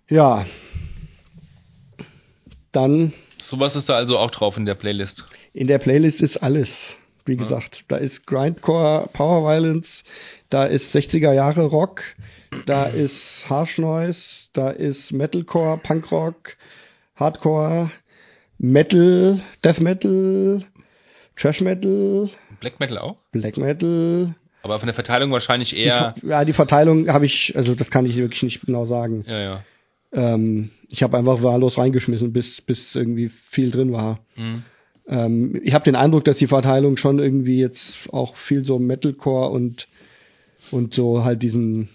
Ja. 0.10 0.46
Dann 2.72 3.14
Sowas 3.40 3.76
ist 3.76 3.90
da 3.90 3.96
also 3.96 4.18
auch 4.18 4.32
drauf 4.32 4.58
in 4.58 4.66
der 4.66 4.76
Playlist. 4.76 5.26
in 5.54 5.68
der 5.68 5.80
Playlist 5.80 6.22
ist 6.22 6.38
alles. 6.38 6.96
Wie 7.26 7.38
gesagt, 7.38 7.86
da 7.88 7.98
ist 7.98 8.26
Grindcore, 8.26 9.08
Power 9.14 9.44
Violence, 9.48 10.04
da 10.50 10.66
ist 10.66 10.96
60er 10.96 11.34
Jahre 11.34 11.66
Rock, 11.66 12.02
da 12.66 12.86
ist 12.86 13.46
Harsh 13.48 13.78
Noise, 13.78 14.50
da 14.54 14.72
ist 14.72 15.12
Metalcore, 15.12 15.78
Punkrock, 15.78 16.56
Hardcore, 17.16 17.92
Metal, 18.58 19.40
Death 19.64 19.82
Metal, 19.82 20.64
Trash 21.36 21.62
Metal, 21.62 22.30
Black 22.60 22.80
Metal 22.80 22.98
auch? 22.98 23.18
Black 23.32 23.58
Metal. 23.58 24.36
Aber 24.64 24.80
von 24.80 24.88
der 24.88 24.94
Verteilung 24.96 25.32
wahrscheinlich 25.32 25.76
eher. 25.76 26.16
Ja, 26.24 26.46
die 26.46 26.54
Verteilung 26.54 27.08
habe 27.10 27.26
ich, 27.26 27.54
also 27.56 27.76
das 27.76 27.90
kann 27.90 28.06
ich 28.06 28.18
wirklich 28.18 28.44
nicht 28.44 28.66
genau 28.66 28.86
sagen. 28.86 29.24
Ja, 29.28 29.40
ja. 29.40 29.64
Ähm, 30.14 30.72
ich 30.88 31.04
habe 31.04 31.18
einfach 31.18 31.42
wahllos 31.42 31.78
reingeschmissen, 31.78 32.34
bis, 32.34 32.62
bis 32.62 32.96
irgendwie 32.96 33.30
viel 33.30 33.72
drin 33.72 33.92
war. 33.92 34.20
Mhm. 34.36 34.64
Ähm, 35.08 35.62
ich 35.64 35.74
habe 35.74 35.86
den 35.86 35.96
Eindruck, 35.96 36.26
dass 36.26 36.38
die 36.38 36.48
Verteilung 36.48 36.98
schon 36.98 37.20
irgendwie 37.20 37.60
jetzt 37.60 38.10
auch 38.12 38.36
viel 38.36 38.64
so 38.66 38.80
Metalcore 38.80 39.50
und 39.50 39.88
und 40.70 40.94
so 40.94 41.24
halt 41.24 41.42
diesen 41.42 41.90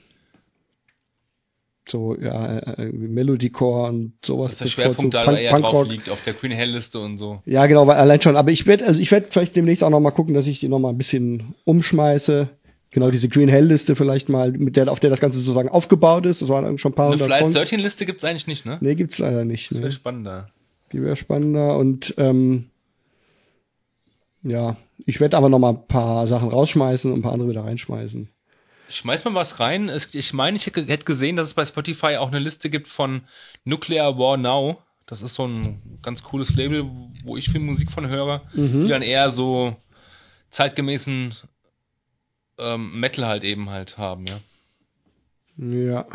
so 1.88 2.16
ja 2.16 2.58
äh, 2.58 2.90
Melodycore 2.90 3.88
und 3.88 4.14
sowas. 4.24 4.50
Dass 4.50 4.58
der 4.58 4.66
Schwerpunkt 4.66 5.12
so 5.12 5.18
da 5.18 5.24
Punk- 5.24 5.38
eher 5.38 5.52
Punkrock. 5.52 5.72
drauf 5.72 5.88
liegt, 5.88 6.10
auf 6.10 6.22
der 6.24 6.34
Queen 6.34 6.50
Hell 6.50 6.70
Liste 6.70 6.98
und 6.98 7.16
so. 7.18 7.42
Ja, 7.46 7.66
genau, 7.66 7.86
weil 7.86 7.96
allein 7.96 8.20
schon. 8.20 8.36
Aber 8.36 8.50
ich 8.50 8.66
werde, 8.66 8.86
also 8.86 8.98
ich 8.98 9.10
werde 9.12 9.28
vielleicht 9.30 9.54
demnächst 9.54 9.84
auch 9.84 9.90
noch 9.90 10.00
mal 10.00 10.10
gucken, 10.10 10.34
dass 10.34 10.46
ich 10.46 10.58
die 10.58 10.68
noch 10.68 10.80
mal 10.80 10.88
ein 10.88 10.98
bisschen 10.98 11.54
umschmeiße. 11.64 12.48
Genau 12.96 13.10
diese 13.10 13.28
Green 13.28 13.50
Hell 13.50 13.66
Liste 13.66 13.94
vielleicht 13.94 14.30
mal, 14.30 14.52
mit 14.52 14.74
der 14.74 14.90
auf 14.90 15.00
der 15.00 15.10
das 15.10 15.20
Ganze 15.20 15.40
sozusagen 15.40 15.68
aufgebaut 15.68 16.24
ist. 16.24 16.40
Das 16.40 16.48
waren 16.48 16.78
schon 16.78 16.92
ein 16.92 16.94
paar 16.94 17.08
Eine 17.08 17.16
hundert 17.16 17.26
Flight 17.26 17.40
Songs. 17.42 17.54
13 17.56 17.78
Liste 17.78 18.06
gibt's 18.06 18.24
eigentlich 18.24 18.46
nicht, 18.46 18.64
ne? 18.64 18.78
Nee, 18.80 18.94
gibt's 18.94 19.18
leider 19.18 19.44
nicht. 19.44 19.70
Das 19.70 19.82
wäre 19.82 19.92
spannender. 19.92 20.48
Die 20.92 21.02
wäre 21.02 21.14
spannender 21.14 21.76
und 21.76 22.14
ähm, 22.16 22.70
ja, 24.42 24.78
ich 25.04 25.20
werde 25.20 25.36
aber 25.36 25.50
noch 25.50 25.58
mal 25.58 25.74
ein 25.74 25.86
paar 25.86 26.26
Sachen 26.26 26.48
rausschmeißen 26.48 27.12
und 27.12 27.18
ein 27.18 27.22
paar 27.22 27.34
andere 27.34 27.50
wieder 27.50 27.64
reinschmeißen. 27.66 28.30
Schmeiß 28.88 29.26
mal 29.26 29.34
was 29.34 29.60
rein. 29.60 29.90
Es, 29.90 30.14
ich 30.14 30.32
meine, 30.32 30.56
ich 30.56 30.64
hätte 30.64 30.86
hätte 30.86 31.04
gesehen, 31.04 31.36
dass 31.36 31.48
es 31.48 31.54
bei 31.54 31.66
Spotify 31.66 32.16
auch 32.16 32.28
eine 32.28 32.38
Liste 32.38 32.70
gibt 32.70 32.88
von 32.88 33.24
Nuclear 33.66 34.16
War 34.18 34.38
Now. 34.38 34.78
Das 35.06 35.20
ist 35.20 35.34
so 35.34 35.46
ein 35.46 36.00
ganz 36.00 36.22
cooles 36.22 36.54
Label, 36.56 36.86
wo 37.26 37.36
ich 37.36 37.50
viel 37.50 37.60
Musik 37.60 37.90
von 37.90 38.08
höre, 38.08 38.40
Mhm. 38.54 38.84
die 38.84 38.88
dann 38.88 39.02
eher 39.02 39.30
so 39.32 39.76
zeitgemäßen 40.48 41.34
ähm, 42.58 42.98
Metal 42.98 43.26
halt 43.26 43.44
eben 43.44 43.70
halt 43.70 43.98
haben, 43.98 44.26
ja. 44.26 44.40
Ja. 45.58 46.06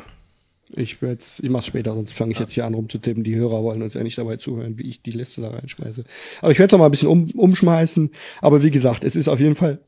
Ich 0.74 1.02
werde 1.02 1.22
ich 1.22 1.50
mach's 1.50 1.66
später, 1.66 1.94
sonst 1.94 2.14
fange 2.14 2.32
ich 2.32 2.39
jetzt 2.39 2.54
hier 2.54 2.66
an 2.66 2.74
rumzutippen. 2.74 3.26
Die 3.26 3.36
Hörer 3.36 3.62
wollen 3.62 3.82
uns 3.82 3.94
ja 3.94 4.04
nicht 4.04 4.18
dabei 4.18 4.38
zuhören, 4.38 4.80
wie 4.80 4.88
ich 4.89 5.02
die 5.02 5.12
Liste 5.12 5.42
da 5.42 5.50
reinschmeiße. 5.50 6.06
Aber 6.42 6.52
ich 6.52 6.60
werde 6.60 6.68
es 6.68 6.72
noch 6.72 6.80
mal 6.80 6.86
ein 6.86 6.92
bisschen 6.92 7.10
um, 7.10 7.30
umschmeißen. 7.32 8.12
Aber 8.39 8.64
wie 8.64 8.72
gesagt, 8.72 9.04
es 9.04 9.18
ist 9.18 9.28
auf 9.28 9.39
jeden 9.42 9.56
Fall 9.56 9.80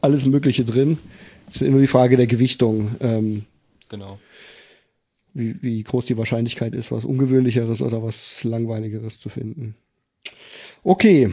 alles 0.00 0.26
Mögliche 0.26 0.64
drin. 0.64 0.98
Es 1.48 1.60
ist 1.60 1.70
nur 1.70 1.80
die 1.80 1.86
Frage 1.86 2.16
der 2.16 2.26
Gewichtung, 2.26 2.96
ähm, 3.00 3.44
Genau. 3.88 4.18
wie, 5.34 5.62
wie 5.62 5.82
groß 5.84 6.06
die 6.06 6.18
Wahrscheinlichkeit 6.18 6.74
ist, 6.74 6.90
was 6.90 7.04
Ungewöhnlicheres 7.04 7.80
oder 7.80 8.02
was 8.02 8.42
Langweiligeres 8.42 9.20
zu 9.20 9.28
finden. 9.28 9.76
Okay, 10.82 11.30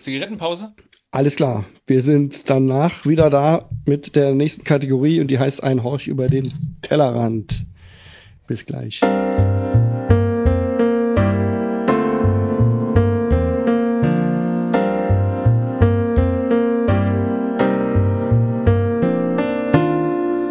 Zigarettenpause? 0.00 0.72
Alles 1.10 1.36
klar. 1.36 1.64
Wir 1.86 2.02
sind 2.02 2.48
danach 2.50 3.06
wieder 3.06 3.30
da 3.30 3.68
mit 3.86 4.14
der 4.14 4.34
nächsten 4.34 4.64
Kategorie 4.64 5.20
und 5.20 5.28
die 5.28 5.38
heißt 5.38 5.62
ein 5.62 5.82
Horch 5.82 6.06
über 6.06 6.28
den 6.28 6.52
Tellerrand. 6.82 7.64
Bis 8.46 8.64
gleich. 8.66 9.00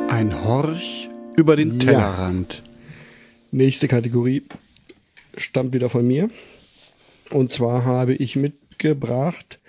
Ein 0.09 0.43
Horch 0.43 1.09
über 1.35 1.55
den 1.55 1.79
Ja. 1.79 1.85
Tellerrand. 1.85 2.63
Nächste 3.51 3.87
Kategorie 3.87 4.43
stammt 5.37 5.73
wieder 5.73 5.89
von 5.89 6.05
mir. 6.05 6.29
Und 7.29 7.51
zwar 7.51 7.85
habe 7.85 8.13
ich 8.15 8.35
mitgebracht 8.35 9.59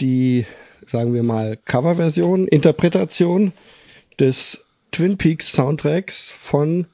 die, 0.00 0.46
sagen 0.86 1.14
wir 1.14 1.22
mal, 1.22 1.58
Coverversion, 1.64 2.48
Interpretation 2.48 3.52
des 4.18 4.64
Twin 4.92 5.18
Peaks 5.18 5.52
Soundtracks 5.52 6.34
von 6.44 6.86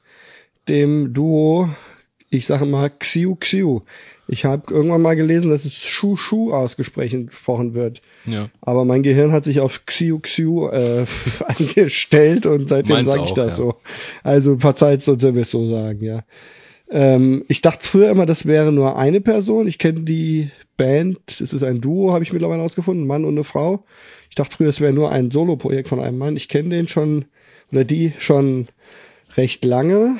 dem 0.67 1.13
Duo, 1.13 1.69
ich 2.29 2.45
sage 2.45 2.65
mal 2.65 2.89
Xiu 2.89 3.35
Xiu. 3.35 3.81
Ich 4.27 4.45
habe 4.45 4.73
irgendwann 4.73 5.01
mal 5.01 5.15
gelesen, 5.15 5.51
dass 5.51 5.65
es 5.65 5.73
Shu 5.73 6.15
Shu 6.15 6.51
ausgesprochen 6.53 7.73
wird. 7.73 8.01
Ja. 8.25 8.49
Aber 8.61 8.85
mein 8.85 9.03
Gehirn 9.03 9.31
hat 9.31 9.43
sich 9.43 9.59
auf 9.59 9.85
Xiu 9.85 10.19
Xiu 10.19 10.69
äh, 10.69 11.05
eingestellt 11.45 12.45
und 12.45 12.69
seitdem 12.69 13.03
sage 13.03 13.23
ich 13.25 13.33
das 13.33 13.57
ja. 13.57 13.57
so. 13.57 13.75
Also 14.23 14.57
verzeiht 14.57 15.05
wenn 15.05 15.35
wir 15.35 15.43
es 15.43 15.51
so 15.51 15.69
sagen, 15.69 16.03
ja. 16.03 16.23
Ähm, 16.93 17.43
ich 17.47 17.63
dachte 17.63 17.87
früher 17.87 18.11
immer, 18.11 18.27
das 18.27 18.45
wäre 18.45 18.71
nur 18.71 18.97
eine 18.97 19.19
Person. 19.19 19.67
Ich 19.67 19.79
kenne 19.79 20.03
die 20.03 20.51
Band, 20.77 21.19
es 21.27 21.51
ist 21.51 21.63
ein 21.63 21.81
Duo, 21.81 22.13
habe 22.13 22.23
ich 22.23 22.31
mittlerweile 22.31 22.59
herausgefunden, 22.59 23.07
Mann 23.07 23.25
und 23.25 23.33
eine 23.33 23.43
Frau. 23.43 23.83
Ich 24.29 24.35
dachte 24.35 24.55
früher, 24.55 24.69
es 24.69 24.79
wäre 24.79 24.93
nur 24.93 25.11
ein 25.11 25.31
Solo-Projekt 25.31 25.89
von 25.89 25.99
einem 25.99 26.19
Mann. 26.19 26.37
Ich 26.37 26.49
kenne 26.49 26.69
den 26.69 26.87
schon, 26.87 27.25
oder 27.71 27.83
die 27.83 28.13
schon 28.19 28.67
recht 29.35 29.65
lange. 29.65 30.17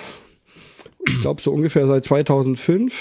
Ich 1.06 1.22
glaube 1.22 1.44
so 1.44 1.52
ungefähr 1.52 1.86
seit 1.86 2.06
2005. 2.06 2.92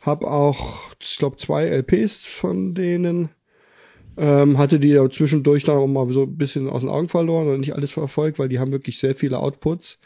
Hab 0.00 0.24
auch, 0.24 0.90
ich 0.98 1.18
glaube, 1.18 1.36
zwei 1.36 1.66
LPs 1.66 2.24
von 2.24 2.74
denen. 2.74 3.28
Ähm, 4.16 4.56
hatte 4.56 4.80
die 4.80 4.88
ja 4.88 5.08
zwischendurch 5.10 5.64
da 5.64 5.76
auch 5.76 5.86
mal 5.86 6.10
so 6.10 6.22
ein 6.22 6.38
bisschen 6.38 6.70
aus 6.70 6.80
den 6.80 6.90
Augen 6.90 7.10
verloren 7.10 7.48
und 7.48 7.60
nicht 7.60 7.74
alles 7.74 7.92
verfolgt, 7.92 8.38
weil 8.38 8.48
die 8.48 8.58
haben 8.58 8.72
wirklich 8.72 8.98
sehr 8.98 9.14
viele 9.14 9.38
Outputs. 9.38 9.98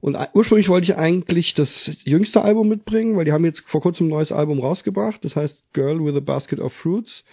Und 0.00 0.16
ursprünglich 0.34 0.68
wollte 0.68 0.84
ich 0.84 0.96
eigentlich 0.96 1.54
das 1.54 1.90
jüngste 2.04 2.42
Album 2.42 2.68
mitbringen, 2.68 3.16
weil 3.16 3.24
die 3.24 3.32
haben 3.32 3.44
jetzt 3.44 3.64
vor 3.66 3.80
kurzem 3.80 4.06
ein 4.06 4.10
neues 4.10 4.32
Album 4.32 4.60
rausgebracht. 4.60 5.24
Das 5.24 5.36
heißt 5.36 5.72
Girl 5.72 6.04
with 6.04 6.16
a 6.16 6.20
Basket 6.20 6.60
of 6.60 6.72
Fruits. 6.72 7.24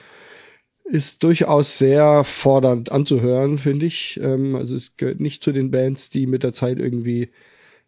Ist 0.83 1.23
durchaus 1.23 1.77
sehr 1.77 2.23
fordernd 2.23 2.91
anzuhören, 2.91 3.57
finde 3.57 3.87
ich. 3.87 4.19
Ähm, 4.21 4.55
also 4.55 4.75
es 4.75 4.95
gehört 4.97 5.19
nicht 5.19 5.43
zu 5.43 5.51
den 5.51 5.71
Bands, 5.71 6.09
die 6.09 6.27
mit 6.27 6.43
der 6.43 6.53
Zeit 6.53 6.77
irgendwie 6.77 7.29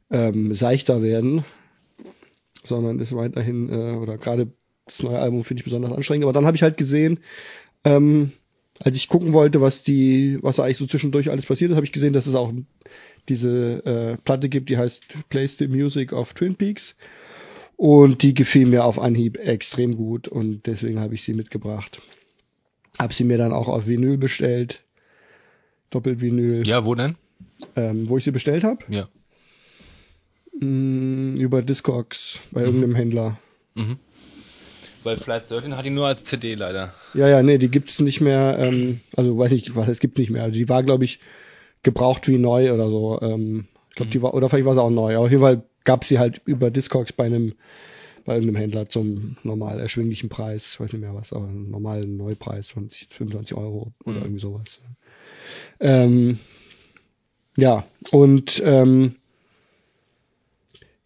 ähm, 0.10 0.54
seichter 0.54 1.02
werden, 1.02 1.44
sondern 2.64 3.00
ist 3.00 3.16
weiterhin, 3.16 3.70
äh, 3.70 3.96
oder 3.98 4.18
gerade 4.18 4.52
das 4.86 5.04
neue 5.04 5.20
Album 5.20 5.44
finde 5.44 5.62
ich 5.62 5.66
besonders 5.66 5.92
anstrengend. 5.92 6.24
Aber 6.24 6.34
dann 6.34 6.46
habe 6.46 6.56
ich 6.56 6.64
halt 6.64 6.78
gesehen, 6.78 7.20
ähm, 7.84 8.32
als 8.80 8.96
ich 8.96 9.10
gucken 9.10 9.34
wollte, 9.34 9.62
was 9.62 9.84
die, 9.84 10.38
was 10.42 10.58
da 10.58 10.64
eigentlich 10.64 10.78
so 10.78 10.88
zwischendurch 10.88 11.32
alles 11.32 11.46
passiert 11.46 11.72
ist, 11.72 11.76
habe 11.76 11.86
ich 11.86 11.92
gesehen, 11.92 12.14
dass 12.14 12.28
es 12.28 12.36
auch 12.36 12.54
diese 13.30 13.86
äh, 13.86 14.18
Platte 14.24 14.50
gibt, 14.50 14.70
die 14.70 14.78
heißt 14.78 15.04
Place 15.30 15.58
the 15.58 15.68
Music 15.68 16.14
of 16.14 16.34
Twin 16.34 16.56
Peaks. 16.56 16.96
Und 17.76 18.24
die 18.24 18.34
gefiel 18.34 18.66
mir 18.66 18.86
auf 18.86 18.98
Anhieb 18.98 19.38
extrem 19.38 19.96
gut 19.96 20.28
und 20.28 20.66
deswegen 20.66 21.00
habe 21.00 21.14
ich 21.14 21.24
sie 21.24 21.34
mitgebracht. 21.34 22.02
Hab 22.98 23.14
sie 23.14 23.24
mir 23.24 23.38
dann 23.38 23.54
auch 23.54 23.68
auf 23.68 23.86
Vinyl 23.86 24.18
bestellt. 24.18 24.82
Doppelvinyl. 25.92 26.66
Ja, 26.66 26.86
wo 26.86 26.96
denn? 26.96 27.16
Ähm, 27.76 28.10
wo 28.10 28.18
ich 28.18 28.24
sie 28.24 28.32
bestellt 28.32 28.64
habe? 28.64 28.80
Ja. 28.88 29.08
Mm, 30.60 31.38
über 31.38 31.62
Discogs 31.62 32.40
bei 32.52 32.64
irgendeinem 32.64 32.96
Händler. 32.96 33.40
Mhm. 33.76 34.00
Weil 35.08 35.16
Flight 35.16 35.50
13 35.50 35.78
hat 35.78 35.86
die 35.86 35.90
nur 35.90 36.06
als 36.06 36.26
CD 36.26 36.56
leider. 36.56 36.94
Ja, 37.14 37.30
ja, 37.30 37.42
nee, 37.42 37.58
die 37.58 37.72
gibt's 37.72 38.02
nicht 38.02 38.20
mehr. 38.20 38.58
Ähm, 38.60 39.00
also 39.16 39.38
weiß 39.38 39.54
nicht, 39.54 39.74
was 39.74 39.88
es 39.88 40.02
gibt 40.02 40.18
nicht 40.18 40.32
mehr. 40.32 40.44
Also 40.44 40.56
die 40.56 40.68
war, 40.68 40.84
glaube 40.84 41.06
ich, 41.06 41.22
gebraucht 41.82 42.28
wie 42.28 42.38
neu 42.38 42.74
oder 42.74 42.90
so. 42.90 43.18
Ähm, 43.22 43.68
ich 43.90 43.96
glaube, 43.96 44.12
die 44.12 44.22
war 44.22 44.34
oder 44.34 44.50
vielleicht 44.50 44.66
war 44.66 44.74
sie 44.74 44.82
auch 44.82 44.90
neu. 44.90 45.16
Aber 45.16 45.24
auf 45.24 45.32
jeden 45.32 45.42
Fall 45.42 45.64
gab's 45.86 46.10
sie 46.10 46.20
halt 46.20 46.42
über 46.44 46.72
Discogs 46.72 47.14
bei 47.14 47.24
einem 47.24 47.54
bei 48.26 48.34
irgendeinem 48.34 48.58
Händler 48.60 48.90
zum 48.90 49.38
normal 49.44 49.80
erschwinglichen 49.80 50.28
Preis. 50.28 50.72
Ich 50.74 50.80
weiß 50.82 50.92
nicht 50.92 51.02
mehr 51.02 51.16
was, 51.16 51.32
aber 51.32 51.48
einen 51.48 51.72
normalen 51.72 52.18
Neupreis 52.18 52.70
von 52.70 52.90
25 52.90 53.56
Euro 53.56 53.94
oder 54.04 54.18
Mhm. 54.18 54.24
irgendwie 54.24 54.42
sowas. 54.42 54.66
Ähm, 55.80 56.40
ja, 57.56 57.86
und 58.12 58.62
ähm, 58.62 59.16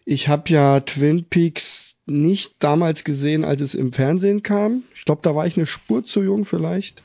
ich 0.05 0.27
habe 0.27 0.49
ja 0.49 0.79
Twin 0.79 1.25
Peaks 1.25 1.95
nicht 2.05 2.55
damals 2.59 3.03
gesehen, 3.03 3.45
als 3.45 3.61
es 3.61 3.73
im 3.73 3.93
Fernsehen 3.93 4.43
kam. 4.43 4.83
Ich 4.95 5.05
glaube, 5.05 5.21
da 5.23 5.35
war 5.35 5.47
ich 5.47 5.57
eine 5.57 5.65
Spur 5.65 6.03
zu 6.03 6.21
jung 6.21 6.45
vielleicht. 6.45 7.03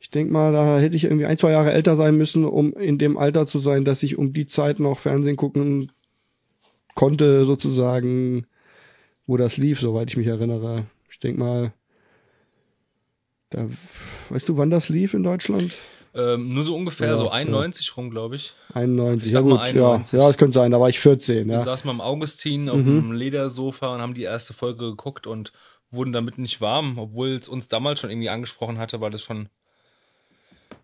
Ich 0.00 0.10
denk 0.10 0.30
mal, 0.30 0.52
da 0.52 0.78
hätte 0.78 0.96
ich 0.96 1.04
irgendwie 1.04 1.26
ein, 1.26 1.38
zwei 1.38 1.52
Jahre 1.52 1.72
älter 1.72 1.96
sein 1.96 2.16
müssen, 2.16 2.44
um 2.44 2.74
in 2.74 2.98
dem 2.98 3.16
Alter 3.16 3.46
zu 3.46 3.58
sein, 3.58 3.84
dass 3.84 4.02
ich 4.02 4.18
um 4.18 4.32
die 4.32 4.46
Zeit 4.46 4.78
noch 4.78 4.98
Fernsehen 4.98 5.36
gucken 5.36 5.90
konnte, 6.94 7.46
sozusagen, 7.46 8.46
wo 9.26 9.36
das 9.36 9.56
lief, 9.56 9.80
soweit 9.80 10.10
ich 10.10 10.16
mich 10.16 10.26
erinnere. 10.26 10.86
Ich 11.10 11.18
denk 11.20 11.38
mal, 11.38 11.72
da, 13.50 13.68
weißt 14.28 14.48
du, 14.48 14.58
wann 14.58 14.70
das 14.70 14.90
lief 14.90 15.14
in 15.14 15.22
Deutschland? 15.22 15.74
Ähm, 16.16 16.54
nur 16.54 16.62
so 16.62 16.76
ungefähr, 16.76 17.08
Ja, 17.08 17.16
so 17.16 17.24
ja. 17.26 17.32
91 17.32 17.96
rum, 17.96 18.10
glaube 18.10 18.36
ich. 18.36 18.52
91, 18.72 19.26
Ich 19.26 19.32
ja 19.32 19.40
gut, 19.40 19.50
mal 19.54 19.60
91. 19.62 20.12
ja, 20.12 20.18
ja, 20.20 20.28
das 20.28 20.36
könnte 20.36 20.54
sein, 20.54 20.70
da 20.70 20.78
war 20.80 20.88
ich 20.88 21.00
14, 21.00 21.48
Wir 21.48 21.54
ja. 21.54 21.60
saßen 21.64 21.86
mal 21.88 21.92
im 21.94 22.00
Augustin 22.00 22.68
auf 22.68 22.78
Mhm. 22.78 22.84
dem 22.84 23.12
Ledersofa 23.12 23.94
und 23.94 24.00
haben 24.00 24.14
die 24.14 24.22
erste 24.22 24.54
Folge 24.54 24.90
geguckt 24.90 25.26
und 25.26 25.52
wurden 25.90 26.12
damit 26.12 26.38
nicht 26.38 26.60
warm, 26.60 26.98
obwohl 26.98 27.30
es 27.34 27.48
uns 27.48 27.66
damals 27.68 28.00
schon 28.00 28.10
irgendwie 28.10 28.28
angesprochen 28.28 28.78
hatte, 28.78 29.00
weil 29.00 29.10
das 29.10 29.22
schon, 29.22 29.48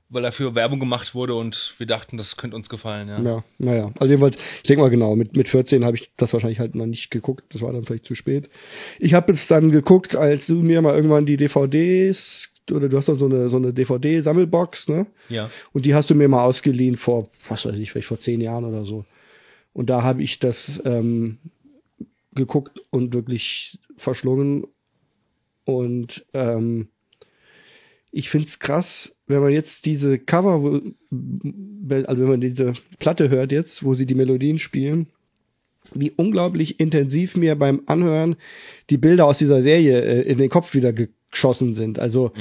weil 0.08 0.22
dafür 0.22 0.56
Werbung 0.56 0.80
gemacht 0.80 1.14
wurde 1.14 1.34
und 1.34 1.74
wir 1.78 1.86
dachten, 1.86 2.16
das 2.16 2.36
könnte 2.36 2.56
uns 2.56 2.68
gefallen, 2.68 3.08
ja. 3.08 3.20
Ja, 3.20 3.44
naja. 3.58 3.92
Also 4.00 4.10
jedenfalls, 4.12 4.36
ich 4.36 4.62
denke 4.68 4.82
mal 4.82 4.90
genau, 4.90 5.14
mit, 5.14 5.36
mit 5.36 5.48
14 5.48 5.84
habe 5.84 5.96
ich 5.96 6.10
das 6.16 6.32
wahrscheinlich 6.32 6.58
halt 6.58 6.74
noch 6.74 6.86
nicht 6.86 7.10
geguckt. 7.12 7.44
Das 7.54 7.62
war 7.62 7.72
dann 7.72 7.84
vielleicht 7.84 8.06
zu 8.06 8.16
spät. 8.16 8.50
Ich 8.98 9.14
habe 9.14 9.32
es 9.32 9.46
dann 9.46 9.70
geguckt, 9.70 10.16
als 10.16 10.46
du 10.48 10.54
mir 10.56 10.82
mal 10.82 10.96
irgendwann 10.96 11.26
die 11.26 11.36
DVDs 11.36 12.48
oder 12.72 12.88
du 12.88 12.96
hast 12.96 13.08
doch 13.08 13.16
so 13.16 13.26
eine 13.26 13.48
so 13.48 13.56
eine 13.56 13.72
DVD-Sammelbox, 13.72 14.88
ne? 14.88 15.06
Ja. 15.28 15.50
Und 15.72 15.86
die 15.86 15.94
hast 15.94 16.10
du 16.10 16.14
mir 16.14 16.28
mal 16.28 16.44
ausgeliehen 16.44 16.96
vor, 16.96 17.28
was 17.48 17.64
weiß 17.64 17.76
ich, 17.76 17.92
vielleicht 17.92 18.08
vor 18.08 18.18
zehn 18.18 18.40
Jahren 18.40 18.64
oder 18.64 18.84
so. 18.84 19.04
Und 19.72 19.90
da 19.90 20.02
habe 20.02 20.22
ich 20.22 20.38
das 20.38 20.80
ähm, 20.84 21.38
geguckt 22.34 22.80
und 22.90 23.14
wirklich 23.14 23.78
verschlungen. 23.96 24.66
Und 25.64 26.24
ähm, 26.34 26.88
ich 28.12 28.30
find's 28.30 28.58
krass, 28.58 29.14
wenn 29.26 29.40
man 29.40 29.52
jetzt 29.52 29.86
diese 29.86 30.18
Cover, 30.18 30.82
also 31.12 32.22
wenn 32.22 32.28
man 32.28 32.40
diese 32.40 32.74
Platte 32.98 33.30
hört 33.30 33.52
jetzt, 33.52 33.84
wo 33.84 33.94
sie 33.94 34.06
die 34.06 34.16
Melodien 34.16 34.58
spielen, 34.58 35.06
wie 35.94 36.10
unglaublich 36.10 36.80
intensiv 36.80 37.36
mir 37.36 37.54
beim 37.54 37.82
Anhören 37.86 38.36
die 38.90 38.98
Bilder 38.98 39.26
aus 39.26 39.38
dieser 39.38 39.62
Serie 39.62 40.00
äh, 40.00 40.22
in 40.22 40.38
den 40.38 40.50
Kopf 40.50 40.74
wieder 40.74 40.92
geschossen 41.30 41.74
sind. 41.74 41.98
Also 41.98 42.32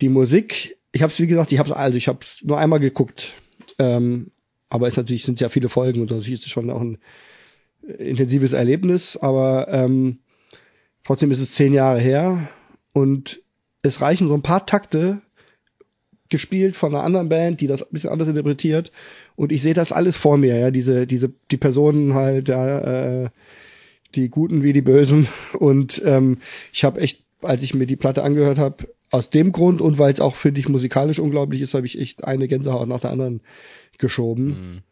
die 0.00 0.08
Musik, 0.08 0.76
ich 0.92 1.02
habe 1.02 1.12
es 1.12 1.20
wie 1.20 1.26
gesagt, 1.26 1.52
ich 1.52 1.58
habe 1.58 1.76
also 1.76 1.96
ich 1.96 2.08
habe 2.08 2.20
es 2.22 2.42
nur 2.42 2.58
einmal 2.58 2.80
geguckt, 2.80 3.32
ähm, 3.78 4.30
aber 4.68 4.88
es 4.88 4.96
natürlich 4.96 5.24
sind 5.24 5.40
ja 5.40 5.48
viele 5.48 5.68
Folgen 5.68 6.00
und 6.00 6.10
natürlich 6.10 6.40
ist 6.40 6.46
es 6.46 6.52
schon 6.52 6.70
auch 6.70 6.80
ein 6.80 6.98
äh, 7.86 7.92
intensives 7.92 8.52
Erlebnis, 8.52 9.16
aber 9.16 9.68
ähm, 9.68 10.18
trotzdem 11.04 11.30
ist 11.30 11.40
es 11.40 11.54
zehn 11.54 11.72
Jahre 11.72 12.00
her 12.00 12.48
und 12.92 13.40
es 13.82 14.00
reichen 14.00 14.28
so 14.28 14.34
ein 14.34 14.42
paar 14.42 14.66
Takte 14.66 15.20
gespielt 16.28 16.74
von 16.74 16.94
einer 16.94 17.04
anderen 17.04 17.28
Band, 17.28 17.60
die 17.60 17.66
das 17.66 17.82
ein 17.82 17.88
bisschen 17.92 18.10
anders 18.10 18.28
interpretiert 18.28 18.90
und 19.36 19.52
ich 19.52 19.62
sehe 19.62 19.74
das 19.74 19.92
alles 19.92 20.16
vor 20.16 20.38
mir, 20.38 20.56
ja, 20.58 20.70
diese 20.70 21.06
diese 21.06 21.32
die 21.50 21.56
Personen 21.56 22.14
halt, 22.14 22.48
ja, 22.48 23.24
äh, 23.24 23.28
die 24.14 24.28
Guten 24.28 24.62
wie 24.62 24.72
die 24.72 24.82
Bösen 24.82 25.28
und 25.58 26.02
ähm, 26.04 26.38
ich 26.72 26.84
habe 26.84 27.00
echt, 27.00 27.22
als 27.44 27.62
ich 27.62 27.74
mir 27.74 27.86
die 27.86 27.96
Platte 27.96 28.22
angehört 28.22 28.58
habe, 28.58 28.88
aus 29.10 29.30
dem 29.30 29.52
Grund 29.52 29.80
und 29.80 29.98
weil 29.98 30.12
es 30.12 30.20
auch 30.20 30.36
finde 30.36 30.60
ich 30.60 30.68
musikalisch 30.68 31.18
unglaublich 31.18 31.60
ist, 31.60 31.74
habe 31.74 31.86
ich 31.86 31.98
echt 31.98 32.24
eine 32.24 32.48
Gänsehaut 32.48 32.88
nach 32.88 33.00
der 33.00 33.10
anderen 33.10 33.42
geschoben. 33.98 34.82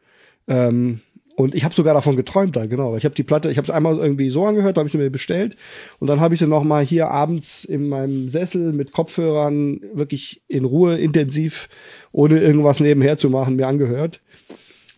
Ähm, 0.47 1.01
und 1.35 1.55
ich 1.55 1.65
habe 1.65 1.75
sogar 1.75 1.95
davon 1.95 2.17
geträumt 2.17 2.57
da, 2.57 2.67
genau. 2.67 2.97
Ich 2.97 3.05
habe 3.05 3.15
die 3.15 3.23
Platte, 3.23 3.51
ich 3.51 3.57
habe 3.57 3.65
es 3.65 3.71
einmal 3.71 3.99
irgendwie 3.99 4.29
so 4.31 4.45
angehört, 4.45 4.77
habe 4.77 4.87
ich 4.87 4.93
sie 4.93 4.99
mir 4.99 5.11
bestellt 5.11 5.57
und 5.99 6.07
dann 6.07 6.21
habe 6.21 6.35
ich 6.35 6.41
sie 6.41 6.47
noch 6.47 6.63
mal 6.63 6.85
hier 6.85 7.09
abends 7.09 7.65
in 7.65 7.89
meinem 7.89 8.29
Sessel 8.29 8.73
mit 8.73 8.93
Kopfhörern 8.93 9.81
wirklich 9.95 10.43
in 10.47 10.65
Ruhe 10.65 10.97
intensiv, 10.97 11.69
ohne 12.13 12.41
irgendwas 12.41 12.81
nebenher 12.81 13.17
zu 13.17 13.31
machen, 13.31 13.57
mir 13.57 13.67
angehört. 13.67 14.21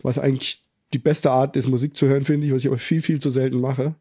Was 0.01 0.19
eigentlich 0.19 0.61
die 0.93 0.99
beste 0.99 1.31
Art 1.31 1.55
ist, 1.55 1.67
Musik 1.67 1.95
zu 1.95 2.07
hören, 2.07 2.25
finde 2.25 2.47
ich, 2.47 2.53
was 2.53 2.61
ich 2.61 2.67
aber 2.67 2.77
viel, 2.77 3.01
viel 3.01 3.19
zu 3.19 3.31
selten 3.31 3.59
mache. 3.59 3.95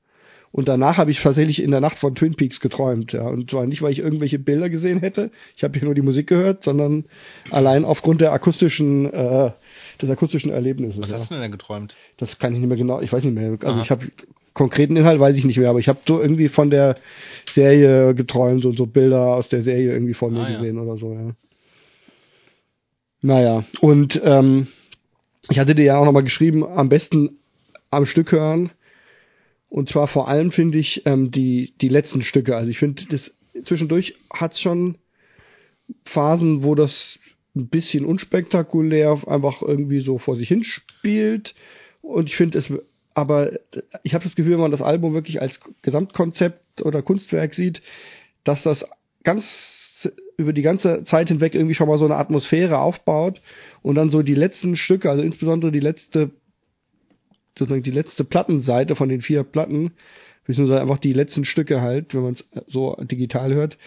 Und 0.54 0.68
danach 0.68 0.98
habe 0.98 1.10
ich 1.10 1.20
tatsächlich 1.20 1.60
in 1.60 1.72
der 1.72 1.80
Nacht 1.80 1.98
von 1.98 2.14
Twin 2.14 2.36
Peaks 2.36 2.60
geträumt, 2.60 3.12
ja. 3.12 3.26
Und 3.26 3.50
zwar 3.50 3.66
nicht, 3.66 3.82
weil 3.82 3.90
ich 3.90 3.98
irgendwelche 3.98 4.38
Bilder 4.38 4.70
gesehen 4.70 5.00
hätte, 5.00 5.32
ich 5.56 5.64
habe 5.64 5.76
hier 5.76 5.84
nur 5.84 5.96
die 5.96 6.00
Musik 6.00 6.28
gehört, 6.28 6.62
sondern 6.62 7.06
allein 7.50 7.84
aufgrund 7.84 8.20
der 8.20 8.32
akustischen, 8.32 9.12
äh, 9.12 9.50
des 10.00 10.08
akustischen 10.08 10.52
Erlebnisses. 10.52 11.00
Was 11.00 11.10
ja. 11.10 11.18
hast 11.18 11.32
du 11.32 11.34
denn 11.34 11.50
geträumt? 11.50 11.96
Das 12.18 12.38
kann 12.38 12.52
ich 12.52 12.60
nicht 12.60 12.68
mehr 12.68 12.76
genau, 12.76 13.00
ich 13.00 13.12
weiß 13.12 13.24
nicht 13.24 13.34
mehr. 13.34 13.50
Also 13.50 13.66
Aha. 13.66 13.82
ich 13.82 13.90
habe 13.90 14.06
konkreten 14.52 14.94
Inhalt 14.94 15.18
weiß 15.18 15.34
ich 15.34 15.44
nicht 15.44 15.58
mehr, 15.58 15.70
aber 15.70 15.80
ich 15.80 15.88
habe 15.88 15.98
so 16.06 16.22
irgendwie 16.22 16.46
von 16.46 16.70
der 16.70 16.94
Serie 17.52 18.14
geträumt 18.14 18.64
und 18.64 18.78
so 18.78 18.86
Bilder 18.86 19.34
aus 19.34 19.48
der 19.48 19.62
Serie 19.62 19.92
irgendwie 19.92 20.14
vor 20.14 20.30
mir 20.30 20.44
Ah, 20.44 20.50
ja. 20.50 20.58
gesehen 20.58 20.78
oder 20.78 20.96
so, 20.96 21.14
ja. 21.14 21.30
Naja, 23.22 23.64
und 23.80 24.20
ähm, 24.22 24.68
ich 25.50 25.58
hatte 25.58 25.74
dir 25.74 25.84
ja 25.84 25.98
auch 25.98 26.04
nochmal 26.04 26.22
geschrieben, 26.22 26.64
am 26.64 26.88
besten 26.88 27.38
am 27.90 28.06
Stück 28.06 28.30
hören. 28.30 28.70
Und 29.74 29.88
zwar 29.88 30.06
vor 30.06 30.28
allem 30.28 30.52
finde 30.52 30.78
ich 30.78 31.04
ähm, 31.04 31.32
die, 31.32 31.74
die 31.80 31.88
letzten 31.88 32.22
Stücke. 32.22 32.54
Also 32.56 32.70
ich 32.70 32.78
finde, 32.78 33.06
das 33.06 33.34
zwischendurch 33.64 34.14
hat's 34.32 34.60
schon 34.60 34.98
Phasen, 36.04 36.62
wo 36.62 36.76
das 36.76 37.18
ein 37.56 37.66
bisschen 37.66 38.04
unspektakulär 38.04 39.20
einfach 39.26 39.62
irgendwie 39.62 39.98
so 39.98 40.18
vor 40.18 40.36
sich 40.36 40.46
hin 40.46 40.62
spielt. 40.62 41.56
Und 42.02 42.28
ich 42.28 42.36
finde 42.36 42.58
es, 42.58 42.72
aber 43.14 43.50
ich 44.04 44.14
habe 44.14 44.22
das 44.22 44.36
Gefühl, 44.36 44.52
wenn 44.52 44.60
man 44.60 44.70
das 44.70 44.80
Album 44.80 45.12
wirklich 45.12 45.42
als 45.42 45.58
Gesamtkonzept 45.82 46.82
oder 46.82 47.02
Kunstwerk 47.02 47.52
sieht, 47.52 47.82
dass 48.44 48.62
das 48.62 48.86
ganz 49.24 50.08
über 50.36 50.52
die 50.52 50.62
ganze 50.62 51.02
Zeit 51.02 51.26
hinweg 51.30 51.56
irgendwie 51.56 51.74
schon 51.74 51.88
mal 51.88 51.98
so 51.98 52.04
eine 52.04 52.14
Atmosphäre 52.14 52.78
aufbaut 52.78 53.40
und 53.82 53.96
dann 53.96 54.10
so 54.10 54.22
die 54.22 54.36
letzten 54.36 54.76
Stücke, 54.76 55.10
also 55.10 55.24
insbesondere 55.24 55.72
die 55.72 55.80
letzte, 55.80 56.30
sozusagen 57.58 57.82
die 57.82 57.90
letzte 57.90 58.24
Plattenseite 58.24 58.96
von 58.96 59.08
den 59.08 59.20
vier 59.20 59.44
Platten, 59.44 59.92
beziehungsweise 60.46 60.80
einfach 60.80 60.98
die 60.98 61.12
letzten 61.12 61.44
Stücke 61.44 61.80
halt, 61.80 62.14
wenn 62.14 62.22
man 62.22 62.34
es 62.34 62.44
so 62.66 62.96
digital 63.00 63.54
hört, 63.54 63.78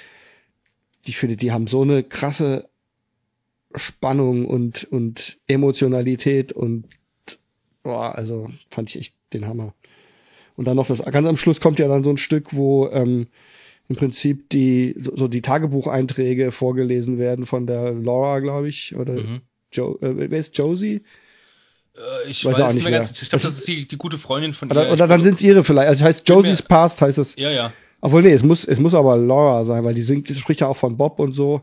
ich 1.06 1.18
finde, 1.18 1.38
die 1.38 1.52
haben 1.52 1.68
so 1.68 1.82
eine 1.82 2.04
krasse 2.04 2.70
Spannung 3.76 4.46
und, 4.46 4.86
und 4.86 5.38
Emotionalität 5.48 6.52
und 6.54 6.86
boah, 7.84 8.16
also 8.16 8.50
fand 8.70 8.90
ich 8.90 9.00
echt 9.00 9.16
den 9.34 9.46
Hammer. 9.46 9.74
Und 10.56 10.66
dann 10.66 10.76
noch 10.76 10.88
das, 10.88 11.04
ganz 11.04 11.28
am 11.28 11.38
Schluss 11.38 11.62
kommt 11.62 11.80
ja 11.80 11.88
dann 11.88 12.04
so 12.04 12.10
ein 12.10 12.18
Stück, 12.18 12.54
wo 12.54 12.90
ähm, 12.90 13.28
im 13.88 13.96
Prinzip 13.96 14.50
die, 14.50 14.96
so, 14.98 15.16
so 15.16 15.28
die 15.28 15.42
Tagebucheinträge 15.42 16.52
vorgelesen 16.52 17.20
werden 17.20 17.46
von 17.46 17.68
der 17.68 17.94
Laura, 17.94 18.40
glaube 18.40 18.68
ich, 18.68 18.96
oder 18.96 19.14
Mhm. 19.14 19.42
Jo, 19.72 19.98
äh, 20.02 20.30
wer 20.30 20.40
ist 20.40 20.58
Josie? 20.58 21.02
Äh, 21.98 22.30
ich 22.30 22.46
Weiß 22.46 22.54
weiß, 22.54 22.62
auch 22.62 22.74
nicht 22.74 22.84
mehr 22.84 22.92
mehr. 22.92 23.00
ganz. 23.02 23.22
Ich 23.22 23.30
glaube, 23.30 23.44
das 23.44 23.54
ist 23.58 23.68
die, 23.68 23.88
die 23.88 23.98
gute 23.98 24.18
Freundin 24.18 24.54
von 24.54 24.70
Oder, 24.72 24.88
ihr. 24.88 24.94
oder 24.94 25.08
dann 25.08 25.24
sind 25.24 25.36
es 25.36 25.42
ihre 25.42 25.64
vielleicht. 25.64 25.90
Also 25.90 26.04
es 26.04 26.08
heißt 26.18 26.30
Josie's 26.30 26.62
Past 26.62 27.02
heißt 27.02 27.18
es. 27.18 27.36
ja, 27.38 27.50
ja. 27.52 27.74
Obwohl, 28.00 28.22
nee, 28.22 28.32
es 28.32 28.44
muss, 28.44 28.64
es 28.64 28.80
muss 28.80 28.94
aber 28.94 29.18
Laura 29.18 29.66
sein, 29.66 29.84
weil 29.84 29.96
die 29.96 30.04
singt, 30.04 30.30
die 30.30 30.36
spricht 30.36 30.62
ja 30.62 30.68
auch 30.68 30.78
von 30.78 30.98
Bob 30.98 31.20
und 31.20 31.32
so. 31.32 31.62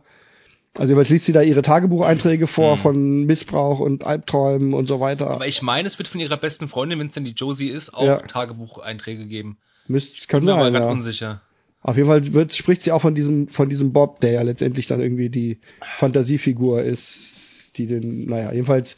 Also 0.76 0.92
jeweils 0.92 1.08
liest 1.08 1.26
sie 1.26 1.32
da 1.32 1.42
ihre 1.42 1.62
Tagebucheinträge 1.62 2.48
vor 2.48 2.76
Mhm. 2.76 2.80
von 2.80 3.24
Missbrauch 3.26 3.78
und 3.78 4.04
Albträumen 4.04 4.74
und 4.74 4.88
so 4.88 4.98
weiter. 4.98 5.30
Aber 5.30 5.46
ich 5.46 5.62
meine, 5.62 5.86
es 5.86 5.96
wird 5.98 6.08
von 6.08 6.20
ihrer 6.20 6.36
besten 6.36 6.66
Freundin, 6.66 6.98
wenn 6.98 7.06
es 7.06 7.12
denn 7.14 7.24
die 7.24 7.30
Josie 7.36 7.68
ist, 7.68 7.94
auch 7.94 8.04
Ja. 8.04 8.16
Tagebucheinträge 8.18 9.26
geben. 9.26 9.58
Müsst, 9.86 10.28
kann 10.28 10.40
Bin 10.40 10.46
mir 10.46 10.54
aber 10.60 10.70
gerade 10.72 10.86
ja. 10.86 10.90
unsicher. 10.90 11.40
Auf 11.82 11.96
jeden 11.96 12.08
Fall 12.08 12.32
wird, 12.32 12.52
spricht 12.52 12.82
sie 12.82 12.90
auch 12.90 13.02
von 13.02 13.14
diesem, 13.14 13.46
von 13.48 13.68
diesem 13.68 13.92
Bob, 13.92 14.18
der 14.20 14.32
ja 14.32 14.42
letztendlich 14.42 14.88
dann 14.88 15.00
irgendwie 15.00 15.28
die 15.28 15.58
Fantasiefigur 15.98 16.82
ist, 16.82 17.72
die 17.76 17.86
den, 17.86 18.26
naja, 18.26 18.52
jedenfalls, 18.52 18.96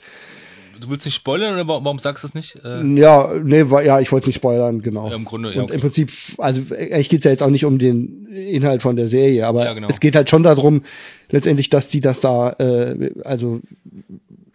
Du 0.80 0.88
willst 0.88 1.04
nicht 1.04 1.14
spoilern 1.14 1.54
oder 1.54 1.66
warum, 1.66 1.98
sagst 1.98 2.24
du 2.24 2.28
es 2.28 2.34
nicht? 2.34 2.56
Äh, 2.64 2.84
ja, 2.98 3.34
nee, 3.42 3.70
war, 3.70 3.82
ja, 3.82 4.00
ich 4.00 4.12
wollte 4.12 4.26
nicht 4.28 4.36
spoilern, 4.36 4.82
genau. 4.82 5.08
Ja, 5.08 5.16
im 5.16 5.24
Grunde, 5.24 5.50
ja, 5.50 5.60
Und 5.60 5.64
okay. 5.64 5.74
im 5.74 5.80
Prinzip, 5.80 6.10
also 6.38 6.62
eigentlich 6.74 7.08
geht's 7.08 7.24
ja 7.24 7.30
jetzt 7.30 7.42
auch 7.42 7.50
nicht 7.50 7.64
um 7.64 7.78
den 7.78 8.26
Inhalt 8.26 8.82
von 8.82 8.96
der 8.96 9.08
Serie, 9.08 9.46
aber 9.46 9.64
Ja, 9.64 9.74
genau. 9.74 9.88
es 9.88 10.00
geht 10.00 10.16
halt 10.16 10.28
schon 10.28 10.42
darum, 10.42 10.82
letztendlich, 11.30 11.70
dass 11.70 11.88
die 11.88 12.00
das 12.00 12.20
da, 12.20 12.50
äh, 12.58 13.12
also, 13.24 13.60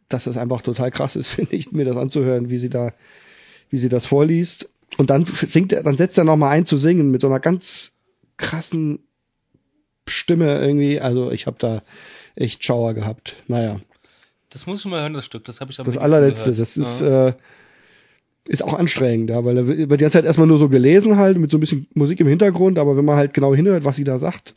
dass 0.09 0.25
das 0.25 0.37
einfach 0.37 0.61
total 0.61 0.91
krass 0.91 1.15
ist, 1.15 1.29
finde 1.35 1.55
ich, 1.55 1.71
mir 1.71 1.85
das 1.85 1.97
anzuhören, 1.97 2.49
wie 2.49 2.57
sie 2.57 2.69
da, 2.69 2.93
wie 3.69 3.77
sie 3.77 3.89
das 3.89 4.05
vorliest. 4.05 4.69
Und 4.97 5.09
dann 5.09 5.25
singt 5.25 5.71
er, 5.73 5.83
dann 5.83 5.97
setzt 5.97 6.17
er 6.17 6.25
nochmal 6.25 6.51
ein 6.51 6.65
zu 6.65 6.77
singen 6.77 7.11
mit 7.11 7.21
so 7.21 7.27
einer 7.27 7.39
ganz 7.39 7.93
krassen 8.37 8.99
Stimme 10.05 10.59
irgendwie. 10.59 10.99
Also 10.99 11.31
ich 11.31 11.47
habe 11.47 11.57
da 11.59 11.81
echt 12.35 12.63
Schauer 12.63 12.93
gehabt. 12.93 13.35
Naja, 13.47 13.79
das 14.51 14.67
muss 14.67 14.79
ich 14.79 14.85
mal 14.85 15.01
hören, 15.01 15.13
das 15.13 15.25
Stück. 15.25 15.45
Das 15.45 15.59
habe 15.59 15.71
ich 15.71 15.79
aber 15.79 15.91
das 15.91 15.97
allerletzte, 16.01 16.51
gehört. 16.51 16.59
das 16.59 16.77
ist, 16.77 17.01
ja. 17.01 17.29
äh, 17.29 17.33
ist 18.45 18.63
auch 18.63 18.73
anstrengend, 18.73 19.29
ja, 19.29 19.43
weil 19.43 19.57
er 19.57 19.67
wird 19.67 19.79
die 19.91 19.97
ganze 19.97 20.17
Zeit 20.17 20.25
erstmal 20.25 20.47
nur 20.47 20.59
so 20.59 20.69
gelesen 20.69 21.17
halt, 21.17 21.37
mit 21.37 21.51
so 21.51 21.57
ein 21.57 21.59
bisschen 21.59 21.87
Musik 21.93 22.19
im 22.19 22.27
Hintergrund, 22.27 22.77
aber 22.79 22.97
wenn 22.97 23.05
man 23.05 23.15
halt 23.15 23.33
genau 23.33 23.53
hinhört, 23.53 23.83
was 23.83 23.95
sie 23.95 24.03
da 24.03 24.19
sagt, 24.19 24.53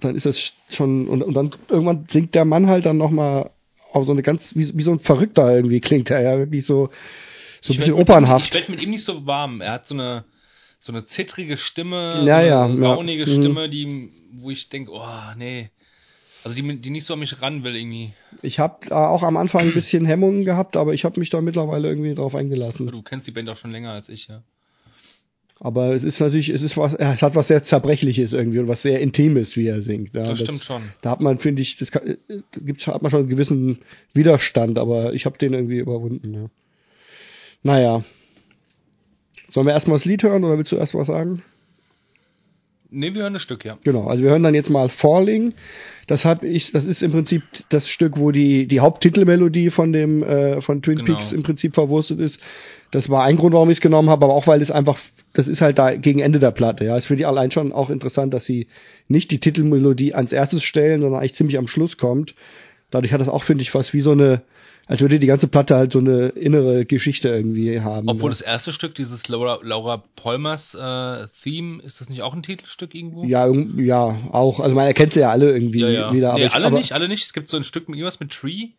dann 0.00 0.14
ist 0.16 0.26
das 0.26 0.52
schon, 0.70 1.06
und, 1.08 1.22
und 1.22 1.34
dann 1.34 1.50
irgendwann 1.68 2.06
singt 2.08 2.34
der 2.34 2.44
Mann 2.44 2.66
halt 2.66 2.86
dann 2.86 2.96
nochmal 2.96 3.50
auf 3.92 4.06
so 4.06 4.12
eine 4.12 4.22
ganz, 4.22 4.54
wie, 4.54 4.76
wie 4.76 4.82
so 4.82 4.92
ein 4.92 5.00
Verrückter 5.00 5.54
irgendwie 5.54 5.80
klingt 5.80 6.10
er 6.10 6.22
ja 6.22 6.38
wirklich 6.38 6.64
so, 6.64 6.90
so 7.60 7.72
ein 7.72 7.74
Ich 7.74 7.78
bisschen 7.78 7.94
mit 7.94 8.02
opernhaft. 8.02 8.46
Ich 8.48 8.54
werde 8.54 8.70
mit 8.70 8.80
ihm 8.80 8.90
nicht 8.90 9.04
so 9.04 9.26
warm. 9.26 9.60
Er 9.60 9.72
hat 9.72 9.86
so 9.86 9.94
eine 9.94 10.24
so 10.82 10.92
eine 10.92 11.04
zittrige 11.04 11.58
Stimme, 11.58 12.22
Ja, 12.24 12.40
so 12.40 12.46
ja, 12.46 12.64
eine 12.64 12.74
ja. 12.74 12.80
launige 12.80 13.26
Mhm. 13.26 13.36
Stimme, 13.36 13.68
die, 13.68 14.08
wo 14.32 14.50
ich 14.50 14.70
denke, 14.70 14.92
oh, 14.92 15.34
nee. 15.36 15.70
Also 16.42 16.56
die, 16.56 16.80
die 16.80 16.90
nicht 16.90 17.04
so 17.04 17.14
an 17.14 17.20
mich 17.20 17.42
ran 17.42 17.64
will 17.64 17.76
irgendwie. 17.76 18.12
Ich 18.42 18.58
habe 18.58 18.96
auch 18.96 19.22
am 19.22 19.36
Anfang 19.36 19.68
ein 19.68 19.74
bisschen 19.74 20.06
Hemmungen 20.06 20.44
gehabt, 20.44 20.76
aber 20.76 20.94
ich 20.94 21.04
habe 21.04 21.20
mich 21.20 21.30
da 21.30 21.40
mittlerweile 21.40 21.88
irgendwie 21.88 22.14
drauf 22.14 22.34
eingelassen. 22.34 22.86
Du 22.86 23.02
kennst 23.02 23.26
die 23.26 23.32
Band 23.32 23.48
auch 23.50 23.56
schon 23.56 23.72
länger 23.72 23.90
als 23.90 24.08
ich, 24.08 24.28
ja. 24.28 24.42
Aber 25.62 25.94
es 25.94 26.04
ist 26.04 26.18
natürlich, 26.20 26.48
es 26.48 26.62
ist 26.62 26.78
was, 26.78 26.94
es 26.94 27.20
hat 27.20 27.34
was 27.34 27.48
sehr 27.48 27.62
zerbrechliches 27.62 28.32
irgendwie 28.32 28.60
und 28.60 28.68
was 28.68 28.80
sehr 28.80 29.00
Intimes, 29.00 29.58
wie 29.58 29.66
er 29.66 29.82
singt. 29.82 30.14
Ja, 30.14 30.22
Das 30.22 30.40
stimmt 30.40 30.64
schon. 30.64 30.82
Da 31.02 31.10
hat 31.10 31.20
man, 31.20 31.38
finde 31.38 31.60
ich, 31.60 31.76
das 31.76 31.90
kann, 31.90 32.16
gibt's, 32.52 32.86
hat 32.86 33.02
man 33.02 33.10
schon 33.10 33.20
einen 33.20 33.28
gewissen 33.28 33.80
Widerstand, 34.14 34.78
aber 34.78 35.12
ich 35.12 35.26
habe 35.26 35.36
den 35.36 35.52
irgendwie 35.52 35.78
überwunden. 35.78 36.32
Ja. 36.32 36.50
Naja. 37.62 38.04
Sollen 39.50 39.66
wir 39.66 39.74
erstmal 39.74 39.98
das 39.98 40.06
Lied 40.06 40.22
hören 40.22 40.44
oder 40.44 40.56
willst 40.56 40.72
du 40.72 40.76
erst 40.76 40.94
was 40.94 41.08
sagen? 41.08 41.42
Nee, 42.90 43.14
wir 43.14 43.22
hören 43.22 43.34
das 43.34 43.42
Stück, 43.42 43.64
ja. 43.64 43.78
Genau, 43.84 44.06
also 44.06 44.22
wir 44.22 44.30
hören 44.30 44.42
dann 44.42 44.54
jetzt 44.54 44.70
mal 44.70 44.88
Falling. 44.88 45.52
Das 46.08 46.24
habe 46.24 46.46
ich, 46.48 46.72
das 46.72 46.84
ist 46.84 47.02
im 47.02 47.12
Prinzip 47.12 47.42
das 47.68 47.86
Stück, 47.88 48.18
wo 48.18 48.32
die 48.32 48.66
die 48.66 48.80
Haupttitelmelodie 48.80 49.70
von 49.70 49.92
dem 49.92 50.22
äh, 50.24 50.60
von 50.60 50.82
Twin 50.82 50.98
Genau. 50.98 51.06
Peaks 51.06 51.32
im 51.32 51.42
Prinzip 51.44 51.74
verwurstet 51.74 52.18
ist. 52.18 52.40
Das 52.90 53.08
war 53.08 53.24
ein 53.24 53.36
Grund, 53.36 53.54
warum 53.54 53.70
ich 53.70 53.78
es 53.78 53.80
genommen 53.82 54.10
habe, 54.10 54.24
aber 54.24 54.34
auch 54.34 54.48
weil 54.48 54.60
es 54.60 54.72
einfach, 54.72 54.98
das 55.32 55.46
ist 55.46 55.60
halt 55.60 55.78
da 55.78 55.94
gegen 55.94 56.18
Ende 56.18 56.40
der 56.40 56.50
Platte. 56.50 56.84
Ja, 56.84 56.96
es 56.96 57.06
finde 57.06 57.22
ich 57.22 57.26
allein 57.28 57.52
schon 57.52 57.72
auch 57.72 57.90
interessant, 57.90 58.34
dass 58.34 58.44
sie 58.44 58.66
nicht 59.06 59.30
die 59.30 59.38
Titelmelodie 59.38 60.14
ans 60.14 60.32
erstes 60.32 60.64
stellen, 60.64 61.00
sondern 61.00 61.20
eigentlich 61.20 61.34
ziemlich 61.34 61.58
am 61.58 61.68
Schluss 61.68 61.96
kommt. 61.96 62.34
Dadurch 62.90 63.12
hat 63.12 63.20
das 63.20 63.28
auch, 63.28 63.44
finde 63.44 63.62
ich, 63.62 63.72
was 63.72 63.92
wie 63.92 64.00
so 64.00 64.10
eine 64.10 64.42
als 64.90 65.00
würde 65.00 65.20
die 65.20 65.28
ganze 65.28 65.46
Platte 65.46 65.76
halt 65.76 65.92
so 65.92 66.00
eine 66.00 66.30
innere 66.30 66.84
Geschichte 66.84 67.28
irgendwie 67.28 67.80
haben. 67.80 68.08
Obwohl 68.08 68.30
ne? 68.30 68.34
das 68.36 68.40
erste 68.40 68.72
Stück, 68.72 68.96
dieses 68.96 69.28
Laura, 69.28 69.60
Laura 69.62 70.02
Polmers 70.16 70.74
äh, 70.74 71.28
Theme, 71.44 71.80
ist 71.80 72.00
das 72.00 72.08
nicht 72.08 72.22
auch 72.22 72.34
ein 72.34 72.42
Titelstück 72.42 72.92
irgendwo? 72.92 73.22
ja, 73.22 73.46
ja, 73.76 74.18
auch. 74.32 74.58
Also 74.58 74.74
man 74.74 74.88
erkennt 74.88 75.12
sie 75.12 75.20
ja 75.20 75.30
alle 75.30 75.52
irgendwie 75.52 75.78
ja, 75.78 75.88
ja. 75.90 76.12
wieder. 76.12 76.34
nee, 76.34 76.46
ich, 76.46 76.52
alle 76.54 76.66
aber, 76.66 76.78
nicht, 76.78 76.90
alle 76.90 77.06
nicht. 77.06 77.24
Es 77.24 77.32
gibt 77.32 77.48
so 77.48 77.56
ein 77.56 77.62
Stück 77.62 77.88
mit 77.88 78.00
irgendwas 78.00 78.18
mit 78.18 78.32
Tree, 78.32 78.70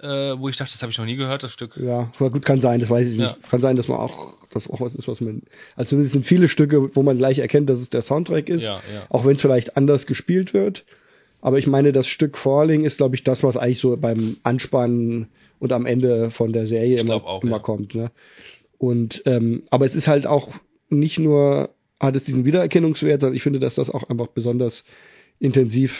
äh, 0.00 0.06
wo 0.38 0.48
ich 0.48 0.56
dachte, 0.58 0.74
das 0.74 0.82
habe 0.82 0.92
ich 0.92 0.98
noch 0.98 1.06
nie 1.06 1.16
gehört, 1.16 1.42
das 1.42 1.50
Stück. 1.50 1.76
Ja, 1.76 2.12
aber 2.20 2.30
gut, 2.30 2.44
kann 2.44 2.60
sein, 2.60 2.78
das 2.78 2.88
weiß 2.88 3.08
ich 3.08 3.16
Ja. 3.18 3.32
nicht. 3.34 3.50
Kann 3.50 3.60
sein, 3.60 3.74
dass 3.74 3.88
man 3.88 3.98
auch, 3.98 4.34
das 4.52 4.70
auch 4.70 4.80
was 4.80 4.94
ist, 4.94 5.08
was 5.08 5.20
man, 5.20 5.42
also 5.74 5.88
zumindest 5.88 6.12
sind 6.12 6.24
viele 6.24 6.46
Stücke, 6.46 6.94
wo 6.94 7.02
man 7.02 7.16
gleich 7.16 7.40
erkennt, 7.40 7.68
dass 7.68 7.80
es 7.80 7.90
der 7.90 8.02
Soundtrack 8.02 8.48
ist, 8.48 8.62
Ja, 8.62 8.74
ja. 8.94 9.06
auch 9.08 9.24
wenn 9.24 9.34
es 9.34 9.42
vielleicht 9.42 9.76
anders 9.76 10.06
gespielt 10.06 10.54
wird. 10.54 10.84
Aber 11.42 11.58
ich 11.58 11.66
meine, 11.66 11.92
das 11.92 12.06
Stück 12.06 12.38
Falling 12.38 12.84
ist, 12.84 12.96
glaube 12.96 13.16
ich, 13.16 13.24
das, 13.24 13.42
was 13.42 13.58
eigentlich 13.58 13.80
so 13.80 13.96
beim 13.96 14.38
Anspannen 14.44 15.26
und 15.58 15.72
am 15.72 15.84
Ende 15.84 16.30
von 16.30 16.52
der 16.52 16.66
Serie 16.66 17.00
immer, 17.00 17.16
auch, 17.16 17.42
immer 17.42 17.56
ja. 17.56 17.58
kommt. 17.58 17.94
Ne? 17.94 18.10
Und 18.78 19.22
ähm, 19.26 19.64
aber 19.68 19.84
es 19.84 19.94
ist 19.94 20.06
halt 20.06 20.26
auch 20.26 20.54
nicht 20.88 21.18
nur 21.18 21.70
hat 22.00 22.16
es 22.16 22.24
diesen 22.24 22.44
Wiedererkennungswert, 22.44 23.20
sondern 23.20 23.36
ich 23.36 23.42
finde, 23.42 23.60
dass 23.60 23.76
das 23.76 23.90
auch 23.90 24.08
einfach 24.08 24.28
besonders 24.28 24.82
intensiv 25.38 25.92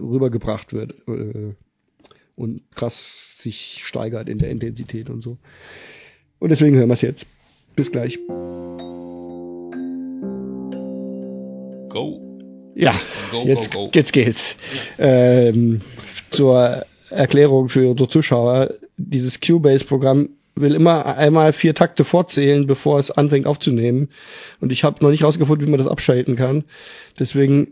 rübergebracht 0.00 0.72
wird 0.72 0.94
äh, 1.08 1.54
und 2.34 2.62
krass 2.74 3.36
sich 3.40 3.80
steigert 3.82 4.28
in 4.28 4.38
der 4.38 4.50
Intensität 4.50 5.10
und 5.10 5.22
so. 5.22 5.36
Und 6.38 6.50
deswegen 6.50 6.76
hören 6.76 6.88
wir 6.88 6.94
es 6.94 7.02
jetzt. 7.02 7.26
Bis 7.74 7.90
gleich. 7.90 8.18
Ja, 12.76 12.94
Go, 13.30 13.44
jetzt, 13.46 13.72
go, 13.72 13.86
go. 13.86 13.90
jetzt 13.94 14.12
geht's. 14.12 14.54
Ähm, 14.98 15.80
zur 16.30 16.84
Erklärung 17.08 17.70
für 17.70 17.88
unsere 17.90 18.08
Zuschauer. 18.08 18.74
Dieses 18.98 19.40
Cubase-Programm 19.40 20.28
will 20.56 20.74
immer 20.74 21.16
einmal 21.16 21.54
vier 21.54 21.74
Takte 21.74 22.04
vorzählen, 22.04 22.66
bevor 22.66 22.98
es 22.98 23.10
anfängt 23.10 23.46
aufzunehmen. 23.46 24.10
Und 24.60 24.72
ich 24.72 24.84
habe 24.84 25.02
noch 25.02 25.10
nicht 25.10 25.24
rausgefunden, 25.24 25.66
wie 25.66 25.70
man 25.70 25.78
das 25.78 25.88
abschalten 25.88 26.36
kann. 26.36 26.64
Deswegen 27.18 27.68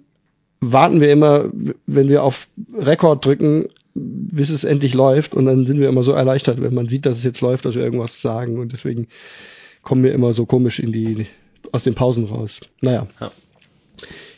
warten 0.61 1.03
wir 1.03 1.13
immer, 1.13 1.51
wenn 1.87 2.09
wir 2.09 2.23
auf 2.23 2.49
Rekord 2.75 3.27
drücken, 3.27 3.69
bis 3.95 4.49
es 4.49 4.65
endlich 4.65 4.95
läuft. 4.95 5.35
Und 5.35 5.45
dann 5.45 5.67
sind 5.67 5.81
wir 5.81 5.91
immer 5.91 6.03
so 6.03 6.13
erleichtert, 6.13 6.63
wenn 6.63 6.73
man 6.73 6.89
sieht, 6.89 7.05
dass 7.05 7.19
es 7.19 7.25
jetzt 7.25 7.43
läuft, 7.43 7.67
dass 7.67 7.75
wir 7.75 7.83
irgendwas 7.85 8.23
sagen. 8.23 8.59
Und 8.59 8.73
deswegen 8.73 9.09
kommen 9.83 10.03
wir 10.03 10.15
immer 10.15 10.33
so 10.33 10.47
komisch 10.47 10.79
in 10.79 10.93
die, 10.93 11.27
aus 11.73 11.85
den 11.85 11.95
Pausen 11.95 12.25
raus. 12.25 12.61
Naja. 12.81 13.07
Ja. 13.21 13.33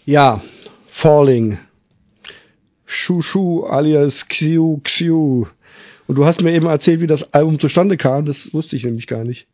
Ja, 0.04 0.42
Falling. 0.96 1.58
Shushu 2.86 3.64
alias 3.66 4.26
Xiu 4.28 4.80
Xiu. 4.82 5.46
Und 6.06 6.14
du 6.16 6.24
hast 6.24 6.40
mir 6.40 6.52
eben 6.54 6.66
erzählt, 6.66 7.00
wie 7.00 7.06
das 7.06 7.34
Album 7.34 7.58
zustande 7.58 7.96
kam. 7.98 8.24
Das 8.24 8.52
wusste 8.54 8.76
ich 8.76 8.84
nämlich 8.84 9.06
gar 9.06 9.24
nicht. 9.24 9.46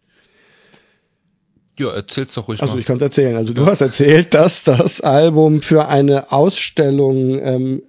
Ja, 1.78 1.90
erzähl's 1.92 2.34
doch 2.34 2.46
ruhig 2.46 2.60
Also 2.60 2.74
mal. 2.74 2.80
ich 2.80 2.86
kann 2.86 2.96
es 2.96 3.02
erzählen. 3.02 3.36
Also 3.36 3.54
du 3.54 3.66
hast 3.66 3.80
erzählt, 3.80 4.34
dass 4.34 4.62
das 4.62 5.00
Album 5.00 5.62
für 5.62 5.88
eine 5.88 6.30
Ausstellung 6.30 7.40
ähm, 7.42 7.82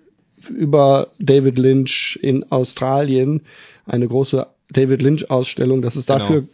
über 0.49 1.09
David 1.19 1.59
Lynch 1.59 2.17
in 2.21 2.49
Australien, 2.51 3.43
eine 3.85 4.07
große 4.07 4.47
David 4.71 5.01
Lynch 5.03 5.29
Ausstellung, 5.29 5.81
dass 5.83 5.95
es 5.95 6.05
Genau. 6.07 6.47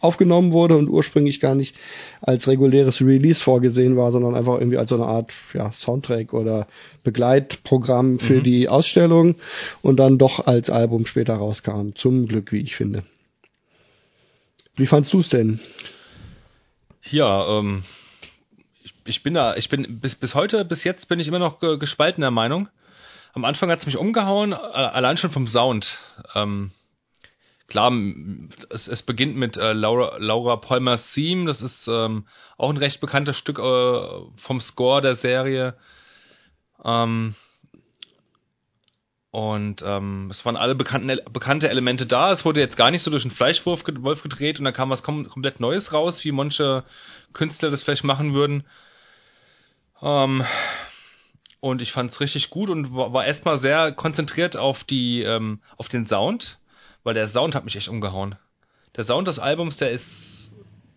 Aufgenommen 0.00 0.52
wurde 0.52 0.76
und 0.76 0.88
ursprünglich 0.88 1.40
gar 1.40 1.54
nicht 1.54 1.76
als 2.20 2.46
reguläres 2.46 3.00
Release 3.00 3.42
vorgesehen 3.42 3.96
war, 3.96 4.12
sondern 4.12 4.34
einfach 4.34 4.58
irgendwie 4.58 4.78
als 4.78 4.90
so 4.90 4.94
eine 4.94 5.06
Art 5.06 5.32
ja, 5.52 5.72
Soundtrack 5.72 6.32
oder 6.32 6.66
Begleitprogramm 7.02 8.18
für 8.18 8.40
die 8.40 8.68
Ausstellung 8.68 9.36
und 9.82 9.96
dann 9.96 10.18
doch 10.18 10.46
als 10.46 10.70
Album 10.70 11.06
später 11.06 11.34
rauskam. 11.34 11.90
Zum 11.94 12.26
Glück, 12.26 12.52
wie 12.52 12.60
ich 12.60 12.76
finde. 12.76 13.04
Wie 14.76 14.86
fandst 14.86 15.12
du 15.12 15.20
es 15.20 15.28
denn? 15.28 15.60
Ja, 17.10 17.58
ähm, 17.58 17.84
ich, 18.82 18.94
ich 19.04 19.22
bin 19.22 19.34
da, 19.34 19.56
ich 19.56 19.68
bin 19.68 20.00
bis 20.00 20.16
bis 20.16 20.34
heute, 20.34 20.64
bis 20.64 20.84
jetzt 20.84 21.08
bin 21.08 21.20
ich 21.20 21.28
immer 21.28 21.38
noch 21.38 21.60
ge 21.60 21.78
gespaltener 21.78 22.30
Meinung. 22.30 22.68
Am 23.34 23.44
Anfang 23.44 23.70
hat's 23.70 23.86
mich 23.86 23.96
umgehauen, 23.96 24.52
allein 24.52 25.16
schon 25.16 25.30
vom 25.30 25.48
Sound. 25.48 25.98
Ähm, 26.36 26.70
klar, 27.66 27.92
es, 28.70 28.88
es 28.88 29.02
beginnt 29.02 29.36
mit 29.36 29.56
äh, 29.56 29.72
Laura, 29.72 30.16
Laura 30.18 30.56
Palmer's 30.56 31.12
Theme, 31.12 31.46
das 31.46 31.62
ist 31.62 31.88
ähm, 31.88 32.26
auch 32.56 32.70
ein 32.70 32.76
recht 32.76 33.00
bekanntes 33.00 33.36
Stück 33.36 33.58
äh, 33.58 34.08
vom 34.36 34.60
Score 34.60 35.00
der 35.00 35.14
Serie. 35.14 35.74
Ähm, 36.84 37.34
und 39.30 39.82
ähm, 39.84 40.28
es 40.30 40.44
waren 40.44 40.56
alle 40.56 40.76
bekannten, 40.76 41.18
bekannte 41.32 41.68
Elemente 41.68 42.06
da. 42.06 42.30
Es 42.30 42.44
wurde 42.44 42.60
jetzt 42.60 42.76
gar 42.76 42.92
nicht 42.92 43.02
so 43.02 43.10
durch 43.10 43.22
den 43.22 43.32
Fleischwolf 43.32 43.82
ge- 43.82 44.00
Wolf 44.02 44.22
gedreht 44.22 44.60
und 44.60 44.64
da 44.64 44.70
kam 44.70 44.90
was 44.90 45.02
kom 45.02 45.28
komplett 45.28 45.58
Neues 45.58 45.92
raus, 45.92 46.24
wie 46.24 46.30
manche 46.30 46.84
Künstler 47.32 47.70
das 47.70 47.82
vielleicht 47.82 48.04
machen 48.04 48.32
würden. 48.32 48.64
Ähm, 50.02 50.44
und 51.58 51.82
ich 51.82 51.90
fand 51.90 52.10
es 52.10 52.20
richtig 52.20 52.50
gut 52.50 52.70
und 52.70 52.94
war, 52.94 53.12
war 53.12 53.24
erstmal 53.24 53.58
sehr 53.58 53.90
konzentriert 53.90 54.56
auf 54.56 54.84
die, 54.84 55.22
ähm, 55.22 55.60
auf 55.78 55.88
den 55.88 56.06
Sound, 56.06 56.58
weil 57.04 57.14
der 57.14 57.28
Sound 57.28 57.54
hat 57.54 57.64
mich 57.64 57.76
echt 57.76 57.88
umgehauen. 57.88 58.34
Der 58.96 59.04
Sound 59.04 59.28
des 59.28 59.38
Albums, 59.38 59.76
der 59.76 59.90
ist, 59.90 60.50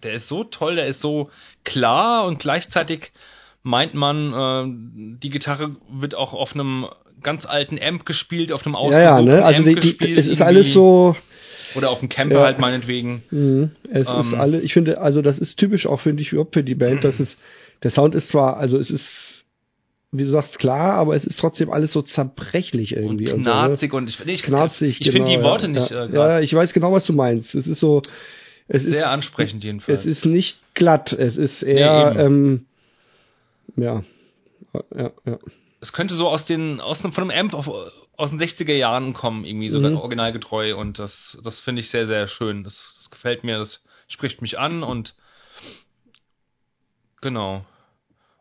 der 0.03 0.13
ist 0.13 0.27
so 0.27 0.43
toll, 0.43 0.75
der 0.75 0.87
ist 0.87 1.01
so 1.01 1.29
klar 1.63 2.25
und 2.25 2.39
gleichzeitig 2.39 3.11
meint 3.63 3.93
man, 3.93 4.33
äh, 4.33 5.17
die 5.21 5.29
Gitarre 5.29 5.75
wird 5.91 6.15
auch 6.15 6.33
auf 6.33 6.53
einem 6.53 6.87
ganz 7.21 7.45
alten 7.45 7.79
Amp 7.81 8.05
gespielt, 8.05 8.51
auf 8.51 8.65
einem 8.65 8.75
Ja, 8.75 8.79
ja, 9.01 9.15
ausgesuchten 9.17 9.25
ne? 9.25 9.43
Also 9.43 9.57
Amp 9.59 9.67
die, 9.67 9.75
die, 9.75 9.81
gespielt. 9.97 10.19
es 10.19 10.27
ist 10.27 10.41
alles 10.41 10.71
so, 10.73 11.15
Oder 11.75 11.89
auf 11.89 11.99
dem 11.99 12.09
Camper 12.09 12.35
Ja. 12.35 12.43
halt 12.43 12.59
meinetwegen. 12.59 13.23
Mhm. 13.31 13.71
Es 13.91 14.09
ist 14.09 14.33
Ähm. 14.33 14.39
alle, 14.39 14.61
ich 14.61 14.73
finde, 14.73 15.01
also 15.01 15.21
das 15.21 15.37
ist 15.39 15.57
typisch 15.57 15.85
auch, 15.87 15.99
finde 15.99 16.21
ich, 16.21 16.31
überhaupt 16.31 16.53
für 16.53 16.63
die 16.63 16.75
Band, 16.75 17.03
dass 17.03 17.19
es, 17.19 17.37
der 17.83 17.91
Sound 17.91 18.15
ist 18.15 18.29
zwar, 18.29 18.57
also 18.57 18.77
es 18.77 18.89
ist, 18.91 19.45
wie 20.11 20.23
du 20.23 20.29
sagst, 20.29 20.57
klar, 20.59 20.93
aber 20.93 21.15
es 21.15 21.25
ist 21.25 21.39
trotzdem 21.39 21.69
alles 21.69 21.91
so 21.91 22.01
zerbrechlich 22.01 22.95
Und 22.95 23.03
irgendwie. 23.03 23.31
und 23.31 23.43
knarzig 23.43 23.93
und 23.93 24.07
ich, 24.07 24.23
nee, 24.23 24.33
ich, 24.33 24.41
so, 24.41 24.45
ne? 24.51 24.57
Knarzig, 24.57 25.01
ich 25.01 25.11
finde 25.11 25.29
genau, 25.29 25.37
die 25.39 25.43
Worte 25.43 25.65
ja, 25.65 25.71
nicht 25.71 25.91
ja. 25.91 26.05
äh, 26.05 26.13
Ja, 26.13 26.39
ich 26.39 26.53
weiß 26.53 26.73
genau, 26.73 26.91
was 26.93 27.05
du 27.05 27.13
meinst. 27.13 27.53
Es 27.55 27.67
ist 27.67 27.79
so, 27.79 28.01
es 28.69 28.85
ist, 28.85 28.93
sehr 28.93 29.09
ansprechend 29.09 29.63
jedenfalls. 29.63 29.99
es 29.99 30.05
ist 30.05 30.25
nicht 30.25 30.59
glatt, 30.73 31.11
es 31.13 31.35
ist 31.37 31.61
eher, 31.61 32.13
Nee, 32.13 32.21
ähm, 32.21 32.65
ja, 33.75 34.03
ja, 34.95 35.11
ja. 35.25 35.39
es 35.81 35.91
könnte 35.93 36.15
so 36.15 36.27
aus 36.29 36.45
den 36.45 36.79
aus 36.79 37.03
einem, 37.03 37.13
von 37.13 37.29
einem 37.29 37.39
Amp 37.51 37.53
auf, 37.53 37.69
aus 38.15 38.29
den 38.29 38.39
60er 38.39 38.73
Jahren 38.73 39.13
kommen, 39.13 39.43
irgendwie 39.45 39.69
so 39.69 39.79
Mhm. 39.79 39.97
originalgetreu 39.97 40.75
und 40.77 40.99
das 40.99 41.37
das 41.43 41.59
finde 41.59 41.81
ich 41.81 41.89
sehr 41.89 42.07
sehr 42.07 42.27
schön. 42.27 42.63
Das, 42.63 42.93
das 42.97 43.09
gefällt 43.11 43.43
mir, 43.43 43.57
das 43.57 43.83
spricht 44.07 44.41
mich 44.41 44.57
an 44.57 44.83
und 44.83 45.15
genau. 47.21 47.65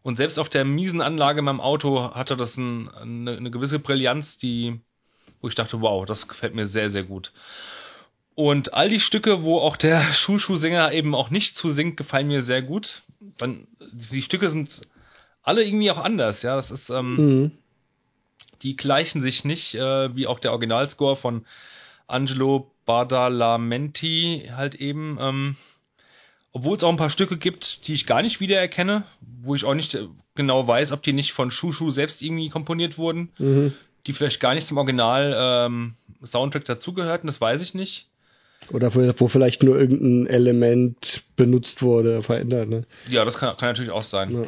Und 0.07 0.15
selbst 0.15 0.39
auf 0.39 0.49
der 0.49 0.65
miesen 0.65 1.01
Anlage 1.01 1.41
in 1.41 1.47
meinem 1.47 1.61
Auto 1.61 2.15
hatte 2.15 2.37
das 2.37 2.57
ein, 2.57 2.89
eine, 2.91 3.39
eine 3.39 3.51
gewisse 3.51 3.81
Brillanz, 3.81 4.39
die 4.39 4.79
wo 5.41 5.49
ich 5.49 5.57
dachte, 5.57 5.81
wow, 5.81 6.07
das 6.07 6.29
gefällt 6.29 6.55
mir 6.55 6.67
sehr 6.69 6.91
sehr 6.91 7.03
gut. 7.03 7.33
Und 8.37 8.73
all 8.73 8.89
die 8.89 9.01
Stücke, 9.01 9.43
wo 9.43 9.59
auch 9.59 9.77
der 9.77 10.01
Schulschuhsänger 10.13 10.93
eben 10.93 11.13
auch 11.17 11.31
nicht 11.31 11.57
zu 11.57 11.71
singt, 11.71 11.97
gefallen 11.97 12.29
mir 12.29 12.45
sehr 12.45 12.63
gut. 12.63 13.03
Dann, 13.37 13.67
die 13.81 14.23
Stücke 14.23 14.49
sind 14.49 14.83
alle 15.43 15.65
irgendwie 15.65 15.91
auch 15.91 15.99
anders, 15.99 16.41
ja. 16.43 16.55
Das 16.55 16.71
ist, 16.71 16.89
ähm, 16.89 17.17
Mhm. 17.17 17.51
die 18.63 18.77
gleichen 18.77 19.23
sich 19.23 19.45
nicht, 19.45 19.75
äh, 19.75 20.15
wie 20.15 20.29
auch 20.29 20.39
der 20.39 20.53
Originalscore 20.53 21.17
von 21.17 21.45
Angelo 22.07 22.71
Badalamenti 22.85 24.51
halt 24.55 24.77
eben. 24.77 25.19
Ähm, 25.21 25.57
obwohl 26.53 26.77
es 26.77 26.83
auch 26.85 26.91
ein 26.91 26.97
paar 26.97 27.11
Stücke 27.11 27.37
gibt, 27.37 27.87
die 27.87 27.95
ich 27.95 28.07
gar 28.07 28.23
nicht 28.23 28.41
wiedererkenne, 28.41 29.05
wo 29.43 29.55
ich 29.55 29.65
auch 29.65 29.75
nicht 29.75 29.95
äh, 29.95 30.07
genau 30.35 30.67
weiß, 30.67 30.93
ob 30.93 31.03
die 31.03 31.13
nicht 31.13 31.33
von 31.33 31.51
Shushu 31.51 31.91
selbst 31.91 32.23
irgendwie 32.23 32.49
komponiert 32.49 32.99
wurden, 32.99 33.31
Mhm. 33.39 33.73
die 34.07 34.13
vielleicht 34.13 34.41
gar 34.41 34.55
nicht 34.55 34.67
zum 34.67 34.79
Original 34.79 35.35
ähm, 35.67 35.95
dazugehörten, 36.21 37.27
das 37.27 37.41
weiß 37.41 37.63
ich 37.63 37.75
nicht. 37.75 38.07
Oder 38.71 38.95
wo, 38.95 39.01
wo 39.19 39.29
vielleicht 39.29 39.63
nur 39.63 39.79
irgendein 39.79 40.27
Element 40.27 41.23
benutzt 41.37 41.83
wurde, 41.83 42.23
verändert, 42.23 42.69
ne? 42.69 42.85
Ja, 43.09 43.25
das 43.25 43.39
kann, 43.39 43.57
kann 43.57 43.69
natürlich 43.69 43.93
auch 43.93 44.03
sein. 44.03 44.31
Ja. 44.31 44.43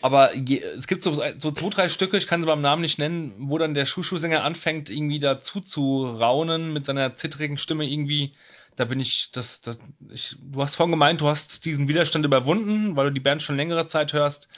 Aber 0.00 0.34
je, 0.34 0.60
es 0.60 0.86
gibt 0.86 1.02
so, 1.02 1.20
so 1.38 1.50
zwei, 1.50 1.70
drei 1.70 1.88
Stücke, 1.88 2.16
ich 2.16 2.26
kann 2.26 2.40
sie 2.40 2.46
beim 2.46 2.60
Namen 2.60 2.82
nicht 2.82 2.98
nennen, 2.98 3.32
wo 3.38 3.58
dann 3.58 3.74
der 3.74 3.84
Schuschu-Sänger 3.84 4.44
anfängt, 4.44 4.90
irgendwie 4.90 5.18
dazu 5.18 5.60
zu 5.60 6.06
raunen 6.06 6.72
mit 6.72 6.86
seiner 6.86 7.16
zittrigen 7.16 7.58
Stimme 7.58 7.84
irgendwie. 7.88 8.32
Da 8.78 8.84
bin 8.84 9.00
ich, 9.00 9.30
das, 9.32 9.60
das 9.60 9.76
ich, 10.08 10.36
du 10.40 10.62
hast 10.62 10.76
vorhin 10.76 10.92
gemeint, 10.92 11.20
du 11.20 11.26
hast 11.26 11.64
diesen 11.64 11.88
Widerstand 11.88 12.24
überwunden, 12.24 12.94
weil 12.94 13.06
du 13.06 13.12
die 13.12 13.20
Band 13.20 13.42
schon 13.42 13.56
längere 13.56 13.88
Zeit 13.88 14.12
hörst. 14.12 14.48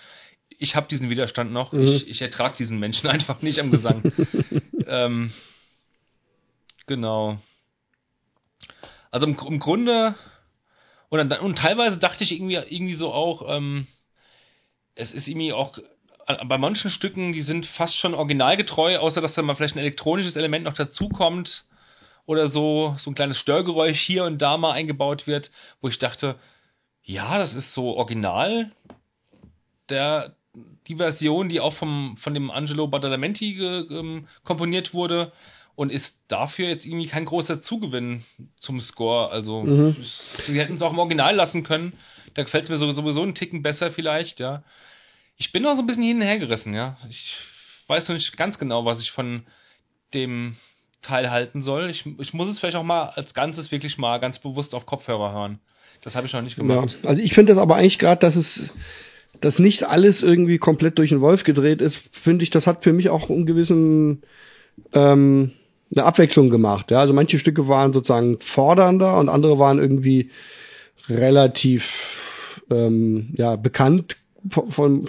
Ich 0.59 0.77
habe 0.77 0.89
diesen 0.89 1.09
Widerstand 1.09 1.53
noch. 1.53 1.73
Mhm. 1.73 1.87
Ich, 1.87 2.07
ich 2.07 2.21
ertrage 2.21 2.57
diesen 2.59 2.79
Menschen 2.79 3.07
einfach 3.11 3.41
nicht 3.41 3.61
am 3.61 3.71
Gesang. 3.71 4.03
ähm, 4.87 5.33
genau. 6.87 7.39
Also 9.11 9.27
im, 9.27 9.39
im 9.39 9.59
Grunde 9.59 10.15
und, 11.09 11.31
dann, 11.31 11.41
und 11.41 11.57
teilweise 11.57 11.99
dachte 11.99 12.23
ich 12.23 12.33
irgendwie, 12.33 12.57
irgendwie 12.57 12.95
so 12.95 13.13
auch, 13.13 13.51
ähm, 13.55 13.87
es 14.95 15.13
ist 15.13 15.29
irgendwie 15.29 15.55
auch 15.55 15.79
bei 16.47 16.59
manchen 16.59 16.91
Stücken, 16.91 17.33
die 17.33 17.43
sind 17.43 17.65
fast 17.65 17.97
schon 17.97 18.15
originalgetreu, 18.15 18.99
außer 18.99 19.23
dass 19.23 19.35
da 19.35 19.41
mal 19.41 19.55
vielleicht 19.55 19.77
ein 19.77 19.81
elektronisches 19.81 20.37
Element 20.37 20.67
noch 20.67 20.75
dazukommt. 20.75 21.65
Oder 22.27 22.49
so, 22.49 22.95
so 22.99 23.11
ein 23.11 23.15
kleines 23.15 23.39
Störgeräusch 23.39 24.01
hier 24.01 24.25
und 24.25 24.39
da 24.41 24.57
mal 24.57 24.73
eingebaut 24.73 25.27
wird, 25.27 25.51
wo 25.81 25.89
ich 25.89 25.99
dachte, 25.99 26.37
ja, 27.03 27.39
das 27.39 27.55
ist 27.55 27.75
so 27.75 27.97
original. 27.97 28.71
Der, 29.89 30.37
die 30.87 30.97
Version, 30.97 31.49
die 31.49 31.61
auch 31.61 31.75
vom, 31.75 32.17
von 32.17 32.35
dem 32.35 32.51
Angelo 32.51 32.87
Badalamenti 32.87 33.55
ge, 33.55 33.81
ähm, 33.91 34.29
komponiert 34.45 34.95
wurde 34.95 35.33
und 35.75 35.91
ist 35.91 36.23
dafür 36.29 36.69
jetzt 36.69 36.85
irgendwie 36.87 37.07
kein 37.09 37.25
großer 37.25 37.63
Zugewinn 37.63 38.25
zum 38.59 38.81
Score. 38.81 39.31
Also, 39.31 39.63
Mhm. 39.63 39.97
sie 40.01 40.61
hätten 40.61 40.75
es 40.75 40.83
auch 40.83 40.93
im 40.93 40.99
Original 40.99 41.35
lassen 41.35 41.63
können. 41.65 41.93
Da 42.35 42.43
gefällt 42.43 42.65
es 42.65 42.71
mir 42.71 42.77
so- 42.77 42.93
sowieso 42.93 43.23
einen 43.23 43.35
Ticken 43.35 43.63
besser 43.63 43.91
vielleicht, 43.91 44.39
ja. 44.41 44.63
Ich 45.37 45.53
bin 45.53 45.63
noch 45.63 45.75
so 45.75 45.83
ein 45.83 45.87
bisschen 45.87 46.03
hin 46.03 46.19
und 46.19 46.23
her 46.23 46.39
gerissen, 46.39 46.75
ja. 46.75 46.97
Ich 47.09 47.37
weiß 47.87 48.09
noch 48.09 48.15
nicht 48.15 48.37
ganz 48.37 48.59
genau, 48.59 48.85
was 48.85 49.01
ich 49.01 49.11
von 49.11 49.47
dem 50.15 50.57
Teil 51.02 51.31
halten 51.31 51.62
soll. 51.62 51.89
Ich, 51.90 52.05
ich 52.18 52.35
muss 52.35 52.48
es 52.48 52.59
vielleicht 52.59 52.77
auch 52.77 52.82
mal 52.82 53.06
als 53.14 53.35
Ganzes 53.35 53.72
wirklich 53.72 53.98
mal 53.98 54.18
ganz 54.18 54.39
bewusst 54.39 54.74
auf 54.74 54.86
Kopfhörer 54.86 55.32
hören. 55.32 55.59
Das 56.02 56.14
habe 56.14 56.27
ich 56.27 56.32
noch 56.32 56.43
nicht 56.43 56.56
Ja, 56.56 56.62
gemacht. 56.62 56.97
also 57.05 57.20
ich 57.20 57.35
finde 57.35 57.55
das 57.55 57.62
aber 57.62 57.77
eigentlich 57.77 57.98
gerade, 57.98 58.20
dass 58.20 58.36
es, 58.36 58.70
dass 59.40 59.59
nicht 59.59 59.85
alles 59.85 60.22
irgendwie 60.22 60.59
komplett 60.59 60.98
durch 60.98 61.10
den 61.10 61.20
Wolf 61.20 61.44
gedreht 61.44 61.81
ist, 61.81 62.02
finde 62.12 62.43
ich, 62.43 62.51
das 62.51 62.66
hat 62.66 62.85
für 62.85 62.93
mich 62.93 63.09
auch 63.10 63.28
einen 63.31 63.47
gewissen, 63.47 64.22
ähm, 64.93 65.52
eine 65.94 66.05
Abwechslung 66.05 66.51
gemacht. 66.51 66.90
Ja, 66.90 67.01
also 67.01 67.12
manche 67.12 67.39
Stücke 67.39 67.68
waren 67.68 67.93
sozusagen 67.93 68.39
fordernder 68.40 69.18
und 69.18 69.28
andere 69.28 69.59
waren 69.59 69.78
irgendwie 69.78 70.31
relativ, 71.09 71.85
ähm, 72.70 73.35
ja, 73.36 73.56
bekannt 73.56 74.16
von, 74.49 74.71
von 74.71 75.09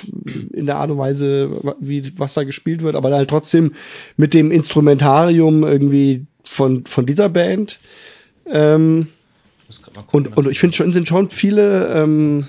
in 0.51 0.65
der 0.65 0.77
Art 0.77 0.91
und 0.91 0.97
Weise, 0.97 1.75
wie 1.79 2.11
was 2.17 2.33
da 2.33 2.43
gespielt 2.43 2.81
wird, 2.83 2.95
aber 2.95 3.09
dann 3.09 3.19
halt 3.19 3.29
trotzdem 3.29 3.73
mit 4.17 4.33
dem 4.33 4.51
Instrumentarium 4.51 5.63
irgendwie 5.63 6.25
von 6.49 6.85
von 6.85 7.05
dieser 7.05 7.29
Band. 7.29 7.79
Ähm, 8.45 9.07
gucken, 10.07 10.27
und, 10.27 10.37
und 10.37 10.51
ich 10.51 10.59
finde 10.59 10.75
schon, 10.75 10.93
sind 10.93 11.07
schon 11.07 11.29
viele, 11.29 11.87
ähm, 11.93 12.45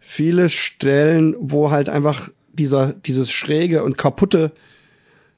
viele 0.00 0.48
Stellen, 0.48 1.36
wo 1.38 1.70
halt 1.70 1.88
einfach 1.88 2.28
dieser, 2.52 2.92
dieses 2.92 3.30
Schräge 3.30 3.84
und 3.84 3.98
Kaputte 3.98 4.52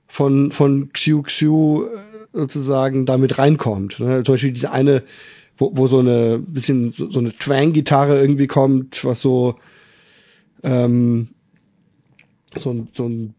von, 0.07 0.53
von 0.53 0.93
Xiu 0.93 1.23
Xiu 1.23 1.85
äh, 1.85 1.89
sozusagen 2.33 3.07
damit 3.07 3.39
reinkommt. 3.39 4.01
Ne? 4.01 4.23
Zum 4.25 4.35
Beispiel 4.35 4.53
diese 4.53 4.71
eine, 4.71 5.03
wo, 5.57 5.77
wo 5.77 5.87
so 5.89 5.99
eine 5.99 6.39
bisschen 6.39 6.93
so, 6.93 7.11
so 7.11 7.19
eine 7.19 7.37
Twang-Gitarre 7.37 8.21
irgendwie 8.21 8.47
kommt, 8.47 9.05
was 9.05 9.21
so, 9.21 9.57
ähm, 10.63 11.29
so 12.57 12.71
ein, 12.71 12.89
so 12.93 13.09
ein 13.09 13.35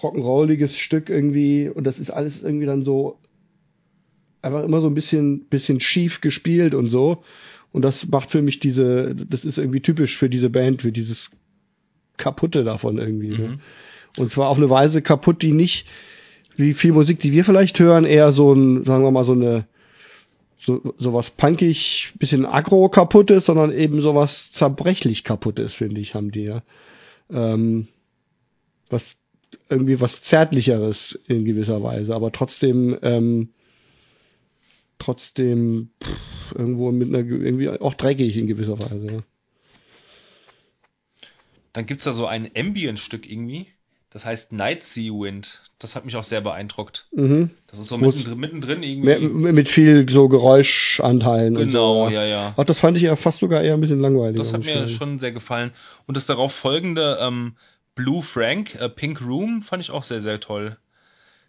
rock'n'rolliges 0.00 0.74
Stück 0.74 1.10
irgendwie 1.10 1.68
und 1.68 1.84
das 1.84 1.98
ist 1.98 2.10
alles 2.10 2.42
irgendwie 2.42 2.66
dann 2.66 2.82
so 2.82 3.18
einfach 4.42 4.64
immer 4.64 4.80
so 4.80 4.88
ein 4.88 4.94
bisschen, 4.94 5.46
bisschen 5.48 5.80
schief 5.80 6.20
gespielt 6.20 6.74
und 6.74 6.88
so. 6.88 7.22
Und 7.70 7.82
das 7.82 8.06
macht 8.08 8.30
für 8.30 8.42
mich 8.42 8.58
diese, 8.58 9.14
das 9.14 9.44
ist 9.44 9.56
irgendwie 9.56 9.80
typisch 9.80 10.18
für 10.18 10.28
diese 10.28 10.50
Band, 10.50 10.82
für 10.82 10.92
dieses 10.92 11.30
Kaputte 12.18 12.64
davon 12.64 12.98
irgendwie. 12.98 13.30
Ne? 13.38 13.58
Und 14.18 14.30
zwar 14.30 14.48
auf 14.48 14.58
eine 14.58 14.68
Weise 14.68 15.00
kaputt, 15.00 15.40
die 15.40 15.52
nicht, 15.52 15.86
wie 16.56 16.74
viel 16.74 16.92
Musik, 16.92 17.20
die 17.20 17.32
wir 17.32 17.44
vielleicht 17.44 17.78
hören, 17.78 18.04
eher 18.04 18.30
so 18.32 18.52
ein, 18.52 18.84
sagen 18.84 19.04
wir 19.04 19.10
mal, 19.10 19.24
so 19.24 19.32
eine, 19.32 19.66
so, 20.64 20.94
so 20.98 21.12
was 21.12 21.30
punkig, 21.30 22.12
bisschen 22.18 22.46
aggro 22.46 22.88
kaputtes, 22.88 23.46
sondern 23.46 23.72
eben 23.72 24.00
so 24.00 24.14
was 24.14 24.52
zerbrechlich 24.52 25.24
kaputtes, 25.24 25.74
finde 25.74 26.00
ich, 26.00 26.14
haben 26.14 26.30
die 26.30 26.44
ja. 26.44 26.62
Ähm, 27.30 27.88
was, 28.88 29.16
irgendwie 29.68 30.00
was 30.00 30.22
Zärtlicheres 30.22 31.18
in 31.26 31.44
gewisser 31.44 31.82
Weise, 31.82 32.14
aber 32.14 32.30
trotzdem, 32.30 32.96
ähm, 33.02 33.48
trotzdem 34.98 35.90
pff, 36.02 36.54
irgendwo 36.56 36.92
mit 36.92 37.08
einer, 37.08 37.18
irgendwie 37.18 37.68
auch 37.68 37.94
dreckig 37.94 38.36
in 38.36 38.46
gewisser 38.46 38.78
Weise. 38.78 39.06
Ja. 39.06 39.22
Dann 41.72 41.86
gibt's 41.86 42.04
da 42.04 42.12
so 42.12 42.26
ein 42.26 42.50
Ambient-Stück 42.54 43.28
irgendwie. 43.28 43.66
Das 44.12 44.26
heißt 44.26 44.52
Night 44.52 44.82
Sea 44.82 45.10
Wind. 45.10 45.62
Das 45.78 45.96
hat 45.96 46.04
mich 46.04 46.16
auch 46.16 46.24
sehr 46.24 46.42
beeindruckt. 46.42 47.06
Mhm. 47.12 47.50
Das 47.70 47.80
ist 47.80 47.88
so 47.88 47.96
mittendrin, 47.96 48.38
mittendrin 48.38 48.82
irgendwie. 48.82 49.52
mit 49.52 49.68
viel 49.68 50.06
so 50.08 50.28
Geräuschanteilen. 50.28 51.54
Genau, 51.54 52.08
so, 52.08 52.14
ja, 52.14 52.24
ja. 52.24 52.54
Ach, 52.56 52.64
das 52.64 52.78
fand 52.78 52.96
ich 52.98 53.04
ja 53.04 53.16
fast 53.16 53.38
sogar 53.38 53.62
eher 53.62 53.74
ein 53.74 53.80
bisschen 53.80 54.00
langweilig. 54.00 54.36
Das 54.36 54.52
hat 54.52 54.64
mir 54.64 54.88
schon 54.88 55.18
sehr 55.18 55.32
gefallen. 55.32 55.72
Und 56.06 56.16
das 56.16 56.26
darauf 56.26 56.52
folgende 56.52 57.18
ähm, 57.20 57.56
Blue 57.94 58.22
Frank, 58.22 58.74
äh, 58.74 58.88
Pink 58.90 59.22
Room, 59.22 59.62
fand 59.62 59.82
ich 59.82 59.90
auch 59.90 60.02
sehr, 60.02 60.20
sehr 60.20 60.40
toll. 60.40 60.76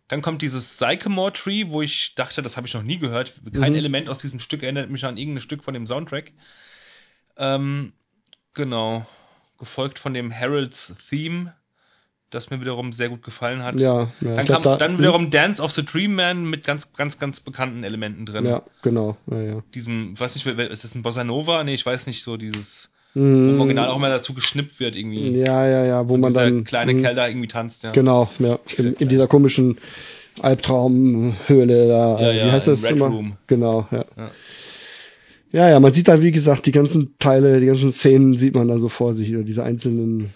Dann 0.08 0.22
kommt 0.22 0.42
dieses 0.42 0.78
Sycamore 0.78 1.34
Tree, 1.34 1.66
wo 1.70 1.82
ich 1.82 2.14
dachte, 2.16 2.42
das 2.42 2.56
habe 2.56 2.68
ich 2.68 2.74
noch 2.74 2.84
nie 2.84 2.98
gehört. 3.00 3.34
Kein 3.54 3.74
Mhm. 3.74 3.78
Element 3.78 4.10
aus 4.10 4.20
diesem 4.20 4.40
Stück 4.40 4.64
erinnert 4.64 4.90
mich 4.90 5.04
an 5.06 5.18
irgendein 5.18 5.42
Stück 5.42 5.64
von 5.64 5.74
dem 5.74 5.86
Soundtrack. 5.86 6.32
Ähm, 7.38 7.94
genau. 8.54 9.06
Gefolgt 9.60 10.00
von 10.00 10.14
dem 10.14 10.34
Harold's 10.34 10.94
Theme, 11.10 11.54
das 12.34 12.50
mir 12.50 12.60
wiederum 12.62 12.94
sehr 12.94 13.10
gut 13.10 13.24
gefallen 13.24 13.64
hat. 13.64 13.80
Ja, 13.80 14.10
ja. 14.22 14.36
Dann 14.36 14.46
kam 14.46 14.64
da- 14.64 14.78
dann 14.78 14.98
wiederum 15.00 15.30
Dance 15.30 15.62
of 15.62 15.72
the 15.72 15.84
Dream 15.86 16.16
Man 16.16 16.46
mit 16.50 16.64
ganz, 16.66 16.94
ganz, 16.94 17.20
ganz 17.20 17.40
bekannten 17.40 17.84
Elementen 17.84 18.26
drin. 18.26 18.46
Ja, 18.46 18.64
genau. 18.82 19.18
Ja, 19.30 19.42
ja. 19.42 19.64
Diesem, 19.76 20.20
weiß 20.20 20.36
nicht, 20.36 20.46
ist 20.48 20.84
das 20.84 20.96
ein 20.96 21.02
Bossa 21.04 21.24
Nova? 21.24 21.64
Nee, 21.64 21.74
ich 21.74 21.86
weiß 21.86 22.08
nicht, 22.08 22.24
so 22.24 22.38
dieses, 22.38 22.90
wo 23.14 23.20
Mhm. 23.22 23.50
im 23.50 23.60
Original 23.62 23.90
auch 23.90 24.00
mal 24.00 24.10
dazu 24.10 24.34
geschnippt 24.34 24.80
wird 24.80 24.96
irgendwie. 24.96 25.38
Ja, 25.38 25.68
ja, 25.68 25.86
ja, 25.86 26.08
wo 26.10 26.18
man 26.18 26.34
dann. 26.34 26.64
kleine 26.64 26.94
mhm. 26.94 27.02
Kerl 27.04 27.16
da 27.16 27.28
irgendwie 27.28 27.48
tanzt, 27.48 27.84
ja. 27.84 27.92
Genau, 27.92 28.30
ja. 28.40 28.58
In, 28.78 28.94
in 28.94 29.10
dieser 29.10 29.28
komischen 29.28 29.78
Albtraumhöhle 30.42 31.88
da. 31.88 32.20
Ja, 32.20 32.32
äh, 32.32 32.38
ja, 32.38 32.46
wie 32.48 32.52
heißt 32.52 32.68
das 32.68 32.84
Red 32.84 32.92
immer? 32.94 33.08
Room. 33.08 33.38
Genau, 33.48 33.88
ja. 33.92 34.06
Ja. 34.18 34.32
ja. 35.52 35.70
Ja, 35.70 35.80
man 35.80 35.94
sieht 35.94 36.08
dann, 36.08 36.22
wie 36.24 36.32
gesagt, 36.32 36.66
die 36.66 36.72
ganzen 36.72 37.14
Teile, 37.20 37.60
die 37.60 37.68
ganzen 37.68 37.92
Szenen 37.92 38.38
sieht 38.40 38.56
man 38.56 38.68
dann 38.68 38.82
so 38.82 38.90
vor 38.90 39.14
sich, 39.14 39.32
oder 39.36 39.44
diese 39.44 39.64
einzelnen, 39.64 40.32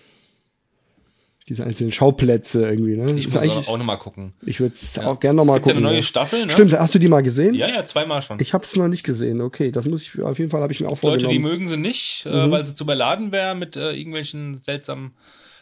diese 1.50 1.64
einzelnen 1.66 1.92
Schauplätze 1.94 2.68
irgendwie, 2.68 2.98
ne? 2.98 3.18
Ich 3.18 3.28
Ist 3.28 3.34
muss 3.36 3.68
auch, 3.68 3.78
nochmal 3.78 3.98
gucken. 4.00 4.34
ich 4.46 4.60
würde 4.60 4.76
es 4.76 4.96
Ja. 4.96 5.06
auch 5.08 5.20
gerne 5.20 5.38
nochmal 5.38 5.58
Es 5.58 5.62
ja 5.62 5.64
gucken. 5.64 5.78
eine 5.78 5.86
neue 5.88 5.98
ja. 5.98 6.04
Staffel, 6.04 6.46
ne? 6.46 6.52
Stimmt, 6.52 6.74
hast 6.74 6.94
du 6.94 7.00
die 7.00 7.08
mal 7.08 7.22
gesehen? 7.22 7.56
Ja, 7.56 7.70
ja, 7.70 7.86
zweimal 7.86 8.22
schon. 8.22 8.40
Ich 8.42 8.54
habe 8.54 8.66
es 8.66 8.76
noch 8.76 8.88
nicht 8.90 9.04
gesehen. 9.04 9.40
Okay, 9.42 9.72
das 9.72 9.86
muss 9.86 10.02
ich 10.04 10.22
auf 10.22 10.38
jeden 10.40 10.52
Fall 10.52 10.62
habe 10.62 10.74
ich 10.74 10.82
mir 10.82 10.88
auch 10.90 11.02
Leute, 11.02 11.20
die 11.20 11.24
vorgenommen. 11.26 11.42
mögen 11.52 11.70
sie 11.70 11.78
nicht, 11.78 12.24
äh, 12.26 12.48
Mhm. 12.48 12.52
weil 12.52 12.68
sie 12.68 12.76
zu 12.76 12.84
überladen 12.84 13.32
wäre 13.32 13.56
mit 13.56 13.78
äh, 13.78 13.92
irgendwelchen 13.94 14.56
seltsamen. 14.56 15.12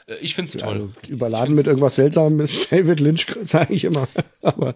Äh, 0.07 0.15
ich 0.21 0.33
find's 0.33 0.53
toll. 0.57 0.63
also, 0.73 0.89
überladen 1.07 1.53
mit 1.53 1.67
irgendwas 1.67 1.95
Seltsamem 1.95 2.39
ist 2.39 2.67
David 2.71 2.99
Lynch, 2.99 3.27
sage 3.43 3.73
ich 3.75 3.83
immer. 3.85 4.07
Aber 4.41 4.73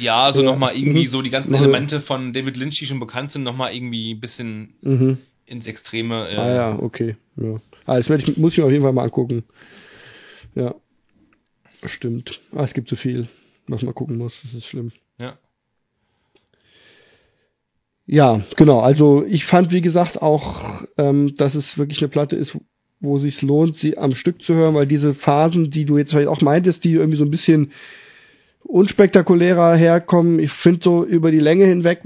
Ja, 0.00 0.32
so 0.32 0.42
Ja. 0.42 0.50
nochmal 0.50 0.76
irgendwie 0.76 1.04
Mhm. 1.04 1.10
so 1.10 1.22
die 1.22 1.30
ganzen 1.30 1.52
Noch- 1.52 1.60
Elemente 1.60 2.00
von 2.00 2.32
David 2.32 2.56
Lynch, 2.56 2.76
die 2.80 2.86
schon 2.86 2.98
bekannt 3.00 3.30
sind, 3.30 3.44
nochmal 3.44 3.72
irgendwie 3.72 4.14
ein 4.14 4.20
bisschen 4.20 4.74
mhm. 4.82 5.18
ins 5.46 5.68
Extreme. 5.68 6.28
Äh, 6.28 6.36
ah 6.36 6.54
ja, 6.54 6.78
okay. 6.80 7.14
Ja. 7.36 7.56
Ah, 7.86 7.96
das 7.98 8.10
ich, 8.10 8.36
muss 8.36 8.52
ich 8.52 8.58
mir 8.58 8.64
auf 8.64 8.70
jeden 8.72 8.82
Fall 8.82 8.92
mal 8.92 9.04
angucken. 9.04 9.44
Ja. 10.54 10.74
Stimmt. 11.84 12.40
Ah, 12.52 12.64
es 12.64 12.74
gibt 12.74 12.88
so 12.88 12.96
viel, 12.96 13.28
was 13.68 13.82
man 13.82 13.94
gucken 13.94 14.16
muss. 14.16 14.40
Das 14.42 14.54
ist 14.54 14.66
schlimm. 14.66 14.92
ja. 15.18 15.38
Ja, 18.10 18.40
genau. 18.56 18.80
Also 18.80 19.22
ich 19.28 19.44
fand, 19.44 19.70
wie 19.70 19.82
gesagt, 19.82 20.22
auch, 20.22 20.82
ähm, 20.96 21.34
dass 21.36 21.54
es 21.54 21.76
wirklich 21.76 22.00
eine 22.00 22.08
Platte 22.08 22.36
ist, 22.36 22.56
wo 23.00 23.18
sich 23.18 23.42
lohnt, 23.42 23.76
sie 23.76 23.98
am 23.98 24.14
Stück 24.14 24.42
zu 24.42 24.54
hören, 24.54 24.74
weil 24.74 24.86
diese 24.86 25.14
Phasen, 25.14 25.70
die 25.70 25.84
du 25.84 25.98
jetzt 25.98 26.12
vielleicht 26.12 26.28
auch 26.28 26.40
meintest, 26.40 26.84
die 26.84 26.94
irgendwie 26.94 27.18
so 27.18 27.24
ein 27.24 27.30
bisschen 27.30 27.70
unspektakulärer 28.64 29.76
herkommen, 29.76 30.38
ich 30.38 30.52
finde 30.52 30.80
so 30.82 31.04
über 31.04 31.30
die 31.30 31.38
Länge 31.38 31.66
hinweg 31.66 32.00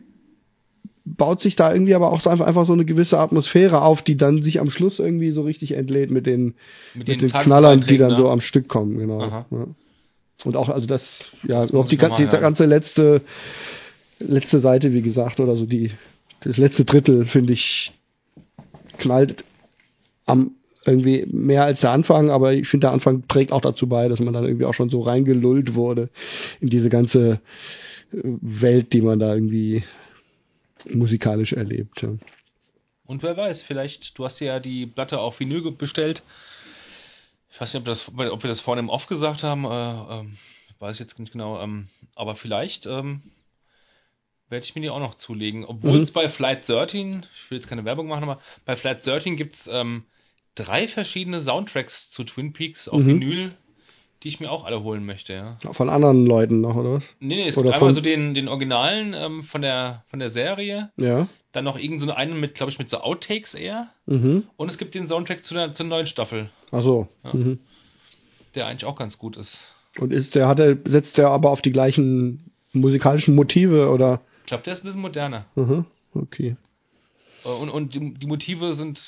baut 1.05 1.41
sich 1.41 1.57
da 1.57 1.73
irgendwie 1.73 1.95
aber 1.95 2.13
auch 2.13 2.21
so 2.21 2.31
einfach, 2.31 2.47
einfach 2.47 2.67
so 2.67 2.73
eine 2.73 2.85
gewisse 2.85 3.19
Atmosphäre 3.19 3.83
auf, 3.83 4.03
die 4.03 4.17
dann 4.17 4.43
sich 4.43 4.61
am 4.61 4.71
Schluss 4.71 4.99
irgendwie 4.99 5.33
so 5.33 5.43
richtig 5.43 5.73
entlädt 5.73 6.11
mit 6.11 6.27
den, 6.27 6.45
Mit 6.45 6.55
mit 6.95 7.09
den 7.09 7.19
den 7.19 7.29
Tagebucheinträgen, 7.29 7.43
Knallern, 7.45 7.81
die 7.87 7.99
dann 7.99 8.11
ne? 8.13 8.17
so 8.17 8.31
am 8.31 8.41
Stück 8.41 8.69
kommen, 8.69 8.99
genau. 8.99 9.21
Ja. 9.21 9.47
Und 10.45 10.57
auch, 10.57 10.69
also 10.69 10.87
das, 10.87 11.33
ja, 11.47 11.61
Das 11.61 11.75
auch 11.75 11.89
die, 11.89 11.97
die 11.97 12.03
hören. 12.03 12.41
ganze 12.41 12.67
letzte, 12.67 13.23
letzte 14.19 14.61
Seite, 14.61 14.93
wie 14.93 15.03
gesagt, 15.03 15.41
oder 15.41 15.57
so 15.57 15.67
die, 15.67 15.91
das 16.43 16.57
letzte 16.57 16.85
Drittel, 16.85 17.27
finde 17.27 17.53
ich, 17.53 17.93
knallt 18.99 19.45
am 20.27 20.53
irgendwie 20.85 21.27
mehr 21.31 21.65
als 21.65 21.81
der 21.81 21.93
Anfang, 21.93 22.31
aber 22.31 22.55
ich 22.55 22.67
finde, 22.67 22.87
der 22.87 22.93
Anfang 22.93 23.29
trägt 23.29 23.53
auch 23.53 23.61
dazu 23.61 23.89
bei, 23.89 24.09
dass 24.09 24.19
man 24.19 24.35
dann 24.35 24.45
irgendwie 24.45 24.65
auch 24.65 24.75
schon 24.75 24.91
so 24.91 25.01
reingelullt 25.01 25.75
wurde 25.75 26.09
in 26.61 26.71
diese 26.71 26.91
ganze 26.91 27.41
äh, 28.13 28.17
Welt, 28.23 28.93
die 28.93 29.01
man 29.01 29.21
da 29.21 29.33
irgendwie 29.33 29.85
musikalisch 30.91 31.53
erlebt. 31.53 32.03
Ja. 32.03 32.11
Und 33.05 33.23
wer 33.23 33.37
weiß, 33.37 33.63
vielleicht, 33.63 34.19
du 34.19 34.25
hast 34.25 34.41
ja 34.41 34.61
die 34.61 34.87
Platte 34.87 35.19
auf 35.19 35.41
Vinyl 35.41 35.73
bestellt. 35.73 36.23
Ich 37.53 37.61
weiß 37.61 37.75
nicht, 37.75 37.81
ob, 37.81 37.85
das, 37.87 38.09
ob 38.09 38.43
wir 38.43 38.49
das 38.49 38.61
vorne 38.61 38.81
im 38.81 38.89
Off 38.89 39.07
gesagt 39.07 39.43
haben, 39.43 39.65
äh, 39.65 40.21
ähm, 40.21 40.39
weiß 40.79 40.97
ich 40.97 41.01
jetzt 41.01 41.19
nicht 41.19 41.33
genau, 41.33 41.61
ähm, 41.63 41.89
aber 42.15 42.35
vielleicht 42.35 42.87
ähm, 42.87 43.23
werde 44.49 44.65
ich 44.65 44.75
mir 44.75 44.81
die 44.83 44.91
auch 44.91 45.01
noch 45.01 45.17
zulegen. 45.17 45.65
Obwohl 45.65 45.99
Mhm. 45.99 46.03
es 46.03 46.13
bei 46.13 46.29
Flight 46.29 46.69
13, 46.69 47.27
ich 47.35 47.51
will 47.51 47.59
jetzt 47.59 47.69
keine 47.69 47.85
Werbung 47.85 48.07
machen, 48.09 48.23
aber 48.25 48.41
bei 48.65 48.77
Flight 48.77 49.05
13 49.07 49.37
gibt's 49.37 49.69
ähm, 49.71 50.05
drei 50.55 50.89
verschiedene 50.89 51.41
Soundtracks 51.41 52.11
zu 52.11 52.25
Twin 52.25 52.53
Peaks 52.53 52.89
auf 52.89 53.01
Mhm. 53.01 53.07
Vinyl, 53.07 53.57
die 54.23 54.29
ich 54.29 54.41
mir 54.41 54.51
auch 54.51 54.65
alle 54.65 54.83
holen 54.83 55.05
möchte, 55.05 55.33
ja. 55.33 55.57
Von 55.73 55.89
anderen 55.91 56.27
Leuten 56.27 56.61
noch, 56.61 56.77
oder 56.77 56.95
was? 56.95 57.05
Nee, 57.21 57.37
nee, 57.37 57.49
es 57.49 57.57
Oder 57.57 57.71
gibt 57.71 57.77
einmal 57.77 57.95
so 57.95 58.01
den, 58.01 58.35
den 58.35 58.49
Originalen 58.49 59.15
ähm, 59.15 59.43
von, 59.43 59.63
der, 59.63 60.05
von 60.09 60.19
der 60.21 60.31
Serie, 60.31 60.91
Ja. 60.97 61.29
dann 61.53 61.65
noch 61.65 61.77
irgend 61.79 62.01
so 62.03 62.11
einen 62.13 62.39
mit, 62.39 62.55
glaube 62.55 62.71
ich, 62.71 62.79
mit 62.79 62.89
so 62.89 62.99
Outtakes 62.99 63.55
eher. 63.55 63.89
Mhm. 64.07 64.45
Und 64.57 64.71
es 64.71 64.79
gibt 64.79 64.95
den 64.95 65.09
Soundtrack 65.09 65.45
zu 65.45 65.55
der, 65.55 65.73
zur 65.73 65.87
neuen 65.87 66.07
Staffel, 66.07 66.51
Ach 66.71 66.83
so. 66.83 67.09
Ja. 67.25 67.33
Mhm. 67.35 67.59
der 68.55 68.67
eigentlich 68.67 68.85
auch 68.85 68.97
ganz 68.97 69.19
gut 69.19 69.37
ist. 69.37 69.59
Und 69.99 70.13
ist 70.13 70.35
der, 70.35 70.47
hat 70.49 70.59
er, 70.61 70.79
setzt 70.85 71.19
der 71.19 71.29
aber 71.29 71.51
auf 71.51 71.61
die 71.63 71.73
gleichen 71.73 72.53
musikalischen 72.73 73.35
Motive 73.35 73.91
oder? 73.91 74.21
Ich 74.43 74.47
glaube, 74.47 74.63
der 74.63 74.73
ist 74.73 74.83
ein 74.83 74.87
bisschen 74.87 75.03
moderner. 75.03 75.45
Mhm. 75.55 75.85
Okay. 76.15 76.57
Äh, 77.45 77.49
Und, 77.49 77.69
und 77.71 77.95
die, 77.95 78.15
die 78.15 78.27
Motive 78.27 78.75
sind 78.75 79.01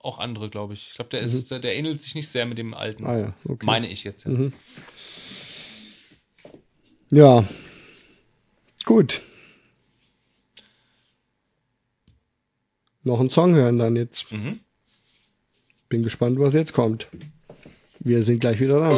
auch 0.00 0.18
andere, 0.18 0.50
glaube 0.50 0.74
ich. 0.74 0.88
Ich 0.90 0.94
glaube, 0.94 1.10
der 1.10 1.20
ist, 1.20 1.50
der, 1.50 1.58
der 1.58 1.74
ähnelt 1.74 2.00
sich 2.00 2.14
nicht 2.14 2.28
sehr 2.28 2.46
mit 2.46 2.58
dem 2.58 2.74
alten. 2.74 3.02
Mhm. 3.02 3.08
Ah 3.08 3.18
ja, 3.18 3.34
okay. 3.44 3.66
Meine 3.66 3.88
ich 3.88 4.04
jetzt. 4.04 4.24
Ja. 4.24 4.32
Mhm. 4.32 4.52
Ja. 7.10 7.48
Gut. 8.84 9.22
Noch 13.02 13.20
einen 13.20 13.30
Song 13.30 13.54
hören 13.54 13.78
dann 13.78 13.96
jetzt. 13.96 14.30
Mhm. 14.32 14.60
Bin 15.88 16.02
gespannt, 16.02 16.38
was 16.40 16.54
jetzt 16.54 16.72
kommt. 16.72 17.08
Wir 18.00 18.24
sind 18.24 18.40
gleich 18.40 18.60
wieder 18.60 18.80
da. 18.80 18.96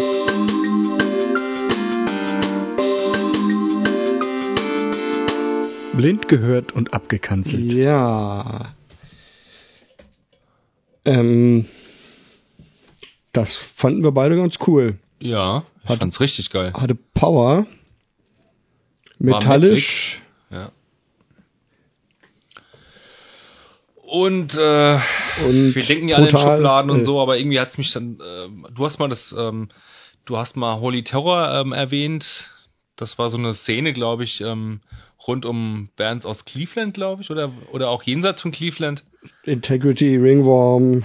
Blind 5.94 6.28
gehört 6.28 6.72
und 6.72 6.94
abgekanzelt. 6.94 7.72
Ja. 7.72 8.74
Ähm, 11.08 11.66
das 13.32 13.56
fanden 13.56 14.02
wir 14.02 14.12
beide 14.12 14.36
ganz 14.36 14.56
cool. 14.66 14.98
Ja, 15.20 15.64
ich 15.82 15.88
Hat- 15.88 16.00
fand's 16.00 16.20
richtig 16.20 16.50
geil. 16.50 16.72
Hatte 16.74 16.94
Power. 16.94 17.66
Metallisch. 19.18 20.20
Ja. 20.50 20.70
Und, 24.02 24.54
äh, 24.54 24.98
Und 25.46 25.74
wir 25.74 25.84
denken 25.84 26.08
ja 26.08 26.16
alle 26.16 26.28
in 26.30 26.38
Schubladen 26.38 26.90
und 26.90 27.00
äh, 27.00 27.04
so, 27.04 27.20
aber 27.20 27.36
irgendwie 27.38 27.60
hat's 27.60 27.78
mich 27.78 27.92
dann, 27.92 28.18
ähm, 28.24 28.66
du 28.74 28.84
hast 28.86 28.98
mal 28.98 29.08
das, 29.08 29.34
ähm, 29.36 29.68
du 30.24 30.38
hast 30.38 30.56
mal 30.56 30.80
Holy 30.80 31.02
Terror 31.02 31.60
ähm, 31.60 31.72
erwähnt. 31.72 32.50
Das 32.98 33.16
war 33.16 33.30
so 33.30 33.38
eine 33.38 33.54
Szene, 33.54 33.92
glaube 33.92 34.24
ich, 34.24 34.40
ähm, 34.40 34.80
rund 35.26 35.46
um 35.46 35.88
Bands 35.96 36.26
aus 36.26 36.44
Cleveland, 36.44 36.94
glaube 36.94 37.22
ich, 37.22 37.30
oder, 37.30 37.52
oder 37.72 37.90
auch 37.90 38.02
jenseits 38.02 38.42
von 38.42 38.50
Cleveland. 38.50 39.04
Integrity, 39.44 40.16
Ringworm. 40.16 41.04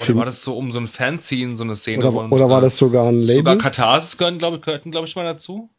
Oder 0.00 0.16
war 0.16 0.24
das 0.26 0.44
so 0.44 0.56
um 0.56 0.72
so 0.72 0.80
ein 0.80 0.88
Fanzine, 0.88 1.56
so 1.56 1.64
eine 1.64 1.76
Szene? 1.76 2.06
Oder, 2.06 2.30
oder 2.30 2.50
war 2.50 2.58
äh, 2.58 2.62
das 2.62 2.76
sogar 2.76 3.08
ein 3.08 3.22
Label? 3.22 3.54
Sogar 3.54 3.58
Katharsis 3.58 4.18
gehörten, 4.18 4.38
glaube 4.38 4.56
ich, 4.56 4.62
gehörten, 4.62 4.90
glaube 4.90 5.06
ich, 5.06 5.14
mal 5.14 5.24
dazu, 5.24 5.70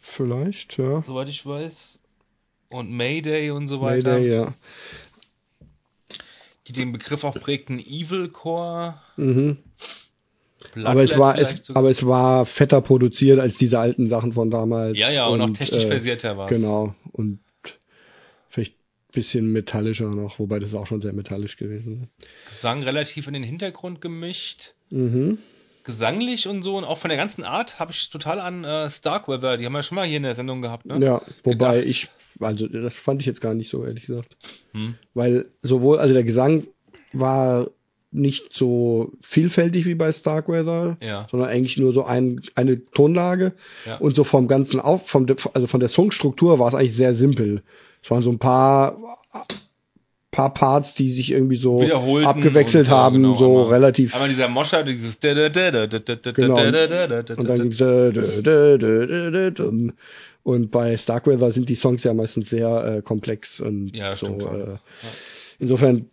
Vielleicht, 0.00 0.78
ja. 0.78 1.02
soweit 1.02 1.28
ich 1.28 1.44
weiß. 1.44 1.98
Und 2.70 2.90
Mayday 2.90 3.50
und 3.50 3.68
so 3.68 3.80
weiter. 3.80 4.14
Mayday, 4.14 4.34
ja. 4.34 4.54
Die 6.66 6.72
den 6.72 6.92
Begriff 6.92 7.24
auch 7.24 7.34
prägten 7.34 7.78
Evil 7.78 8.28
Core. 8.28 9.00
Mhm. 9.16 9.58
Bloodlet 10.72 10.86
Aber 10.86 11.02
es 11.02 11.18
war 11.18 11.38
es, 11.38 11.70
aber 11.70 11.90
es 11.90 12.04
war 12.04 12.44
fetter 12.44 12.80
produziert 12.80 13.38
als 13.38 13.56
diese 13.56 13.78
alten 13.78 14.08
Sachen 14.08 14.32
von 14.32 14.50
damals. 14.50 14.96
Ja, 14.96 15.10
ja, 15.10 15.26
und, 15.26 15.40
auch 15.40 15.50
technisch 15.50 15.84
äh, 15.84 15.88
versierter 15.88 16.36
war 16.36 16.48
Genau. 16.48 16.94
Und 17.12 17.40
vielleicht 18.50 18.74
ein 18.74 19.12
bisschen 19.12 19.52
metallischer 19.52 20.08
noch, 20.08 20.38
wobei 20.38 20.58
das 20.58 20.70
ist 20.70 20.74
auch 20.74 20.86
schon 20.86 21.00
sehr 21.00 21.12
metallisch 21.12 21.56
gewesen. 21.56 22.08
Gesang 22.48 22.82
relativ 22.82 23.28
in 23.28 23.34
den 23.34 23.44
Hintergrund 23.44 24.00
gemischt. 24.00 24.74
Mhm. 24.90 25.38
Gesanglich 25.84 26.46
und 26.48 26.62
so 26.62 26.76
und 26.76 26.84
auch 26.84 26.98
von 26.98 27.08
der 27.08 27.16
ganzen 27.16 27.44
Art 27.44 27.78
habe 27.78 27.92
ich 27.92 28.10
total 28.10 28.40
an 28.40 28.64
äh, 28.64 28.90
Starkweather, 28.90 29.56
die 29.56 29.64
haben 29.64 29.72
wir 29.72 29.82
schon 29.82 29.94
mal 29.96 30.06
hier 30.06 30.18
in 30.18 30.24
der 30.24 30.34
Sendung 30.34 30.60
gehabt, 30.60 30.84
ne? 30.84 30.98
Ja, 31.02 31.22
wobei 31.44 31.78
Gedacht. 31.78 31.88
ich, 31.88 32.08
also 32.40 32.66
das 32.66 32.98
fand 32.98 33.22
ich 33.22 33.26
jetzt 33.26 33.40
gar 33.40 33.54
nicht 33.54 33.70
so, 33.70 33.86
ehrlich 33.86 34.06
gesagt. 34.06 34.36
Hm. 34.72 34.96
Weil 35.14 35.46
sowohl, 35.62 35.98
also 35.98 36.12
der 36.12 36.24
Gesang 36.24 36.66
war 37.14 37.70
nicht 38.10 38.52
so 38.54 39.12
vielfältig 39.20 39.84
wie 39.86 39.94
bei 39.94 40.12
Starkweather, 40.12 40.96
Ja. 41.02 41.26
sondern 41.30 41.50
eigentlich 41.50 41.76
nur 41.76 41.92
so 41.92 42.04
ein, 42.04 42.40
eine 42.54 42.82
Tonlage. 42.82 43.52
Ja. 43.86 43.96
Und 43.98 44.16
so 44.16 44.24
vom 44.24 44.48
ganzen 44.48 44.80
Auf, 44.80 45.06
vom, 45.08 45.26
also 45.52 45.66
von 45.66 45.80
der 45.80 45.88
Songstruktur 45.90 46.58
war 46.58 46.68
es 46.68 46.74
eigentlich 46.74 46.94
sehr 46.96 47.14
simpel. 47.14 47.62
Es 48.02 48.10
waren 48.10 48.22
so 48.22 48.30
ein 48.30 48.38
paar, 48.38 48.96
paar 50.30 50.54
Parts, 50.54 50.94
die 50.94 51.12
sich 51.12 51.30
irgendwie 51.32 51.56
so 51.56 51.80
abgewechselt 51.82 52.86
und, 52.86 52.92
äh, 52.92 52.96
haben, 52.96 53.16
genau, 53.16 53.36
so 53.36 53.58
einmal- 53.58 53.72
relativ. 53.74 54.14
Einmal 54.14 54.28
dieser 54.28 54.48
Moscher, 54.48 54.84
dieses 54.84 55.18
Genau. 55.20 55.48
genau. 56.34 56.56
Und 60.44 60.64
äh, 60.64 60.66
bei 60.68 60.96
Starkweather 60.96 61.50
sind 61.52 61.68
die 61.68 61.74
Songs 61.74 62.04
ja 62.04 62.14
meistens 62.14 62.48
sehr 62.50 62.96
äh, 62.98 63.02
komplex 63.02 63.60
und 63.60 63.94
Ja, 63.94 64.14
so. 64.16 64.26
Äh, 64.38 64.76
Insofern 65.58 66.06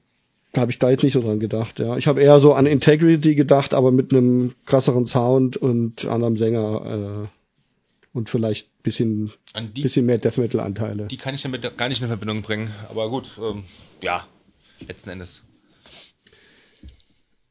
habe 0.57 0.71
ich 0.71 0.79
da 0.79 0.89
jetzt 0.89 1.03
nicht 1.03 1.13
so 1.13 1.21
dran 1.21 1.39
gedacht. 1.39 1.79
Ja, 1.79 1.97
ich 1.97 2.07
habe 2.07 2.21
eher 2.21 2.39
so 2.39 2.53
an 2.53 2.65
Integrity 2.65 3.35
gedacht, 3.35 3.73
aber 3.73 3.91
mit 3.91 4.11
einem 4.11 4.53
krasseren 4.65 5.05
Sound 5.05 5.57
und 5.57 6.05
anderem 6.05 6.37
Sänger 6.37 7.25
äh, 7.25 8.17
und 8.17 8.29
vielleicht 8.29 8.81
bisschen 8.83 9.31
die, 9.75 9.81
bisschen 9.81 10.05
mehr 10.05 10.17
Death 10.17 10.37
Metal 10.37 10.59
Anteile. 10.61 11.07
die 11.07 11.17
kann 11.17 11.35
ich 11.35 11.41
damit 11.41 11.77
gar 11.77 11.89
nicht 11.89 12.01
in 12.01 12.07
Verbindung 12.07 12.41
bringen. 12.41 12.71
Aber 12.89 13.09
gut, 13.09 13.31
ähm, 13.41 13.63
ja, 14.01 14.25
letzten 14.87 15.09
Endes. 15.09 15.41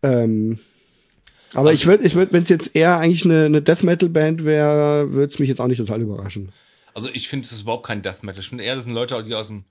Ähm, 0.03 0.59
aber 1.53 1.71
Also- 1.71 1.81
ich 1.81 1.87
würde, 1.87 2.05
ich 2.05 2.15
würde, 2.15 2.33
wenn 2.33 2.43
es 2.43 2.49
jetzt 2.49 2.75
eher 2.75 2.99
eigentlich 2.99 3.25
eine, 3.25 3.45
eine 3.47 3.63
Death 3.63 3.83
Metal 3.83 4.09
Band 4.09 4.45
wäre, 4.45 5.13
würde 5.13 5.33
es 5.33 5.39
mich 5.39 5.49
jetzt 5.49 5.61
auch 5.61 5.67
nicht 5.69 5.79
total 5.79 6.01
überraschen. 6.01 6.53
Also 6.95 7.09
ich 7.13 7.29
finde, 7.29 7.47
es 7.47 7.53
ist 7.53 7.63
überhaupt 7.63 7.87
kein 7.87 8.03
Death 8.03 8.23
Metal. 8.23 8.41
Ich 8.41 8.49
finde 8.49 8.65
eher, 8.65 8.77
das 8.77 8.85
sind 8.85 8.93
Leute, 8.95 9.23
die 9.25 9.35
aus 9.35 9.49
dem. 9.49 9.65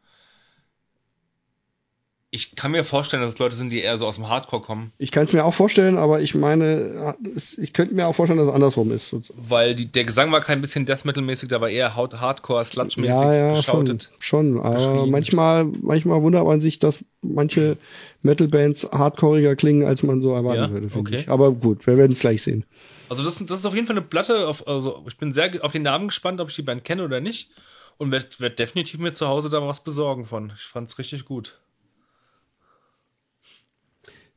Ich 2.36 2.56
kann 2.56 2.72
mir 2.72 2.84
vorstellen, 2.84 3.22
dass 3.22 3.34
es 3.34 3.38
Leute 3.38 3.56
sind, 3.56 3.70
die 3.70 3.80
eher 3.80 4.00
so 4.00 4.08
aus 4.08 4.16
dem 4.16 4.28
Hardcore 4.28 4.64
kommen, 4.64 4.92
Ich 4.98 5.12
kann 5.12 5.24
es 5.26 5.34
mir 5.34 5.46
auch 5.46 5.54
vorstellen, 5.54 6.00
aber 6.00 6.20
ich 6.22 6.34
meine, 6.34 7.16
es- 7.36 7.60
ich 7.60 7.74
könnte 7.74 7.94
mir 7.94 8.08
auch 8.08 8.16
vorstellen, 8.16 8.40
dass 8.40 8.48
es 8.48 8.54
andersrum 8.56 8.92
ist. 8.92 9.16
weil 9.36 9.76
die, 9.76 9.86
der 9.86 10.04
Gesang 10.04 10.32
war 10.32 10.42
kein 10.42 10.60
bisschen 10.60 10.88
Death 10.88 11.06
Metal 11.06 11.22
mäßig, 11.22 11.50
da 11.50 11.62
war 11.62 11.70
eher 11.70 11.96
Hardcore, 11.96 12.66
Sludge-mäßig 12.66 13.06
Ja, 13.06 13.34
ja, 13.36 13.62
schon, 13.62 13.86
geschautet. 13.86 14.10
schon. 14.18 14.60
Aber 14.60 14.74
geschrien. 14.94 15.12
manchmal, 15.12 15.66
manchmal 15.84 16.24
wundert 16.24 16.46
man 16.48 16.60
sich, 16.60 16.80
dass 16.80 17.06
manche 17.22 17.78
Metal-Bands 18.24 18.90
hardcoreiger 18.92 19.56
klingen, 19.56 19.86
als 19.86 20.02
man 20.02 20.24
so 20.24 20.34
erwarten 20.34 20.64
Ja, 20.64 20.72
würde, 20.72 20.90
finde 20.90 21.12
okay. 21.12 21.20
ich. 21.22 21.30
Aber 21.30 21.52
gut, 21.52 21.86
wir 21.86 21.98
werden 21.98 22.14
es 22.14 22.20
gleich 22.20 22.42
sehen. 22.42 22.66
Also 23.10 23.24
das, 23.24 23.38
das 23.46 23.60
ist 23.60 23.66
auf 23.68 23.76
jeden 23.76 23.86
Fall 23.86 23.98
eine 23.98 24.06
Platte, 24.06 24.48
auf, 24.48 24.68
also 24.68 25.06
ich 25.08 25.18
bin 25.18 25.34
sehr 25.34 25.52
auf 25.64 25.72
den 25.72 25.84
Namen 25.84 26.08
gespannt, 26.08 26.42
ob 26.42 26.50
ich 26.50 26.56
die 26.56 26.64
Band 26.64 26.84
kenne 26.84 27.04
oder 27.04 27.20
nicht. 27.20 27.52
Und 28.00 28.10
werde 28.12 28.26
werd 28.40 28.58
definitiv 28.58 29.00
mir 29.00 29.14
zu 29.14 29.28
Hause 29.28 29.52
da 29.52 29.62
was 29.68 29.84
besorgen 29.84 30.26
von. 30.26 30.52
Ich 30.56 30.64
fand's 30.64 30.98
richtig 30.98 31.26
gut. 31.26 31.60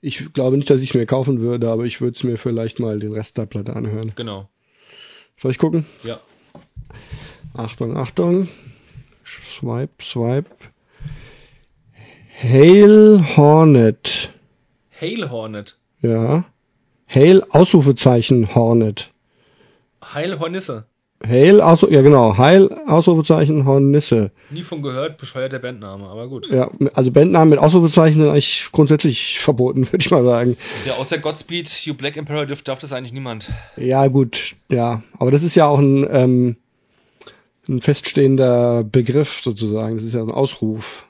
Ich 0.07 0.33
glaube 0.33 0.57
nicht, 0.57 0.71
dass 0.71 0.83
ich 0.83 0.91
es 0.91 0.95
mir 0.95 1.05
kaufen 1.05 1.41
würde, 1.41 1.69
aber 1.69 1.85
ich 1.85 2.01
würde 2.01 2.15
es 2.15 2.23
mir 2.23 2.39
vielleicht 2.39 2.79
mal 2.79 3.01
den 3.01 3.13
Rest 3.13 3.37
der 3.39 3.47
Platte 3.47 3.75
anhören. 3.75 4.13
Genau. 4.15 4.49
Soll 5.37 5.51
ich 5.51 5.59
gucken? 5.59 5.85
Ja. 6.05 6.21
Achtung, 7.55 7.97
Achtung. 7.97 8.47
Swipe, 9.25 10.01
swipe. 10.01 10.55
Hail 12.41 13.37
Hornet. 13.37 14.33
Hail 15.01 15.29
Hornet. 15.29 15.77
Ja. 16.03 16.45
Hail 17.09 17.43
Ausrufezeichen 17.51 18.55
Hornet. 18.55 19.11
Heil 20.01 20.39
Hornisse. 20.39 20.87
Hail, 21.25 21.61
Ausru 21.61 21.89
ja 21.89 22.03
genau, 22.03 22.37
Heil, 22.37 22.71
Ausrufezeichen 22.87 23.65
Hornisse. 23.65 24.33
Nie 24.51 24.63
von 24.63 24.83
gehört, 24.83 25.17
bescheuerter 25.17 25.59
Bandname, 25.59 26.07
aber 26.07 26.29
gut. 26.29 26.49
Ja, 26.51 26.71
also 26.93 27.11
Bandnamen 27.11 27.51
mit 27.51 27.59
Ausrufezeichen 27.59 28.21
sind 28.21 28.31
eigentlich 28.31 28.69
grundsätzlich 28.71 29.39
verboten, 29.41 29.87
würde 29.93 30.05
ich 30.05 30.11
mal 30.11 30.25
sagen. 30.25 30.57
Ja, 30.85 30.95
außer 30.95 31.19
Godspeed, 31.19 31.69
You 31.85 31.95
Black 31.95 32.17
Emperor 32.17 32.45
darf, 32.47 32.79
das 32.79 32.93
eigentlich 32.93 33.13
niemand. 33.13 33.51
Ja, 33.77 34.07
gut, 34.09 34.57
ja. 34.71 35.03
Aber 35.19 35.31
das 35.31 35.43
ist 35.43 35.55
ja 35.55 35.67
auch 35.67 35.79
ein, 35.79 36.07
ähm, 36.11 36.57
ein 37.67 37.81
feststehender 37.81 38.85
Begriff 38.85 39.41
sozusagen. 39.43 39.97
Das 39.97 40.05
ist 40.05 40.15
ja 40.15 40.23
ein 40.23 40.31
Ausruf. 40.31 41.07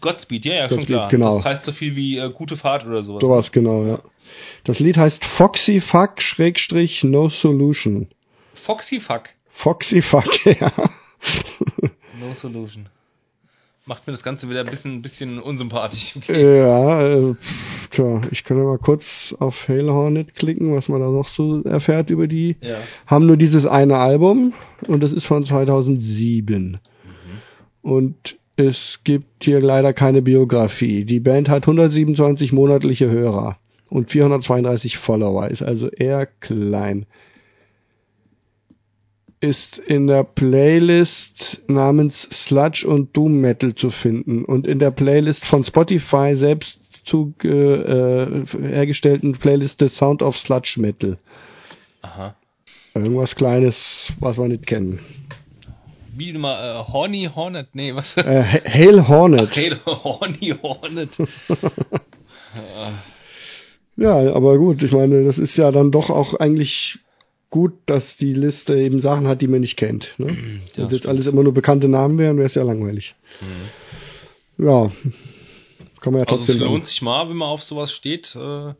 Godspeed, 0.00 0.46
ja, 0.46 0.54
ja, 0.54 0.68
schon 0.68 0.78
Godspeed, 0.78 0.96
klar. 0.96 1.08
genau. 1.08 1.36
Das 1.36 1.44
heißt 1.44 1.64
so 1.64 1.72
viel 1.72 1.94
wie 1.94 2.18
äh, 2.18 2.28
gute 2.30 2.56
Fahrt 2.56 2.84
oder 2.86 3.04
sowas. 3.04 3.20
Sowas, 3.20 3.52
genau, 3.52 3.86
ja. 3.86 4.00
Das 4.64 4.80
Lied 4.80 4.96
heißt 4.96 5.24
Foxy 5.24 5.80
Fuck 5.80 6.20
Schrägstrich 6.20 7.04
No 7.04 7.28
Solution. 7.28 8.08
Foxy 8.64 9.00
Fuck. 9.00 9.30
Foxy 9.50 10.02
Fuck, 10.02 10.46
ja. 10.60 10.72
No 12.20 12.34
Solution. 12.34 12.86
Macht 13.84 14.06
mir 14.06 14.12
das 14.12 14.22
Ganze 14.22 14.48
wieder 14.48 14.60
ein 14.60 14.70
bisschen, 14.70 14.94
ein 14.94 15.02
bisschen 15.02 15.40
unsympathisch. 15.40 16.14
Okay. 16.16 16.58
Ja, 16.58 17.02
äh, 17.02 17.34
pff, 17.34 17.88
tja, 17.90 18.20
ich 18.30 18.44
kann 18.44 18.56
ja 18.56 18.64
mal 18.64 18.78
kurz 18.78 19.34
auf 19.40 19.66
Hail 19.66 19.90
Hornet 19.90 20.36
klicken, 20.36 20.72
was 20.72 20.88
man 20.88 21.00
da 21.00 21.08
noch 21.08 21.26
so 21.26 21.62
erfährt 21.64 22.10
über 22.10 22.28
die. 22.28 22.56
Ja. 22.60 22.78
Haben 23.08 23.26
nur 23.26 23.36
dieses 23.36 23.66
eine 23.66 23.96
Album 23.96 24.52
und 24.86 25.02
das 25.02 25.10
ist 25.10 25.26
von 25.26 25.44
2007. 25.44 26.78
Und 27.82 28.38
es 28.54 29.00
gibt 29.02 29.42
hier 29.42 29.60
leider 29.60 29.92
keine 29.92 30.22
Biografie. 30.22 31.04
Die 31.04 31.18
Band 31.18 31.48
hat 31.48 31.64
127 31.64 32.52
monatliche 32.52 33.10
Hörer 33.10 33.58
und 33.88 34.10
432 34.10 34.98
Follower, 34.98 35.48
ist 35.48 35.62
also 35.62 35.88
eher 35.88 36.26
klein. 36.26 37.06
Ist 39.42 39.78
in 39.78 40.06
der 40.06 40.22
Playlist 40.24 41.62
namens 41.66 42.28
Sludge 42.32 42.86
und 42.86 43.16
Doom 43.16 43.40
Metal 43.40 43.74
zu 43.74 43.90
finden 43.90 44.44
und 44.44 44.66
in 44.66 44.78
der 44.78 44.92
Playlist 44.92 45.44
von 45.44 45.64
Spotify 45.64 46.36
selbst 46.36 46.78
zu 47.04 47.34
äh, 47.42 48.46
hergestellten 48.62 49.32
Playlist 49.32 49.80
The 49.80 49.88
Sound 49.88 50.22
of 50.22 50.36
Sludge 50.36 50.76
Metal. 50.78 51.18
Aha. 52.02 52.36
Irgendwas 52.94 53.34
Kleines, 53.34 54.12
was 54.20 54.38
wir 54.38 54.46
nicht 54.46 54.66
kennen. 54.66 55.00
Wie 56.14 56.32
mal 56.34 56.80
äh, 56.80 56.92
Horny 56.92 57.28
Hornet? 57.34 57.68
Nee, 57.72 57.94
was? 57.94 58.16
Äh, 58.16 58.60
Hail 58.64 59.08
Hornet. 59.08 59.48
Ach, 59.50 59.56
hey, 59.56 59.72
Horny 59.84 60.54
Hornet. 60.62 61.10
Ja, 63.96 64.32
aber 64.34 64.56
gut, 64.56 64.82
ich 64.82 64.92
meine, 64.92 65.24
das 65.24 65.38
ist 65.38 65.56
ja 65.56 65.70
dann 65.70 65.90
doch 65.90 66.08
auch 66.08 66.34
eigentlich 66.34 66.98
gut, 67.52 67.74
dass 67.86 68.16
die 68.16 68.32
Liste 68.34 68.74
eben 68.76 69.00
Sachen 69.00 69.28
hat, 69.28 69.40
die 69.40 69.46
man 69.46 69.60
nicht 69.60 69.76
kennt. 69.76 70.14
Ne? 70.18 70.26
Ja, 70.26 70.34
Wenn 70.34 70.88
das 70.88 70.98
stimmt. 70.98 71.06
alles 71.06 71.26
immer 71.26 71.44
nur 71.44 71.54
bekannte 71.54 71.86
Namen 71.86 72.18
wären, 72.18 72.36
wäre 72.38 72.46
es 72.46 72.56
ja 72.56 72.64
langweilig. 72.64 73.14
Ja, 74.58 74.90
kann 76.00 76.12
man 76.12 76.22
ja 76.22 76.26
Also 76.26 76.36
trotzdem. 76.38 76.54
es 76.56 76.60
dann- 76.60 76.68
lohnt 76.68 76.86
sich 76.88 77.00
mal, 77.02 77.28
wenn 77.28 77.36
man 77.36 77.48
auf 77.48 77.62
sowas 77.62 77.92
steht. 77.92 78.34
Äh, 78.34 78.74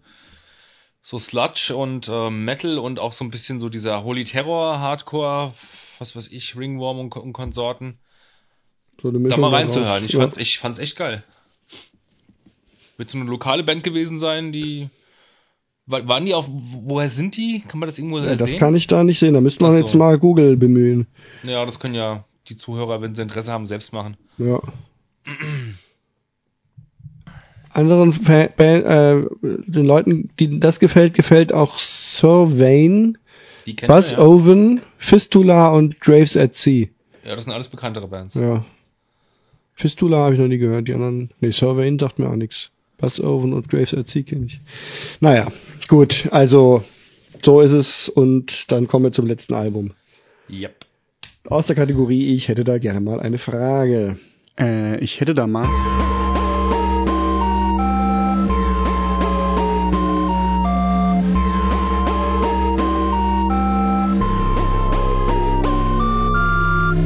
so 1.05 1.19
Sludge 1.19 1.74
und 1.77 2.09
äh, 2.09 2.31
Metal 2.31 2.78
und 2.78 2.99
auch 2.99 3.12
so 3.12 3.24
ein 3.24 3.31
bisschen 3.31 3.61
so 3.61 3.69
dieser 3.69 4.03
Holy 4.05 4.24
Terror, 4.24 4.78
Hardcore, 4.81 5.53
was 5.99 6.15
weiß 6.16 6.28
ich, 6.32 6.57
Ringworm 6.57 6.99
und, 7.01 7.16
und 7.16 7.32
Konsorten. 7.32 7.99
so 9.01 9.09
eine 9.09 9.19
Da 9.28 9.36
mal 9.36 9.51
daraus. 9.51 9.53
reinzuhören. 9.77 10.05
Ich 10.05 10.12
ja. 10.12 10.20
fand's, 10.20 10.36
ich 10.39 10.59
fand's 10.59 10.78
echt 10.78 10.97
geil. 10.97 11.23
Wird 12.97 13.11
so 13.11 13.19
eine 13.19 13.28
lokale 13.28 13.62
Band 13.65 13.85
gewesen 13.85 14.19
sein, 14.19 14.53
die. 14.53 14.89
Wa- 15.86 16.06
Waren 16.06 16.24
die 16.26 16.34
auf. 16.34 16.46
Woher 16.48 17.10
sind 17.10 17.36
die? 17.36 17.62
Kann 17.66 17.80
man 17.80 17.88
das 17.88 17.98
irgendwo 17.98 18.18
Ja, 18.20 18.36
das 18.36 18.50
sehen? 18.50 18.59
kann 18.59 18.74
ich 18.76 18.86
da 18.86 19.02
nicht 19.04 19.18
sehen. 19.18 19.34
Da 19.34 19.40
müsste 19.40 19.62
man 19.64 19.72
so. 19.72 19.78
jetzt 19.78 19.94
mal 19.94 20.18
Google 20.18 20.56
bemühen. 20.56 21.06
ja, 21.42 21.64
das 21.66 21.80
können 21.80 21.94
ja 21.94 22.24
die 22.48 22.56
Zuhörer, 22.56 23.00
wenn 23.02 23.14
sie 23.14 23.22
Interesse 23.22 23.50
haben, 23.52 23.66
selbst 23.66 23.92
machen. 23.92 24.16
Ja. 24.38 24.60
Anderen 27.70 28.12
Fa 28.12 28.48
Ban- 28.54 28.84
äh, 28.84 29.22
den 29.42 29.86
Leuten, 29.86 30.28
denen 30.38 30.60
das 30.60 30.78
gefällt, 30.78 31.14
gefällt 31.14 31.52
auch 31.54 31.78
Survein, 31.78 33.16
Die 33.66 33.72
Buzz 33.74 34.10
wir, 34.10 34.18
ja. 34.18 34.24
Oven, 34.24 34.82
Fistula 34.98 35.70
und 35.70 35.98
Graves 36.00 36.36
at 36.36 36.54
Sea. 36.54 36.88
ja, 37.24 37.34
das 37.34 37.44
sind 37.44 37.52
alles 37.52 37.68
bekanntere 37.68 38.09
Bands. 38.09 38.34
Ja. 38.34 38.64
Fistula 39.74 40.18
habe 40.18 40.34
ich 40.34 40.40
noch 40.40 40.48
nie 40.48 40.59
gehört. 40.59 40.86
Die 40.86 40.92
anderen, 40.92 41.30
nee, 41.40 41.50
Survein 41.50 41.98
sagt 41.98 42.18
mir 42.18 42.28
auch 42.28 42.36
nichts. 42.36 42.70
Buzz 43.02 43.18
Oven 43.18 43.52
und 43.52 43.68
Graves 43.68 43.90
Sea 43.90 44.22
kenne 44.22 44.46
ich. 44.46 44.60
Naja, 45.20 45.52
gut. 45.88 46.28
Also, 46.30 46.84
so 47.42 47.60
ist 47.60 47.72
es. 47.72 48.08
Und 48.08 48.70
dann 48.70 48.86
kommen 48.86 49.06
wir 49.06 49.12
zum 49.12 49.26
letzten 49.26 49.54
Album. 49.54 49.92
Yep. 50.48 50.86
Aus 51.48 51.66
der 51.66 51.74
Kategorie, 51.74 52.36
ich 52.36 52.46
hätte 52.46 52.62
da 52.62 52.78
gerne 52.78 53.00
mal 53.00 53.18
eine 53.18 53.38
Frage. 53.38 54.20
Äh, 54.58 54.98
ich 54.98 55.20
hätte 55.20 55.34
da 55.34 55.48
mal. 55.48 55.68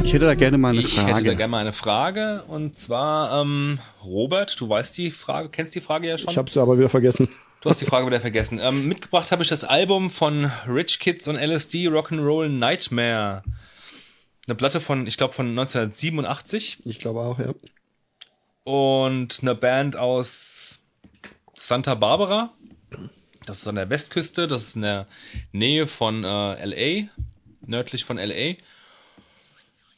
Ich 0.07 0.13
hätte 0.13 0.23
da 0.23 0.35
gerne 0.35 0.57
mal 0.57 0.69
eine 0.69 0.79
Ich 0.79 0.95
hätte 0.95 1.07
da 1.07 1.11
Frage. 1.15 1.35
gerne 1.35 1.51
mal 1.51 1.59
eine 1.59 1.73
Frage. 1.73 2.43
Und 2.47 2.77
zwar, 2.77 3.41
ähm, 3.41 3.79
Robert, 4.05 4.55
du 4.57 4.69
weißt 4.69 4.97
die 4.97 5.11
Frage, 5.11 5.49
kennst 5.49 5.75
die 5.75 5.81
Frage 5.81 6.07
ja 6.07 6.17
schon. 6.17 6.31
Ich 6.31 6.37
habe 6.37 6.49
sie 6.49 6.61
aber 6.61 6.77
wieder 6.77 6.87
vergessen. 6.87 7.27
Du 7.61 7.69
hast 7.69 7.81
die 7.81 7.85
Frage 7.85 8.07
wieder 8.07 8.21
vergessen. 8.21 8.57
Ähm, 8.63 8.87
mitgebracht 8.87 9.31
habe 9.31 9.43
ich 9.43 9.49
das 9.49 9.65
Album 9.65 10.09
von 10.09 10.45
Rich 10.65 10.99
Kids 10.99 11.27
und 11.27 11.35
LSD 11.35 11.89
Rock'n'Roll 11.89 12.47
Nightmare. 12.47 13.43
Eine 14.47 14.55
Platte 14.55 14.79
von, 14.79 15.07
ich 15.07 15.17
glaube, 15.17 15.33
von 15.33 15.49
1987 15.49 16.77
Ich 16.85 16.99
glaube 16.99 17.19
auch, 17.19 17.37
ja. 17.37 17.53
und 18.63 19.39
eine 19.41 19.55
Band 19.55 19.97
aus 19.97 20.79
Santa 21.53 21.95
Barbara. 21.95 22.53
Das 23.45 23.59
ist 23.59 23.67
an 23.67 23.75
der 23.75 23.89
Westküste, 23.89 24.47
das 24.47 24.63
ist 24.63 24.75
in 24.77 24.83
der 24.83 25.05
Nähe 25.51 25.85
von 25.85 26.23
äh, 26.23 26.63
LA, 27.01 27.09
nördlich 27.65 28.05
von 28.05 28.15
LA. 28.17 28.55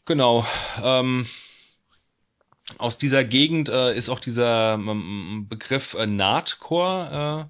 Genau. 0.09 0.43
Ähm, 0.81 1.27
aus 2.79 2.97
dieser 2.97 3.23
Gegend 3.23 3.69
äh, 3.69 3.95
ist 3.95 4.09
auch 4.09 4.19
dieser 4.19 4.73
ähm, 4.73 5.45
Begriff 5.47 5.93
äh, 5.93 6.07
Nahtcore 6.07 7.47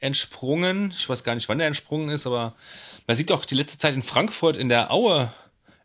äh, 0.00 0.04
entsprungen. 0.04 0.92
Ich 0.98 1.08
weiß 1.08 1.22
gar 1.22 1.36
nicht, 1.36 1.48
wann 1.48 1.58
der 1.58 1.68
entsprungen 1.68 2.08
ist, 2.08 2.26
aber 2.26 2.56
man 3.06 3.16
sieht 3.16 3.30
auch 3.30 3.44
die 3.44 3.54
letzte 3.54 3.78
Zeit 3.78 3.94
in 3.94 4.02
Frankfurt 4.02 4.56
in 4.56 4.68
der 4.68 4.90
Aue 4.90 5.32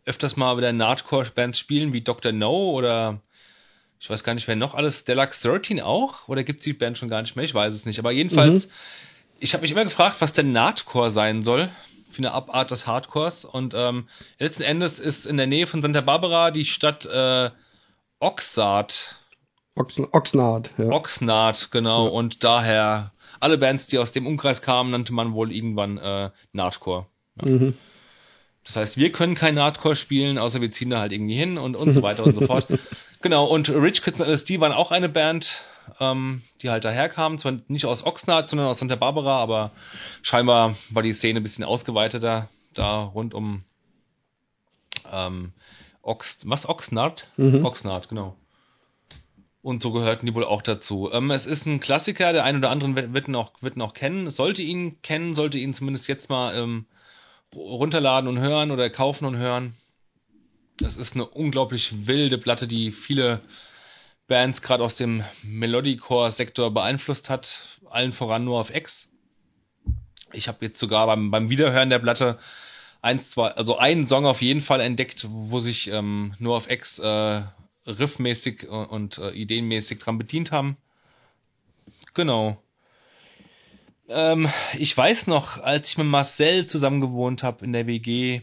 öfters 0.05 0.35
mal 0.37 0.57
wieder 0.57 0.73
Nahtcore-Bands 0.73 1.59
spielen, 1.59 1.93
wie 1.93 2.01
Dr. 2.01 2.31
No 2.31 2.71
oder 2.71 3.21
ich 3.99 4.09
weiß 4.09 4.23
gar 4.23 4.33
nicht, 4.33 4.47
wer 4.47 4.55
noch 4.55 4.73
alles, 4.73 5.05
Deluxe 5.05 5.47
13 5.47 5.81
auch? 5.81 6.27
Oder 6.27 6.43
gibt's 6.43 6.63
die 6.63 6.73
Band 6.73 6.97
schon 6.97 7.09
gar 7.09 7.21
nicht 7.21 7.35
mehr? 7.35 7.45
Ich 7.45 7.53
weiß 7.53 7.75
es 7.75 7.85
nicht. 7.85 7.99
Aber 7.99 8.11
jedenfalls, 8.11 8.69
ich 9.39 9.53
habe 9.53 9.61
mich 9.61 9.71
immer 9.71 9.83
gefragt, 9.83 10.15
was 10.19 10.33
denn 10.33 10.51
Nahtcore 10.51 11.11
sein 11.11 11.43
soll. 11.43 11.69
Für 12.11 12.19
eine 12.19 12.31
Abart 12.31 12.71
des 12.71 12.87
Hardcores. 12.87 13.45
Und 13.45 13.73
ähm, 13.75 14.07
letzten 14.39 14.63
Endes 14.63 14.99
ist 14.99 15.25
in 15.25 15.37
der 15.37 15.47
Nähe 15.47 15.67
von 15.67 15.81
Santa 15.81 16.01
Barbara 16.01 16.51
die 16.51 16.65
Stadt 16.65 17.05
äh, 17.05 17.49
Oxnard. 18.19 19.15
Oxnard, 19.75 20.71
ja. 20.77 20.89
Oxnard, 20.89 21.69
genau. 21.71 22.05
Ja. 22.05 22.11
Und 22.11 22.43
daher, 22.43 23.11
alle 23.39 23.57
Bands, 23.57 23.87
die 23.87 23.99
aus 23.99 24.11
dem 24.11 24.25
Umkreis 24.25 24.61
kamen, 24.61 24.91
nannte 24.91 25.13
man 25.13 25.33
wohl 25.33 25.51
irgendwann 25.51 25.97
äh, 25.97 26.31
Nahtcore. 26.51 27.05
Mhm. 27.35 27.75
Das 28.65 28.75
heißt, 28.75 28.97
wir 28.97 29.11
können 29.11 29.35
kein 29.35 29.59
Hardcore 29.59 29.95
spielen, 29.95 30.37
außer 30.37 30.59
wir 30.59 30.71
ziehen 30.71 30.89
da 30.89 30.99
halt 30.99 31.13
irgendwie 31.13 31.35
hin 31.35 31.57
und, 31.57 31.75
und 31.75 31.93
so 31.93 32.01
weiter 32.01 32.23
und 32.25 32.33
so 32.33 32.45
fort. 32.45 32.67
Genau, 33.23 33.45
und 33.45 33.67
Rich 33.69 34.03
Kids 34.03 34.21
und 34.21 34.27
LSD 34.27 34.59
waren 34.59 34.71
auch 34.71 34.91
eine 34.91 35.09
Band, 35.09 35.63
ähm, 35.99 36.41
die 36.61 36.69
halt 36.69 36.85
daherkamen. 36.85 37.39
Zwar 37.39 37.59
nicht 37.67 37.85
aus 37.85 38.05
Oxnard, 38.05 38.49
sondern 38.49 38.67
aus 38.67 38.79
Santa 38.79 38.95
Barbara, 38.95 39.37
aber 39.37 39.71
scheinbar 40.21 40.75
war 40.91 41.03
die 41.03 41.13
Szene 41.13 41.39
ein 41.39 41.43
bisschen 41.43 41.63
ausgeweiteter 41.63 42.49
da 42.73 43.03
rund 43.03 43.33
um 43.33 43.63
ähm, 45.11 45.53
Ox, 46.01 46.39
was, 46.45 46.67
Oxnard? 46.67 47.27
Mhm. 47.37 47.65
Oxnard, 47.65 48.09
genau. 48.09 48.35
Und 49.61 49.81
so 49.81 49.91
gehörten 49.91 50.25
die 50.25 50.33
wohl 50.33 50.45
auch 50.45 50.61
dazu. 50.61 51.09
Ähm, 51.11 51.31
es 51.31 51.45
ist 51.45 51.65
ein 51.65 51.81
Klassiker, 51.81 52.31
der 52.31 52.45
ein 52.45 52.55
oder 52.55 52.69
andere 52.69 53.13
wird, 53.13 53.27
ihn 53.27 53.35
auch, 53.35 53.51
wird 53.61 53.75
ihn 53.75 53.81
auch 53.81 53.93
kennen, 53.93 54.29
sollte 54.31 54.61
ihn 54.61 55.01
kennen, 55.01 55.33
sollte 55.33 55.57
ihn 55.57 55.73
zumindest 55.73 56.07
jetzt 56.07 56.29
mal 56.29 56.55
ähm, 56.55 56.85
runterladen 57.53 58.29
und 58.29 58.39
hören 58.39 58.71
oder 58.71 58.89
kaufen 58.89 59.25
und 59.25 59.35
hören. 59.35 59.73
Es 60.81 60.95
ist 60.95 61.15
eine 61.15 61.25
unglaublich 61.25 62.07
wilde 62.07 62.37
Platte, 62.37 62.67
die 62.67 62.91
viele 62.91 63.41
Bands 64.27 64.61
gerade 64.61 64.83
aus 64.83 64.95
dem 64.95 65.23
Melodicore-Sektor 65.43 66.73
beeinflusst 66.73 67.29
hat. 67.29 67.59
Allen 67.89 68.11
voran 68.11 68.43
nur 68.43 68.59
auf 68.59 68.73
X. 68.73 69.09
Ich 70.33 70.47
habe 70.47 70.65
jetzt 70.65 70.79
sogar 70.79 71.07
beim, 71.07 71.31
beim 71.31 71.49
Wiederhören 71.49 71.89
der 71.89 71.99
Platte 71.99 72.37
eins, 73.01 73.29
zwei, 73.29 73.49
also 73.49 73.77
einen 73.77 74.07
Song 74.07 74.25
auf 74.25 74.41
jeden 74.41 74.61
Fall 74.61 74.81
entdeckt, 74.81 75.25
wo 75.29 75.59
sich 75.59 75.87
ähm, 75.89 76.33
nur 76.39 76.57
auf 76.57 76.69
X 76.69 76.99
äh, 76.99 77.43
riffmäßig 77.85 78.67
und, 78.67 78.85
und 78.85 79.17
äh, 79.17 79.31
ideenmäßig 79.31 79.99
dran 79.99 80.17
bedient 80.17 80.51
haben. 80.51 80.77
Genau. 82.13 82.61
Ähm, 84.09 84.49
ich 84.77 84.95
weiß 84.95 85.27
noch, 85.27 85.57
als 85.57 85.89
ich 85.89 85.97
mit 85.97 86.07
Marcel 86.07 86.65
zusammen 86.65 86.99
gewohnt 86.99 87.43
habe 87.43 87.63
in 87.63 87.73
der 87.73 87.87
WG, 87.87 88.41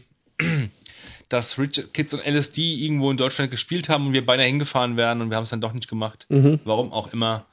dass 1.29 1.57
Rich 1.57 1.91
Kids 1.93 2.13
und 2.13 2.25
LSD 2.25 2.73
irgendwo 2.75 3.09
in 3.11 3.17
Deutschland 3.17 3.51
gespielt 3.51 3.89
haben 3.89 4.07
und 4.07 4.13
wir 4.13 4.25
beinahe 4.25 4.45
hingefahren 4.47 4.95
wären 4.97 5.21
und 5.21 5.29
wir 5.29 5.37
haben 5.37 5.43
es 5.43 5.49
dann 5.49 5.61
doch 5.61 5.73
nicht 5.73 5.87
gemacht. 5.87 6.25
Mhm. 6.29 6.59
Warum 6.65 6.91
auch 6.93 7.11
immer. 7.13 7.45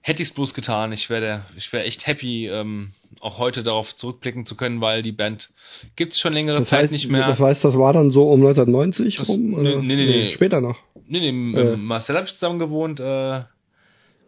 Hätte 0.00 0.22
ich 0.22 0.28
es 0.28 0.34
bloß 0.36 0.54
getan. 0.54 0.92
Ich 0.92 1.10
wäre 1.10 1.42
ich 1.56 1.72
wäre 1.72 1.82
echt 1.84 2.06
happy, 2.06 2.46
ähm, 2.46 2.92
auch 3.20 3.38
heute 3.38 3.64
darauf 3.64 3.94
zurückblicken 3.96 4.46
zu 4.46 4.54
können, 4.56 4.80
weil 4.80 5.02
die 5.02 5.10
Band 5.12 5.50
gibt's 5.96 6.20
schon 6.20 6.32
längere 6.32 6.58
Das 6.60 6.68
Zeit 6.68 6.82
heißt, 6.84 6.92
nicht 6.92 7.10
mehr. 7.10 7.26
das 7.26 7.40
heißt, 7.40 7.64
das 7.64 7.76
war 7.76 7.92
dann 7.92 8.12
so 8.12 8.22
um 8.30 8.38
1990 8.40 9.16
Das- 9.16 9.28
rum? 9.28 9.50
nee, 9.50 9.56
Oder? 9.56 9.82
nee, 9.82 9.96
nee, 9.96 10.06
nee. 10.06 10.30
Später 10.30 10.60
noch. 10.60 10.78
nee, 11.08 11.18
nee, 11.32 11.58
Äh. 11.60 11.76
Marcel 11.76 12.14
habe 12.16 12.26
ich 12.26 12.34
zusammen 12.34 12.60
gewohnt, 12.60 13.00
äh, 13.00 13.40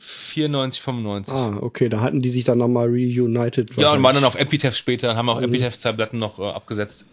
94, 0.00 0.82
95. 0.82 1.32
Ah, 1.34 1.58
okay, 1.60 1.88
da 1.88 2.00
hatten 2.00 2.22
die 2.22 2.30
sich 2.30 2.44
dann 2.44 2.58
nochmal 2.58 2.88
reunited. 2.88 3.70
Ja, 3.76 3.92
und 3.92 4.02
waren 4.02 4.14
dann 4.14 4.24
auf 4.24 4.34
Epitaph 4.36 4.74
später, 4.76 5.16
haben 5.16 5.26
Mhm. 5.26 5.30
auch 5.30 5.40
Epitaphs 5.42 5.80
zwei 5.80 5.92
Platten 5.92 6.18
noch 6.18 6.38
äh, 6.38 6.42
abgesetzt. 6.50 7.04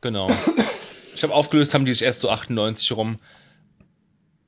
Genau. 0.00 0.30
Ich 1.14 1.22
habe 1.22 1.34
aufgelöst, 1.34 1.74
haben 1.74 1.84
die 1.84 1.92
sich 1.92 2.02
erst 2.02 2.20
so 2.20 2.30
98 2.30 2.92
rum, 2.92 3.18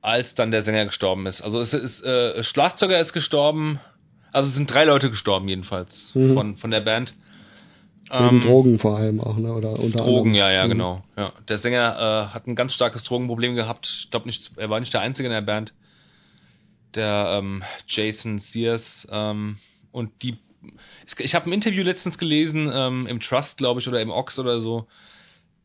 als 0.01 0.35
dann 0.35 0.51
der 0.51 0.61
Sänger 0.61 0.85
gestorben 0.85 1.25
ist. 1.27 1.41
Also 1.41 1.59
es 1.59 1.73
ist, 1.73 2.01
äh, 2.03 2.43
Schlagzeuger 2.43 2.99
ist 2.99 3.13
gestorben, 3.13 3.79
also 4.31 4.47
es 4.49 4.55
sind 4.55 4.71
drei 4.71 4.85
Leute 4.85 5.09
gestorben 5.09 5.47
jedenfalls 5.49 6.15
Mhm. 6.15 6.33
von, 6.33 6.57
von 6.57 6.71
der 6.71 6.81
Band. 6.81 7.13
Wegen 8.09 8.37
Ähm, 8.37 8.41
Drogen 8.41 8.79
vor 8.79 8.97
allem 8.97 9.21
auch, 9.21 9.37
ne? 9.37 9.53
Oder 9.53 9.71
unter 9.79 9.99
Drogen, 9.99 10.29
anderem. 10.31 10.33
ja, 10.35 10.51
ja, 10.51 10.65
Mhm. 10.65 10.69
genau. 10.69 11.03
Ja. 11.17 11.33
Der 11.47 11.57
Sänger 11.57 12.29
äh, 12.29 12.33
hat 12.33 12.47
ein 12.47 12.55
ganz 12.55 12.73
starkes 12.73 13.03
Drogenproblem 13.03 13.55
gehabt. 13.55 13.87
Ich 14.03 14.09
glaube 14.11 14.25
nicht, 14.27 14.51
er 14.57 14.69
war 14.69 14.79
nicht 14.79 14.93
der 14.93 15.01
Einzige 15.01 15.27
in 15.27 15.33
der 15.33 15.41
Band. 15.41 15.73
Der 16.95 17.37
ähm, 17.37 17.63
Jason 17.87 18.39
Sears, 18.39 19.07
ähm, 19.11 19.57
Und 19.93 20.11
die, 20.23 20.37
ich 21.19 21.35
habe 21.35 21.49
ein 21.49 21.53
Interview 21.53 21.83
letztens 21.83 22.17
gelesen, 22.17 22.69
ähm, 22.73 23.07
im 23.07 23.19
Trust, 23.21 23.57
glaube 23.57 23.79
ich, 23.81 23.87
oder 23.87 24.01
im 24.01 24.09
Ox 24.09 24.39
oder 24.39 24.59
so. 24.59 24.87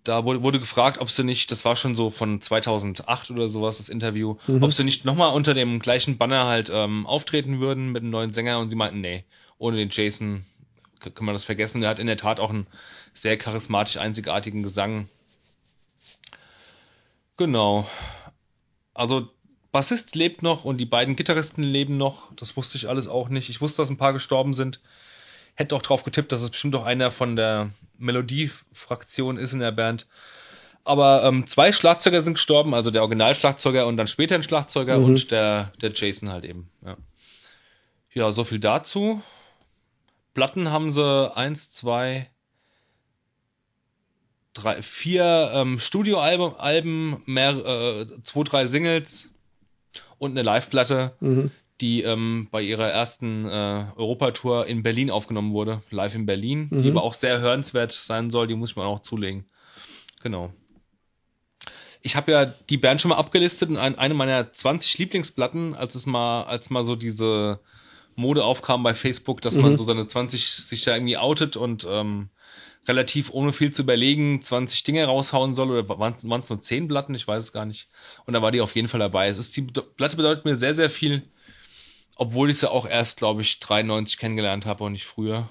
Da 0.07 0.25
wurde, 0.25 0.43
wurde 0.43 0.61
gefragt, 0.61 0.99
ob 1.01 1.11
sie 1.11 1.25
nicht, 1.25 1.51
das 1.51 1.65
war 1.65 1.75
schon 1.75 1.97
so 1.97 2.11
von 2.11 2.41
2008 2.41 3.31
oder 3.33 3.49
sowas, 3.49 3.79
das 3.79 3.89
Interview, 3.89 4.37
Mhm. 4.47 4.63
ob 4.63 4.73
sie 4.73 4.85
nicht 4.85 5.05
nochmal 5.05 5.35
unter 5.35 5.53
dem 5.53 5.81
gleichen 5.81 6.17
Banner 6.17 6.45
halt 6.47 6.71
ähm, 6.73 7.07
auftreten 7.07 7.59
würden 7.59 7.91
mit 7.91 8.03
einem 8.03 8.11
neuen 8.13 8.33
Sänger 8.33 8.61
und 8.61 8.69
sie 8.71 8.77
meinten, 8.77 9.01
nee, 9.01 9.25
ohne 9.59 9.77
den 9.79 9.89
Jason 9.91 10.45
kann 11.01 11.25
man 11.27 11.35
das 11.35 11.45
vergessen. 11.45 11.81
Der 11.81 11.91
hat 11.91 11.99
in 11.99 12.07
der 12.07 12.17
Tat 12.17 12.39
auch 12.39 12.51
einen 12.51 12.69
sehr 13.15 13.37
charismatisch 13.37 13.97
einzigartigen 13.97 14.63
Gesang. 14.63 15.09
Genau. 17.37 17.89
Also 18.95 19.29
Bassist 19.73 20.15
lebt 20.15 20.43
noch 20.43 20.65
und 20.65 20.79
die 20.79 20.87
beiden 20.87 21.17
Gitarristen 21.17 21.63
leben 21.63 21.97
noch. 21.97 22.33
Das 22.37 22.57
wusste 22.57 22.79
ich 22.79 22.89
alles 22.89 23.09
auch 23.09 23.29
nicht. 23.29 23.51
Ich 23.51 23.61
wusste, 23.61 23.83
dass 23.83 23.91
ein 23.91 23.99
paar 23.99 24.13
gestorben 24.13 24.55
sind. 24.55 24.81
Hätte 25.57 25.75
auch 25.75 25.83
drauf 25.83 26.05
getippt, 26.05 26.33
dass 26.33 26.43
es 26.43 26.51
bestimmt 26.51 26.75
auch 26.77 26.85
einer 26.85 27.11
von 27.11 27.35
der 27.35 27.71
Melodiefraktion 27.99 29.39
ist 29.39 29.53
in 29.53 29.61
der 29.61 29.73
Band. 29.73 30.07
Aber 30.85 31.25
ähm, 31.25 31.47
zwei 31.49 31.73
Schlagzeuger 31.73 32.21
sind 32.23 32.35
gestorben, 32.35 32.75
also 32.75 32.91
der 32.91 33.03
Originalschlagzeuger 33.03 33.87
und 33.87 33.97
dann 33.97 34.07
später 34.07 34.35
ein 34.37 34.43
Schlagzeuger 34.45 34.99
Mhm. 34.99 35.05
und 35.05 35.31
der, 35.31 35.73
der 35.83 35.93
Jason 35.93 36.31
halt 36.31 36.45
eben. 36.45 36.71
Ja. 36.85 36.97
ja, 38.13 38.31
so 38.33 38.45
viel 38.45 38.61
dazu. 38.61 39.21
Platten 40.35 40.71
haben 40.71 40.93
sie 40.93 41.33
eins, 41.35 41.71
zwei, 41.73 42.29
drei, 44.53 44.83
vier 44.83 45.51
ähm, 45.55 45.79
Studioalben, 45.81 46.55
Alben, 46.57 47.23
mehr, 47.27 47.51
äh, 47.51 48.07
zwei, 48.23 48.43
drei 48.45 48.67
Singles 48.67 49.29
und 50.19 50.33
eine 50.33 50.43
Live-Platte, 50.43 51.13
Mhm. 51.21 51.51
Die 51.81 52.03
ähm, 52.03 52.49
bei 52.51 52.63
ihrer 52.63 52.89
ersten 52.89 53.45
äh, 53.47 53.87
Europatour 53.97 54.67
in 54.67 54.83
Berlin 54.83 55.11
aufgenommen 55.11 55.53
wurde, 55.53 55.83
live 55.91 56.15
in 56.15 56.27
Berlin, 56.27 56.69
die 56.71 56.77
Mhm. 56.91 56.97
aber 56.97 57.03
auch 57.03 57.15
sehr 57.15 57.41
hörenswert 57.41 57.93
sein 57.93 58.31
soll, 58.31 58.47
die 58.47 58.55
muss 58.55 58.71
ich 58.71 58.77
mir 58.77 58.85
auch 58.85 59.01
zulegen. 59.01 59.45
Genau. 60.23 60.53
Ich 62.03 62.15
habe 62.15 62.31
ja 62.33 62.47
die 62.47 62.77
Band 62.77 63.01
schon 63.01 63.09
mal 63.11 63.17
abgelistet 63.17 63.69
und 63.69 63.79
ein, 63.79 63.99
eine 63.99 64.15
meiner 64.15 64.53
20 64.53 64.97
Lieblingsplatten, 64.99 65.75
als 65.75 65.95
es 65.95 66.07
mal, 66.07 66.45
als 66.45 66.71
mal 66.71 66.85
so 66.85 66.95
diese 66.95 67.59
Mode 68.15 68.45
aufkam 68.45 68.83
bei 68.83 68.95
Facebook, 68.95 69.41
dass 69.43 69.55
man 69.55 69.73
Mhm. 69.73 69.77
so 69.77 69.85
seine 69.85 70.07
20 70.07 70.47
sich 70.47 70.85
da 70.85 70.95
irgendwie 70.95 71.19
outet 71.19 71.57
und 71.57 71.87
ähm, 71.89 72.31
relativ 72.87 73.31
ohne 73.31 73.53
viel 73.53 73.73
zu 73.73 73.83
überlegen 73.83 74.41
20 74.41 74.85
Dinge 74.85 75.05
raushauen 75.05 75.55
soll 75.55 75.71
oder 75.71 75.89
waren 75.99 76.15
es 76.15 76.49
nur 76.51 76.63
10 76.63 76.89
Platten, 76.89 77.15
ich 77.15 77.27
weiß 77.27 77.43
es 77.43 77.53
gar 77.53 77.67
nicht. 77.67 77.89
Und 78.25 78.35
da 78.35 78.43
war 78.43 78.53
die 78.53 78.61
auf 78.61 78.75
jeden 78.77 78.89
Fall 78.89 79.01
dabei. 79.01 79.29
Es 79.29 79.39
ist 79.39 79.57
die 79.57 79.63
Platte 79.63 80.17
bedeutet 80.17 80.45
mir 80.45 80.57
sehr 80.57 80.75
sehr 80.75 80.91
viel, 80.91 81.23
obwohl 82.17 82.51
ich 82.51 82.59
sie 82.59 82.71
auch 82.71 82.87
erst 82.87 83.19
glaube 83.19 83.43
ich 83.43 83.61
93 83.61 84.19
kennengelernt 84.19 84.67
habe 84.67 84.85
und 84.85 84.93
nicht 84.93 85.07
früher. 85.07 85.49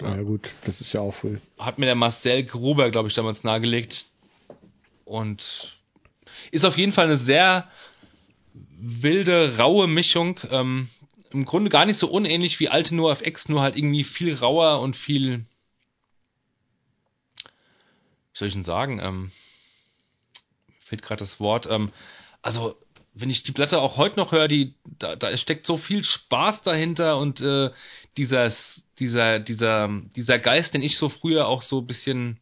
Ja. 0.00 0.16
ja 0.16 0.22
gut, 0.22 0.50
das 0.64 0.80
ist 0.80 0.92
ja 0.92 1.00
auch 1.00 1.14
früh. 1.14 1.38
Hat 1.58 1.78
mir 1.78 1.86
der 1.86 1.94
Marcel 1.94 2.44
Gruber 2.44 2.90
glaube 2.90 3.08
ich 3.08 3.14
damals 3.14 3.44
nahegelegt 3.44 4.06
und 5.04 5.76
ist 6.50 6.64
auf 6.64 6.78
jeden 6.78 6.92
Fall 6.92 7.04
eine 7.04 7.18
sehr 7.18 7.68
wilde 8.78 9.58
raue 9.58 9.86
Mischung. 9.86 10.40
Ähm, 10.50 10.88
Im 11.30 11.44
Grunde 11.44 11.70
gar 11.70 11.84
nicht 11.84 11.98
so 11.98 12.08
unähnlich 12.08 12.60
wie 12.60 12.68
alte 12.68 12.94
nur 12.94 13.12
auf 13.12 13.24
X, 13.24 13.48
nur 13.48 13.60
halt 13.60 13.76
irgendwie 13.76 14.04
viel 14.04 14.34
rauer 14.34 14.80
und 14.80 14.96
viel 14.96 15.44
wie 18.32 18.38
soll 18.38 18.48
ich 18.48 18.54
denn 18.54 18.64
sagen, 18.64 19.00
ähm, 19.00 19.32
mir 20.66 20.80
fehlt 20.80 21.02
gerade 21.02 21.20
das 21.20 21.40
Wort, 21.40 21.66
ähm, 21.68 21.92
also 22.42 22.76
wenn 23.20 23.30
ich 23.30 23.42
die 23.42 23.52
Platte 23.52 23.80
auch 23.80 23.96
heute 23.96 24.16
noch 24.16 24.32
höre, 24.32 24.48
die, 24.48 24.74
da, 24.98 25.16
da 25.16 25.36
steckt 25.36 25.66
so 25.66 25.76
viel 25.76 26.04
Spaß 26.04 26.62
dahinter 26.62 27.18
und 27.18 27.40
äh, 27.40 27.70
dieser, 28.16 28.50
dieser, 28.98 29.38
dieser, 29.38 29.88
dieser 30.16 30.38
Geist, 30.38 30.74
den 30.74 30.82
ich 30.82 30.96
so 30.96 31.08
früher 31.08 31.46
auch 31.46 31.62
so 31.62 31.80
ein 31.80 31.86
bisschen 31.86 32.38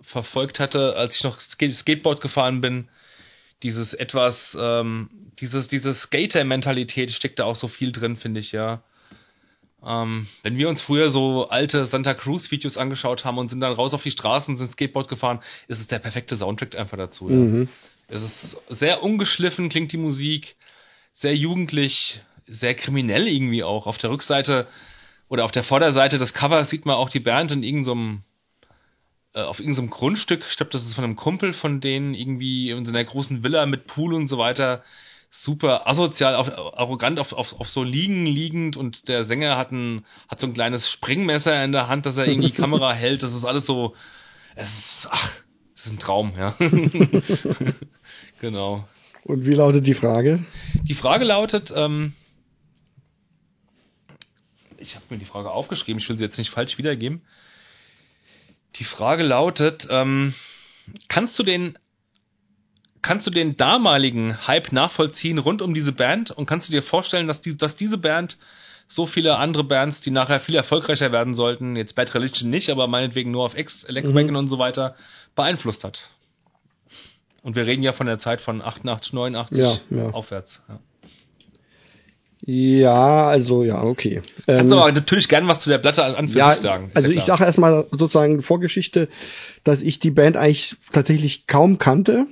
verfolgt 0.00 0.60
hatte, 0.60 0.96
als 0.96 1.16
ich 1.16 1.24
noch 1.24 1.40
Skate 1.40 1.74
Skateboard 1.74 2.20
gefahren 2.20 2.60
bin, 2.60 2.88
dieses 3.62 3.92
etwas, 3.92 4.56
ähm, 4.58 5.10
dieses, 5.38 5.68
diese 5.68 5.92
Skater-Mentalität 5.92 7.10
steckt 7.10 7.38
da 7.38 7.44
auch 7.44 7.56
so 7.56 7.68
viel 7.68 7.92
drin, 7.92 8.16
finde 8.16 8.40
ich, 8.40 8.52
ja. 8.52 8.82
Ähm, 9.84 10.26
wenn 10.42 10.58
wir 10.58 10.68
uns 10.68 10.82
früher 10.82 11.10
so 11.10 11.48
alte 11.48 11.84
Santa 11.86 12.12
Cruz 12.14 12.50
Videos 12.50 12.76
angeschaut 12.76 13.24
haben 13.24 13.38
und 13.38 13.48
sind 13.48 13.60
dann 13.60 13.72
raus 13.72 13.94
auf 13.94 14.02
die 14.02 14.10
Straßen, 14.10 14.56
sind 14.56 14.72
Skateboard 14.72 15.08
gefahren, 15.08 15.40
ist 15.68 15.80
es 15.80 15.86
der 15.86 15.98
perfekte 15.98 16.36
Soundtrack 16.36 16.76
einfach 16.76 16.98
dazu. 16.98 17.30
Ja. 17.30 17.36
Mhm. 17.36 17.68
Es 18.10 18.22
ist 18.22 18.56
sehr 18.68 19.02
ungeschliffen, 19.02 19.68
klingt 19.68 19.92
die 19.92 19.96
Musik, 19.96 20.56
sehr 21.12 21.36
jugendlich, 21.36 22.20
sehr 22.46 22.74
kriminell 22.74 23.28
irgendwie 23.28 23.62
auch. 23.62 23.86
Auf 23.86 23.98
der 23.98 24.10
Rückseite 24.10 24.66
oder 25.28 25.44
auf 25.44 25.52
der 25.52 25.62
Vorderseite 25.62 26.18
des 26.18 26.34
Covers 26.34 26.70
sieht 26.70 26.86
man 26.86 26.96
auch 26.96 27.08
die 27.08 27.20
Band 27.20 27.52
in 27.52 27.62
irgendeinem 27.62 28.24
äh, 29.32 29.42
auf 29.42 29.60
irgendeinem 29.60 29.90
Grundstück, 29.90 30.44
ich 30.48 30.56
glaube, 30.56 30.72
das 30.72 30.84
ist 30.84 30.94
von 30.94 31.04
einem 31.04 31.14
Kumpel 31.14 31.52
von 31.52 31.80
denen 31.80 32.14
irgendwie 32.14 32.70
in 32.70 32.84
so 32.84 32.92
einer 32.92 33.04
großen 33.04 33.44
Villa 33.44 33.64
mit 33.66 33.86
Pool 33.86 34.12
und 34.12 34.26
so 34.26 34.38
weiter. 34.38 34.82
Super 35.30 35.86
asozial, 35.86 36.34
auf, 36.34 36.48
arrogant 36.48 37.20
auf, 37.20 37.32
auf, 37.32 37.60
auf 37.60 37.70
so 37.70 37.84
Liegen 37.84 38.26
liegend 38.26 38.76
und 38.76 39.08
der 39.08 39.22
Sänger 39.22 39.56
hat 39.56 39.70
ein, 39.70 40.04
hat 40.28 40.40
so 40.40 40.48
ein 40.48 40.54
kleines 40.54 40.90
Springmesser 40.90 41.62
in 41.62 41.70
der 41.70 41.86
Hand, 41.86 42.06
dass 42.06 42.16
er 42.16 42.26
irgendwie 42.26 42.48
die 42.50 42.56
Kamera 42.56 42.92
hält. 42.94 43.22
Das 43.22 43.32
ist 43.32 43.44
alles 43.44 43.66
so, 43.66 43.94
es 44.56 44.68
ist, 44.68 45.08
ach, 45.08 45.30
es 45.76 45.86
ist 45.86 45.92
ein 45.92 45.98
Traum, 46.00 46.32
ja. 46.36 46.56
genau. 48.40 48.86
Und 49.24 49.44
wie 49.44 49.54
lautet 49.54 49.86
die 49.86 49.94
Frage? 49.94 50.44
Die 50.82 50.94
Frage 50.94 51.24
lautet, 51.24 51.72
ähm, 51.74 52.14
ich 54.78 54.94
habe 54.96 55.04
mir 55.10 55.18
die 55.18 55.24
Frage 55.26 55.50
aufgeschrieben, 55.50 56.00
ich 56.00 56.08
will 56.08 56.16
sie 56.18 56.24
jetzt 56.24 56.38
nicht 56.38 56.50
falsch 56.50 56.78
wiedergeben. 56.78 57.22
Die 58.76 58.84
Frage 58.84 59.22
lautet, 59.22 59.86
ähm, 59.90 60.34
kannst 61.08 61.38
du 61.38 61.42
den 61.42 61.78
kannst 63.02 63.26
du 63.26 63.30
den 63.30 63.56
damaligen 63.56 64.46
Hype 64.46 64.72
nachvollziehen 64.72 65.38
rund 65.38 65.62
um 65.62 65.72
diese 65.72 65.92
Band 65.92 66.30
und 66.30 66.44
kannst 66.46 66.68
du 66.68 66.72
dir 66.72 66.82
vorstellen, 66.82 67.26
dass, 67.26 67.40
die, 67.40 67.56
dass 67.56 67.74
diese 67.74 67.96
Band 67.96 68.36
so 68.88 69.06
viele 69.06 69.36
andere 69.36 69.64
Bands, 69.64 70.02
die 70.02 70.10
nachher 70.10 70.38
viel 70.40 70.54
erfolgreicher 70.54 71.10
werden 71.10 71.34
sollten, 71.34 71.76
jetzt 71.76 71.94
Bad 71.94 72.14
Religion 72.14 72.50
nicht, 72.50 72.68
aber 72.68 72.88
meinetwegen 72.88 73.30
nur 73.30 73.44
auf 73.44 73.56
X, 73.56 73.84
Electrowagon 73.84 74.30
Mhm. 74.32 74.36
und 74.36 74.48
so 74.48 74.58
weiter, 74.58 74.96
beeinflusst 75.34 75.82
hat? 75.84 76.10
Und 77.42 77.56
wir 77.56 77.66
reden 77.66 77.82
ja 77.82 77.92
von 77.92 78.06
der 78.06 78.18
Zeit 78.18 78.40
von 78.40 78.60
88, 78.62 79.12
89 79.12 79.58
Ja, 79.58 79.78
ja. 79.90 80.10
aufwärts. 80.10 80.62
Ja. 80.68 80.78
Ja, 82.42 83.28
also 83.28 83.64
ja, 83.64 83.82
okay. 83.82 84.22
Kannst 84.46 84.72
Ähm, 84.72 84.78
aber 84.78 84.90
natürlich 84.92 85.28
gern 85.28 85.46
was 85.46 85.60
zu 85.60 85.68
der 85.68 85.78
Platte 85.78 86.02
an, 86.02 86.28
für 86.28 86.38
ja, 86.38 86.54
sagen. 86.54 86.88
ist 86.88 86.96
also 86.96 87.08
ja 87.08 87.18
ich 87.18 87.24
sage 87.24 87.44
erstmal 87.44 87.84
sozusagen 87.90 88.40
Vorgeschichte, 88.40 89.08
dass 89.62 89.82
ich 89.82 89.98
die 89.98 90.10
Band 90.10 90.38
eigentlich 90.38 90.76
tatsächlich 90.90 91.46
kaum 91.46 91.76
kannte. 91.76 92.26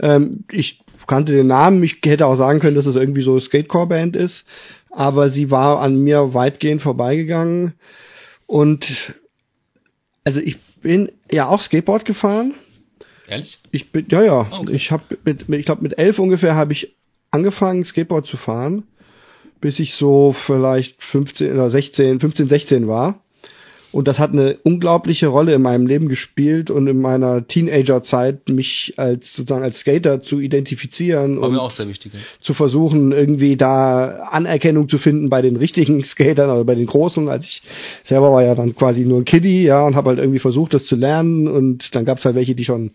Ähm, 0.00 0.44
ich 0.50 0.80
kannte 1.06 1.32
den 1.32 1.46
Namen, 1.46 1.82
ich 1.82 1.98
hätte 2.04 2.26
auch 2.26 2.36
sagen 2.36 2.60
können, 2.60 2.76
dass 2.76 2.86
es 2.86 2.96
irgendwie 2.96 3.22
so 3.22 3.32
eine 3.32 3.40
Skatecore-Band 3.40 4.16
ist, 4.16 4.44
aber 4.90 5.30
sie 5.30 5.50
war 5.50 5.80
an 5.80 6.02
mir 6.02 6.34
weitgehend 6.34 6.82
vorbeigegangen. 6.82 7.74
Und 8.46 9.14
also 10.24 10.40
ich 10.40 10.58
bin 10.82 11.12
ja 11.30 11.46
auch 11.48 11.60
Skateboard 11.60 12.04
gefahren. 12.04 12.54
Ehrlich? 13.30 13.58
Ich 13.70 13.92
bin, 13.92 14.06
ja, 14.10 14.22
ja. 14.22 14.46
Okay. 14.50 14.72
Ich 14.74 14.90
habe 14.90 15.04
mit, 15.24 15.48
mit, 15.48 15.60
ich 15.60 15.66
glaube, 15.66 15.82
mit 15.82 15.98
elf 15.98 16.18
ungefähr 16.18 16.56
habe 16.56 16.72
ich 16.72 16.96
angefangen, 17.30 17.84
Skateboard 17.84 18.26
zu 18.26 18.36
fahren, 18.36 18.82
bis 19.60 19.78
ich 19.78 19.94
so 19.94 20.32
vielleicht 20.32 21.02
15 21.02 21.52
oder 21.52 21.70
16, 21.70 22.18
15, 22.18 22.48
16 22.48 22.88
war. 22.88 23.22
Und 23.92 24.06
das 24.06 24.18
hat 24.18 24.32
eine 24.32 24.56
unglaubliche 24.62 25.26
Rolle 25.26 25.54
in 25.54 25.62
meinem 25.62 25.86
Leben 25.86 26.08
gespielt 26.08 26.70
und 26.70 26.86
in 26.86 27.00
meiner 27.00 27.46
Teenagerzeit 27.46 28.48
mich 28.48 28.94
als 28.96 29.34
sozusagen 29.34 29.64
als 29.64 29.80
Skater 29.80 30.20
zu 30.20 30.38
identifizieren 30.38 31.38
War 31.38 31.48
und 31.48 31.54
mir 31.54 31.62
auch 31.62 31.72
sehr 31.72 31.88
wichtig. 31.88 32.12
Ja. 32.14 32.20
zu 32.40 32.54
versuchen, 32.54 33.10
irgendwie 33.10 33.56
da 33.56 34.28
Anerkennung 34.30 34.88
zu 34.88 34.98
finden 34.98 35.28
bei 35.28 35.42
den 35.42 35.56
richtigen 35.56 36.04
Skatern 36.04 36.50
oder 36.50 36.64
bei 36.64 36.76
den 36.76 36.86
Großen. 36.86 37.28
Als 37.28 37.46
ich 37.46 37.62
selber 38.04 38.32
war 38.32 38.44
ja 38.44 38.54
dann 38.54 38.76
quasi 38.76 39.04
nur 39.04 39.18
ein 39.18 39.24
Kiddie, 39.24 39.64
ja, 39.64 39.84
und 39.84 39.96
habe 39.96 40.10
halt 40.10 40.18
irgendwie 40.20 40.38
versucht, 40.38 40.74
das 40.74 40.84
zu 40.84 40.94
lernen. 40.94 41.48
Und 41.48 41.94
dann 41.94 42.04
gab's 42.04 42.24
halt 42.24 42.36
welche, 42.36 42.54
die 42.54 42.64
schon, 42.64 42.92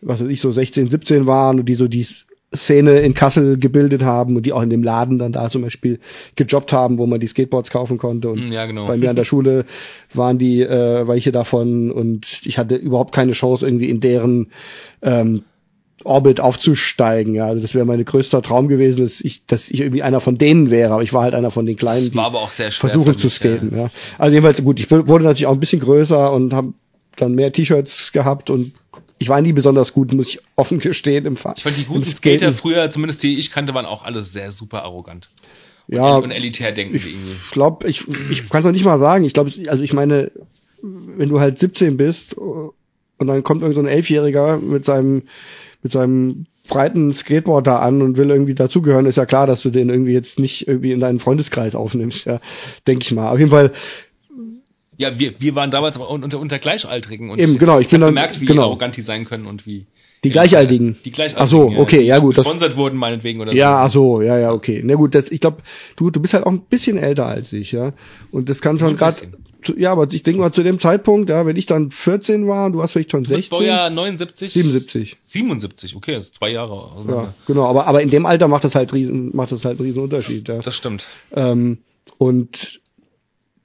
was 0.00 0.20
weiß 0.20 0.28
ich, 0.28 0.40
so 0.40 0.52
16, 0.52 0.88
17 0.88 1.26
waren 1.26 1.58
und 1.60 1.66
die 1.66 1.74
so 1.74 1.88
die 1.88 2.06
Szene 2.54 3.00
in 3.00 3.12
Kassel 3.12 3.58
gebildet 3.58 4.02
haben 4.02 4.34
und 4.36 4.46
die 4.46 4.52
auch 4.54 4.62
in 4.62 4.70
dem 4.70 4.82
Laden 4.82 5.18
dann 5.18 5.32
da 5.32 5.50
zum 5.50 5.62
Beispiel 5.62 6.00
gejobbt 6.34 6.72
haben, 6.72 6.96
wo 6.98 7.06
man 7.06 7.20
die 7.20 7.26
Skateboards 7.26 7.70
kaufen 7.70 7.98
konnte. 7.98 8.30
Und 8.30 8.48
Mm, 8.48 8.52
ja, 8.52 8.64
genau. 8.64 8.86
bei 8.86 8.96
mir 8.96 9.10
an 9.10 9.16
der 9.16 9.24
Schule 9.32 9.66
waren 10.14 10.38
die 10.38 10.62
äh, 10.62 11.06
welche 11.06 11.30
davon 11.30 11.90
und 11.90 12.40
ich 12.44 12.56
hatte 12.56 12.76
überhaupt 12.76 13.14
keine 13.14 13.32
Chance, 13.32 13.66
irgendwie 13.66 13.90
in 13.90 14.00
deren 14.00 14.48
ähm, 15.02 15.42
Orbit 16.04 16.40
aufzusteigen. 16.40 17.34
Ja, 17.34 17.46
also 17.46 17.60
das 17.60 17.74
wäre 17.74 17.84
mein 17.84 18.02
größter 18.04 18.40
Traum 18.40 18.68
gewesen, 18.68 19.02
dass 19.02 19.20
ich, 19.20 19.44
dass 19.46 19.68
ich 19.68 19.80
irgendwie 19.80 20.02
einer 20.02 20.20
von 20.20 20.38
denen 20.38 20.70
wäre. 20.70 20.94
Aber 20.94 21.02
ich 21.02 21.12
war 21.12 21.24
halt 21.24 21.34
einer 21.34 21.50
von 21.50 21.66
den 21.66 21.76
Kleinen, 21.76 22.06
Das 22.06 22.14
war 22.14 22.26
aber 22.26 22.40
auch 22.40 22.50
sehr 22.50 22.68
die 22.68 22.72
schwer 22.72 22.90
versuchen 22.90 23.12
für 23.14 23.18
zu 23.18 23.26
mich, 23.26 23.34
skaten. 23.34 23.76
Ja. 23.76 23.90
Also 24.16 24.32
jedenfalls 24.32 24.62
gut. 24.62 24.80
Ich 24.80 24.90
wurde 24.90 25.24
natürlich 25.24 25.46
auch 25.46 25.52
ein 25.52 25.60
bisschen 25.60 25.80
größer 25.80 26.32
und 26.32 26.54
habe 26.54 26.72
dann 27.16 27.34
mehr 27.34 27.52
T-Shirts 27.52 28.12
gehabt 28.12 28.48
und 28.48 28.72
ich 29.18 29.28
war 29.28 29.40
nie 29.40 29.52
besonders 29.52 29.92
gut, 29.92 30.12
muss 30.12 30.28
ich 30.28 30.40
offen 30.56 30.78
gestehen 30.78 31.26
im 31.26 31.36
Fa 31.36 31.54
Ich 31.56 31.62
fand 31.62 31.76
die 31.76 31.84
guten. 31.84 32.04
Skater 32.04 32.52
früher, 32.52 32.90
zumindest 32.90 33.22
die 33.22 33.38
ich 33.38 33.50
kannte, 33.50 33.74
waren 33.74 33.86
auch 33.86 34.04
alle 34.04 34.22
sehr 34.24 34.52
super 34.52 34.82
arrogant. 34.84 35.28
Ja. 35.90 36.16
und 36.16 36.30
elitär 36.30 36.72
denken 36.72 36.96
Ich 36.96 37.06
irgendwie. 37.06 37.36
glaube, 37.50 37.88
ich, 37.88 38.06
ich 38.30 38.48
kann 38.50 38.60
es 38.60 38.66
noch 38.66 38.72
nicht 38.72 38.84
mal 38.84 38.98
sagen. 38.98 39.24
Ich 39.24 39.32
glaube, 39.32 39.50
also 39.68 39.82
ich 39.82 39.92
meine, 39.94 40.30
wenn 40.82 41.30
du 41.30 41.40
halt 41.40 41.58
17 41.58 41.96
bist 41.96 42.34
und 42.34 42.74
dann 43.26 43.42
kommt 43.42 43.62
irgend 43.62 43.74
so 43.74 43.80
ein 43.82 43.86
Elfjähriger 43.88 44.58
mit 44.58 44.84
seinem, 44.84 45.22
mit 45.82 45.90
seinem 45.90 46.46
breiten 46.68 47.14
Skateboard 47.14 47.66
da 47.66 47.78
an 47.78 48.02
und 48.02 48.18
will 48.18 48.28
irgendwie 48.30 48.54
dazugehören, 48.54 49.06
ist 49.06 49.16
ja 49.16 49.24
klar, 49.24 49.46
dass 49.46 49.62
du 49.62 49.70
den 49.70 49.88
irgendwie 49.88 50.12
jetzt 50.12 50.38
nicht 50.38 50.68
irgendwie 50.68 50.92
in 50.92 51.00
deinen 51.00 51.18
Freundeskreis 51.18 51.74
aufnimmst, 51.74 52.26
ja, 52.26 52.40
denke 52.86 53.02
ich 53.04 53.12
mal. 53.12 53.30
Auf 53.30 53.38
jeden 53.38 53.50
Fall, 53.50 53.72
Ja, 54.98 55.18
wir, 55.18 55.34
wir 55.40 55.54
waren 55.54 55.70
damals 55.70 55.96
unter, 55.96 56.38
unter 56.38 56.58
Gleichaltrigen 56.58 57.30
und 57.30 57.38
Eben, 57.38 57.56
genau, 57.56 57.78
ich 57.78 57.86
hab 57.86 57.90
bin 57.92 58.00
dann- 58.02 58.10
gemerkt, 58.10 58.40
wie 58.40 58.46
genau. 58.46 58.62
arrogant 58.64 58.96
die 58.96 59.02
sein 59.02 59.24
können 59.24 59.46
und 59.46 59.64
wie 59.66 59.86
Die 60.24 60.30
Gleichaltigen. 60.30 60.96
Die 61.04 61.12
Gleichaltigen. 61.12 61.42
Ach 61.44 61.48
so, 61.48 61.80
okay, 61.80 62.02
ja, 62.02 62.18
gut, 62.18 62.36
das- 62.36 62.44
Gesponsert 62.44 62.76
wurden 62.76 62.98
meinetwegen 62.98 63.40
oder 63.40 63.54
ja, 63.54 63.84
ach 63.84 63.90
so. 63.92 64.16
so, 64.16 64.22
ja, 64.22 64.36
ja, 64.38 64.52
okay. 64.52 64.82
Na 64.84 64.94
gut, 64.96 65.14
das, 65.14 65.30
ich 65.30 65.40
glaube, 65.40 65.58
du, 65.96 66.10
du 66.10 66.20
bist 66.20 66.34
halt 66.34 66.44
auch 66.44 66.50
ein 66.50 66.62
bisschen 66.68 66.98
älter 66.98 67.26
als 67.26 67.52
ich, 67.52 67.70
ja. 67.72 67.92
Und 68.32 68.48
das 68.50 68.60
kann 68.60 68.78
schon 68.80 68.96
gerade, 68.96 69.16
ja, 69.76 69.92
aber 69.92 70.08
ich 70.12 70.24
denke 70.24 70.40
mal 70.40 70.50
zu 70.52 70.64
dem 70.64 70.80
Zeitpunkt, 70.80 71.30
ja, 71.30 71.46
wenn 71.46 71.54
ich 71.56 71.66
dann 71.66 71.92
14 71.92 72.48
war, 72.48 72.66
und 72.66 72.72
du 72.72 72.78
warst 72.78 72.94
vielleicht 72.94 73.12
schon 73.12 73.22
Du 73.22 73.30
bist 73.30 73.42
16, 73.50 73.56
Baujahr 73.58 73.90
79? 73.90 74.52
77. 74.52 75.16
77, 75.26 75.94
okay, 75.94 76.14
das 76.14 76.24
ist 76.26 76.34
zwei 76.34 76.50
Jahre 76.50 76.72
auseinander. 76.72 77.22
Ja, 77.22 77.34
genau, 77.46 77.66
aber, 77.66 77.86
aber 77.86 78.02
in 78.02 78.10
dem 78.10 78.26
Alter 78.26 78.48
macht 78.48 78.64
das 78.64 78.74
halt 78.74 78.92
riesen, 78.92 79.30
macht 79.36 79.52
das 79.52 79.64
halt 79.64 79.78
einen 79.78 79.86
riesen 79.86 80.02
Unterschied, 80.02 80.48
ja. 80.48 80.58
Das 80.58 80.74
stimmt. 80.74 81.06
Ähm, 81.32 81.78
und 82.18 82.80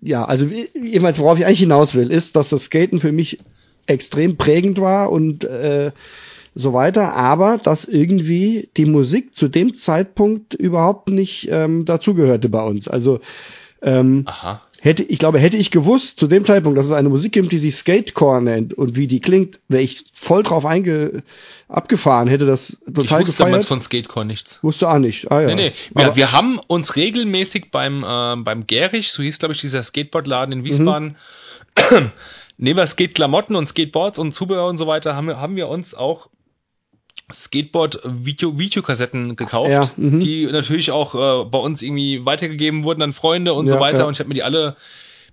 ja, 0.04 0.26
also 0.26 0.46
jedenfalls, 0.46 1.18
worauf 1.20 1.40
ich 1.40 1.46
eigentlich 1.46 1.60
hinaus 1.60 1.96
will, 1.96 2.12
ist, 2.12 2.36
dass 2.36 2.50
das 2.50 2.64
Skaten 2.66 3.00
für 3.00 3.12
mich 3.12 3.40
extrem 3.86 4.38
prägend 4.38 4.80
war 4.80 5.12
und 5.12 5.44
äh, 5.46 5.92
so 6.56 6.74
weiter, 6.74 7.14
aber 7.14 7.58
dass 7.58 7.86
irgendwie 7.86 8.70
die 8.78 8.86
Musik 8.86 9.34
zu 9.34 9.48
dem 9.48 9.76
Zeitpunkt 9.76 10.54
überhaupt 10.54 11.10
nicht 11.10 11.48
ähm, 11.50 11.86
dazugehörte 11.86 12.50
bei 12.50 12.64
uns. 12.64 12.88
Also 12.88 13.22
ähm, 13.82 14.24
Aha. 14.28 14.62
Hätte, 14.84 15.02
ich 15.04 15.18
glaube, 15.18 15.40
hätte 15.40 15.56
ich 15.58 15.72
gewusst 15.72 16.20
zu 16.20 16.28
dem 16.28 16.44
Zeitpunkt, 16.46 16.78
dass 16.78 16.86
es 16.86 16.92
eine 16.92 17.08
Musik 17.10 17.32
gibt, 17.32 17.52
die 17.54 17.58
sich 17.58 17.76
Skatecore 17.76 18.42
nennt 18.42 18.74
und 18.74 18.96
wie 18.98 19.08
die 19.08 19.22
klingt, 19.22 19.60
wäre 19.70 19.82
ich 19.82 20.04
voll 20.14 20.44
drauf 20.44 20.66
einge 20.66 21.24
abgefahren, 21.70 22.28
hätte 22.28 22.46
das 22.46 22.78
Ich 22.86 22.94
total 22.94 23.22
wusste 23.22 23.38
damals 23.38 23.64
gefeiert. 23.64 23.68
von 23.68 23.80
Skatecore 23.82 24.26
nichts. 24.26 24.60
Wusste 24.62 24.90
auch 24.90 24.98
nicht. 25.00 25.32
Ah, 25.32 25.42
ja. 25.42 25.48
Nee, 25.48 25.56
nee. 25.56 25.74
Wir, 25.96 26.06
Aber- 26.08 26.16
wir 26.18 26.32
haben 26.34 26.60
uns 26.68 26.96
regelmäßig 26.98 27.72
beim, 27.72 28.04
ähm, 28.08 28.44
beim 28.44 28.68
Gerich, 28.68 29.12
so 29.14 29.24
hieß 29.24 29.40
glaube 29.40 29.54
ich 29.54 29.62
dieser 29.62 29.82
Skateboardladen 29.84 30.52
in 30.60 30.64
Wiesbaden, 30.66 31.16
Mhm. 31.92 32.12
neben 32.58 32.86
Skate-Klamotten 32.86 33.56
und 33.56 33.68
Skateboards 33.68 34.20
und 34.20 34.34
Zubehör 34.34 34.68
und 34.68 34.78
so 34.78 34.86
weiter, 34.86 35.16
haben 35.16 35.28
wir, 35.28 35.40
haben 35.40 35.56
wir 35.56 35.70
uns 35.70 35.94
auch 35.96 36.28
Skateboard-Video, 37.34 38.58
Videokassetten 38.58 39.36
gekauft, 39.36 39.70
Ja, 39.72 39.92
mhm. 39.98 40.20
die 40.20 40.46
natürlich 40.46 40.92
auch 40.92 41.16
äh, 41.16 41.46
bei 41.50 41.58
uns 41.60 41.82
irgendwie 41.82 42.26
weitergegeben 42.26 42.84
wurden 42.84 43.02
an 43.02 43.14
Freunde 43.14 43.54
und 43.54 43.68
so 43.68 43.76
Ja, 43.76 43.82
weiter. 43.82 44.00
ja. 44.00 44.06
Und 44.06 44.14
ich 44.14 44.20
habe 44.20 44.30
mir 44.30 44.36
die 44.36 44.44
alle, 44.44 44.76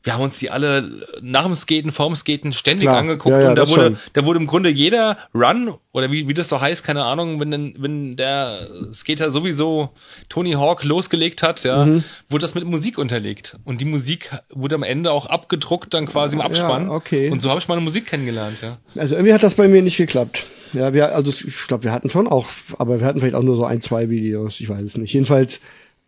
wir 0.03 0.15
haben 0.15 0.23
uns 0.23 0.39
die 0.39 0.49
alle 0.49 1.07
nach 1.21 1.45
dem 1.45 1.55
Skaten, 1.55 1.93
vorm 1.93 2.17
Skaten 2.17 2.55
ständig 2.55 2.85
Klar, 2.87 2.99
angeguckt. 2.99 3.35
und 3.35 3.55
da 3.55 3.69
wurde, 3.69 3.83
schon. 3.83 3.99
da 4.15 4.25
wurde 4.25 4.39
im 4.41 4.47
Grunde 4.47 4.71
jeder 4.71 5.19
Run, 5.35 5.75
oder 5.93 6.11
wie, 6.11 6.27
wie 6.27 6.33
das 6.35 6.49
so 6.49 6.59
heißt, 6.59 6.83
keine 6.85 7.05
Ahnung, 7.05 7.39
wenn, 7.41 7.51
denn- 7.51 7.75
wenn 7.79 8.17
der 8.17 8.69
Skater 8.95 9.31
sowieso 9.31 9.91
Tony 10.31 10.53
Hawk 10.53 10.85
losgelegt 10.85 11.43
hat, 11.43 11.63
ja, 11.65 11.85
Mhm. 11.85 12.05
wurde 12.31 12.43
das 12.43 12.55
mit 12.55 12.65
Musik 12.65 12.97
unterlegt. 12.97 13.59
Und 13.65 13.81
die 13.83 13.85
Musik 13.85 14.31
wurde 14.49 14.77
am 14.77 14.83
Ende 14.85 15.11
auch 15.13 15.27
abgedruckt, 15.27 15.93
dann 15.93 16.07
quasi 16.07 16.37
im 16.37 16.41
Abspann. 16.41 16.89
Okay. 16.89 17.29
Und 17.29 17.43
so 17.43 17.51
habe 17.51 17.61
ich 17.61 17.69
meine 17.69 17.83
Musik 17.83 18.07
kennengelernt, 18.07 18.59
ja. 18.63 18.79
Also 18.97 19.17
irgendwie 19.17 19.35
hat 19.35 19.43
das 19.43 19.55
bei 19.57 19.69
mir 19.69 19.83
nicht 19.83 19.99
geklappt. 19.99 20.47
Ja, 20.73 20.95
wir, 20.95 21.15
also 21.15 21.31
ich 21.31 21.67
glaube, 21.67 21.85
wir 21.85 21.93
hatten 21.93 22.11
schon 22.11 22.29
auch, 22.29 22.49
aber 22.79 23.01
wir 23.01 23.07
hatten 23.07 23.21
vielleicht 23.21 23.35
auch 23.35 23.43
nur 23.43 23.57
so 23.57 23.65
ein, 23.65 23.81
zwei 23.81 24.09
Videos, 24.09 24.61
ich 24.61 24.69
weiß 24.69 24.83
es 24.83 24.97
nicht. 24.97 25.13
Jedenfalls, 25.13 25.61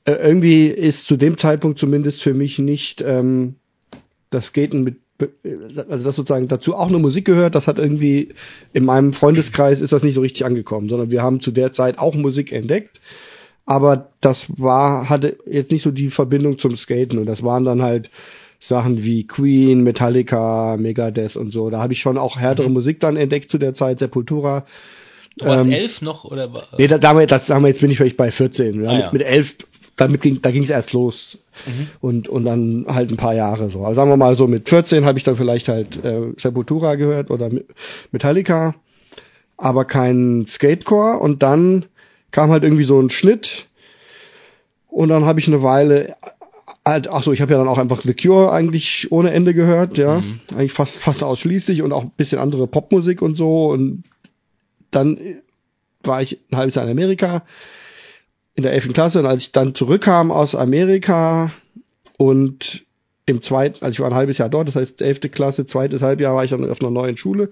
äh, 0.05 0.12
irgendwie 0.12 0.66
ist 0.66 1.06
zu 1.06 1.16
dem 1.16 1.36
Zeitpunkt 1.36 1.78
zumindest 1.78 2.22
für 2.22 2.34
mich 2.34 2.59
nicht 2.59 3.01
ähm, 3.01 3.56
das 4.30 4.47
Skaten 4.47 4.82
mit, 4.84 4.97
be- 5.18 5.30
also 5.89 6.05
das 6.05 6.16
sozusagen 6.16 6.48
dazu 6.48 6.74
auch 6.76 6.89
eine 6.89 6.98
Musik 6.98 7.24
gehört, 7.24 7.55
das 7.55 7.66
hat 7.66 7.78
irgendwie, 7.78 8.34
in 8.72 8.84
meinem 8.84 9.12
Freundeskreis 9.12 9.80
ist 9.80 9.93
das 9.93 10.02
nicht 10.02 10.14
so 10.14 10.20
richtig 10.20 10.44
angekommen, 10.44 10.89
sondern 10.89 11.10
wir 11.10 11.22
haben 11.22 11.40
zu 11.40 11.51
der 11.51 11.72
Zeit 11.72 11.98
auch 11.98 12.14
Musik 12.14 12.52
entdeckt. 12.52 13.01
Aber 13.64 14.10
das 14.20 14.47
war, 14.59 15.09
hatte 15.09 15.39
jetzt 15.48 15.70
nicht 15.70 15.82
so 15.82 15.93
die 15.93 16.10
Verbindung 16.10 16.59
zum 16.59 16.76
Skaten 16.76 17.18
und 17.18 17.26
das 17.26 17.44
waren 17.44 17.64
dann 17.64 17.80
halt 17.82 18.10
Sachen 18.64 19.02
wie 19.02 19.26
Queen, 19.26 19.82
Metallica, 19.82 20.76
Megadeth 20.78 21.34
und 21.36 21.51
so. 21.52 21.68
Da 21.68 21.80
habe 21.80 21.93
ich 21.94 22.01
schon 22.01 22.16
auch 22.16 22.39
härtere 22.39 22.70
Musik 22.70 23.01
dann 23.01 23.16
entdeckt 23.16 23.51
zu 23.51 23.59
der 23.59 23.74
Zeit, 23.74 23.98
Sepultura. 23.98 24.64
Du 25.36 25.47
warst 25.47 25.66
Ähm, 25.66 25.72
elf 25.72 26.01
noch, 26.01 26.24
oder? 26.24 26.52
war- 26.52 26.68
Nee, 26.78 26.86
da, 26.86 26.98
damit, 26.98 27.32
das 27.32 27.47
sagen 27.48 27.64
wir 27.64 27.68
jetzt 27.70 27.80
bin 27.80 27.90
ich 27.90 27.97
vielleicht 27.97 28.16
bei 28.16 28.30
14. 28.30 28.84
Ja, 28.84 28.90
Ah, 28.90 28.94
mit, 28.94 29.02
ja. 29.02 29.10
mit 29.14 29.22
elf, 29.22 29.56
damit 29.97 30.22
ging, 30.22 30.40
da 30.43 30.52
ging 30.52 30.62
es 30.62 30.70
erst 30.70 30.93
los. 30.93 31.39
Mhm. 31.66 31.89
Und, 32.01 32.28
und 32.28 32.44
dann 32.44 32.86
halt 32.89 33.10
ein 33.10 33.16
paar 33.16 33.34
Jahre 33.34 33.68
so. 33.68 33.80
Also 33.84 33.97
sagen 33.97 34.10
wir 34.10 34.16
mal 34.16 34.36
so, 34.36 34.47
mit 34.47 34.68
14 34.68 35.05
habe 35.06 35.18
ich 35.18 35.24
dann 35.24 35.34
vielleicht 35.36 35.66
halt 35.68 36.02
äh, 36.05 36.32
Sepultura 36.36 36.94
gehört 36.94 37.30
oder 37.32 37.51
Me- 37.51 37.64
Metallica, 38.12 38.76
aber 39.56 39.84
kein 39.86 40.44
Skatecore. 40.47 41.18
Und 41.18 41.43
dann 41.43 41.86
kam 42.30 42.51
halt 42.51 42.62
irgendwie 42.62 42.84
so 42.84 43.01
ein 43.01 43.10
Schnitt. 43.10 43.66
Und 44.89 45.09
dann 45.09 45.24
habe 45.24 45.40
ich 45.40 45.48
eine 45.48 45.62
Weile 45.64 46.14
halt, 46.84 47.09
ach 47.09 47.22
so, 47.22 47.32
ich 47.32 47.40
habe 47.40 47.52
ja 47.52 47.59
dann 47.59 47.68
auch 47.68 47.78
einfach 47.78 48.02
The 48.02 48.14
Cure 48.14 48.52
eigentlich 48.52 49.09
ohne 49.10 49.32
Ende 49.32 49.54
gehört, 49.54 49.98
ja. 49.98 50.20
Mhm. 50.20 50.40
Eigentlich 50.50 50.72
fast, 50.72 50.98
fast 50.98 51.22
ausschließlich 51.22 51.82
und 51.82 51.92
auch 51.92 52.02
ein 52.02 52.12
bisschen 52.16 52.38
andere 52.38 52.66
Popmusik 52.66 53.22
und 53.22 53.36
so. 53.36 53.70
Und 53.70 54.04
dann 54.90 55.18
war 56.02 56.22
ich 56.22 56.38
ein 56.50 56.56
halbes 56.56 56.74
Jahr 56.74 56.84
in 56.84 56.90
Amerika 56.90 57.44
in 58.54 58.64
der 58.64 58.72
11. 58.72 58.92
Klasse 58.92 59.20
und 59.20 59.26
als 59.26 59.42
ich 59.42 59.52
dann 59.52 59.74
zurückkam 59.74 60.30
aus 60.30 60.54
Amerika 60.54 61.52
und 62.18 62.84
im 63.24 63.40
zweiten, 63.40 63.82
also 63.82 63.92
ich 63.92 64.00
war 64.00 64.09
ein 64.09 64.14
halbes 64.14 64.38
Jahr 64.38 64.48
dort, 64.48 64.68
das 64.68 64.76
heißt 64.76 65.00
11. 65.00 65.32
Klasse, 65.32 65.64
zweites 65.64 66.02
Halbjahr 66.02 66.34
war 66.34 66.44
ich 66.44 66.50
dann 66.50 66.68
auf 66.68 66.80
einer 66.80 66.90
neuen 66.90 67.16
Schule 67.16 67.50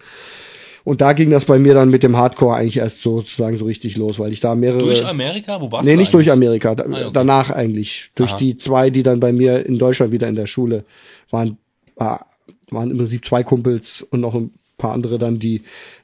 und 0.85 1.01
da 1.01 1.12
ging 1.12 1.31
das 1.31 1.44
bei 1.44 1.59
mir 1.59 1.74
dann 1.74 1.90
mit 1.90 2.02
dem 2.02 2.16
Hardcore 2.16 2.57
eigentlich 2.57 2.78
erst 2.78 3.02
sozusagen 3.02 3.57
so 3.57 3.65
richtig 3.66 3.97
los, 3.97 4.19
weil 4.19 4.32
ich 4.32 4.40
da 4.40 4.55
mehrere 4.55 4.82
Durch 4.85 5.05
Amerika? 5.05 5.61
Wo 5.61 5.70
warst 5.70 5.85
Nee, 5.85 5.93
du 5.93 5.98
nicht 5.98 6.15
durch 6.15 6.31
Amerika, 6.31 6.74
da, 6.74 6.85
Ah, 6.85 6.86
okay. 7.07 7.11
danach 7.12 7.51
eigentlich. 7.51 8.11
Durch 8.15 8.31
Aha. 8.31 8.39
die 8.39 8.57
zwei, 8.57 8.90
die 8.90 9.02
dann 9.02 9.20
bei 9.20 9.32
mir 9.32 9.65
in 9.66 9.78
Deutschland 9.78 10.12
wieder 10.12 10.28
in 10.28 10.35
der 10.35 10.47
Schule 10.47 10.85
waren, 11.31 11.59
war, 11.97 12.27
waren 12.70 12.90
im 12.90 12.98
Prinzip 12.98 13.24
zwei 13.24 13.43
Kumpels 13.43 14.02
und 14.11 14.20
noch 14.20 14.35
ein 14.35 14.52
paar 14.78 14.93
andere 14.93 15.19
dann, 15.19 15.39
die, 15.39 15.62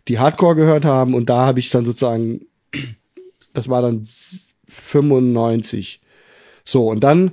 die 0.09 0.19
Hardcore 0.19 0.57
gehört 0.57 0.85
haben 0.85 1.15
und 1.15 1.31
da 1.31 1.47
habe 1.47 1.61
ich 1.61 1.71
dann 1.71 1.85
sozusagen, 1.85 2.43
das 3.55 3.69
war 3.69 3.81
dann 3.83 4.07
95. 4.69 6.01
So, 6.65 6.89
und 6.89 7.01
dann 7.03 7.33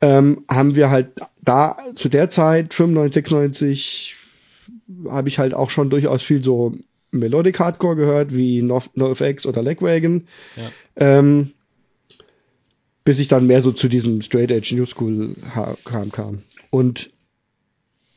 ähm, 0.00 0.44
haben 0.48 0.76
wir 0.76 0.90
halt 0.90 1.08
da 1.42 1.76
zu 1.96 2.08
der 2.08 2.28
Zeit, 2.28 2.74
95, 2.74 3.14
96, 3.14 4.16
habe 5.08 5.28
ich 5.28 5.38
halt 5.38 5.54
auch 5.54 5.70
schon 5.70 5.90
durchaus 5.90 6.22
viel 6.22 6.42
so 6.42 6.74
Melodic 7.10 7.58
Hardcore 7.58 7.96
gehört, 7.96 8.34
wie 8.34 8.62
No- 8.62 8.82
NoFX 8.94 9.46
oder 9.46 9.62
Legwagon. 9.62 10.26
Ja. 10.56 10.70
Ähm, 10.96 11.52
bis 13.04 13.18
ich 13.18 13.28
dann 13.28 13.46
mehr 13.46 13.62
so 13.62 13.72
zu 13.72 13.88
diesem 13.88 14.22
Straight 14.22 14.50
Edge 14.50 14.74
New 14.74 14.86
School 14.86 15.36
kam, 15.84 16.10
kam. 16.10 16.42
Und 16.70 17.10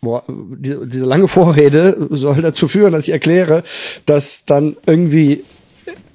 boah, 0.02 0.24
diese, 0.28 0.88
diese 0.88 1.06
lange 1.06 1.28
Vorrede 1.28 2.08
soll 2.12 2.42
dazu 2.42 2.68
führen, 2.68 2.94
dass 2.94 3.04
ich 3.04 3.12
erkläre, 3.12 3.64
dass 4.06 4.46
dann 4.46 4.78
irgendwie 4.86 5.44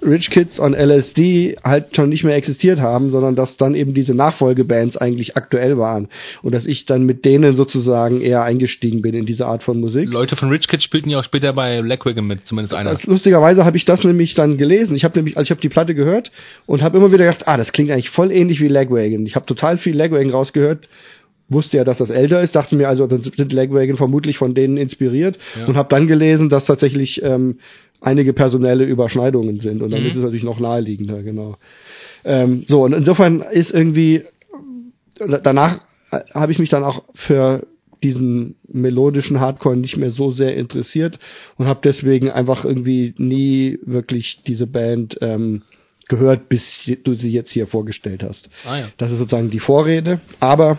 Rich 0.05 0.31
Kids 0.31 0.59
on 0.59 0.75
LSD 0.75 1.57
halt 1.63 1.95
schon 1.97 2.09
nicht 2.09 2.25
mehr 2.25 2.37
existiert 2.37 2.81
haben, 2.81 3.11
sondern 3.11 3.37
dass 3.37 3.57
dann 3.57 3.75
eben 3.75 3.95
diese 3.95 4.15
Nachfolgebands 4.15 4.97
eigentlich 4.97 5.37
aktuell 5.37 5.79
waren 5.79 6.09
und 6.43 6.55
dass 6.55 6.67
ich 6.67 6.87
dann 6.87 7.05
mit 7.05 7.25
denen 7.25 7.57
sozusagen 7.57 8.21
eher 8.21 8.43
eingestiegen 8.43 9.03
bin 9.03 9.15
in 9.15 9.27
diese 9.27 9.47
Art 9.47 9.63
von 9.63 9.81
Musik. 9.81 10.11
Leute 10.11 10.37
von 10.37 10.49
Rich 10.49 10.69
Kids 10.69 10.85
spielten 10.85 11.11
ja 11.11 11.21
auch 11.21 11.25
später 11.25 11.53
bei 11.53 11.79
Lagwagon 11.81 12.27
mit, 12.27 12.47
zumindest 12.47 12.75
einer. 12.75 12.91
Das, 12.91 13.07
lustigerweise 13.07 13.65
habe 13.65 13.77
ich 13.77 13.85
das 13.85 14.05
nämlich 14.05 14.35
dann 14.35 14.59
gelesen. 14.59 14.97
Ich 14.97 15.05
habe 15.05 15.17
nämlich, 15.19 15.37
also 15.37 15.45
ich 15.45 15.51
habe 15.51 15.61
die 15.61 15.69
Platte 15.69 15.95
gehört 15.95 16.33
und 16.67 16.83
habe 16.83 16.99
immer 16.99 17.13
wieder 17.13 17.25
gedacht, 17.25 17.47
ah, 17.47 17.57
das 17.57 17.73
klingt 17.73 17.91
eigentlich 17.91 18.11
voll 18.11 18.33
ähnlich 18.33 18.61
wie 18.61 18.69
Lagwagon. 18.69 19.25
Ich 19.27 19.37
habe 19.37 19.47
total 19.47 19.79
viel 19.79 19.97
Lagwagon 19.97 20.31
rausgehört, 20.31 20.89
wusste 21.49 21.77
ja, 21.77 21.85
dass 21.85 21.99
das 21.99 22.11
älter 22.11 22.41
ist, 22.41 22.55
dachte 22.57 22.77
mir 22.77 22.89
also, 22.89 23.07
dann 23.07 23.23
sind 23.23 23.53
Lagwagon 23.53 23.97
vermutlich 23.97 24.39
von 24.39 24.55
denen 24.55 24.77
inspiriert 24.77 25.39
Ja. 25.59 25.67
und 25.67 25.77
habe 25.77 25.89
dann 25.89 26.07
gelesen, 26.07 26.49
dass 26.49 26.67
tatsächlich 26.67 27.23
ähm, 27.23 27.59
einige 28.03 28.33
personelle 28.33 28.85
Überschneidungen 28.85 29.61
sind 29.61 29.81
und 29.83 29.91
dann 29.91 30.03
Mhm. 30.03 30.09
ist 30.09 30.17
es 30.17 30.23
natürlich 30.23 30.45
noch 30.45 30.61
naheliegender, 30.61 31.23
genau. 31.23 31.57
Ähm, 32.25 32.65
so 32.67 32.83
und 32.85 32.93
insofern 32.93 33.41
ist 33.41 33.71
irgendwie 33.73 34.23
danach 35.19 35.81
äh, 36.11 36.21
habe 36.35 36.53
ich 36.53 36.59
mich 36.59 36.69
dann 36.69 36.85
auch 36.85 37.05
für 37.15 37.67
diesen 38.03 38.57
melodischen 38.69 39.39
Hardcore 39.41 39.77
nicht 39.77 39.97
mehr 39.97 40.11
so 40.11 40.31
sehr 40.33 40.57
interessiert 40.57 41.19
und 41.57 41.67
habe 41.67 41.81
deswegen 41.85 42.31
einfach 42.31 42.65
irgendwie 42.65 43.15
nie 43.17 43.79
wirklich 43.85 44.41
diese 44.47 44.67
Band 44.67 45.19
ähm, 45.21 45.63
gehört, 46.09 46.49
bis 46.49 46.91
du 47.05 47.15
sie 47.15 47.31
jetzt 47.31 47.53
hier 47.53 47.67
vorgestellt 47.69 48.25
hast. 48.25 48.49
Ah 48.65 48.79
ja. 48.81 48.89
Das 48.99 49.13
ist 49.13 49.19
sozusagen 49.19 49.51
die 49.51 49.61
Vorrede, 49.61 50.21
aber 50.41 50.79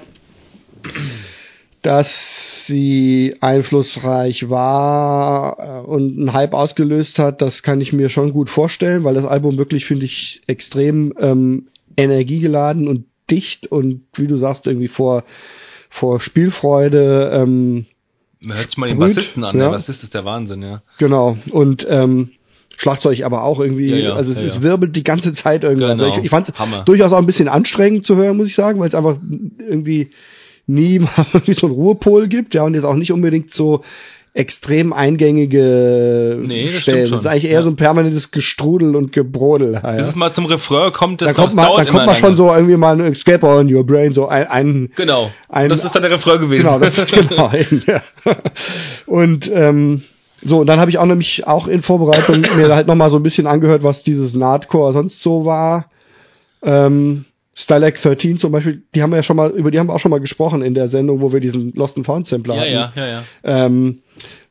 dass 1.84 2.66
sie 2.66 3.36
einflussreich 3.42 4.50
war 4.50 5.58
äh, 5.60 5.86
und 5.86 6.18
einen 6.18 6.34
Hype 6.34 6.54
ausgelöst 6.54 7.20
hat, 7.20 7.42
das 7.42 7.62
kann 7.62 7.82
ich 7.82 7.94
mir 7.94 8.10
schon 8.10 8.32
gut 8.32 8.50
vorstellen, 8.50 9.04
weil 9.04 9.14
das 9.14 9.26
Album 9.26 9.58
wirklich, 9.58 9.86
finde 9.86 10.06
ich, 10.06 10.42
extrem 10.48 11.14
ähm, 11.20 11.68
energiegeladen 11.98 12.88
und 12.88 13.06
dicht 13.30 13.68
und 13.68 14.02
wie 14.16 14.28
du 14.28 14.38
sagst, 14.38 14.66
irgendwie 14.66 14.88
vor, 14.88 15.24
vor 15.90 16.20
Spielfreude, 16.20 17.32
ähm, 17.34 17.86
Hört 18.46 18.70
sich 18.70 18.78
mal 18.78 18.90
den 18.90 19.00
Bassisten 19.00 19.44
an. 19.44 19.58
ja. 19.58 19.66
Der 19.66 19.72
Bassist 19.72 20.04
ist 20.04 20.14
der 20.14 20.26
Wahnsinn, 20.26 20.62
ja. 20.62 20.82
genau. 20.98 21.38
Und 21.52 21.86
ähm, 21.90 22.32
Schlagzeug 22.78 23.24
aber 23.24 23.44
auch 23.44 23.60
irgendwie, 23.60 23.90
Ja, 23.90 23.98
ja, 23.98 24.14
also 24.14 24.32
es, 24.32 24.40
ja, 24.40 24.48
es 24.48 24.62
wirbelt 24.62 24.96
die 24.96 25.04
ganze 25.04 25.34
Zeit 25.34 25.64
irgendwas. 25.64 26.00
Genau. 26.00 26.10
Ich, 26.10 26.24
ich 26.24 26.30
fand 26.30 26.50
es 26.50 26.56
durchaus 26.86 27.12
auch 27.12 27.18
ein 27.18 27.26
bisschen 27.26 27.48
anstrengend 27.48 28.06
zu 28.06 28.16
hören, 28.16 28.38
muss 28.38 28.48
ich 28.48 28.56
sagen, 28.56 28.80
weil 28.80 28.88
es 28.88 28.96
einfach 28.96 29.18
irgendwie 29.60 30.12
nie 30.68 31.00
mal 31.00 31.26
irgendwie 31.34 31.54
so 31.60 31.68
einen 31.68 31.76
Ruhepol 31.76 32.28
gibt, 32.28 32.54
ja, 32.54 32.64
und 32.64 32.74
jetzt 32.76 32.84
auch 32.86 32.96
nicht 32.96 33.12
unbedingt 33.12 33.52
so 33.52 33.82
extrem 34.36 34.94
eingängige 34.94 36.40
Nee, 36.42 36.72
das 36.72 36.82
Stellen. 36.82 37.12
Das 37.12 37.20
ist 37.22 37.28
eigentlich 37.28 37.46
eher 37.46 37.60
Ja. 37.60 37.64
so 37.64 37.70
ein 37.70 37.76
permanentes 37.76 38.32
Gestrudel 38.32 38.96
und 38.96 39.12
Gebrodel. 39.12 39.74
Ja. 39.74 39.92
Bis 39.92 40.08
es 40.08 40.16
mal 40.16 40.34
zum 40.34 40.46
Refrain 40.48 40.92
kommt, 40.92 41.22
das 41.22 41.28
da 41.28 41.34
kommt 41.36 41.54
man, 41.54 41.66
da 41.78 41.86
kommt 41.86 42.06
man 42.08 42.16
schon 42.16 42.36
so 42.36 42.52
irgendwie 42.52 42.76
mal 42.78 43.00
ein 43.00 43.12
Escape 43.12 43.46
on 43.46 43.72
your 43.72 43.86
brain, 43.86 44.14
so 44.16 44.28
ein, 44.28 44.48
ein 44.48 44.90
Genau. 44.96 45.30
ein- 45.50 45.70
das 45.70 45.86
ist 45.86 45.94
dann 45.94 46.02
der 46.02 46.10
Refrain 46.12 46.40
gewesen. 46.40 46.64
Genau, 46.64 46.80
das 46.80 46.96
genau. 47.12 47.52
eben, 47.54 47.84
ja. 47.86 48.02
Und 49.06 49.52
ähm, 49.54 50.02
so, 50.42 50.60
und 50.62 50.68
dann 50.68 50.80
habe 50.80 50.90
ich 50.90 50.98
auch 50.98 51.06
nämlich 51.06 51.46
auch 51.46 51.68
in 51.68 51.84
Vorbereitung 51.84 52.42
mir 52.42 52.74
halt 52.76 52.88
nochmal 52.88 53.12
so 53.12 53.18
ein 53.18 53.24
bisschen 53.24 53.46
angehört, 53.46 53.84
was 53.84 54.02
dieses 54.04 54.34
Nardcore 54.34 54.94
sonst 54.94 55.22
so 55.22 55.46
war. 55.46 55.86
Ähm, 56.64 57.26
Stylex 57.56 58.02
13 58.02 58.40
zum 58.40 58.52
Beispiel, 58.52 58.84
die 58.96 59.04
haben 59.04 59.12
wir 59.12 59.18
ja 59.18 59.24
schon 59.24 59.36
mal, 59.36 59.52
über 59.52 59.70
die 59.70 59.80
haben 59.80 59.88
wir 59.88 59.94
auch 59.94 60.00
schon 60.00 60.12
mal 60.12 60.20
gesprochen 60.20 60.62
in 60.64 60.74
der 60.74 60.88
Sendung, 60.88 61.22
wo 61.22 61.32
wir 61.32 61.40
diesen 61.40 61.74
Lost 61.76 61.98
and 61.98 62.06
Found 62.06 62.28
Sampler 62.28 62.56
ja, 62.66 62.88
hatten. 62.88 63.00
ja, 63.00 63.06
ja, 63.06 63.12
ja. 63.44 63.66
Ähm, 63.66 64.00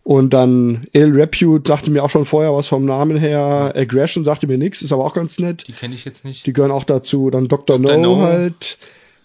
und 0.04 0.34
dann 0.34 0.86
Ill 0.92 1.12
Repute 1.12 1.66
sagte 1.66 1.90
mir 1.90 2.02
auch 2.02 2.10
schon 2.10 2.26
vorher 2.26 2.52
was 2.52 2.66
vom 2.68 2.84
Namen 2.84 3.16
her. 3.16 3.72
Aggression 3.76 4.24
sagte 4.24 4.46
mir 4.48 4.58
nichts, 4.58 4.82
ist 4.82 4.92
aber 4.92 5.04
auch 5.04 5.14
ganz 5.14 5.38
nett. 5.38 5.64
Die 5.68 5.72
kenne 5.72 5.94
ich 5.94 6.04
jetzt 6.04 6.24
nicht. 6.24 6.44
Die 6.46 6.52
gehören 6.52 6.72
auch 6.72 6.84
dazu. 6.84 7.30
Dann 7.30 7.46
Dr. 7.48 7.78
No, 7.78 7.88
Dr. 7.88 8.00
No. 8.02 8.20
halt. 8.20 8.78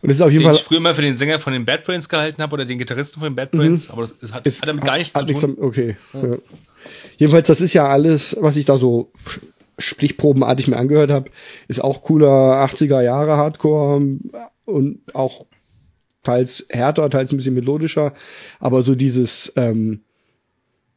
Und 0.04 0.10
das 0.10 0.18
ist 0.18 0.22
auf 0.22 0.30
jeden 0.30 0.44
den 0.44 0.50
Fall 0.50 0.56
ich 0.56 0.64
früher 0.64 0.80
mal 0.80 0.94
für 0.94 1.02
den 1.02 1.18
Sänger 1.18 1.40
von 1.40 1.54
den 1.54 1.66
Bad 1.66 1.84
Brains 1.84 2.08
gehalten 2.08 2.42
habe 2.44 2.54
oder 2.54 2.66
den 2.66 2.78
Gitarristen 2.78 3.20
von 3.20 3.30
den 3.30 3.36
Bad 3.36 3.52
Brains, 3.52 3.90
aber 3.90 4.04
das, 4.04 4.14
das 4.20 4.32
hat, 4.32 4.46
ist, 4.46 4.62
hat 4.62 4.70
damit 4.70 4.84
gar 4.84 4.98
nichts 4.98 5.16
hat 5.16 5.22
zu 5.22 5.28
nichts 5.28 5.42
tun. 5.42 5.58
am- 5.60 5.66
okay. 5.66 5.98
Ja. 6.14 6.38
Jedenfalls, 7.18 7.48
das 7.48 7.60
ist 7.60 7.74
ja 7.74 7.88
alles, 7.88 8.38
was 8.40 8.56
ich 8.56 8.66
da 8.66 8.78
so 8.78 9.12
stichprobenartig 9.78 10.68
mir 10.68 10.78
angehört 10.78 11.12
habe, 11.12 11.30
ist 11.68 11.82
auch 11.82 12.02
cooler 12.02 12.64
80er 12.66 13.02
Jahre 13.02 13.38
Hardcore 13.38 14.02
und 14.66 15.02
auch 15.14 15.46
teils 16.24 16.66
härter, 16.70 17.10
teils 17.10 17.32
ein 17.32 17.38
bisschen 17.38 17.54
melodischer, 17.54 18.14
aber 18.60 18.84
so 18.84 18.96
dieses, 18.96 19.54
ähm, 19.56 20.02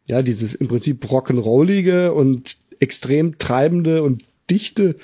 ja, 0.07 0.23
dieses 0.23 0.55
im 0.55 0.69
Prinzip 0.69 1.05
rock'n'rollige 1.05 2.09
und 2.09 2.57
extrem 2.81 3.39
treibende 3.39 4.03
und 4.03 4.25
dichte, 4.49 4.97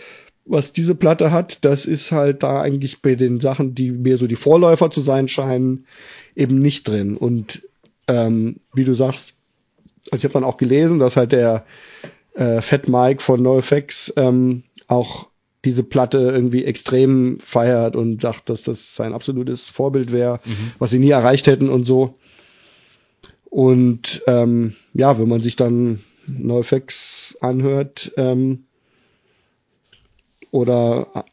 was 0.44 0.72
diese 0.72 0.94
Platte 0.94 1.30
hat, 1.30 1.58
das 1.62 1.86
ist 1.86 2.12
halt 2.12 2.42
da 2.42 2.60
eigentlich 2.60 3.02
bei 3.02 3.14
den 3.14 3.40
Sachen, 3.40 3.74
die 3.74 3.90
mir 3.90 4.16
so 4.16 4.26
die 4.26 4.36
Vorläufer 4.36 4.90
zu 4.90 5.00
sein 5.00 5.28
scheinen, 5.28 5.86
eben 6.34 6.60
nicht 6.60 6.88
drin. 6.88 7.16
Und 7.16 7.62
ähm, 8.08 8.56
wie 8.74 8.84
du 8.84 8.94
sagst, 8.94 9.34
also 10.10 10.18
ich 10.18 10.24
habe 10.24 10.34
dann 10.34 10.44
auch 10.44 10.56
gelesen, 10.56 10.98
dass 10.98 11.16
halt 11.16 11.32
der 11.32 11.64
äh, 12.36 12.62
Fat 12.62 12.88
Mike 12.88 13.22
von 13.22 13.42
NoFX 13.42 14.12
ähm, 14.16 14.62
auch 14.86 15.28
diese 15.64 15.82
Platte 15.82 16.18
irgendwie 16.18 16.64
extrem 16.64 17.40
feiert 17.40 17.96
und 17.96 18.20
sagt, 18.20 18.48
dass 18.48 18.62
das 18.62 18.94
sein 18.94 19.12
absolutes 19.12 19.68
Vorbild 19.68 20.12
wäre, 20.12 20.38
was 20.78 20.90
sie 20.90 21.00
nie 21.00 21.10
erreicht 21.10 21.48
hätten 21.48 21.68
und 21.68 21.84
so. 21.84 22.14
Und 23.50 24.22
ähm, 24.28 24.76
ja, 24.94 25.18
wenn 25.18 25.28
man 25.28 25.42
sich 25.42 25.56
dann 25.56 26.00
NoFX 26.28 27.36
anhört 27.40 28.12
ähm, 28.16 28.66
oder 30.50 31.24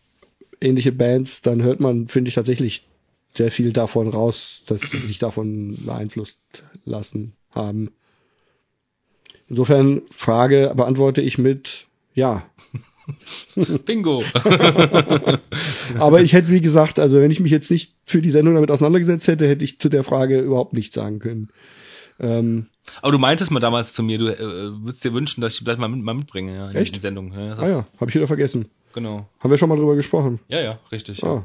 ähnliche 0.61 0.91
Bands, 0.91 1.41
dann 1.41 1.61
hört 1.61 1.79
man, 1.79 2.07
finde 2.07 2.29
ich, 2.29 2.35
tatsächlich 2.35 2.87
sehr 3.35 3.51
viel 3.51 3.73
davon 3.73 4.07
raus, 4.07 4.63
dass 4.67 4.81
sie 4.81 4.99
sich 5.07 5.19
davon 5.19 5.77
beeinflusst 5.85 6.37
lassen 6.85 7.33
haben. 7.51 7.91
Insofern 9.49 10.01
Frage 10.11 10.73
beantworte 10.75 11.21
ich 11.21 11.37
mit 11.37 11.85
ja. 12.13 12.43
Bingo. 13.85 14.23
Aber 15.99 16.21
ich 16.21 16.33
hätte, 16.33 16.49
wie 16.49 16.61
gesagt, 16.61 16.99
also 16.99 17.19
wenn 17.19 17.31
ich 17.31 17.39
mich 17.39 17.51
jetzt 17.51 17.69
nicht 17.69 17.93
für 18.05 18.21
die 18.21 18.31
Sendung 18.31 18.55
damit 18.55 18.71
auseinandergesetzt 18.71 19.27
hätte, 19.27 19.47
hätte 19.47 19.65
ich 19.65 19.79
zu 19.79 19.89
der 19.89 20.03
Frage 20.03 20.39
überhaupt 20.39 20.73
nichts 20.73 20.95
sagen 20.95 21.19
können. 21.19 21.49
Ähm, 22.19 22.67
aber 23.01 23.11
du 23.11 23.17
meintest 23.17 23.51
mal 23.51 23.59
damals 23.59 23.93
zu 23.93 24.03
mir, 24.03 24.17
du 24.17 24.27
äh, 24.27 24.39
würdest 24.83 25.03
dir 25.03 25.13
wünschen, 25.13 25.41
dass 25.41 25.53
ich 25.53 25.59
vielleicht 25.59 25.79
mal, 25.79 25.87
mit, 25.87 26.03
mal 26.03 26.13
mitbringe, 26.13 26.55
ja, 26.55 26.69
in 26.69 26.75
Echt? 26.75 26.95
die 26.95 26.99
Sendung. 26.99 27.33
Ja, 27.33 27.49
das 27.49 27.59
ah 27.59 27.67
ja, 27.67 27.85
habe 27.99 28.09
ich 28.09 28.15
wieder 28.15 28.27
vergessen. 28.27 28.69
Genau. 28.93 29.27
Haben 29.39 29.49
wir 29.49 29.57
schon 29.57 29.69
mal 29.69 29.77
drüber 29.77 29.95
gesprochen. 29.95 30.39
Ja, 30.47 30.61
ja, 30.61 30.79
richtig. 30.91 31.23
Ah, 31.23 31.43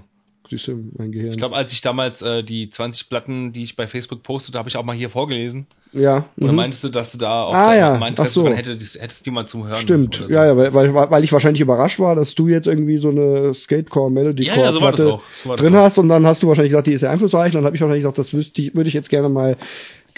du, 0.51 0.91
mein 0.97 1.13
Gehirn. 1.13 1.33
Ich 1.33 1.39
glaube, 1.39 1.57
als 1.57 1.73
ich 1.73 1.81
damals 1.81 2.23
äh, 2.23 2.43
die 2.43 2.71
20 2.71 3.09
Platten, 3.09 3.53
die 3.53 3.63
ich 3.65 3.77
bei 3.77 3.87
Facebook 3.87 4.23
postete, 4.23 4.59
habe 4.59 4.69
ich 4.69 4.77
auch 4.77 4.85
mal 4.85 4.97
hier 4.97 5.11
vorgelesen. 5.11 5.67
ja. 5.93 6.27
Oder 6.39 6.53
mhm. 6.53 6.57
meintest 6.57 6.85
du, 6.85 6.89
dass 6.89 7.13
du 7.13 7.19
da 7.19 7.45
auch 7.45 7.55
Ah, 7.55 7.77
ja, 7.77 7.99
mein 7.99 8.15
ach 8.17 8.29
so. 8.29 8.45
dran 8.45 8.55
hättest, 8.55 9.27
die 9.27 9.31
mal 9.31 9.47
zum 9.47 9.67
Hören. 9.67 9.81
Stimmt, 9.81 10.15
so. 10.17 10.29
ja, 10.33 10.47
ja, 10.47 10.57
weil, 10.57 10.75
weil, 10.75 10.95
weil 10.95 11.25
ich 11.25 11.33
wahrscheinlich 11.33 11.61
überrascht 11.61 11.99
war, 11.99 12.15
dass 12.15 12.35
du 12.35 12.49
jetzt 12.49 12.67
irgendwie 12.67 12.99
so 12.99 13.11
eine 13.11 13.53
Skatecore 13.55 14.11
Melodycore 14.11 14.57
Ja, 14.57 14.65
ja, 14.65 14.73
so 14.73 14.79
Platte. 14.79 15.19
So 15.45 15.57
drin 15.57 15.75
auch. 15.75 15.81
hast 15.81 15.99
und 15.99 16.09
dann 16.09 16.27
hast 16.27 16.43
du 16.43 16.49
wahrscheinlich 16.49 16.71
gesagt, 16.71 16.87
die 16.87 16.93
ist 16.93 17.01
sehr 17.01 17.11
einflussreich 17.11 17.53
und 17.53 17.57
dann 17.57 17.65
habe 17.65 17.77
ich 17.77 17.83
wahrscheinlich 17.83 18.03
gesagt, 18.03 18.19
das 18.19 18.33
ich, 18.33 18.75
würde 18.75 18.89
ich 18.89 18.95
jetzt 18.95 19.11
gerne 19.11 19.29
mal 19.29 19.57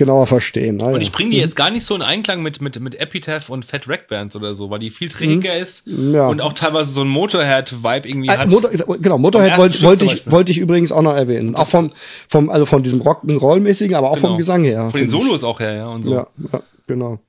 genauer 0.00 0.26
verstehen. 0.26 0.82
Ah, 0.82 0.86
Und 0.86 0.94
ja. 0.94 0.98
ich 1.02 1.12
bringe 1.12 1.30
die 1.30 1.36
jetzt 1.36 1.54
gar 1.54 1.70
nicht 1.70 1.86
so 1.86 1.94
in 1.94 2.02
Einklang 2.02 2.42
mit, 2.42 2.60
mit, 2.60 2.80
mit 2.80 2.98
Epitaph 2.98 3.48
und 3.48 3.64
Fat 3.64 3.86
Wreck 3.86 4.08
Bands 4.08 4.34
oder 4.34 4.54
so, 4.54 4.68
weil 4.70 4.80
die 4.80 4.90
viel 4.90 5.08
träger 5.08 5.56
ist 5.56 5.86
Mhm. 5.86 6.14
Ja. 6.14 6.26
und 6.28 6.40
auch 6.40 6.54
teilweise 6.54 6.90
so 6.92 7.02
ein 7.02 7.08
Motorhead-Vibe 7.08 8.08
irgendwie 8.08 8.28
Ah, 8.30 8.38
hat. 8.38 8.48
Motor, 8.48 8.70
genau, 8.98 9.18
Motorhead 9.18 9.56
wollte 9.58 9.78
zum 9.78 10.08
ich, 10.08 10.28
wollte 10.28 10.50
ich 10.50 10.58
übrigens 10.58 10.90
auch 10.90 11.02
noch 11.02 11.14
erwähnen. 11.14 11.54
Auch 11.54 11.68
vom, 11.68 11.92
vom, 12.28 12.50
also 12.50 12.66
von 12.66 12.82
diesem 12.82 13.00
Rock'n'Roll-mäßigen, 13.02 13.94
aber 13.94 14.10
auch 14.10 14.16
Genau. 14.16 14.28
vom 14.30 14.38
Gesang 14.38 14.64
her. 14.64 14.90
Von 14.90 14.98
den 15.00 15.08
finde 15.10 15.16
ich. 15.16 15.22
Solos 15.22 15.44
auch 15.44 15.60
her, 15.60 15.74
ja, 15.74 15.86
und 15.88 16.02
so. 16.02 16.14
Ja, 16.14 16.26
ja, 16.52 16.62
genau. 16.88 17.20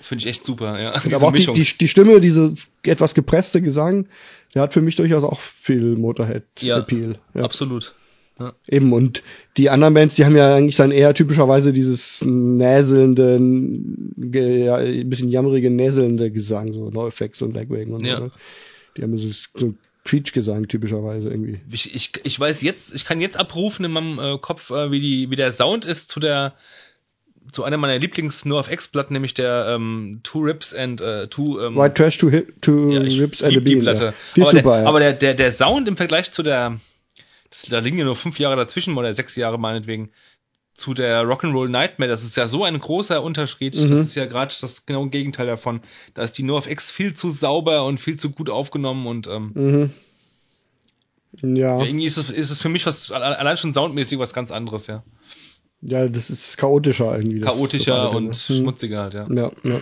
Finde 0.00 0.22
ich 0.22 0.28
echt 0.30 0.44
super, 0.44 0.80
ja. 0.80 0.94
Aber 1.14 1.28
auch 1.28 1.32
die, 1.32 1.46
die, 1.52 1.66
die 1.78 1.88
Stimme, 1.88 2.20
diese 2.20 2.54
etwas 2.84 3.12
gepresste 3.14 3.60
Gesang, 3.60 4.06
der 4.54 4.62
hat 4.62 4.72
für 4.72 4.80
mich 4.80 4.96
durchaus 4.96 5.22
auch 5.24 5.38
viel 5.40 5.96
Motorhead-Appeal. 5.96 7.16
Ja. 7.34 7.42
Absolut. 7.42 7.94
Ja. 8.40 8.54
Eben, 8.68 8.92
und 8.94 9.22
die 9.58 9.68
anderen 9.68 9.92
Bands, 9.92 10.14
die 10.14 10.24
haben 10.24 10.36
ja 10.36 10.56
eigentlich 10.56 10.76
dann 10.76 10.90
eher 10.90 11.12
typischerweise 11.14 11.72
dieses 11.74 12.22
näselnde, 12.24 13.38
ja, 14.32 14.76
ein 14.76 15.10
bisschen 15.10 15.28
jammerige, 15.28 15.70
näselnde 15.70 16.30
Gesang, 16.30 16.72
so 16.72 16.88
NoFX 16.90 17.42
und 17.42 17.54
Lagwagon 17.54 17.94
und 17.94 18.04
Ja. 18.04 18.18
so. 18.18 18.24
Ne? 18.24 18.30
Die 18.96 19.02
haben 19.02 19.18
so, 19.18 19.28
so 19.54 19.74
Quietschgesang 20.04 20.66
typischerweise 20.68 21.28
irgendwie. 21.28 21.60
Ich, 21.70 21.94
ich, 21.94 22.12
ich 22.24 22.40
weiß 22.40 22.62
jetzt, 22.62 22.94
ich 22.94 23.04
kann 23.04 23.20
jetzt 23.20 23.36
abrufen 23.36 23.84
in 23.84 23.92
meinem 23.92 24.18
äh, 24.18 24.38
Kopf, 24.38 24.70
äh, 24.70 24.90
wie, 24.90 25.00
die, 25.00 25.30
wie 25.30 25.36
der 25.36 25.52
Sound 25.52 25.84
ist 25.84 26.10
zu 26.10 26.18
der 26.18 26.54
zu 27.52 27.64
einer 27.64 27.78
meiner 27.78 27.98
Lieblings 27.98 28.44
No 28.44 28.60
X 28.60 28.88
Platten, 28.88 29.14
nämlich 29.14 29.34
der 29.34 29.74
ähm, 29.74 30.20
Two 30.22 30.40
Rips 30.40 30.72
and 30.72 31.00
äh, 31.00 31.26
Two 31.26 31.60
ähm, 31.60 31.76
White 31.76 31.94
Trash, 31.94 32.18
Two, 32.18 32.30
Hip, 32.30 32.62
two 32.62 32.92
ja, 32.92 33.00
Rips 33.00 33.42
and 33.42 33.56
a 33.56 33.60
Bean. 33.60 33.80
Platte. 33.80 34.14
Ja. 34.36 34.44
Aber 34.44 34.50
super, 34.52 34.62
der, 34.62 34.82
ja. 34.82 34.88
aber 34.88 35.00
der, 35.00 35.12
der, 35.14 35.34
der 35.34 35.52
Sound 35.52 35.88
im 35.88 35.96
Vergleich 35.96 36.30
zu 36.30 36.42
der, 36.42 36.78
das, 37.50 37.62
da 37.68 37.78
liegen 37.80 37.98
ja 37.98 38.04
nur 38.04 38.16
fünf 38.16 38.38
Jahre 38.38 38.56
dazwischen 38.56 38.96
oder 38.96 39.12
sechs 39.14 39.36
Jahre 39.36 39.58
meinetwegen, 39.58 40.10
zu 40.74 40.94
der 40.94 41.24
Rock'n'Roll 41.24 41.68
Nightmare, 41.68 42.10
das 42.10 42.24
ist 42.24 42.36
ja 42.36 42.48
so 42.48 42.64
ein 42.64 42.78
großer 42.78 43.22
Unterschied. 43.22 43.74
Mhm. 43.74 43.90
Das 43.90 44.06
ist 44.06 44.14
ja 44.14 44.24
gerade 44.26 44.54
das 44.60 44.86
genaue 44.86 45.10
Gegenteil 45.10 45.46
davon. 45.46 45.80
Da 46.14 46.22
ist 46.22 46.32
die 46.38 46.42
NoFX 46.42 46.90
viel 46.90 47.14
zu 47.14 47.28
sauber 47.28 47.84
und 47.84 48.00
viel 48.00 48.16
zu 48.16 48.30
gut 48.30 48.48
aufgenommen 48.48 49.06
und 49.06 49.26
ähm, 49.26 49.50
mhm. 49.54 49.90
Ja, 51.42 51.78
ja, 51.78 51.84
irgendwie 51.84 52.06
ist 52.06 52.16
es, 52.16 52.28
ist 52.30 52.50
es 52.50 52.60
für 52.60 52.68
mich 52.68 52.86
was 52.86 53.12
alle- 53.12 53.38
allein 53.38 53.56
schon 53.56 53.72
soundmäßig 53.72 54.18
was 54.18 54.34
ganz 54.34 54.50
anderes, 54.50 54.88
ja. 54.88 55.04
ja, 55.80 56.08
das 56.08 56.28
ist 56.28 56.56
chaotischer 56.56 57.16
irgendwie. 57.16 57.38
Das, 57.40 57.52
Chaotischer 57.52 57.92
das 57.92 58.04
alte, 58.06 58.16
und 58.16 58.26
ne? 58.28 58.34
schmutziger 58.34 59.02
halt, 59.02 59.14
ja. 59.14 59.26
Ja, 59.30 59.52
ja. 59.62 59.80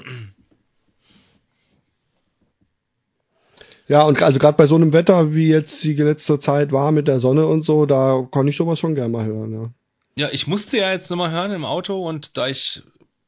Ja, 3.88 4.02
und 4.02 4.22
also 4.22 4.38
gerade 4.38 4.56
bei 4.56 4.66
so 4.66 4.74
einem 4.74 4.92
Wetter, 4.92 5.34
wie 5.34 5.48
jetzt 5.48 5.82
die 5.82 5.94
letzte 5.94 6.38
Zeit 6.38 6.72
war 6.72 6.92
mit 6.92 7.08
der 7.08 7.20
Sonne 7.20 7.46
und 7.46 7.64
so, 7.64 7.86
da 7.86 8.26
konnte 8.30 8.50
ich 8.50 8.56
sowas 8.56 8.78
schon 8.78 8.94
gerne 8.94 9.10
mal 9.10 9.24
hören, 9.24 9.52
ja. 9.52 9.70
Ja, 10.16 10.28
ich 10.32 10.46
musste 10.46 10.76
ja 10.76 10.90
jetzt 10.90 11.10
nochmal 11.10 11.30
hören 11.30 11.52
im 11.52 11.64
Auto 11.64 12.06
und 12.06 12.36
da 12.36 12.48
ich 12.48 12.82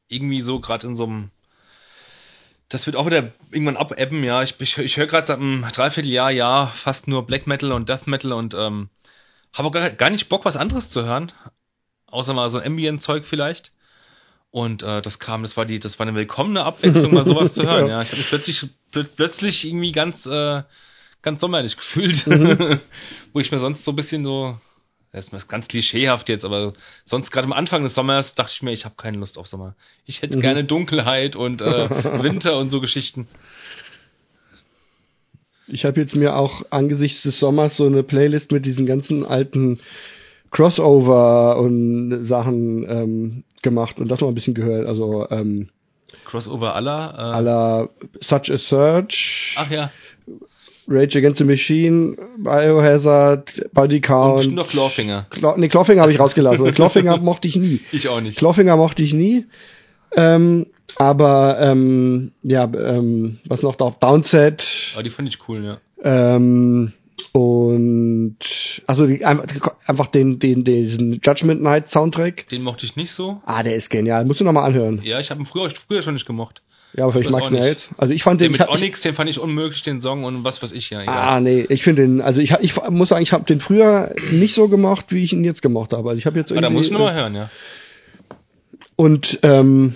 irgendwie 0.07 0.41
so 0.41 0.59
gerade 0.59 0.87
in 0.87 0.95
so 0.95 1.05
einem 1.05 1.31
das 2.71 2.85
wird 2.85 2.95
auch 2.95 3.05
wieder 3.05 3.33
irgendwann 3.51 3.75
abebben, 3.75 4.23
ja. 4.23 4.43
Ich, 4.43 4.55
ich, 4.59 4.77
ich 4.77 4.95
höre 4.95 5.07
gerade 5.07 5.27
seit 5.27 5.39
einem 5.39 5.65
Dreivierteljahr, 5.73 6.31
ja, 6.31 6.67
fast 6.67 7.07
nur 7.07 7.27
Black 7.27 7.45
Metal 7.45 7.73
und 7.73 7.89
Death 7.89 8.07
Metal 8.07 8.31
und 8.31 8.53
ähm, 8.53 8.89
habe 9.51 9.71
gar, 9.71 9.89
gar 9.89 10.09
nicht 10.09 10.29
Bock, 10.29 10.45
was 10.45 10.55
anderes 10.55 10.89
zu 10.89 11.03
hören. 11.03 11.33
Außer 12.07 12.33
mal 12.33 12.49
so 12.49 12.59
Ambient-Zeug 12.59 13.25
vielleicht. 13.25 13.73
Und 14.51 14.83
äh, 14.83 15.01
das 15.01 15.19
kam, 15.19 15.43
das 15.43 15.55
war 15.55 15.65
die, 15.65 15.79
das 15.79 15.97
war 15.97 16.05
eine 16.05 16.15
willkommene 16.15 16.63
Abwechslung, 16.63 17.13
mal 17.13 17.25
sowas 17.25 17.53
zu 17.53 17.63
hören, 17.67 17.87
Ja. 17.87 17.93
ja. 17.97 18.01
Ich 18.01 18.09
habe 18.09 18.17
mich 18.17 18.27
plötzlich, 18.27 18.65
plö 18.91 19.05
plötzlich 19.15 19.65
irgendwie 19.65 19.93
ganz, 19.93 20.25
äh, 20.25 20.63
ganz 21.21 21.39
sommerlich 21.39 21.77
gefühlt. 21.77 22.27
Wo 23.33 23.39
ich 23.39 23.51
mir 23.51 23.59
sonst 23.59 23.85
so 23.85 23.93
ein 23.93 23.95
bisschen 23.95 24.25
so, 24.25 24.59
das 25.13 25.29
ist 25.29 25.47
ganz 25.47 25.69
klischeehaft 25.69 26.27
jetzt, 26.27 26.43
aber 26.43 26.73
sonst 27.05 27.31
gerade 27.31 27.45
am 27.45 27.53
Anfang 27.53 27.83
des 27.83 27.95
Sommers 27.95 28.35
dachte 28.35 28.51
ich 28.53 28.61
mir, 28.61 28.71
ich 28.71 28.83
habe 28.83 28.95
keine 28.97 29.17
Lust 29.17 29.37
auf 29.37 29.47
Sommer. 29.47 29.75
Ich 30.05 30.21
hätte 30.21 30.39
gerne 30.39 30.65
Dunkelheit 30.65 31.37
und 31.37 31.61
äh, 31.61 31.89
Winter 32.21 32.57
und 32.57 32.71
so 32.71 32.81
Geschichten. 32.81 33.29
Ich 35.67 35.85
habe 35.85 36.01
jetzt 36.01 36.15
mir 36.15 36.35
auch 36.35 36.63
angesichts 36.71 37.23
des 37.23 37.39
Sommers 37.39 37.77
so 37.77 37.85
eine 37.85 38.03
Playlist 38.03 38.51
mit 38.51 38.65
diesen 38.65 38.85
ganzen 38.85 39.25
alten 39.25 39.79
Crossover 40.51 41.57
und 41.57 42.23
Sachen 42.23 42.85
ähm, 42.89 43.43
gemacht 43.61 43.99
und 43.99 44.09
das 44.09 44.21
mal 44.21 44.27
ein 44.27 44.35
bisschen 44.35 44.53
gehört. 44.53 44.85
Also 44.85 45.27
ähm, 45.29 45.69
Crossover 46.25 46.75
aller. 46.75 47.13
Äh, 47.17 47.21
aller 47.21 47.89
Such 48.19 48.51
a 48.51 48.57
Search, 48.57 49.55
ach 49.57 49.71
ja. 49.71 49.91
Rage 50.87 51.19
Against 51.19 51.37
the 51.37 51.45
Machine, 51.45 52.17
Biohazard, 52.37 53.69
Body 53.73 53.97
Und 53.97 54.01
Count. 54.01 54.35
bestimmt 54.37 54.55
noch 54.57 54.67
Clawfinger. 54.69 55.27
Cla 55.29 55.55
nee, 55.57 55.69
Clawfinger 55.69 56.01
habe 56.01 56.11
ich 56.11 56.19
rausgelassen. 56.19 56.73
Clawfinger 56.73 57.17
mochte 57.21 57.47
ich 57.47 57.55
nie. 57.55 57.81
Ich 57.91 58.09
auch 58.09 58.19
nicht. 58.19 58.37
Clawfinger 58.37 58.75
mochte 58.75 59.03
ich 59.03 59.13
nie. 59.13 59.45
Ähm, 60.13 60.67
aber 60.97 61.57
ähm, 61.61 62.31
ja, 62.43 62.63
ähm, 62.65 63.39
was 63.47 63.61
noch 63.61 63.75
da? 63.75 63.95
Downset. 63.97 64.65
Aber 64.93 65.03
die 65.03 65.09
fand 65.09 65.29
ich 65.29 65.47
cool, 65.47 65.63
ja. 65.63 65.77
Ähm, 66.03 66.91
und 67.31 68.37
also 68.87 69.07
die, 69.07 69.23
einfach, 69.25 70.07
den, 70.07 70.39
den, 70.39 70.63
diesen 70.63 71.19
Judgment 71.23 71.61
Night 71.61 71.89
Soundtrack. 71.89 72.47
Den 72.49 72.61
mochte 72.63 72.85
ich 72.85 72.95
nicht 72.95 73.11
so. 73.11 73.41
Ah, 73.45 73.63
der 73.63 73.75
ist 73.75 73.89
genial. 73.89 74.25
Musst 74.25 74.39
du 74.39 74.43
noch 74.43 74.51
mal 74.53 74.65
anhören. 74.65 75.01
Ja, 75.03 75.19
ich 75.19 75.29
habe 75.31 75.41
ihn 75.41 75.45
früher, 75.45 75.69
früher 75.87 76.01
schon 76.01 76.13
nicht 76.15 76.25
gemocht. 76.25 76.61
Ja, 76.93 77.05
aber 77.05 77.13
vielleicht 77.13 77.27
Das 77.27 77.33
magst 77.33 77.51
du 77.51 77.55
ihn 77.55 77.61
ja 77.61 77.67
jetzt. 77.67 77.89
Also 77.97 78.13
ich 78.13 78.23
fand 78.23 78.41
Den 78.41 78.51
den. 78.51 78.59
mit 78.59 78.61
ich, 78.61 78.67
Onyx, 78.67 79.01
den 79.01 79.15
fand 79.15 79.29
ich 79.29 79.39
unmöglich, 79.39 79.81
den 79.83 80.01
Song 80.01 80.25
und 80.25 80.43
was 80.43 80.61
weiß 80.61 80.73
ich 80.73 80.89
ja. 80.89 81.01
Egal. 81.01 81.17
Ah, 81.17 81.39
nee, 81.39 81.65
ich 81.69 81.83
finde 81.83 82.01
den, 82.01 82.19
also 82.21 82.41
ich, 82.41 82.51
ich 82.59 82.75
muss 82.89 83.09
sagen, 83.09 83.23
ich 83.23 83.31
habe 83.31 83.45
den 83.45 83.61
früher 83.61 84.13
nicht 84.31 84.53
so 84.53 84.67
gemocht, 84.67 85.05
wie 85.13 85.23
ich 85.23 85.31
ihn 85.31 85.43
jetzt 85.45 85.61
gemocht 85.61 85.93
habe. 85.93 86.09
Also 86.09 86.19
ich 86.19 86.25
habe 86.25 86.37
jetzt 86.37 86.51
irgendwie 86.51 86.65
Ah, 86.65 86.69
da 86.69 86.73
muss 86.73 86.85
ich 86.85 86.91
nochmal 86.91 87.13
hören, 87.13 87.33
ja. 87.35 87.49
und 88.97 89.39
ähm, 89.43 89.95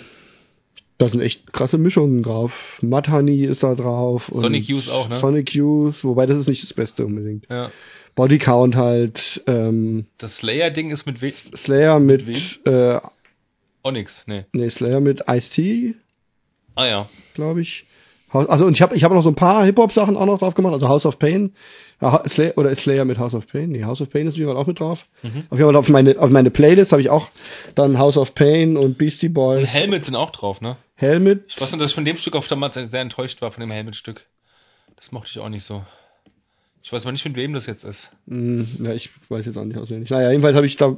da 0.98 1.10
sind 1.10 1.22
echt 1.22 1.52
krasse 1.54 1.78
Mischungen 1.78 2.24
drauf. 2.24 2.80
Honey 2.82 3.44
ist 3.46 3.64
da 3.64 3.76
drauf. 3.76 4.30
Und 4.30 4.42
Sonic 4.42 4.66
Youth 4.68 4.90
auch, 4.90 5.10
ne? 5.10 5.20
Sonic 5.20 5.54
Youth, 5.54 6.04
wobei 6.04 6.26
das 6.26 6.38
ist 6.38 6.48
nicht 6.48 6.64
das 6.64 6.74
Beste 6.74 7.06
unbedingt. 7.06 7.46
ja. 7.50 7.72
Body 8.16 8.38
Count 8.38 8.78
halt, 8.78 9.44
ähm, 9.46 10.06
Das 10.20 10.38
Slayer-Ding 10.38 10.90
ist 10.90 11.06
mit 11.06 11.22
we 11.22 11.32
Slayer 11.32 12.00
mit, 12.00 12.26
wem? 12.26 12.38
äh, 12.64 13.00
Onyx, 13.84 14.24
nee. 14.28 14.46
nee, 14.54 14.70
Slayer 14.70 15.02
mit 15.02 15.24
Ice-T, 15.28 15.96
Ah 16.76 16.86
ja. 16.86 17.10
glaube 17.34 17.60
ich. 17.62 17.86
Also 18.32 18.66
und 18.66 18.74
ich 18.74 18.82
habe 18.82 18.96
ich 18.96 19.04
hab 19.04 19.12
noch 19.12 19.22
so 19.24 19.30
ein 19.30 19.36
paar 19.36 19.66
Hip-Hop-Sachen 19.66 20.16
auch 20.18 20.26
noch 20.26 20.40
drauf 20.40 20.56
gemacht, 20.56 20.74
also 20.74 20.88
House 20.88 21.06
of 21.06 21.20
Pain. 21.20 21.54
Slayer, 22.28 22.54
oder 22.58 22.70
ist 22.72 22.82
Slayer 22.84 23.06
mit 23.06 23.18
House 23.20 23.34
of 23.34 23.48
Pain? 23.48 23.70
Nee, 23.72 23.84
House 23.84 24.02
of 24.02 24.10
Pain 24.10 24.28
ist 24.28 24.38
übrigens 24.38 24.60
auch 24.60 24.68
mit 24.68 24.80
drauf. 24.80 25.06
Mhm. 25.24 25.44
Auf 25.50 25.58
jeden 25.58 25.66
Fall 25.70 25.76
auf 25.76 25.88
meine, 25.90 26.18
auf 26.20 26.30
meine 26.30 26.52
Playlist 26.52 26.92
habe 26.92 27.02
ich 27.02 27.10
auch 27.10 27.30
dann 27.76 27.98
House 27.98 28.18
of 28.18 28.34
Pain 28.36 28.76
und 28.78 28.98
Beastie 28.98 29.30
Boys. 29.30 29.68
Helmet 29.68 30.04
sind 30.06 30.16
auch 30.16 30.32
drauf, 30.32 30.60
ne? 30.62 30.78
Helmet. 30.96 31.46
Ich 31.50 31.60
weiß 31.60 31.72
nur, 31.72 31.80
dass 31.80 31.92
ich 31.92 31.96
von 31.96 32.06
dem 32.06 32.18
Stück 32.18 32.36
auf 32.36 32.48
damals 32.48 32.76
sehr 32.76 33.02
enttäuscht 33.02 33.42
war, 33.42 33.52
von 33.52 33.62
dem 33.62 33.72
Helmet-Stück. 33.72 34.26
Das 34.96 35.12
mochte 35.12 35.30
ich 35.32 35.40
auch 35.40 35.50
nicht 35.50 35.64
so. 35.64 35.86
Ich 36.84 36.94
weiß 36.94 37.04
aber 37.04 37.12
nicht, 37.12 37.26
mit 37.26 37.36
wem 37.36 37.54
das 37.54 37.66
jetzt 37.66 37.84
ist. 37.84 38.12
Hm, 38.28 38.68
ja, 38.80 38.94
ich 38.94 39.10
weiß 39.30 39.46
jetzt 39.46 39.58
auch 39.58 39.66
nicht 39.66 39.78
auswendig. 39.78 40.10
Naja, 40.10 40.30
jedenfalls 40.30 40.56
habe 40.56 40.68
ich 40.68 40.78
da, 40.78 40.96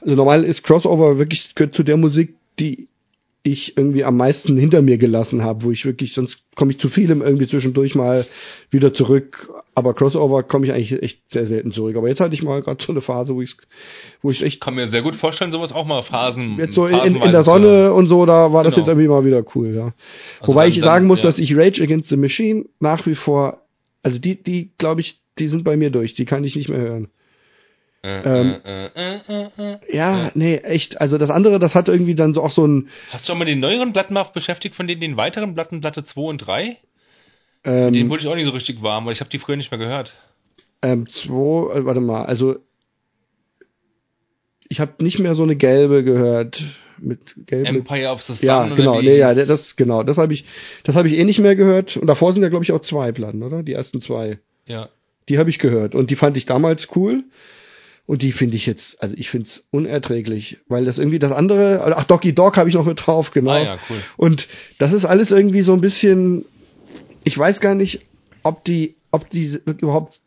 also 0.00 0.14
normal 0.14 0.44
ist 0.44 0.62
Crossover 0.62 1.18
wirklich 1.18 1.54
gehört 1.54 1.74
zu 1.74 1.82
der 1.82 1.96
Musik, 1.96 2.36
die 2.58 2.88
ich 3.42 3.76
irgendwie 3.78 4.04
am 4.04 4.16
meisten 4.18 4.58
hinter 4.58 4.82
mir 4.82 4.98
gelassen 4.98 5.42
habe, 5.42 5.62
wo 5.64 5.70
ich 5.70 5.86
wirklich, 5.86 6.12
sonst 6.12 6.42
komme 6.56 6.72
ich 6.72 6.78
zu 6.78 6.88
vielem 6.90 7.22
irgendwie 7.22 7.46
zwischendurch 7.46 7.94
mal 7.94 8.26
wieder 8.70 8.92
zurück. 8.92 9.50
Aber 9.74 9.94
Crossover 9.94 10.42
komme 10.42 10.66
ich 10.66 10.72
eigentlich 10.72 11.02
echt 11.02 11.22
sehr 11.30 11.46
selten 11.46 11.72
zurück. 11.72 11.96
Aber 11.96 12.08
jetzt 12.08 12.20
hatte 12.20 12.34
ich 12.34 12.42
mal 12.42 12.60
gerade 12.60 12.84
so 12.84 12.92
eine 12.92 13.00
Phase, 13.00 13.34
wo 13.34 13.40
ich 13.40 13.56
wo 14.20 14.30
ich 14.30 14.42
echt 14.42 14.54
Ich 14.56 14.60
kann 14.60 14.74
mir 14.74 14.86
sehr 14.88 15.00
gut 15.00 15.16
vorstellen, 15.16 15.52
sowas 15.52 15.72
auch 15.72 15.86
mal 15.86 16.02
Phasen. 16.02 16.58
jetzt 16.58 16.74
so 16.74 16.86
in, 16.86 17.14
in 17.16 17.32
der. 17.32 17.44
Sonne 17.44 17.94
und 17.94 18.08
so, 18.08 18.26
da 18.26 18.52
war 18.52 18.62
das 18.62 18.74
Genau. 18.74 18.84
jetzt 18.84 18.88
irgendwie 18.88 19.08
mal 19.08 19.24
wieder 19.24 19.42
cool, 19.54 19.74
ja. 19.74 19.94
Also 20.40 20.52
Wobei 20.52 20.64
dann- 20.68 20.72
ich 20.76 20.80
sagen 20.82 21.06
muss, 21.06 21.20
ja. 21.20 21.24
dass 21.26 21.38
ich 21.38 21.56
Rage 21.56 21.82
Against 21.82 22.10
the 22.10 22.16
Machine 22.18 22.66
nach 22.78 23.06
wie 23.06 23.14
vor, 23.14 23.62
also 24.02 24.18
die, 24.18 24.42
die 24.42 24.70
glaube 24.76 25.00
ich, 25.00 25.18
die 25.38 25.48
sind 25.48 25.64
bei 25.64 25.78
mir 25.78 25.88
durch, 25.90 26.12
die 26.12 26.26
kann 26.26 26.44
ich 26.44 26.56
nicht 26.56 26.68
mehr 26.68 26.80
hören. 26.80 27.08
Äh, 28.02 28.40
Ähm, 28.40 28.60
äh, 28.64 28.86
äh, 28.86 29.48
äh. 29.58 29.78
Ja, 29.94 30.30
nee, 30.34 30.56
echt. 30.56 31.00
Also 31.00 31.18
das 31.18 31.28
andere, 31.30 31.58
das 31.58 31.74
hat 31.74 31.88
irgendwie 31.88 32.14
dann 32.14 32.32
so 32.32 32.42
auch 32.42 32.50
so 32.50 32.66
ein 32.66 32.88
Hast 33.10 33.26
du 33.28 33.32
schon 33.32 33.38
mal 33.38 33.44
den 33.44 33.60
neueren 33.60 33.92
Platten 33.92 34.14
mal 34.14 34.24
beschäftigt, 34.24 34.74
von 34.74 34.86
denen 34.86 35.00
den 35.02 35.16
weiteren 35.18 35.54
Platten, 35.54 35.80
Platte 35.80 36.02
2 36.02 36.20
und 36.22 36.38
3? 36.38 36.78
ähm, 37.64 37.92
Den 37.92 38.08
wurde 38.08 38.22
ich 38.22 38.28
auch 38.28 38.34
nicht 38.34 38.46
so 38.46 38.52
richtig 38.52 38.82
warm, 38.82 39.04
weil 39.04 39.12
ich 39.12 39.20
habe 39.20 39.28
die 39.30 39.38
früher 39.38 39.56
nicht 39.56 39.70
mehr 39.70 39.78
gehört. 39.78 40.14
ähm, 40.82 41.10
zwei, 41.10 41.76
äh, 41.76 41.84
warte 41.84 42.00
mal, 42.00 42.24
also 42.24 42.56
ich 44.68 44.80
habe 44.80 45.02
nicht 45.04 45.18
mehr 45.18 45.34
so 45.34 45.42
eine 45.42 45.56
gelbe 45.56 46.04
gehört 46.04 46.62
mit 46.98 47.34
gelbe. 47.46 47.68
Empire 47.68 48.08
of 48.10 48.22
the 48.22 48.34
Sun 48.34 48.46
ja, 48.46 48.68
genau, 48.74 49.00
nee, 49.02 49.18
ja, 49.18 49.34
das 49.34 49.76
genau, 49.76 50.02
das 50.04 50.16
habe 50.16 50.32
ich, 50.32 50.44
das 50.84 50.94
habe 50.94 51.08
ich 51.08 51.14
eh 51.14 51.24
nicht 51.24 51.38
mehr 51.38 51.56
gehört. 51.56 51.96
Und 51.96 52.06
davor 52.06 52.32
sind 52.32 52.42
ja 52.42 52.48
glaube 52.48 52.64
ich 52.64 52.72
auch 52.72 52.80
zwei 52.80 53.12
Platten, 53.12 53.42
oder? 53.42 53.62
Die 53.62 53.72
ersten 53.72 54.00
zwei. 54.00 54.38
ja. 54.66 54.88
Die 55.28 55.38
habe 55.38 55.50
ich 55.50 55.60
gehört 55.60 55.94
und 55.94 56.10
die 56.10 56.16
fand 56.16 56.36
ich 56.36 56.44
damals 56.46 56.88
cool. 56.96 57.22
Und 58.10 58.22
die 58.22 58.32
finde 58.32 58.56
ich 58.56 58.66
jetzt, 58.66 59.00
also 59.00 59.14
ich 59.16 59.30
finde 59.30 59.46
es 59.46 59.62
unerträglich, 59.70 60.58
weil 60.66 60.84
das 60.84 60.98
irgendwie 60.98 61.20
das 61.20 61.30
andere, 61.30 61.94
ach 61.96 62.02
Doggy 62.02 62.32
Dog 62.32 62.56
habe 62.56 62.68
ich 62.68 62.74
noch 62.74 62.84
mit 62.84 63.06
drauf, 63.06 63.30
genau. 63.30 63.52
Ah 63.52 63.62
ja, 63.62 63.78
cool. 63.88 63.98
Und 64.16 64.48
das 64.78 64.92
ist 64.92 65.04
alles 65.04 65.30
irgendwie 65.30 65.62
so 65.62 65.72
ein 65.74 65.80
bisschen, 65.80 66.44
ich 67.22 67.38
weiß 67.38 67.60
gar 67.60 67.76
nicht, 67.76 68.00
ob 68.42 68.64
die, 68.64 68.96
ob 69.12 69.30
die 69.30 69.60
überhaupt 69.64 70.20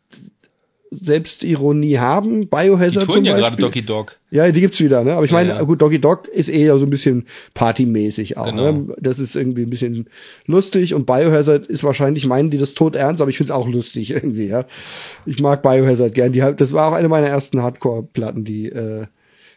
Selbstironie 0.90 1.98
haben. 1.98 2.42
Die 2.42 2.46
Biohazard 2.46 3.06
zum 3.06 3.06
touren 3.06 3.24
ja 3.24 3.32
gerade 3.36 3.56
Beispiel. 3.56 3.64
Doggy 3.64 3.82
Dog. 3.82 4.16
Ja, 4.30 4.50
die 4.50 4.60
gibt's 4.60 4.80
wieder, 4.80 5.04
ne? 5.04 5.14
Aber 5.14 5.24
ich 5.24 5.32
meine, 5.32 5.50
Ja, 5.50 5.54
ja. 5.56 5.62
gut, 5.62 5.82
Doggy 5.82 6.00
Dog 6.00 6.28
ist 6.28 6.48
eher 6.48 6.78
so 6.78 6.84
ein 6.84 6.90
bisschen 6.90 7.26
partymäßig 7.54 8.36
auch, 8.36 8.46
Genau. 8.46 8.72
ne? 8.72 8.94
Das 9.00 9.18
ist 9.18 9.34
irgendwie 9.34 9.62
ein 9.62 9.70
bisschen 9.70 10.08
lustig 10.46 10.94
und 10.94 11.06
Biohazard 11.06 11.66
ist 11.66 11.84
wahrscheinlich, 11.84 12.26
meinen 12.26 12.50
die 12.50 12.58
das 12.58 12.74
tot 12.74 12.96
ernst, 12.96 13.20
aber 13.20 13.30
ich 13.30 13.36
find's 13.36 13.50
auch 13.50 13.68
lustig 13.68 14.10
irgendwie, 14.12 14.46
ja. 14.48 14.66
Ich 15.26 15.40
mag 15.40 15.62
Biohazard 15.62 16.14
gern. 16.14 16.32
Die, 16.32 16.40
das 16.40 16.72
war 16.72 16.88
auch 16.88 16.94
eine 16.94 17.08
meiner 17.08 17.28
ersten 17.28 17.62
Hardcore-Platten, 17.62 18.44
die 18.44 18.66
äh, 18.68 19.06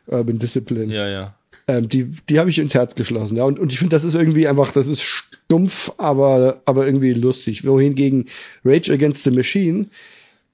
Urban 0.08 0.40
Discipline. 0.40 0.94
Ja, 0.94 1.08
ja. 1.08 1.36
Ähm, 1.68 1.90
die 1.90 2.12
die 2.30 2.40
habe 2.40 2.50
ich 2.50 2.60
ins 2.60 2.74
Herz 2.74 2.96
geschlossen, 2.96 3.36
ja. 3.36 3.44
Und, 3.44 3.60
und 3.60 3.74
ich 3.74 3.80
finde, 3.80 3.96
das 3.96 4.06
ist 4.06 4.16
irgendwie 4.16 4.48
einfach, 4.48 4.72
das 4.72 4.88
ist 4.88 5.02
stumpf, 5.02 5.92
aber, 5.98 6.62
aber 6.66 6.86
irgendwie 6.86 7.14
lustig. 7.14 7.66
Wohingegen 7.66 8.28
Rage 8.64 8.94
Against 8.94 9.26
the 9.26 9.32
Machine, 9.32 9.88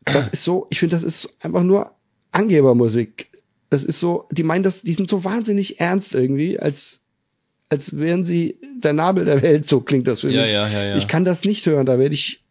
das 0.05 0.27
ist 0.29 0.43
so, 0.43 0.67
ich 0.69 0.79
finde, 0.79 0.95
das 0.95 1.03
ist 1.03 1.29
einfach 1.41 1.63
nur 1.63 1.91
Angebermusik. 2.31 3.29
Das 3.69 3.83
ist 3.83 3.99
so, 3.99 4.27
die 4.31 4.43
meinen 4.43 4.63
das, 4.63 4.81
die 4.81 4.93
sind 4.93 5.09
so 5.09 5.23
wahnsinnig 5.23 5.79
ernst 5.79 6.13
irgendwie, 6.13 6.59
als, 6.59 7.01
als 7.69 7.97
wären 7.97 8.25
sie 8.25 8.59
der 8.83 8.93
Nabel 8.93 9.25
der 9.25 9.41
Welt, 9.41 9.67
so 9.67 9.81
klingt 9.81 10.07
das 10.07 10.21
für 10.21 10.29
Ja, 10.29 10.41
mich. 10.41 10.51
ja, 10.51 10.67
ja, 10.67 10.83
ja. 10.85 10.95
Ich 10.97 11.07
kann 11.07 11.25
das 11.25 11.43
nicht 11.43 11.65
hören, 11.65 11.85
da 11.85 11.97
werde 11.99 12.15
ich, 12.15 12.43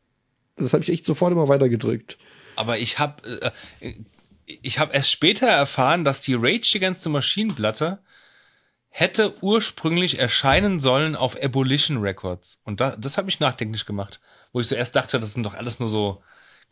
das 0.56 0.72
habe 0.72 0.82
ich 0.82 0.90
echt 0.90 1.04
sofort 1.04 1.32
immer 1.32 1.48
weitergedrückt. 1.48 2.18
Aber 2.56 2.78
ich 2.78 2.98
habe 2.98 3.52
äh, 3.80 3.92
ich 4.46 4.78
habe 4.78 4.92
erst 4.92 5.10
später 5.10 5.46
erfahren, 5.46 6.04
dass 6.04 6.20
die 6.20 6.34
Rage 6.34 6.72
Against 6.76 7.02
the 7.04 7.08
Machine 7.10 7.54
Platte 7.54 7.98
hätte 8.88 9.34
ursprünglich 9.42 10.18
erscheinen 10.18 10.80
sollen 10.80 11.16
auf 11.16 11.40
Abolition 11.40 11.98
Records. 11.98 12.58
Und 12.64 12.80
da, 12.80 12.94
das 12.96 13.16
hat 13.16 13.24
mich 13.24 13.40
nachdenklich 13.40 13.86
gemacht. 13.86 14.20
Wo 14.52 14.60
ich 14.60 14.68
zuerst 14.68 14.94
dachte, 14.94 15.18
das 15.18 15.32
sind 15.32 15.44
doch 15.44 15.54
alles 15.54 15.80
nur 15.80 15.88
so. 15.88 16.22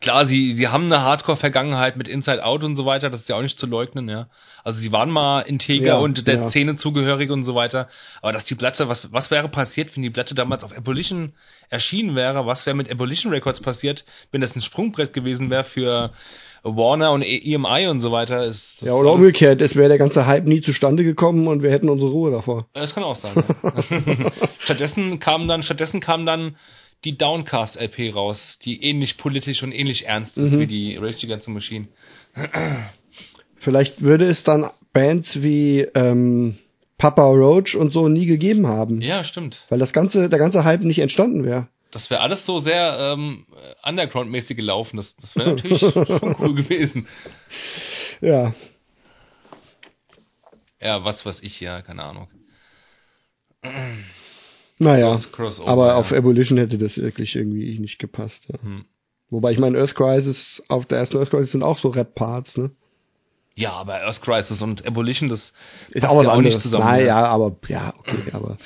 Klar, 0.01 0.25
sie, 0.25 0.55
sie 0.55 0.67
haben 0.67 0.85
eine 0.85 1.01
Hardcore-Vergangenheit 1.03 1.95
mit 1.95 2.07
Inside 2.07 2.43
Out 2.43 2.63
und 2.63 2.75
so 2.75 2.85
weiter, 2.85 3.09
das 3.11 3.21
ist 3.21 3.29
ja 3.29 3.35
auch 3.35 3.41
nicht 3.43 3.57
zu 3.59 3.67
leugnen, 3.67 4.09
ja. 4.09 4.27
Also 4.63 4.79
sie 4.79 4.91
waren 4.91 5.09
mal 5.11 5.41
integer 5.41 5.85
Ja, 5.85 5.97
und 5.99 6.27
der 6.27 6.35
ja. 6.37 6.49
Szene 6.49 6.75
zugehörig 6.75 7.29
und 7.31 7.43
so 7.43 7.55
weiter. 7.55 7.87
Aber 8.21 8.31
dass 8.31 8.45
die 8.45 8.55
Platte, 8.55 8.87
was, 8.89 9.11
was 9.13 9.31
wäre 9.31 9.47
passiert, 9.49 9.95
wenn 9.95 10.03
die 10.03 10.09
Platte 10.09 10.33
damals 10.35 10.63
auf 10.63 10.75
Abolition 10.75 11.33
erschienen 11.69 12.15
wäre? 12.15 12.45
Was 12.45 12.65
wäre 12.65 12.75
mit 12.75 12.91
Abolition 12.91 13.31
Records 13.31 13.61
passiert, 13.61 14.03
wenn 14.31 14.41
das 14.41 14.55
ein 14.55 14.61
Sprungbrett 14.61 15.13
gewesen 15.13 15.49
wäre 15.49 15.63
für 15.63 16.11
Warner 16.63 17.11
und 17.11 17.23
E- 17.23 17.53
EMI 17.53 17.87
und 17.87 18.01
so 18.01 18.11
weiter? 18.11 18.43
Ist, 18.45 18.81
Ja, 18.81 18.93
oder 18.93 19.13
umgekehrt, 19.13 19.61
es 19.61 19.75
wäre 19.75 19.89
der 19.89 19.97
ganze 19.97 20.25
Hype 20.27 20.45
nie 20.45 20.61
zustande 20.61 21.03
gekommen 21.03 21.47
und 21.47 21.63
wir 21.63 21.71
hätten 21.71 21.89
unsere 21.89 22.11
Ruhe 22.11 22.31
davor. 22.31 22.67
Das 22.73 22.93
kann 22.93 23.03
auch 23.03 23.15
sein. 23.15 23.33
Ja. 23.35 24.31
stattdessen 24.59 25.19
kam 25.19 25.47
dann, 25.47 25.63
stattdessen 25.63 26.01
kam 26.01 26.25
dann 26.25 26.55
die 27.03 27.17
Downcast 27.17 27.79
LP 27.79 28.13
raus, 28.13 28.59
die 28.63 28.83
ähnlich 28.83 29.17
politisch 29.17 29.63
und 29.63 29.71
ähnlich 29.71 30.05
ernst 30.05 30.37
ist 30.37 30.57
wie 30.57 30.67
die 30.67 30.97
Rage 30.97 31.25
Against 31.25 31.45
the 31.45 31.51
Machine. 31.51 31.87
Vielleicht 33.57 34.01
würde 34.01 34.25
es 34.25 34.43
dann 34.43 34.69
Bands 34.93 35.41
wie 35.41 35.81
ähm, 35.95 36.57
Papa 36.97 37.23
Roach 37.23 37.75
und 37.75 37.91
so 37.91 38.07
nie 38.07 38.25
gegeben 38.25 38.67
haben. 38.67 39.01
Ja, 39.01 39.23
stimmt. 39.23 39.65
Weil 39.69 39.79
das 39.79 39.93
ganze, 39.93 40.29
der 40.29 40.39
ganze 40.39 40.63
Hype 40.63 40.83
nicht 40.83 40.99
entstanden 40.99 41.43
wäre. 41.43 41.67
Das 41.91 42.09
wäre 42.09 42.21
alles 42.21 42.45
so 42.45 42.59
sehr 42.59 42.97
ähm, 42.99 43.45
Underground-mäßig 43.83 44.55
gelaufen. 44.55 44.97
Das, 44.97 45.15
das 45.17 45.35
wäre 45.35 45.49
natürlich 45.55 45.79
schon 45.79 46.35
cool 46.39 46.55
gewesen. 46.55 47.07
Ja. 48.21 48.53
Ja, 50.79 51.03
was 51.03 51.25
weiß 51.25 51.41
ich, 51.43 51.59
ja, 51.59 51.81
keine 51.81 52.03
Ahnung. 52.03 52.27
Naja. 54.81 55.15
Cross- 55.31 55.61
aber 55.65 55.87
ja. 55.89 55.95
auf 55.95 56.11
Abolition 56.11 56.57
hätte 56.57 56.77
das 56.77 56.97
wirklich 56.97 57.35
irgendwie 57.35 57.77
nicht 57.79 57.99
gepasst. 57.99 58.45
Ja. 58.51 58.61
Hm. 58.61 58.85
Wobei 59.29 59.51
ich 59.51 59.59
meine, 59.59 59.77
Earth 59.79 59.95
Crisis, 59.95 60.61
auf 60.67 60.85
der 60.87 60.97
ersten 60.97 61.17
Earth 61.17 61.29
Crisis 61.29 61.51
sind 61.51 61.63
auch 61.63 61.77
so 61.77 61.89
Rap-Parts, 61.89 62.57
ne? 62.57 62.71
Ja, 63.55 63.73
aber 63.73 64.01
Earth 64.01 64.21
Crisis 64.21 64.61
und 64.61 64.85
Abolition, 64.85 65.29
das 65.29 65.53
Ist 65.91 66.03
auch 66.03 66.21
ja 66.23 66.31
anderes. 66.31 66.55
nicht 66.55 66.63
zusammen. 66.63 66.85
Nein, 66.85 67.01
ne? 67.01 67.07
ja, 67.07 67.25
aber, 67.27 67.55
ja, 67.67 67.93
okay, 67.97 68.31
aber. 68.33 68.57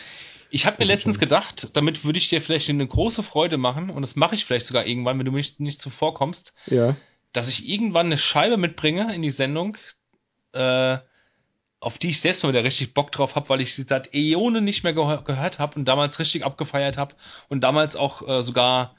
Ich 0.50 0.66
habe 0.66 0.78
mir 0.80 0.86
letztens 0.86 1.20
gedacht, 1.20 1.70
damit 1.74 2.06
würde 2.06 2.18
ich 2.18 2.30
dir 2.30 2.42
vielleicht 2.42 2.70
eine 2.70 2.88
große 2.88 3.22
Freude 3.22 3.58
machen, 3.58 3.90
und 3.90 4.02
das 4.02 4.16
mache 4.16 4.36
ich 4.36 4.46
vielleicht 4.46 4.66
sogar 4.68 4.86
irgendwann, 4.88 5.20
wenn 5.20 5.26
du 5.26 5.32
mich 5.34 5.60
nicht 5.60 5.82
zuvorkommst, 5.82 6.54
Ja. 6.68 6.96
dass 7.34 7.50
ich 7.50 7.68
irgendwann 7.68 8.06
eine 8.06 8.18
Scheibe 8.18 8.58
mitbringe 8.58 9.14
in 9.14 9.22
die 9.22 9.32
Sendung, 9.32 9.78
äh, 10.54 10.98
auf 11.86 11.99
die 11.99 12.10
ich 12.10 12.20
selbst 12.20 12.41
mal 12.44 12.49
wieder 12.49 12.64
richtig 12.64 12.95
Bock 12.95 13.12
drauf 13.12 13.36
habe, 13.36 13.48
weil 13.49 13.62
ich 13.62 13.76
sie 13.76 13.84
seit 13.84 14.14
Äonen 14.14 14.64
nicht 14.64 14.84
mehr 14.84 14.94
gehör 14.94 15.22
gehört 15.24 15.60
habe 15.60 15.78
und 15.78 15.86
damals 15.86 16.18
richtig 16.18 16.44
abgefeiert 16.44 16.98
habe 16.98 17.14
und 17.48 17.64
damals 17.64 17.95
auch 17.95 18.28
äh, 18.28 18.41
sogar 18.41 18.95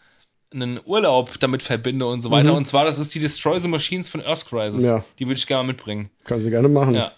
einen 0.54 0.78
Urlaub 0.84 1.40
damit 1.40 1.64
verbinde 1.64 2.06
und 2.06 2.22
so 2.22 2.30
weiter. 2.30 2.52
Mhm. 2.52 2.58
Und 2.58 2.68
zwar, 2.68 2.84
das 2.84 3.00
ist 3.00 3.12
die 3.12 3.18
Destroy 3.18 3.58
the 3.58 3.66
Machines 3.66 4.08
von 4.08 4.22
Earth 4.22 4.46
Crisis. 4.46 4.84
Ja. 4.84 5.04
Die 5.18 5.26
würde 5.26 5.38
ich 5.38 5.48
gerne 5.48 5.66
mitbringen. 5.66 6.10
Kann 6.22 6.40
sie 6.40 6.50
gerne 6.50 6.68
machen. 6.68 6.94
Ja. 6.94 7.10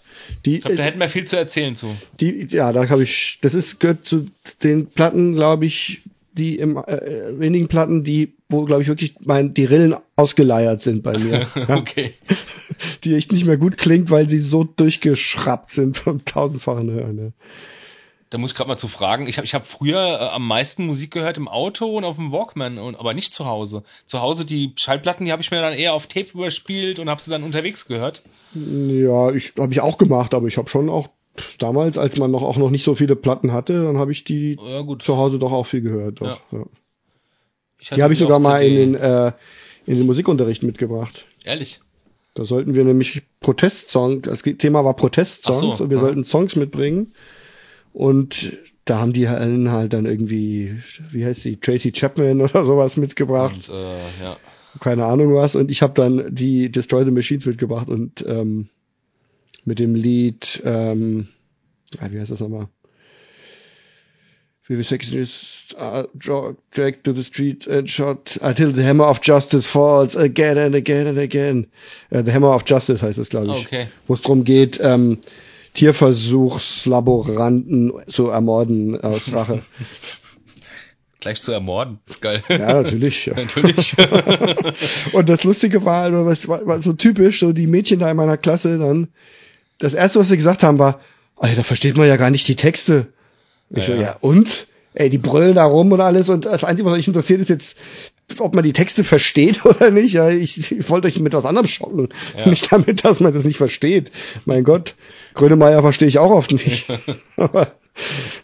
Die, 0.43 0.55
Ich 0.55 0.61
glaube, 0.61 0.77
da 0.77 0.83
hätten 0.83 0.99
wir 0.99 1.07
viel 1.07 1.25
zu 1.25 1.37
erzählen 1.37 1.75
zu. 1.75 1.95
die, 2.19 2.47
ja, 2.49 2.73
da 2.73 2.89
habe 2.89 3.03
ich, 3.03 3.37
das 3.43 3.53
ist 3.53 3.79
gehört 3.79 4.05
zu 4.05 4.25
den 4.63 4.87
Platten, 4.87 5.35
glaube 5.35 5.67
ich, 5.67 6.01
die 6.33 6.57
im 6.57 6.77
äh, 6.77 7.39
wenigen 7.39 7.67
Platten, 7.67 8.03
die, 8.03 8.33
wo 8.49 8.65
glaube 8.65 8.81
ich 8.81 8.87
wirklich 8.87 9.13
mein, 9.21 9.53
die 9.53 9.65
Rillen 9.65 9.95
ausgeleiert 10.15 10.81
sind 10.81 11.03
bei 11.03 11.17
mir. 11.17 11.47
ja. 11.55 11.77
Okay. 11.77 12.13
Die 13.03 13.13
echt 13.15 13.31
nicht 13.31 13.45
mehr 13.45 13.57
gut 13.57 13.77
klingt, 13.77 14.09
weil 14.09 14.29
sie 14.29 14.39
so 14.39 14.63
durchgeschraubt 14.63 15.71
sind 15.71 15.97
vom 15.97 16.23
tausendfachen 16.23 16.89
Hören. 16.89 17.15
Ne? 17.15 17.33
Da 18.29 18.37
muss 18.37 18.51
ich 18.51 18.57
gerade 18.57 18.67
mal 18.67 18.77
zu 18.77 18.87
fragen. 18.87 19.27
Ich 19.27 19.37
habe 19.37 19.45
ich 19.45 19.53
hab 19.53 19.65
früher 19.65 19.99
äh, 19.99 20.29
am 20.29 20.47
meisten 20.47 20.85
Musik 20.85 21.11
gehört 21.11 21.37
im 21.37 21.47
Auto 21.47 21.97
und 21.97 22.03
auf 22.03 22.15
dem 22.15 22.31
Walkman, 22.31 22.77
und, 22.77 22.95
aber 22.95 23.13
nicht 23.13 23.33
zu 23.33 23.45
Hause. 23.45 23.83
Zu 24.05 24.21
Hause 24.21 24.45
die 24.45 24.73
Schallplatten, 24.75 25.25
die 25.25 25.31
habe 25.31 25.41
ich 25.41 25.51
mir 25.51 25.61
dann 25.61 25.73
eher 25.73 25.93
auf 25.93 26.07
Tape 26.07 26.29
überspielt 26.33 26.99
und 26.99 27.09
habe 27.09 27.21
sie 27.21 27.31
dann 27.31 27.43
unterwegs 27.43 27.85
gehört. 27.85 28.21
Ja, 28.53 29.31
ich 29.31 29.53
habe 29.57 29.73
ich 29.73 29.81
auch 29.81 29.97
gemacht, 29.97 30.33
aber 30.33 30.47
ich 30.47 30.57
habe 30.57 30.69
schon 30.69 30.89
auch 30.89 31.09
damals, 31.57 31.97
als 31.97 32.17
man 32.17 32.31
noch 32.31 32.43
auch 32.43 32.57
noch 32.57 32.69
nicht 32.69 32.83
so 32.83 32.95
viele 32.95 33.15
Platten 33.15 33.51
hatte, 33.51 33.83
dann 33.83 33.97
habe 33.97 34.11
ich 34.11 34.23
die 34.23 34.57
Ja 34.61 34.85
zu 34.99 35.17
Hause 35.17 35.39
doch 35.39 35.51
auch 35.51 35.65
viel 35.65 35.81
gehört. 35.81 36.21
Doch, 36.21 36.39
ja. 36.51 36.59
Hatte 36.59 36.69
Die 37.95 38.03
habe 38.03 38.13
ich 38.13 38.19
sogar 38.19 38.39
mal 38.39 38.61
CD. 38.61 38.83
in 38.83 38.93
den, 38.93 39.01
äh, 39.01 39.31
in 39.85 39.97
den 39.97 40.05
Musikunterricht 40.05 40.63
mitgebracht. 40.63 41.25
Ehrlich? 41.43 41.79
Da 42.35 42.45
sollten 42.45 42.73
wir 42.73 42.83
nämlich 42.83 43.23
Protestsong, 43.39 44.21
das 44.21 44.43
Thema 44.43 44.85
war 44.85 44.95
Protestsongs 44.95 45.77
so, 45.77 45.83
und 45.83 45.89
wir 45.89 45.97
aha. 45.97 46.05
sollten 46.05 46.23
Songs 46.23 46.55
mitbringen. 46.55 47.13
Und 47.91 48.57
da 48.85 48.99
haben 48.99 49.13
die 49.13 49.27
halt 49.27 49.69
halt 49.69 49.93
dann 49.93 50.05
irgendwie, 50.05 50.79
wie 51.11 51.25
heißt 51.25 51.41
sie, 51.41 51.57
Tracy 51.57 51.91
Chapman 51.91 52.41
oder 52.41 52.65
sowas 52.65 52.97
mitgebracht. 52.97 53.69
Und, 53.69 53.75
äh, 53.75 54.21
ja. 54.21 54.37
keine 54.79 55.05
Ahnung 55.05 55.33
was. 55.33 55.55
Und 55.55 55.71
ich 55.71 55.81
habe 55.81 55.93
dann 55.93 56.33
die 56.33 56.71
Destroy 56.71 57.05
the 57.05 57.11
Machines 57.11 57.45
mitgebracht 57.45 57.89
und 57.89 58.23
ähm, 58.27 58.69
mit 59.65 59.79
dem 59.79 59.95
Lied, 59.95 60.61
ähm, 60.65 61.27
ja, 61.99 62.11
wie 62.11 62.19
heißt 62.19 62.31
das 62.31 62.39
nochmal? 62.39 62.67
Vivisectionist 64.69 65.75
uh, 65.79 66.03
draw- 66.15 66.53
dragged 66.71 67.03
to 67.03 67.11
the 67.13 67.23
street 67.23 67.65
and 67.67 67.89
shot 67.89 68.37
until 68.39 68.71
the 68.71 68.83
hammer 68.83 69.05
of 69.05 69.19
justice 69.19 69.65
falls 69.67 70.15
again 70.15 70.59
and 70.59 70.75
again 70.75 71.07
and 71.07 71.17
again. 71.17 71.65
Äh, 72.11 72.21
the 72.23 72.31
hammer 72.31 72.53
of 72.53 72.65
justice 72.65 73.01
heißt 73.01 73.17
es, 73.17 73.29
glaube 73.29 73.47
ich. 73.47 73.65
Okay. 73.65 73.87
Wo 74.05 74.13
es 74.13 74.21
darum 74.21 74.43
geht, 74.43 74.79
ähm, 74.79 75.17
Tierversuchslaboranten 75.73 77.93
zu 78.11 78.29
ermorden 78.29 79.01
aus 79.01 79.33
Rache. 79.33 79.63
Gleich 81.19 81.41
zu 81.41 81.51
ermorden. 81.51 81.99
Ist 82.07 82.21
geil. 82.21 82.43
ja, 82.47 82.81
natürlich. 82.81 83.25
Ja. 83.25 83.33
Natürlich. 83.35 83.93
Und 85.11 85.27
das 85.27 85.43
Lustige 85.43 85.83
war, 85.83 86.03
also, 86.03 86.25
was 86.25 86.47
war, 86.47 86.65
war 86.65 86.81
so 86.81 86.93
typisch, 86.93 87.41
so 87.41 87.51
die 87.51 87.67
Mädchen 87.67 87.99
da 87.99 88.09
in 88.09 88.15
meiner 88.15 88.37
Klasse 88.37 88.77
dann, 88.77 89.09
das 89.79 89.93
erste, 89.93 90.19
was 90.19 90.29
sie 90.29 90.37
gesagt 90.37 90.63
haben, 90.63 90.79
war, 90.79 91.01
Alter, 91.35 91.57
da 91.57 91.63
versteht 91.63 91.97
man 91.97 92.07
ja 92.07 92.15
gar 92.15 92.29
nicht 92.29 92.47
die 92.47 92.55
Texte. 92.55 93.07
Ich 93.69 93.85
so, 93.85 93.93
Ja, 93.93 93.97
ja. 93.97 94.03
ja, 94.03 94.17
und? 94.21 94.67
Ey, 94.93 95.09
die 95.09 95.19
brüllen 95.19 95.55
da 95.55 95.65
rum 95.65 95.91
und 95.91 96.01
alles 96.01 96.29
und 96.29 96.45
das 96.45 96.63
Einzige, 96.63 96.89
was 96.89 96.97
euch 96.97 97.07
interessiert, 97.07 97.39
ist 97.39 97.49
jetzt, 97.49 97.77
ob 98.39 98.55
man 98.55 98.63
die 98.63 98.73
Texte 98.73 99.03
versteht 99.03 99.63
oder 99.65 99.91
nicht. 99.91 100.13
Ja, 100.13 100.29
ich, 100.29 100.71
ich 100.71 100.89
wollte 100.89 101.07
euch 101.07 101.19
mit 101.19 101.33
was 101.33 101.45
anderem 101.45 101.67
schocken. 101.67 102.09
Ja. 102.37 102.49
Nicht 102.49 102.71
damit, 102.71 103.05
dass 103.05 103.19
man 103.19 103.33
das 103.33 103.45
nicht 103.45 103.57
versteht. 103.57 104.11
Mein 104.45 104.63
Gott, 104.63 104.95
Grönemeyer 105.35 105.81
verstehe 105.81 106.07
ich 106.07 106.17
auch 106.17 106.31
oft 106.31 106.51
nicht. 106.51 106.89
aber, 107.37 107.73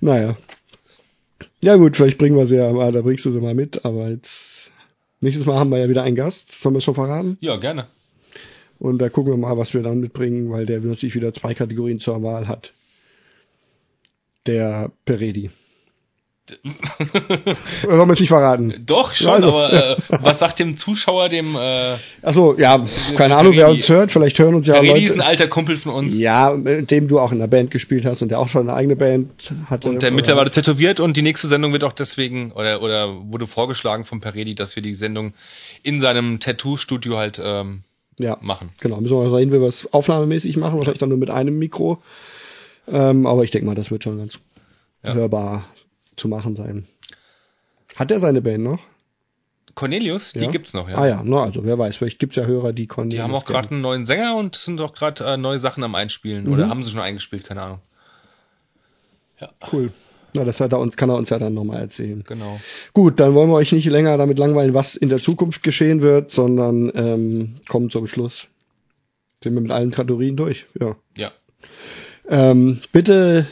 naja. 0.01 0.37
Ja 1.61 1.77
gut, 1.77 1.95
vielleicht 1.95 2.19
bringen 2.19 2.37
wir 2.37 2.45
sie 2.45 2.57
ja 2.57 2.71
mal, 2.71 2.91
da 2.91 3.01
bringst 3.01 3.25
du 3.25 3.31
sie 3.31 3.41
mal 3.41 3.55
mit, 3.55 3.85
aber 3.85 4.09
jetzt, 4.09 4.71
nächstes 5.19 5.47
Mal 5.47 5.57
haben 5.57 5.71
wir 5.71 5.79
ja 5.79 5.89
wieder 5.89 6.03
einen 6.03 6.15
Gast, 6.15 6.51
sollen 6.61 6.75
wir 6.75 6.79
es 6.79 6.83
schon 6.83 6.95
verraten? 6.95 7.37
ja, 7.41 7.57
gerne. 7.57 7.87
Und 8.77 8.99
da 8.99 9.09
gucken 9.09 9.31
wir 9.31 9.37
mal, 9.37 9.57
was 9.57 9.73
wir 9.73 9.81
dann 9.81 9.99
mitbringen, 9.99 10.51
weil 10.51 10.65
der 10.65 10.81
natürlich 10.81 11.15
wieder 11.15 11.33
zwei 11.33 11.53
Kategorien 11.53 11.99
zur 11.99 12.21
Wahl 12.23 12.47
hat. 12.47 12.73
Der 14.47 14.91
Peredi. 15.05 15.49
Sollen 17.81 18.07
wir 18.07 18.13
es 18.13 18.19
nicht 18.19 18.29
verraten? 18.29 18.83
Doch, 18.85 19.15
schon, 19.15 19.29
also, 19.29 19.47
aber 19.47 19.73
äh, 19.73 19.95
was 20.21 20.37
sagt 20.37 20.59
dem 20.59 20.77
Zuschauer, 20.77 21.27
dem 21.27 21.55
äh, 21.55 21.95
Achso, 22.21 22.55
ja, 22.55 22.85
keine 23.17 23.35
Ahnung, 23.35 23.55
wer 23.55 23.69
uns 23.69 23.89
hört. 23.89 24.11
Vielleicht 24.11 24.37
hören 24.37 24.53
uns 24.53 24.67
ja 24.67 24.75
Redi 24.79 25.05
ist 25.05 25.11
ein 25.13 25.17
Leute. 25.17 25.27
alter 25.27 25.47
Kumpel 25.47 25.77
von 25.77 25.93
uns. 25.93 26.15
Ja, 26.15 26.53
mit 26.55 26.91
dem 26.91 27.07
du 27.07 27.19
auch 27.19 27.31
in 27.31 27.39
der 27.39 27.47
Band 27.47 27.71
gespielt 27.71 28.05
hast 28.05 28.21
und 28.21 28.29
der 28.29 28.39
auch 28.39 28.47
schon 28.47 28.69
eine 28.69 28.77
eigene 28.77 28.95
Band 28.95 29.53
hatte. 29.71 29.89
Und 29.89 30.03
der 30.03 30.09
Oder- 30.09 30.15
mittlerweile 30.15 30.51
tätowiert 30.51 30.99
und 30.99 31.17
die 31.17 31.23
nächste 31.23 31.47
Sendung 31.47 31.73
wird 31.73 31.83
auch 31.83 31.93
deswegen, 31.93 32.51
oder, 32.51 32.79
oder 32.83 33.07
wurde 33.31 33.47
vorgeschlagen 33.47 34.05
vom 34.05 34.21
Peredi, 34.21 34.53
dass 34.53 34.75
wir 34.75 34.83
die 34.83 34.93
Sendung 34.93 35.33
in 35.81 35.99
seinem 35.99 36.39
Tattoo-Studio 36.39 37.17
halt 37.17 37.41
ähm, 37.43 37.81
ja, 38.19 38.37
machen. 38.41 38.69
genau. 38.79 39.01
Müssen 39.01 39.17
wir 39.17 39.27
mal 39.27 39.39
sehen, 39.39 39.51
wie 39.51 39.59
wir 39.59 39.67
es 39.67 39.91
aufnahmemäßig 39.91 40.57
machen. 40.57 40.77
Wahrscheinlich 40.77 40.99
dann 40.99 41.09
nur 41.09 41.17
mit 41.17 41.31
einem 41.31 41.57
Mikro. 41.57 42.03
Ähm, 42.87 43.25
aber 43.25 43.43
ich 43.43 43.51
denke 43.51 43.65
mal, 43.67 43.75
das 43.75 43.91
wird 43.91 44.03
schon 44.03 44.17
ganz 44.17 44.39
Ja. 45.03 45.13
hörbar 45.13 45.65
zu 46.17 46.27
machen 46.27 46.55
sein. 46.55 46.85
Hat 47.95 48.11
er 48.11 48.19
seine 48.19 48.41
Band 48.41 48.63
noch? 48.63 48.79
Cornelius, 49.73 50.31
die 50.33 50.39
ja? 50.39 50.51
gibt's 50.51 50.73
noch, 50.73 50.87
ja. 50.87 50.95
Ah 50.97 51.07
ja, 51.07 51.21
na, 51.25 51.43
also 51.43 51.65
wer 51.65 51.77
weiß, 51.77 51.97
vielleicht 51.97 52.19
gibt's 52.19 52.37
ja 52.37 52.45
Hörer, 52.45 52.71
die 52.71 52.83
Die 52.83 52.87
Cornelius 52.87 53.23
haben 53.23 53.35
auch 53.35 53.45
gerade 53.45 53.71
einen 53.71 53.81
neuen 53.81 54.05
Sänger 54.05 54.35
und 54.37 54.55
sind 54.55 54.79
auch 54.79 54.93
gerade 54.93 55.23
äh, 55.25 55.37
neue 55.37 55.59
Sachen 55.59 55.83
am 55.83 55.95
Einspielen. 55.95 56.45
Mhm. 56.45 56.53
Oder 56.53 56.69
haben 56.69 56.81
sie 56.83 56.91
schon 56.91 57.01
eingespielt, 57.01 57.43
keine 57.45 57.61
Ahnung. 57.61 57.79
Ja, 59.39 59.49
Cool. 59.71 59.91
Na, 60.33 60.43
das 60.43 60.59
hat 60.59 60.73
er 60.73 60.79
uns, 60.79 60.97
kann 60.97 61.09
er 61.09 61.15
uns 61.15 61.29
ja 61.29 61.39
dann 61.39 61.53
nochmal 61.53 61.79
erzählen. 61.81 62.21
genau. 62.27 62.59
Gut, 62.93 63.19
dann 63.21 63.33
wollen 63.33 63.49
wir 63.49 63.55
euch 63.55 63.71
nicht 63.71 63.85
länger 63.85 64.17
damit 64.17 64.37
langweilen, 64.37 64.73
was 64.73 64.95
in 64.95 65.07
der 65.07 65.17
Zukunft 65.17 65.63
geschehen 65.63 66.01
wird, 66.01 66.29
sondern 66.29 66.91
ähm, 66.93 67.55
kommen 67.69 67.89
zum 67.89 68.05
Schluss. 68.05 68.47
Sind 69.41 69.53
wir 69.53 69.61
mit 69.61 69.71
allen 69.71 69.91
Kategorien 69.91 70.35
durch? 70.35 70.65
Ja. 70.79 70.95
Ja. 71.15 71.31
Ähm, 72.29 72.81
bitte 72.91 73.47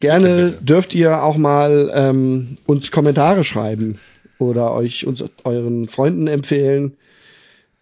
gerne 0.00 0.52
Bitte, 0.52 0.64
dürft 0.64 0.94
ihr 0.94 1.22
auch 1.22 1.36
mal 1.36 1.90
ähm, 1.94 2.58
uns 2.66 2.90
Kommentare 2.90 3.44
schreiben 3.44 3.98
oder 4.38 4.72
euch 4.72 5.06
uns 5.06 5.24
euren 5.44 5.88
Freunden 5.88 6.26
empfehlen. 6.26 6.96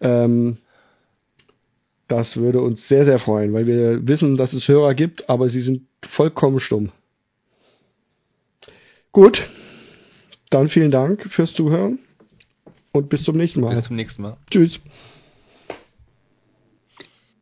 Ähm, 0.01 0.57
das 2.07 2.37
würde 2.37 2.61
uns 2.61 2.87
sehr, 2.87 3.05
sehr 3.05 3.19
freuen, 3.19 3.53
weil 3.53 3.67
wir 3.67 4.07
wissen, 4.07 4.37
dass 4.37 4.53
es 4.53 4.67
Hörer 4.67 4.95
gibt, 4.95 5.29
aber 5.29 5.49
sie 5.49 5.61
sind 5.61 5.83
vollkommen 6.07 6.59
stumm. 6.59 6.91
Gut, 9.11 9.49
dann 10.49 10.69
vielen 10.69 10.91
Dank 10.91 11.23
fürs 11.23 11.53
Zuhören 11.53 11.99
und 12.91 13.09
bis 13.09 13.23
zum 13.23 13.35
nächsten 13.37 13.61
Mal. 13.61 13.75
Bis 13.75 13.85
zum 13.85 13.95
nächsten 13.95 14.21
Mal. 14.21 14.37
Tschüss. 14.49 14.79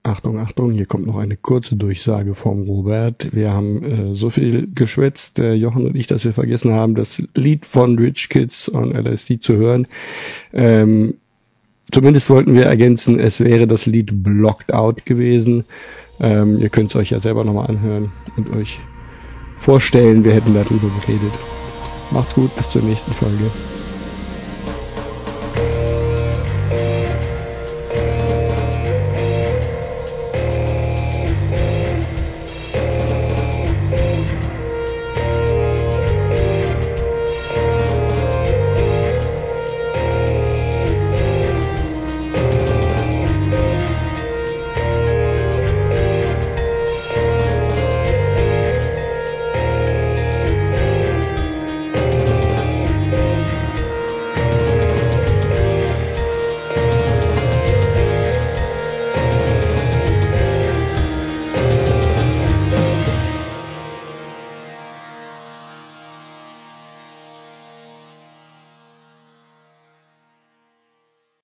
Achtung, 0.05 0.37
Achtung, 0.37 0.71
hier 0.71 0.85
kommt 0.85 1.07
noch 1.07 1.17
eine 1.17 1.35
kurze 1.35 1.75
Durchsage 1.75 2.35
vom 2.35 2.61
Robert. 2.61 3.33
Wir 3.33 3.51
haben 3.51 3.83
äh, 3.83 4.15
so 4.15 4.29
viel 4.29 4.67
geschwätzt, 4.73 5.39
der 5.39 5.57
Jochen 5.57 5.87
und 5.87 5.95
ich, 5.95 6.05
dass 6.05 6.23
wir 6.23 6.33
vergessen 6.33 6.71
haben, 6.73 6.93
das 6.93 7.23
Lied 7.33 7.65
von 7.65 7.97
Rich 7.97 8.29
Kids 8.29 8.71
on 8.71 8.91
LSD 8.91 9.39
zu 9.39 9.55
hören. 9.55 9.87
Ähm, 10.53 11.15
zumindest 11.91 12.29
wollten 12.29 12.53
wir 12.53 12.65
ergänzen, 12.65 13.19
es 13.19 13.39
wäre 13.39 13.65
das 13.65 13.87
Lied 13.87 14.23
Blocked 14.23 14.71
Out 14.75 15.07
gewesen. 15.07 15.65
Ähm, 16.19 16.59
ihr 16.59 16.69
könnt 16.69 16.91
es 16.91 16.95
euch 16.95 17.09
ja 17.09 17.19
selber 17.19 17.43
nochmal 17.43 17.67
anhören 17.67 18.11
und 18.37 18.53
euch 18.53 18.79
vorstellen, 19.61 20.23
wir 20.23 20.35
hätten 20.35 20.53
darüber 20.53 20.91
geredet. 21.01 21.33
Macht's 22.11 22.35
gut, 22.35 22.55
bis 22.55 22.69
zur 22.69 22.83
nächsten 22.83 23.11
Folge. 23.13 23.49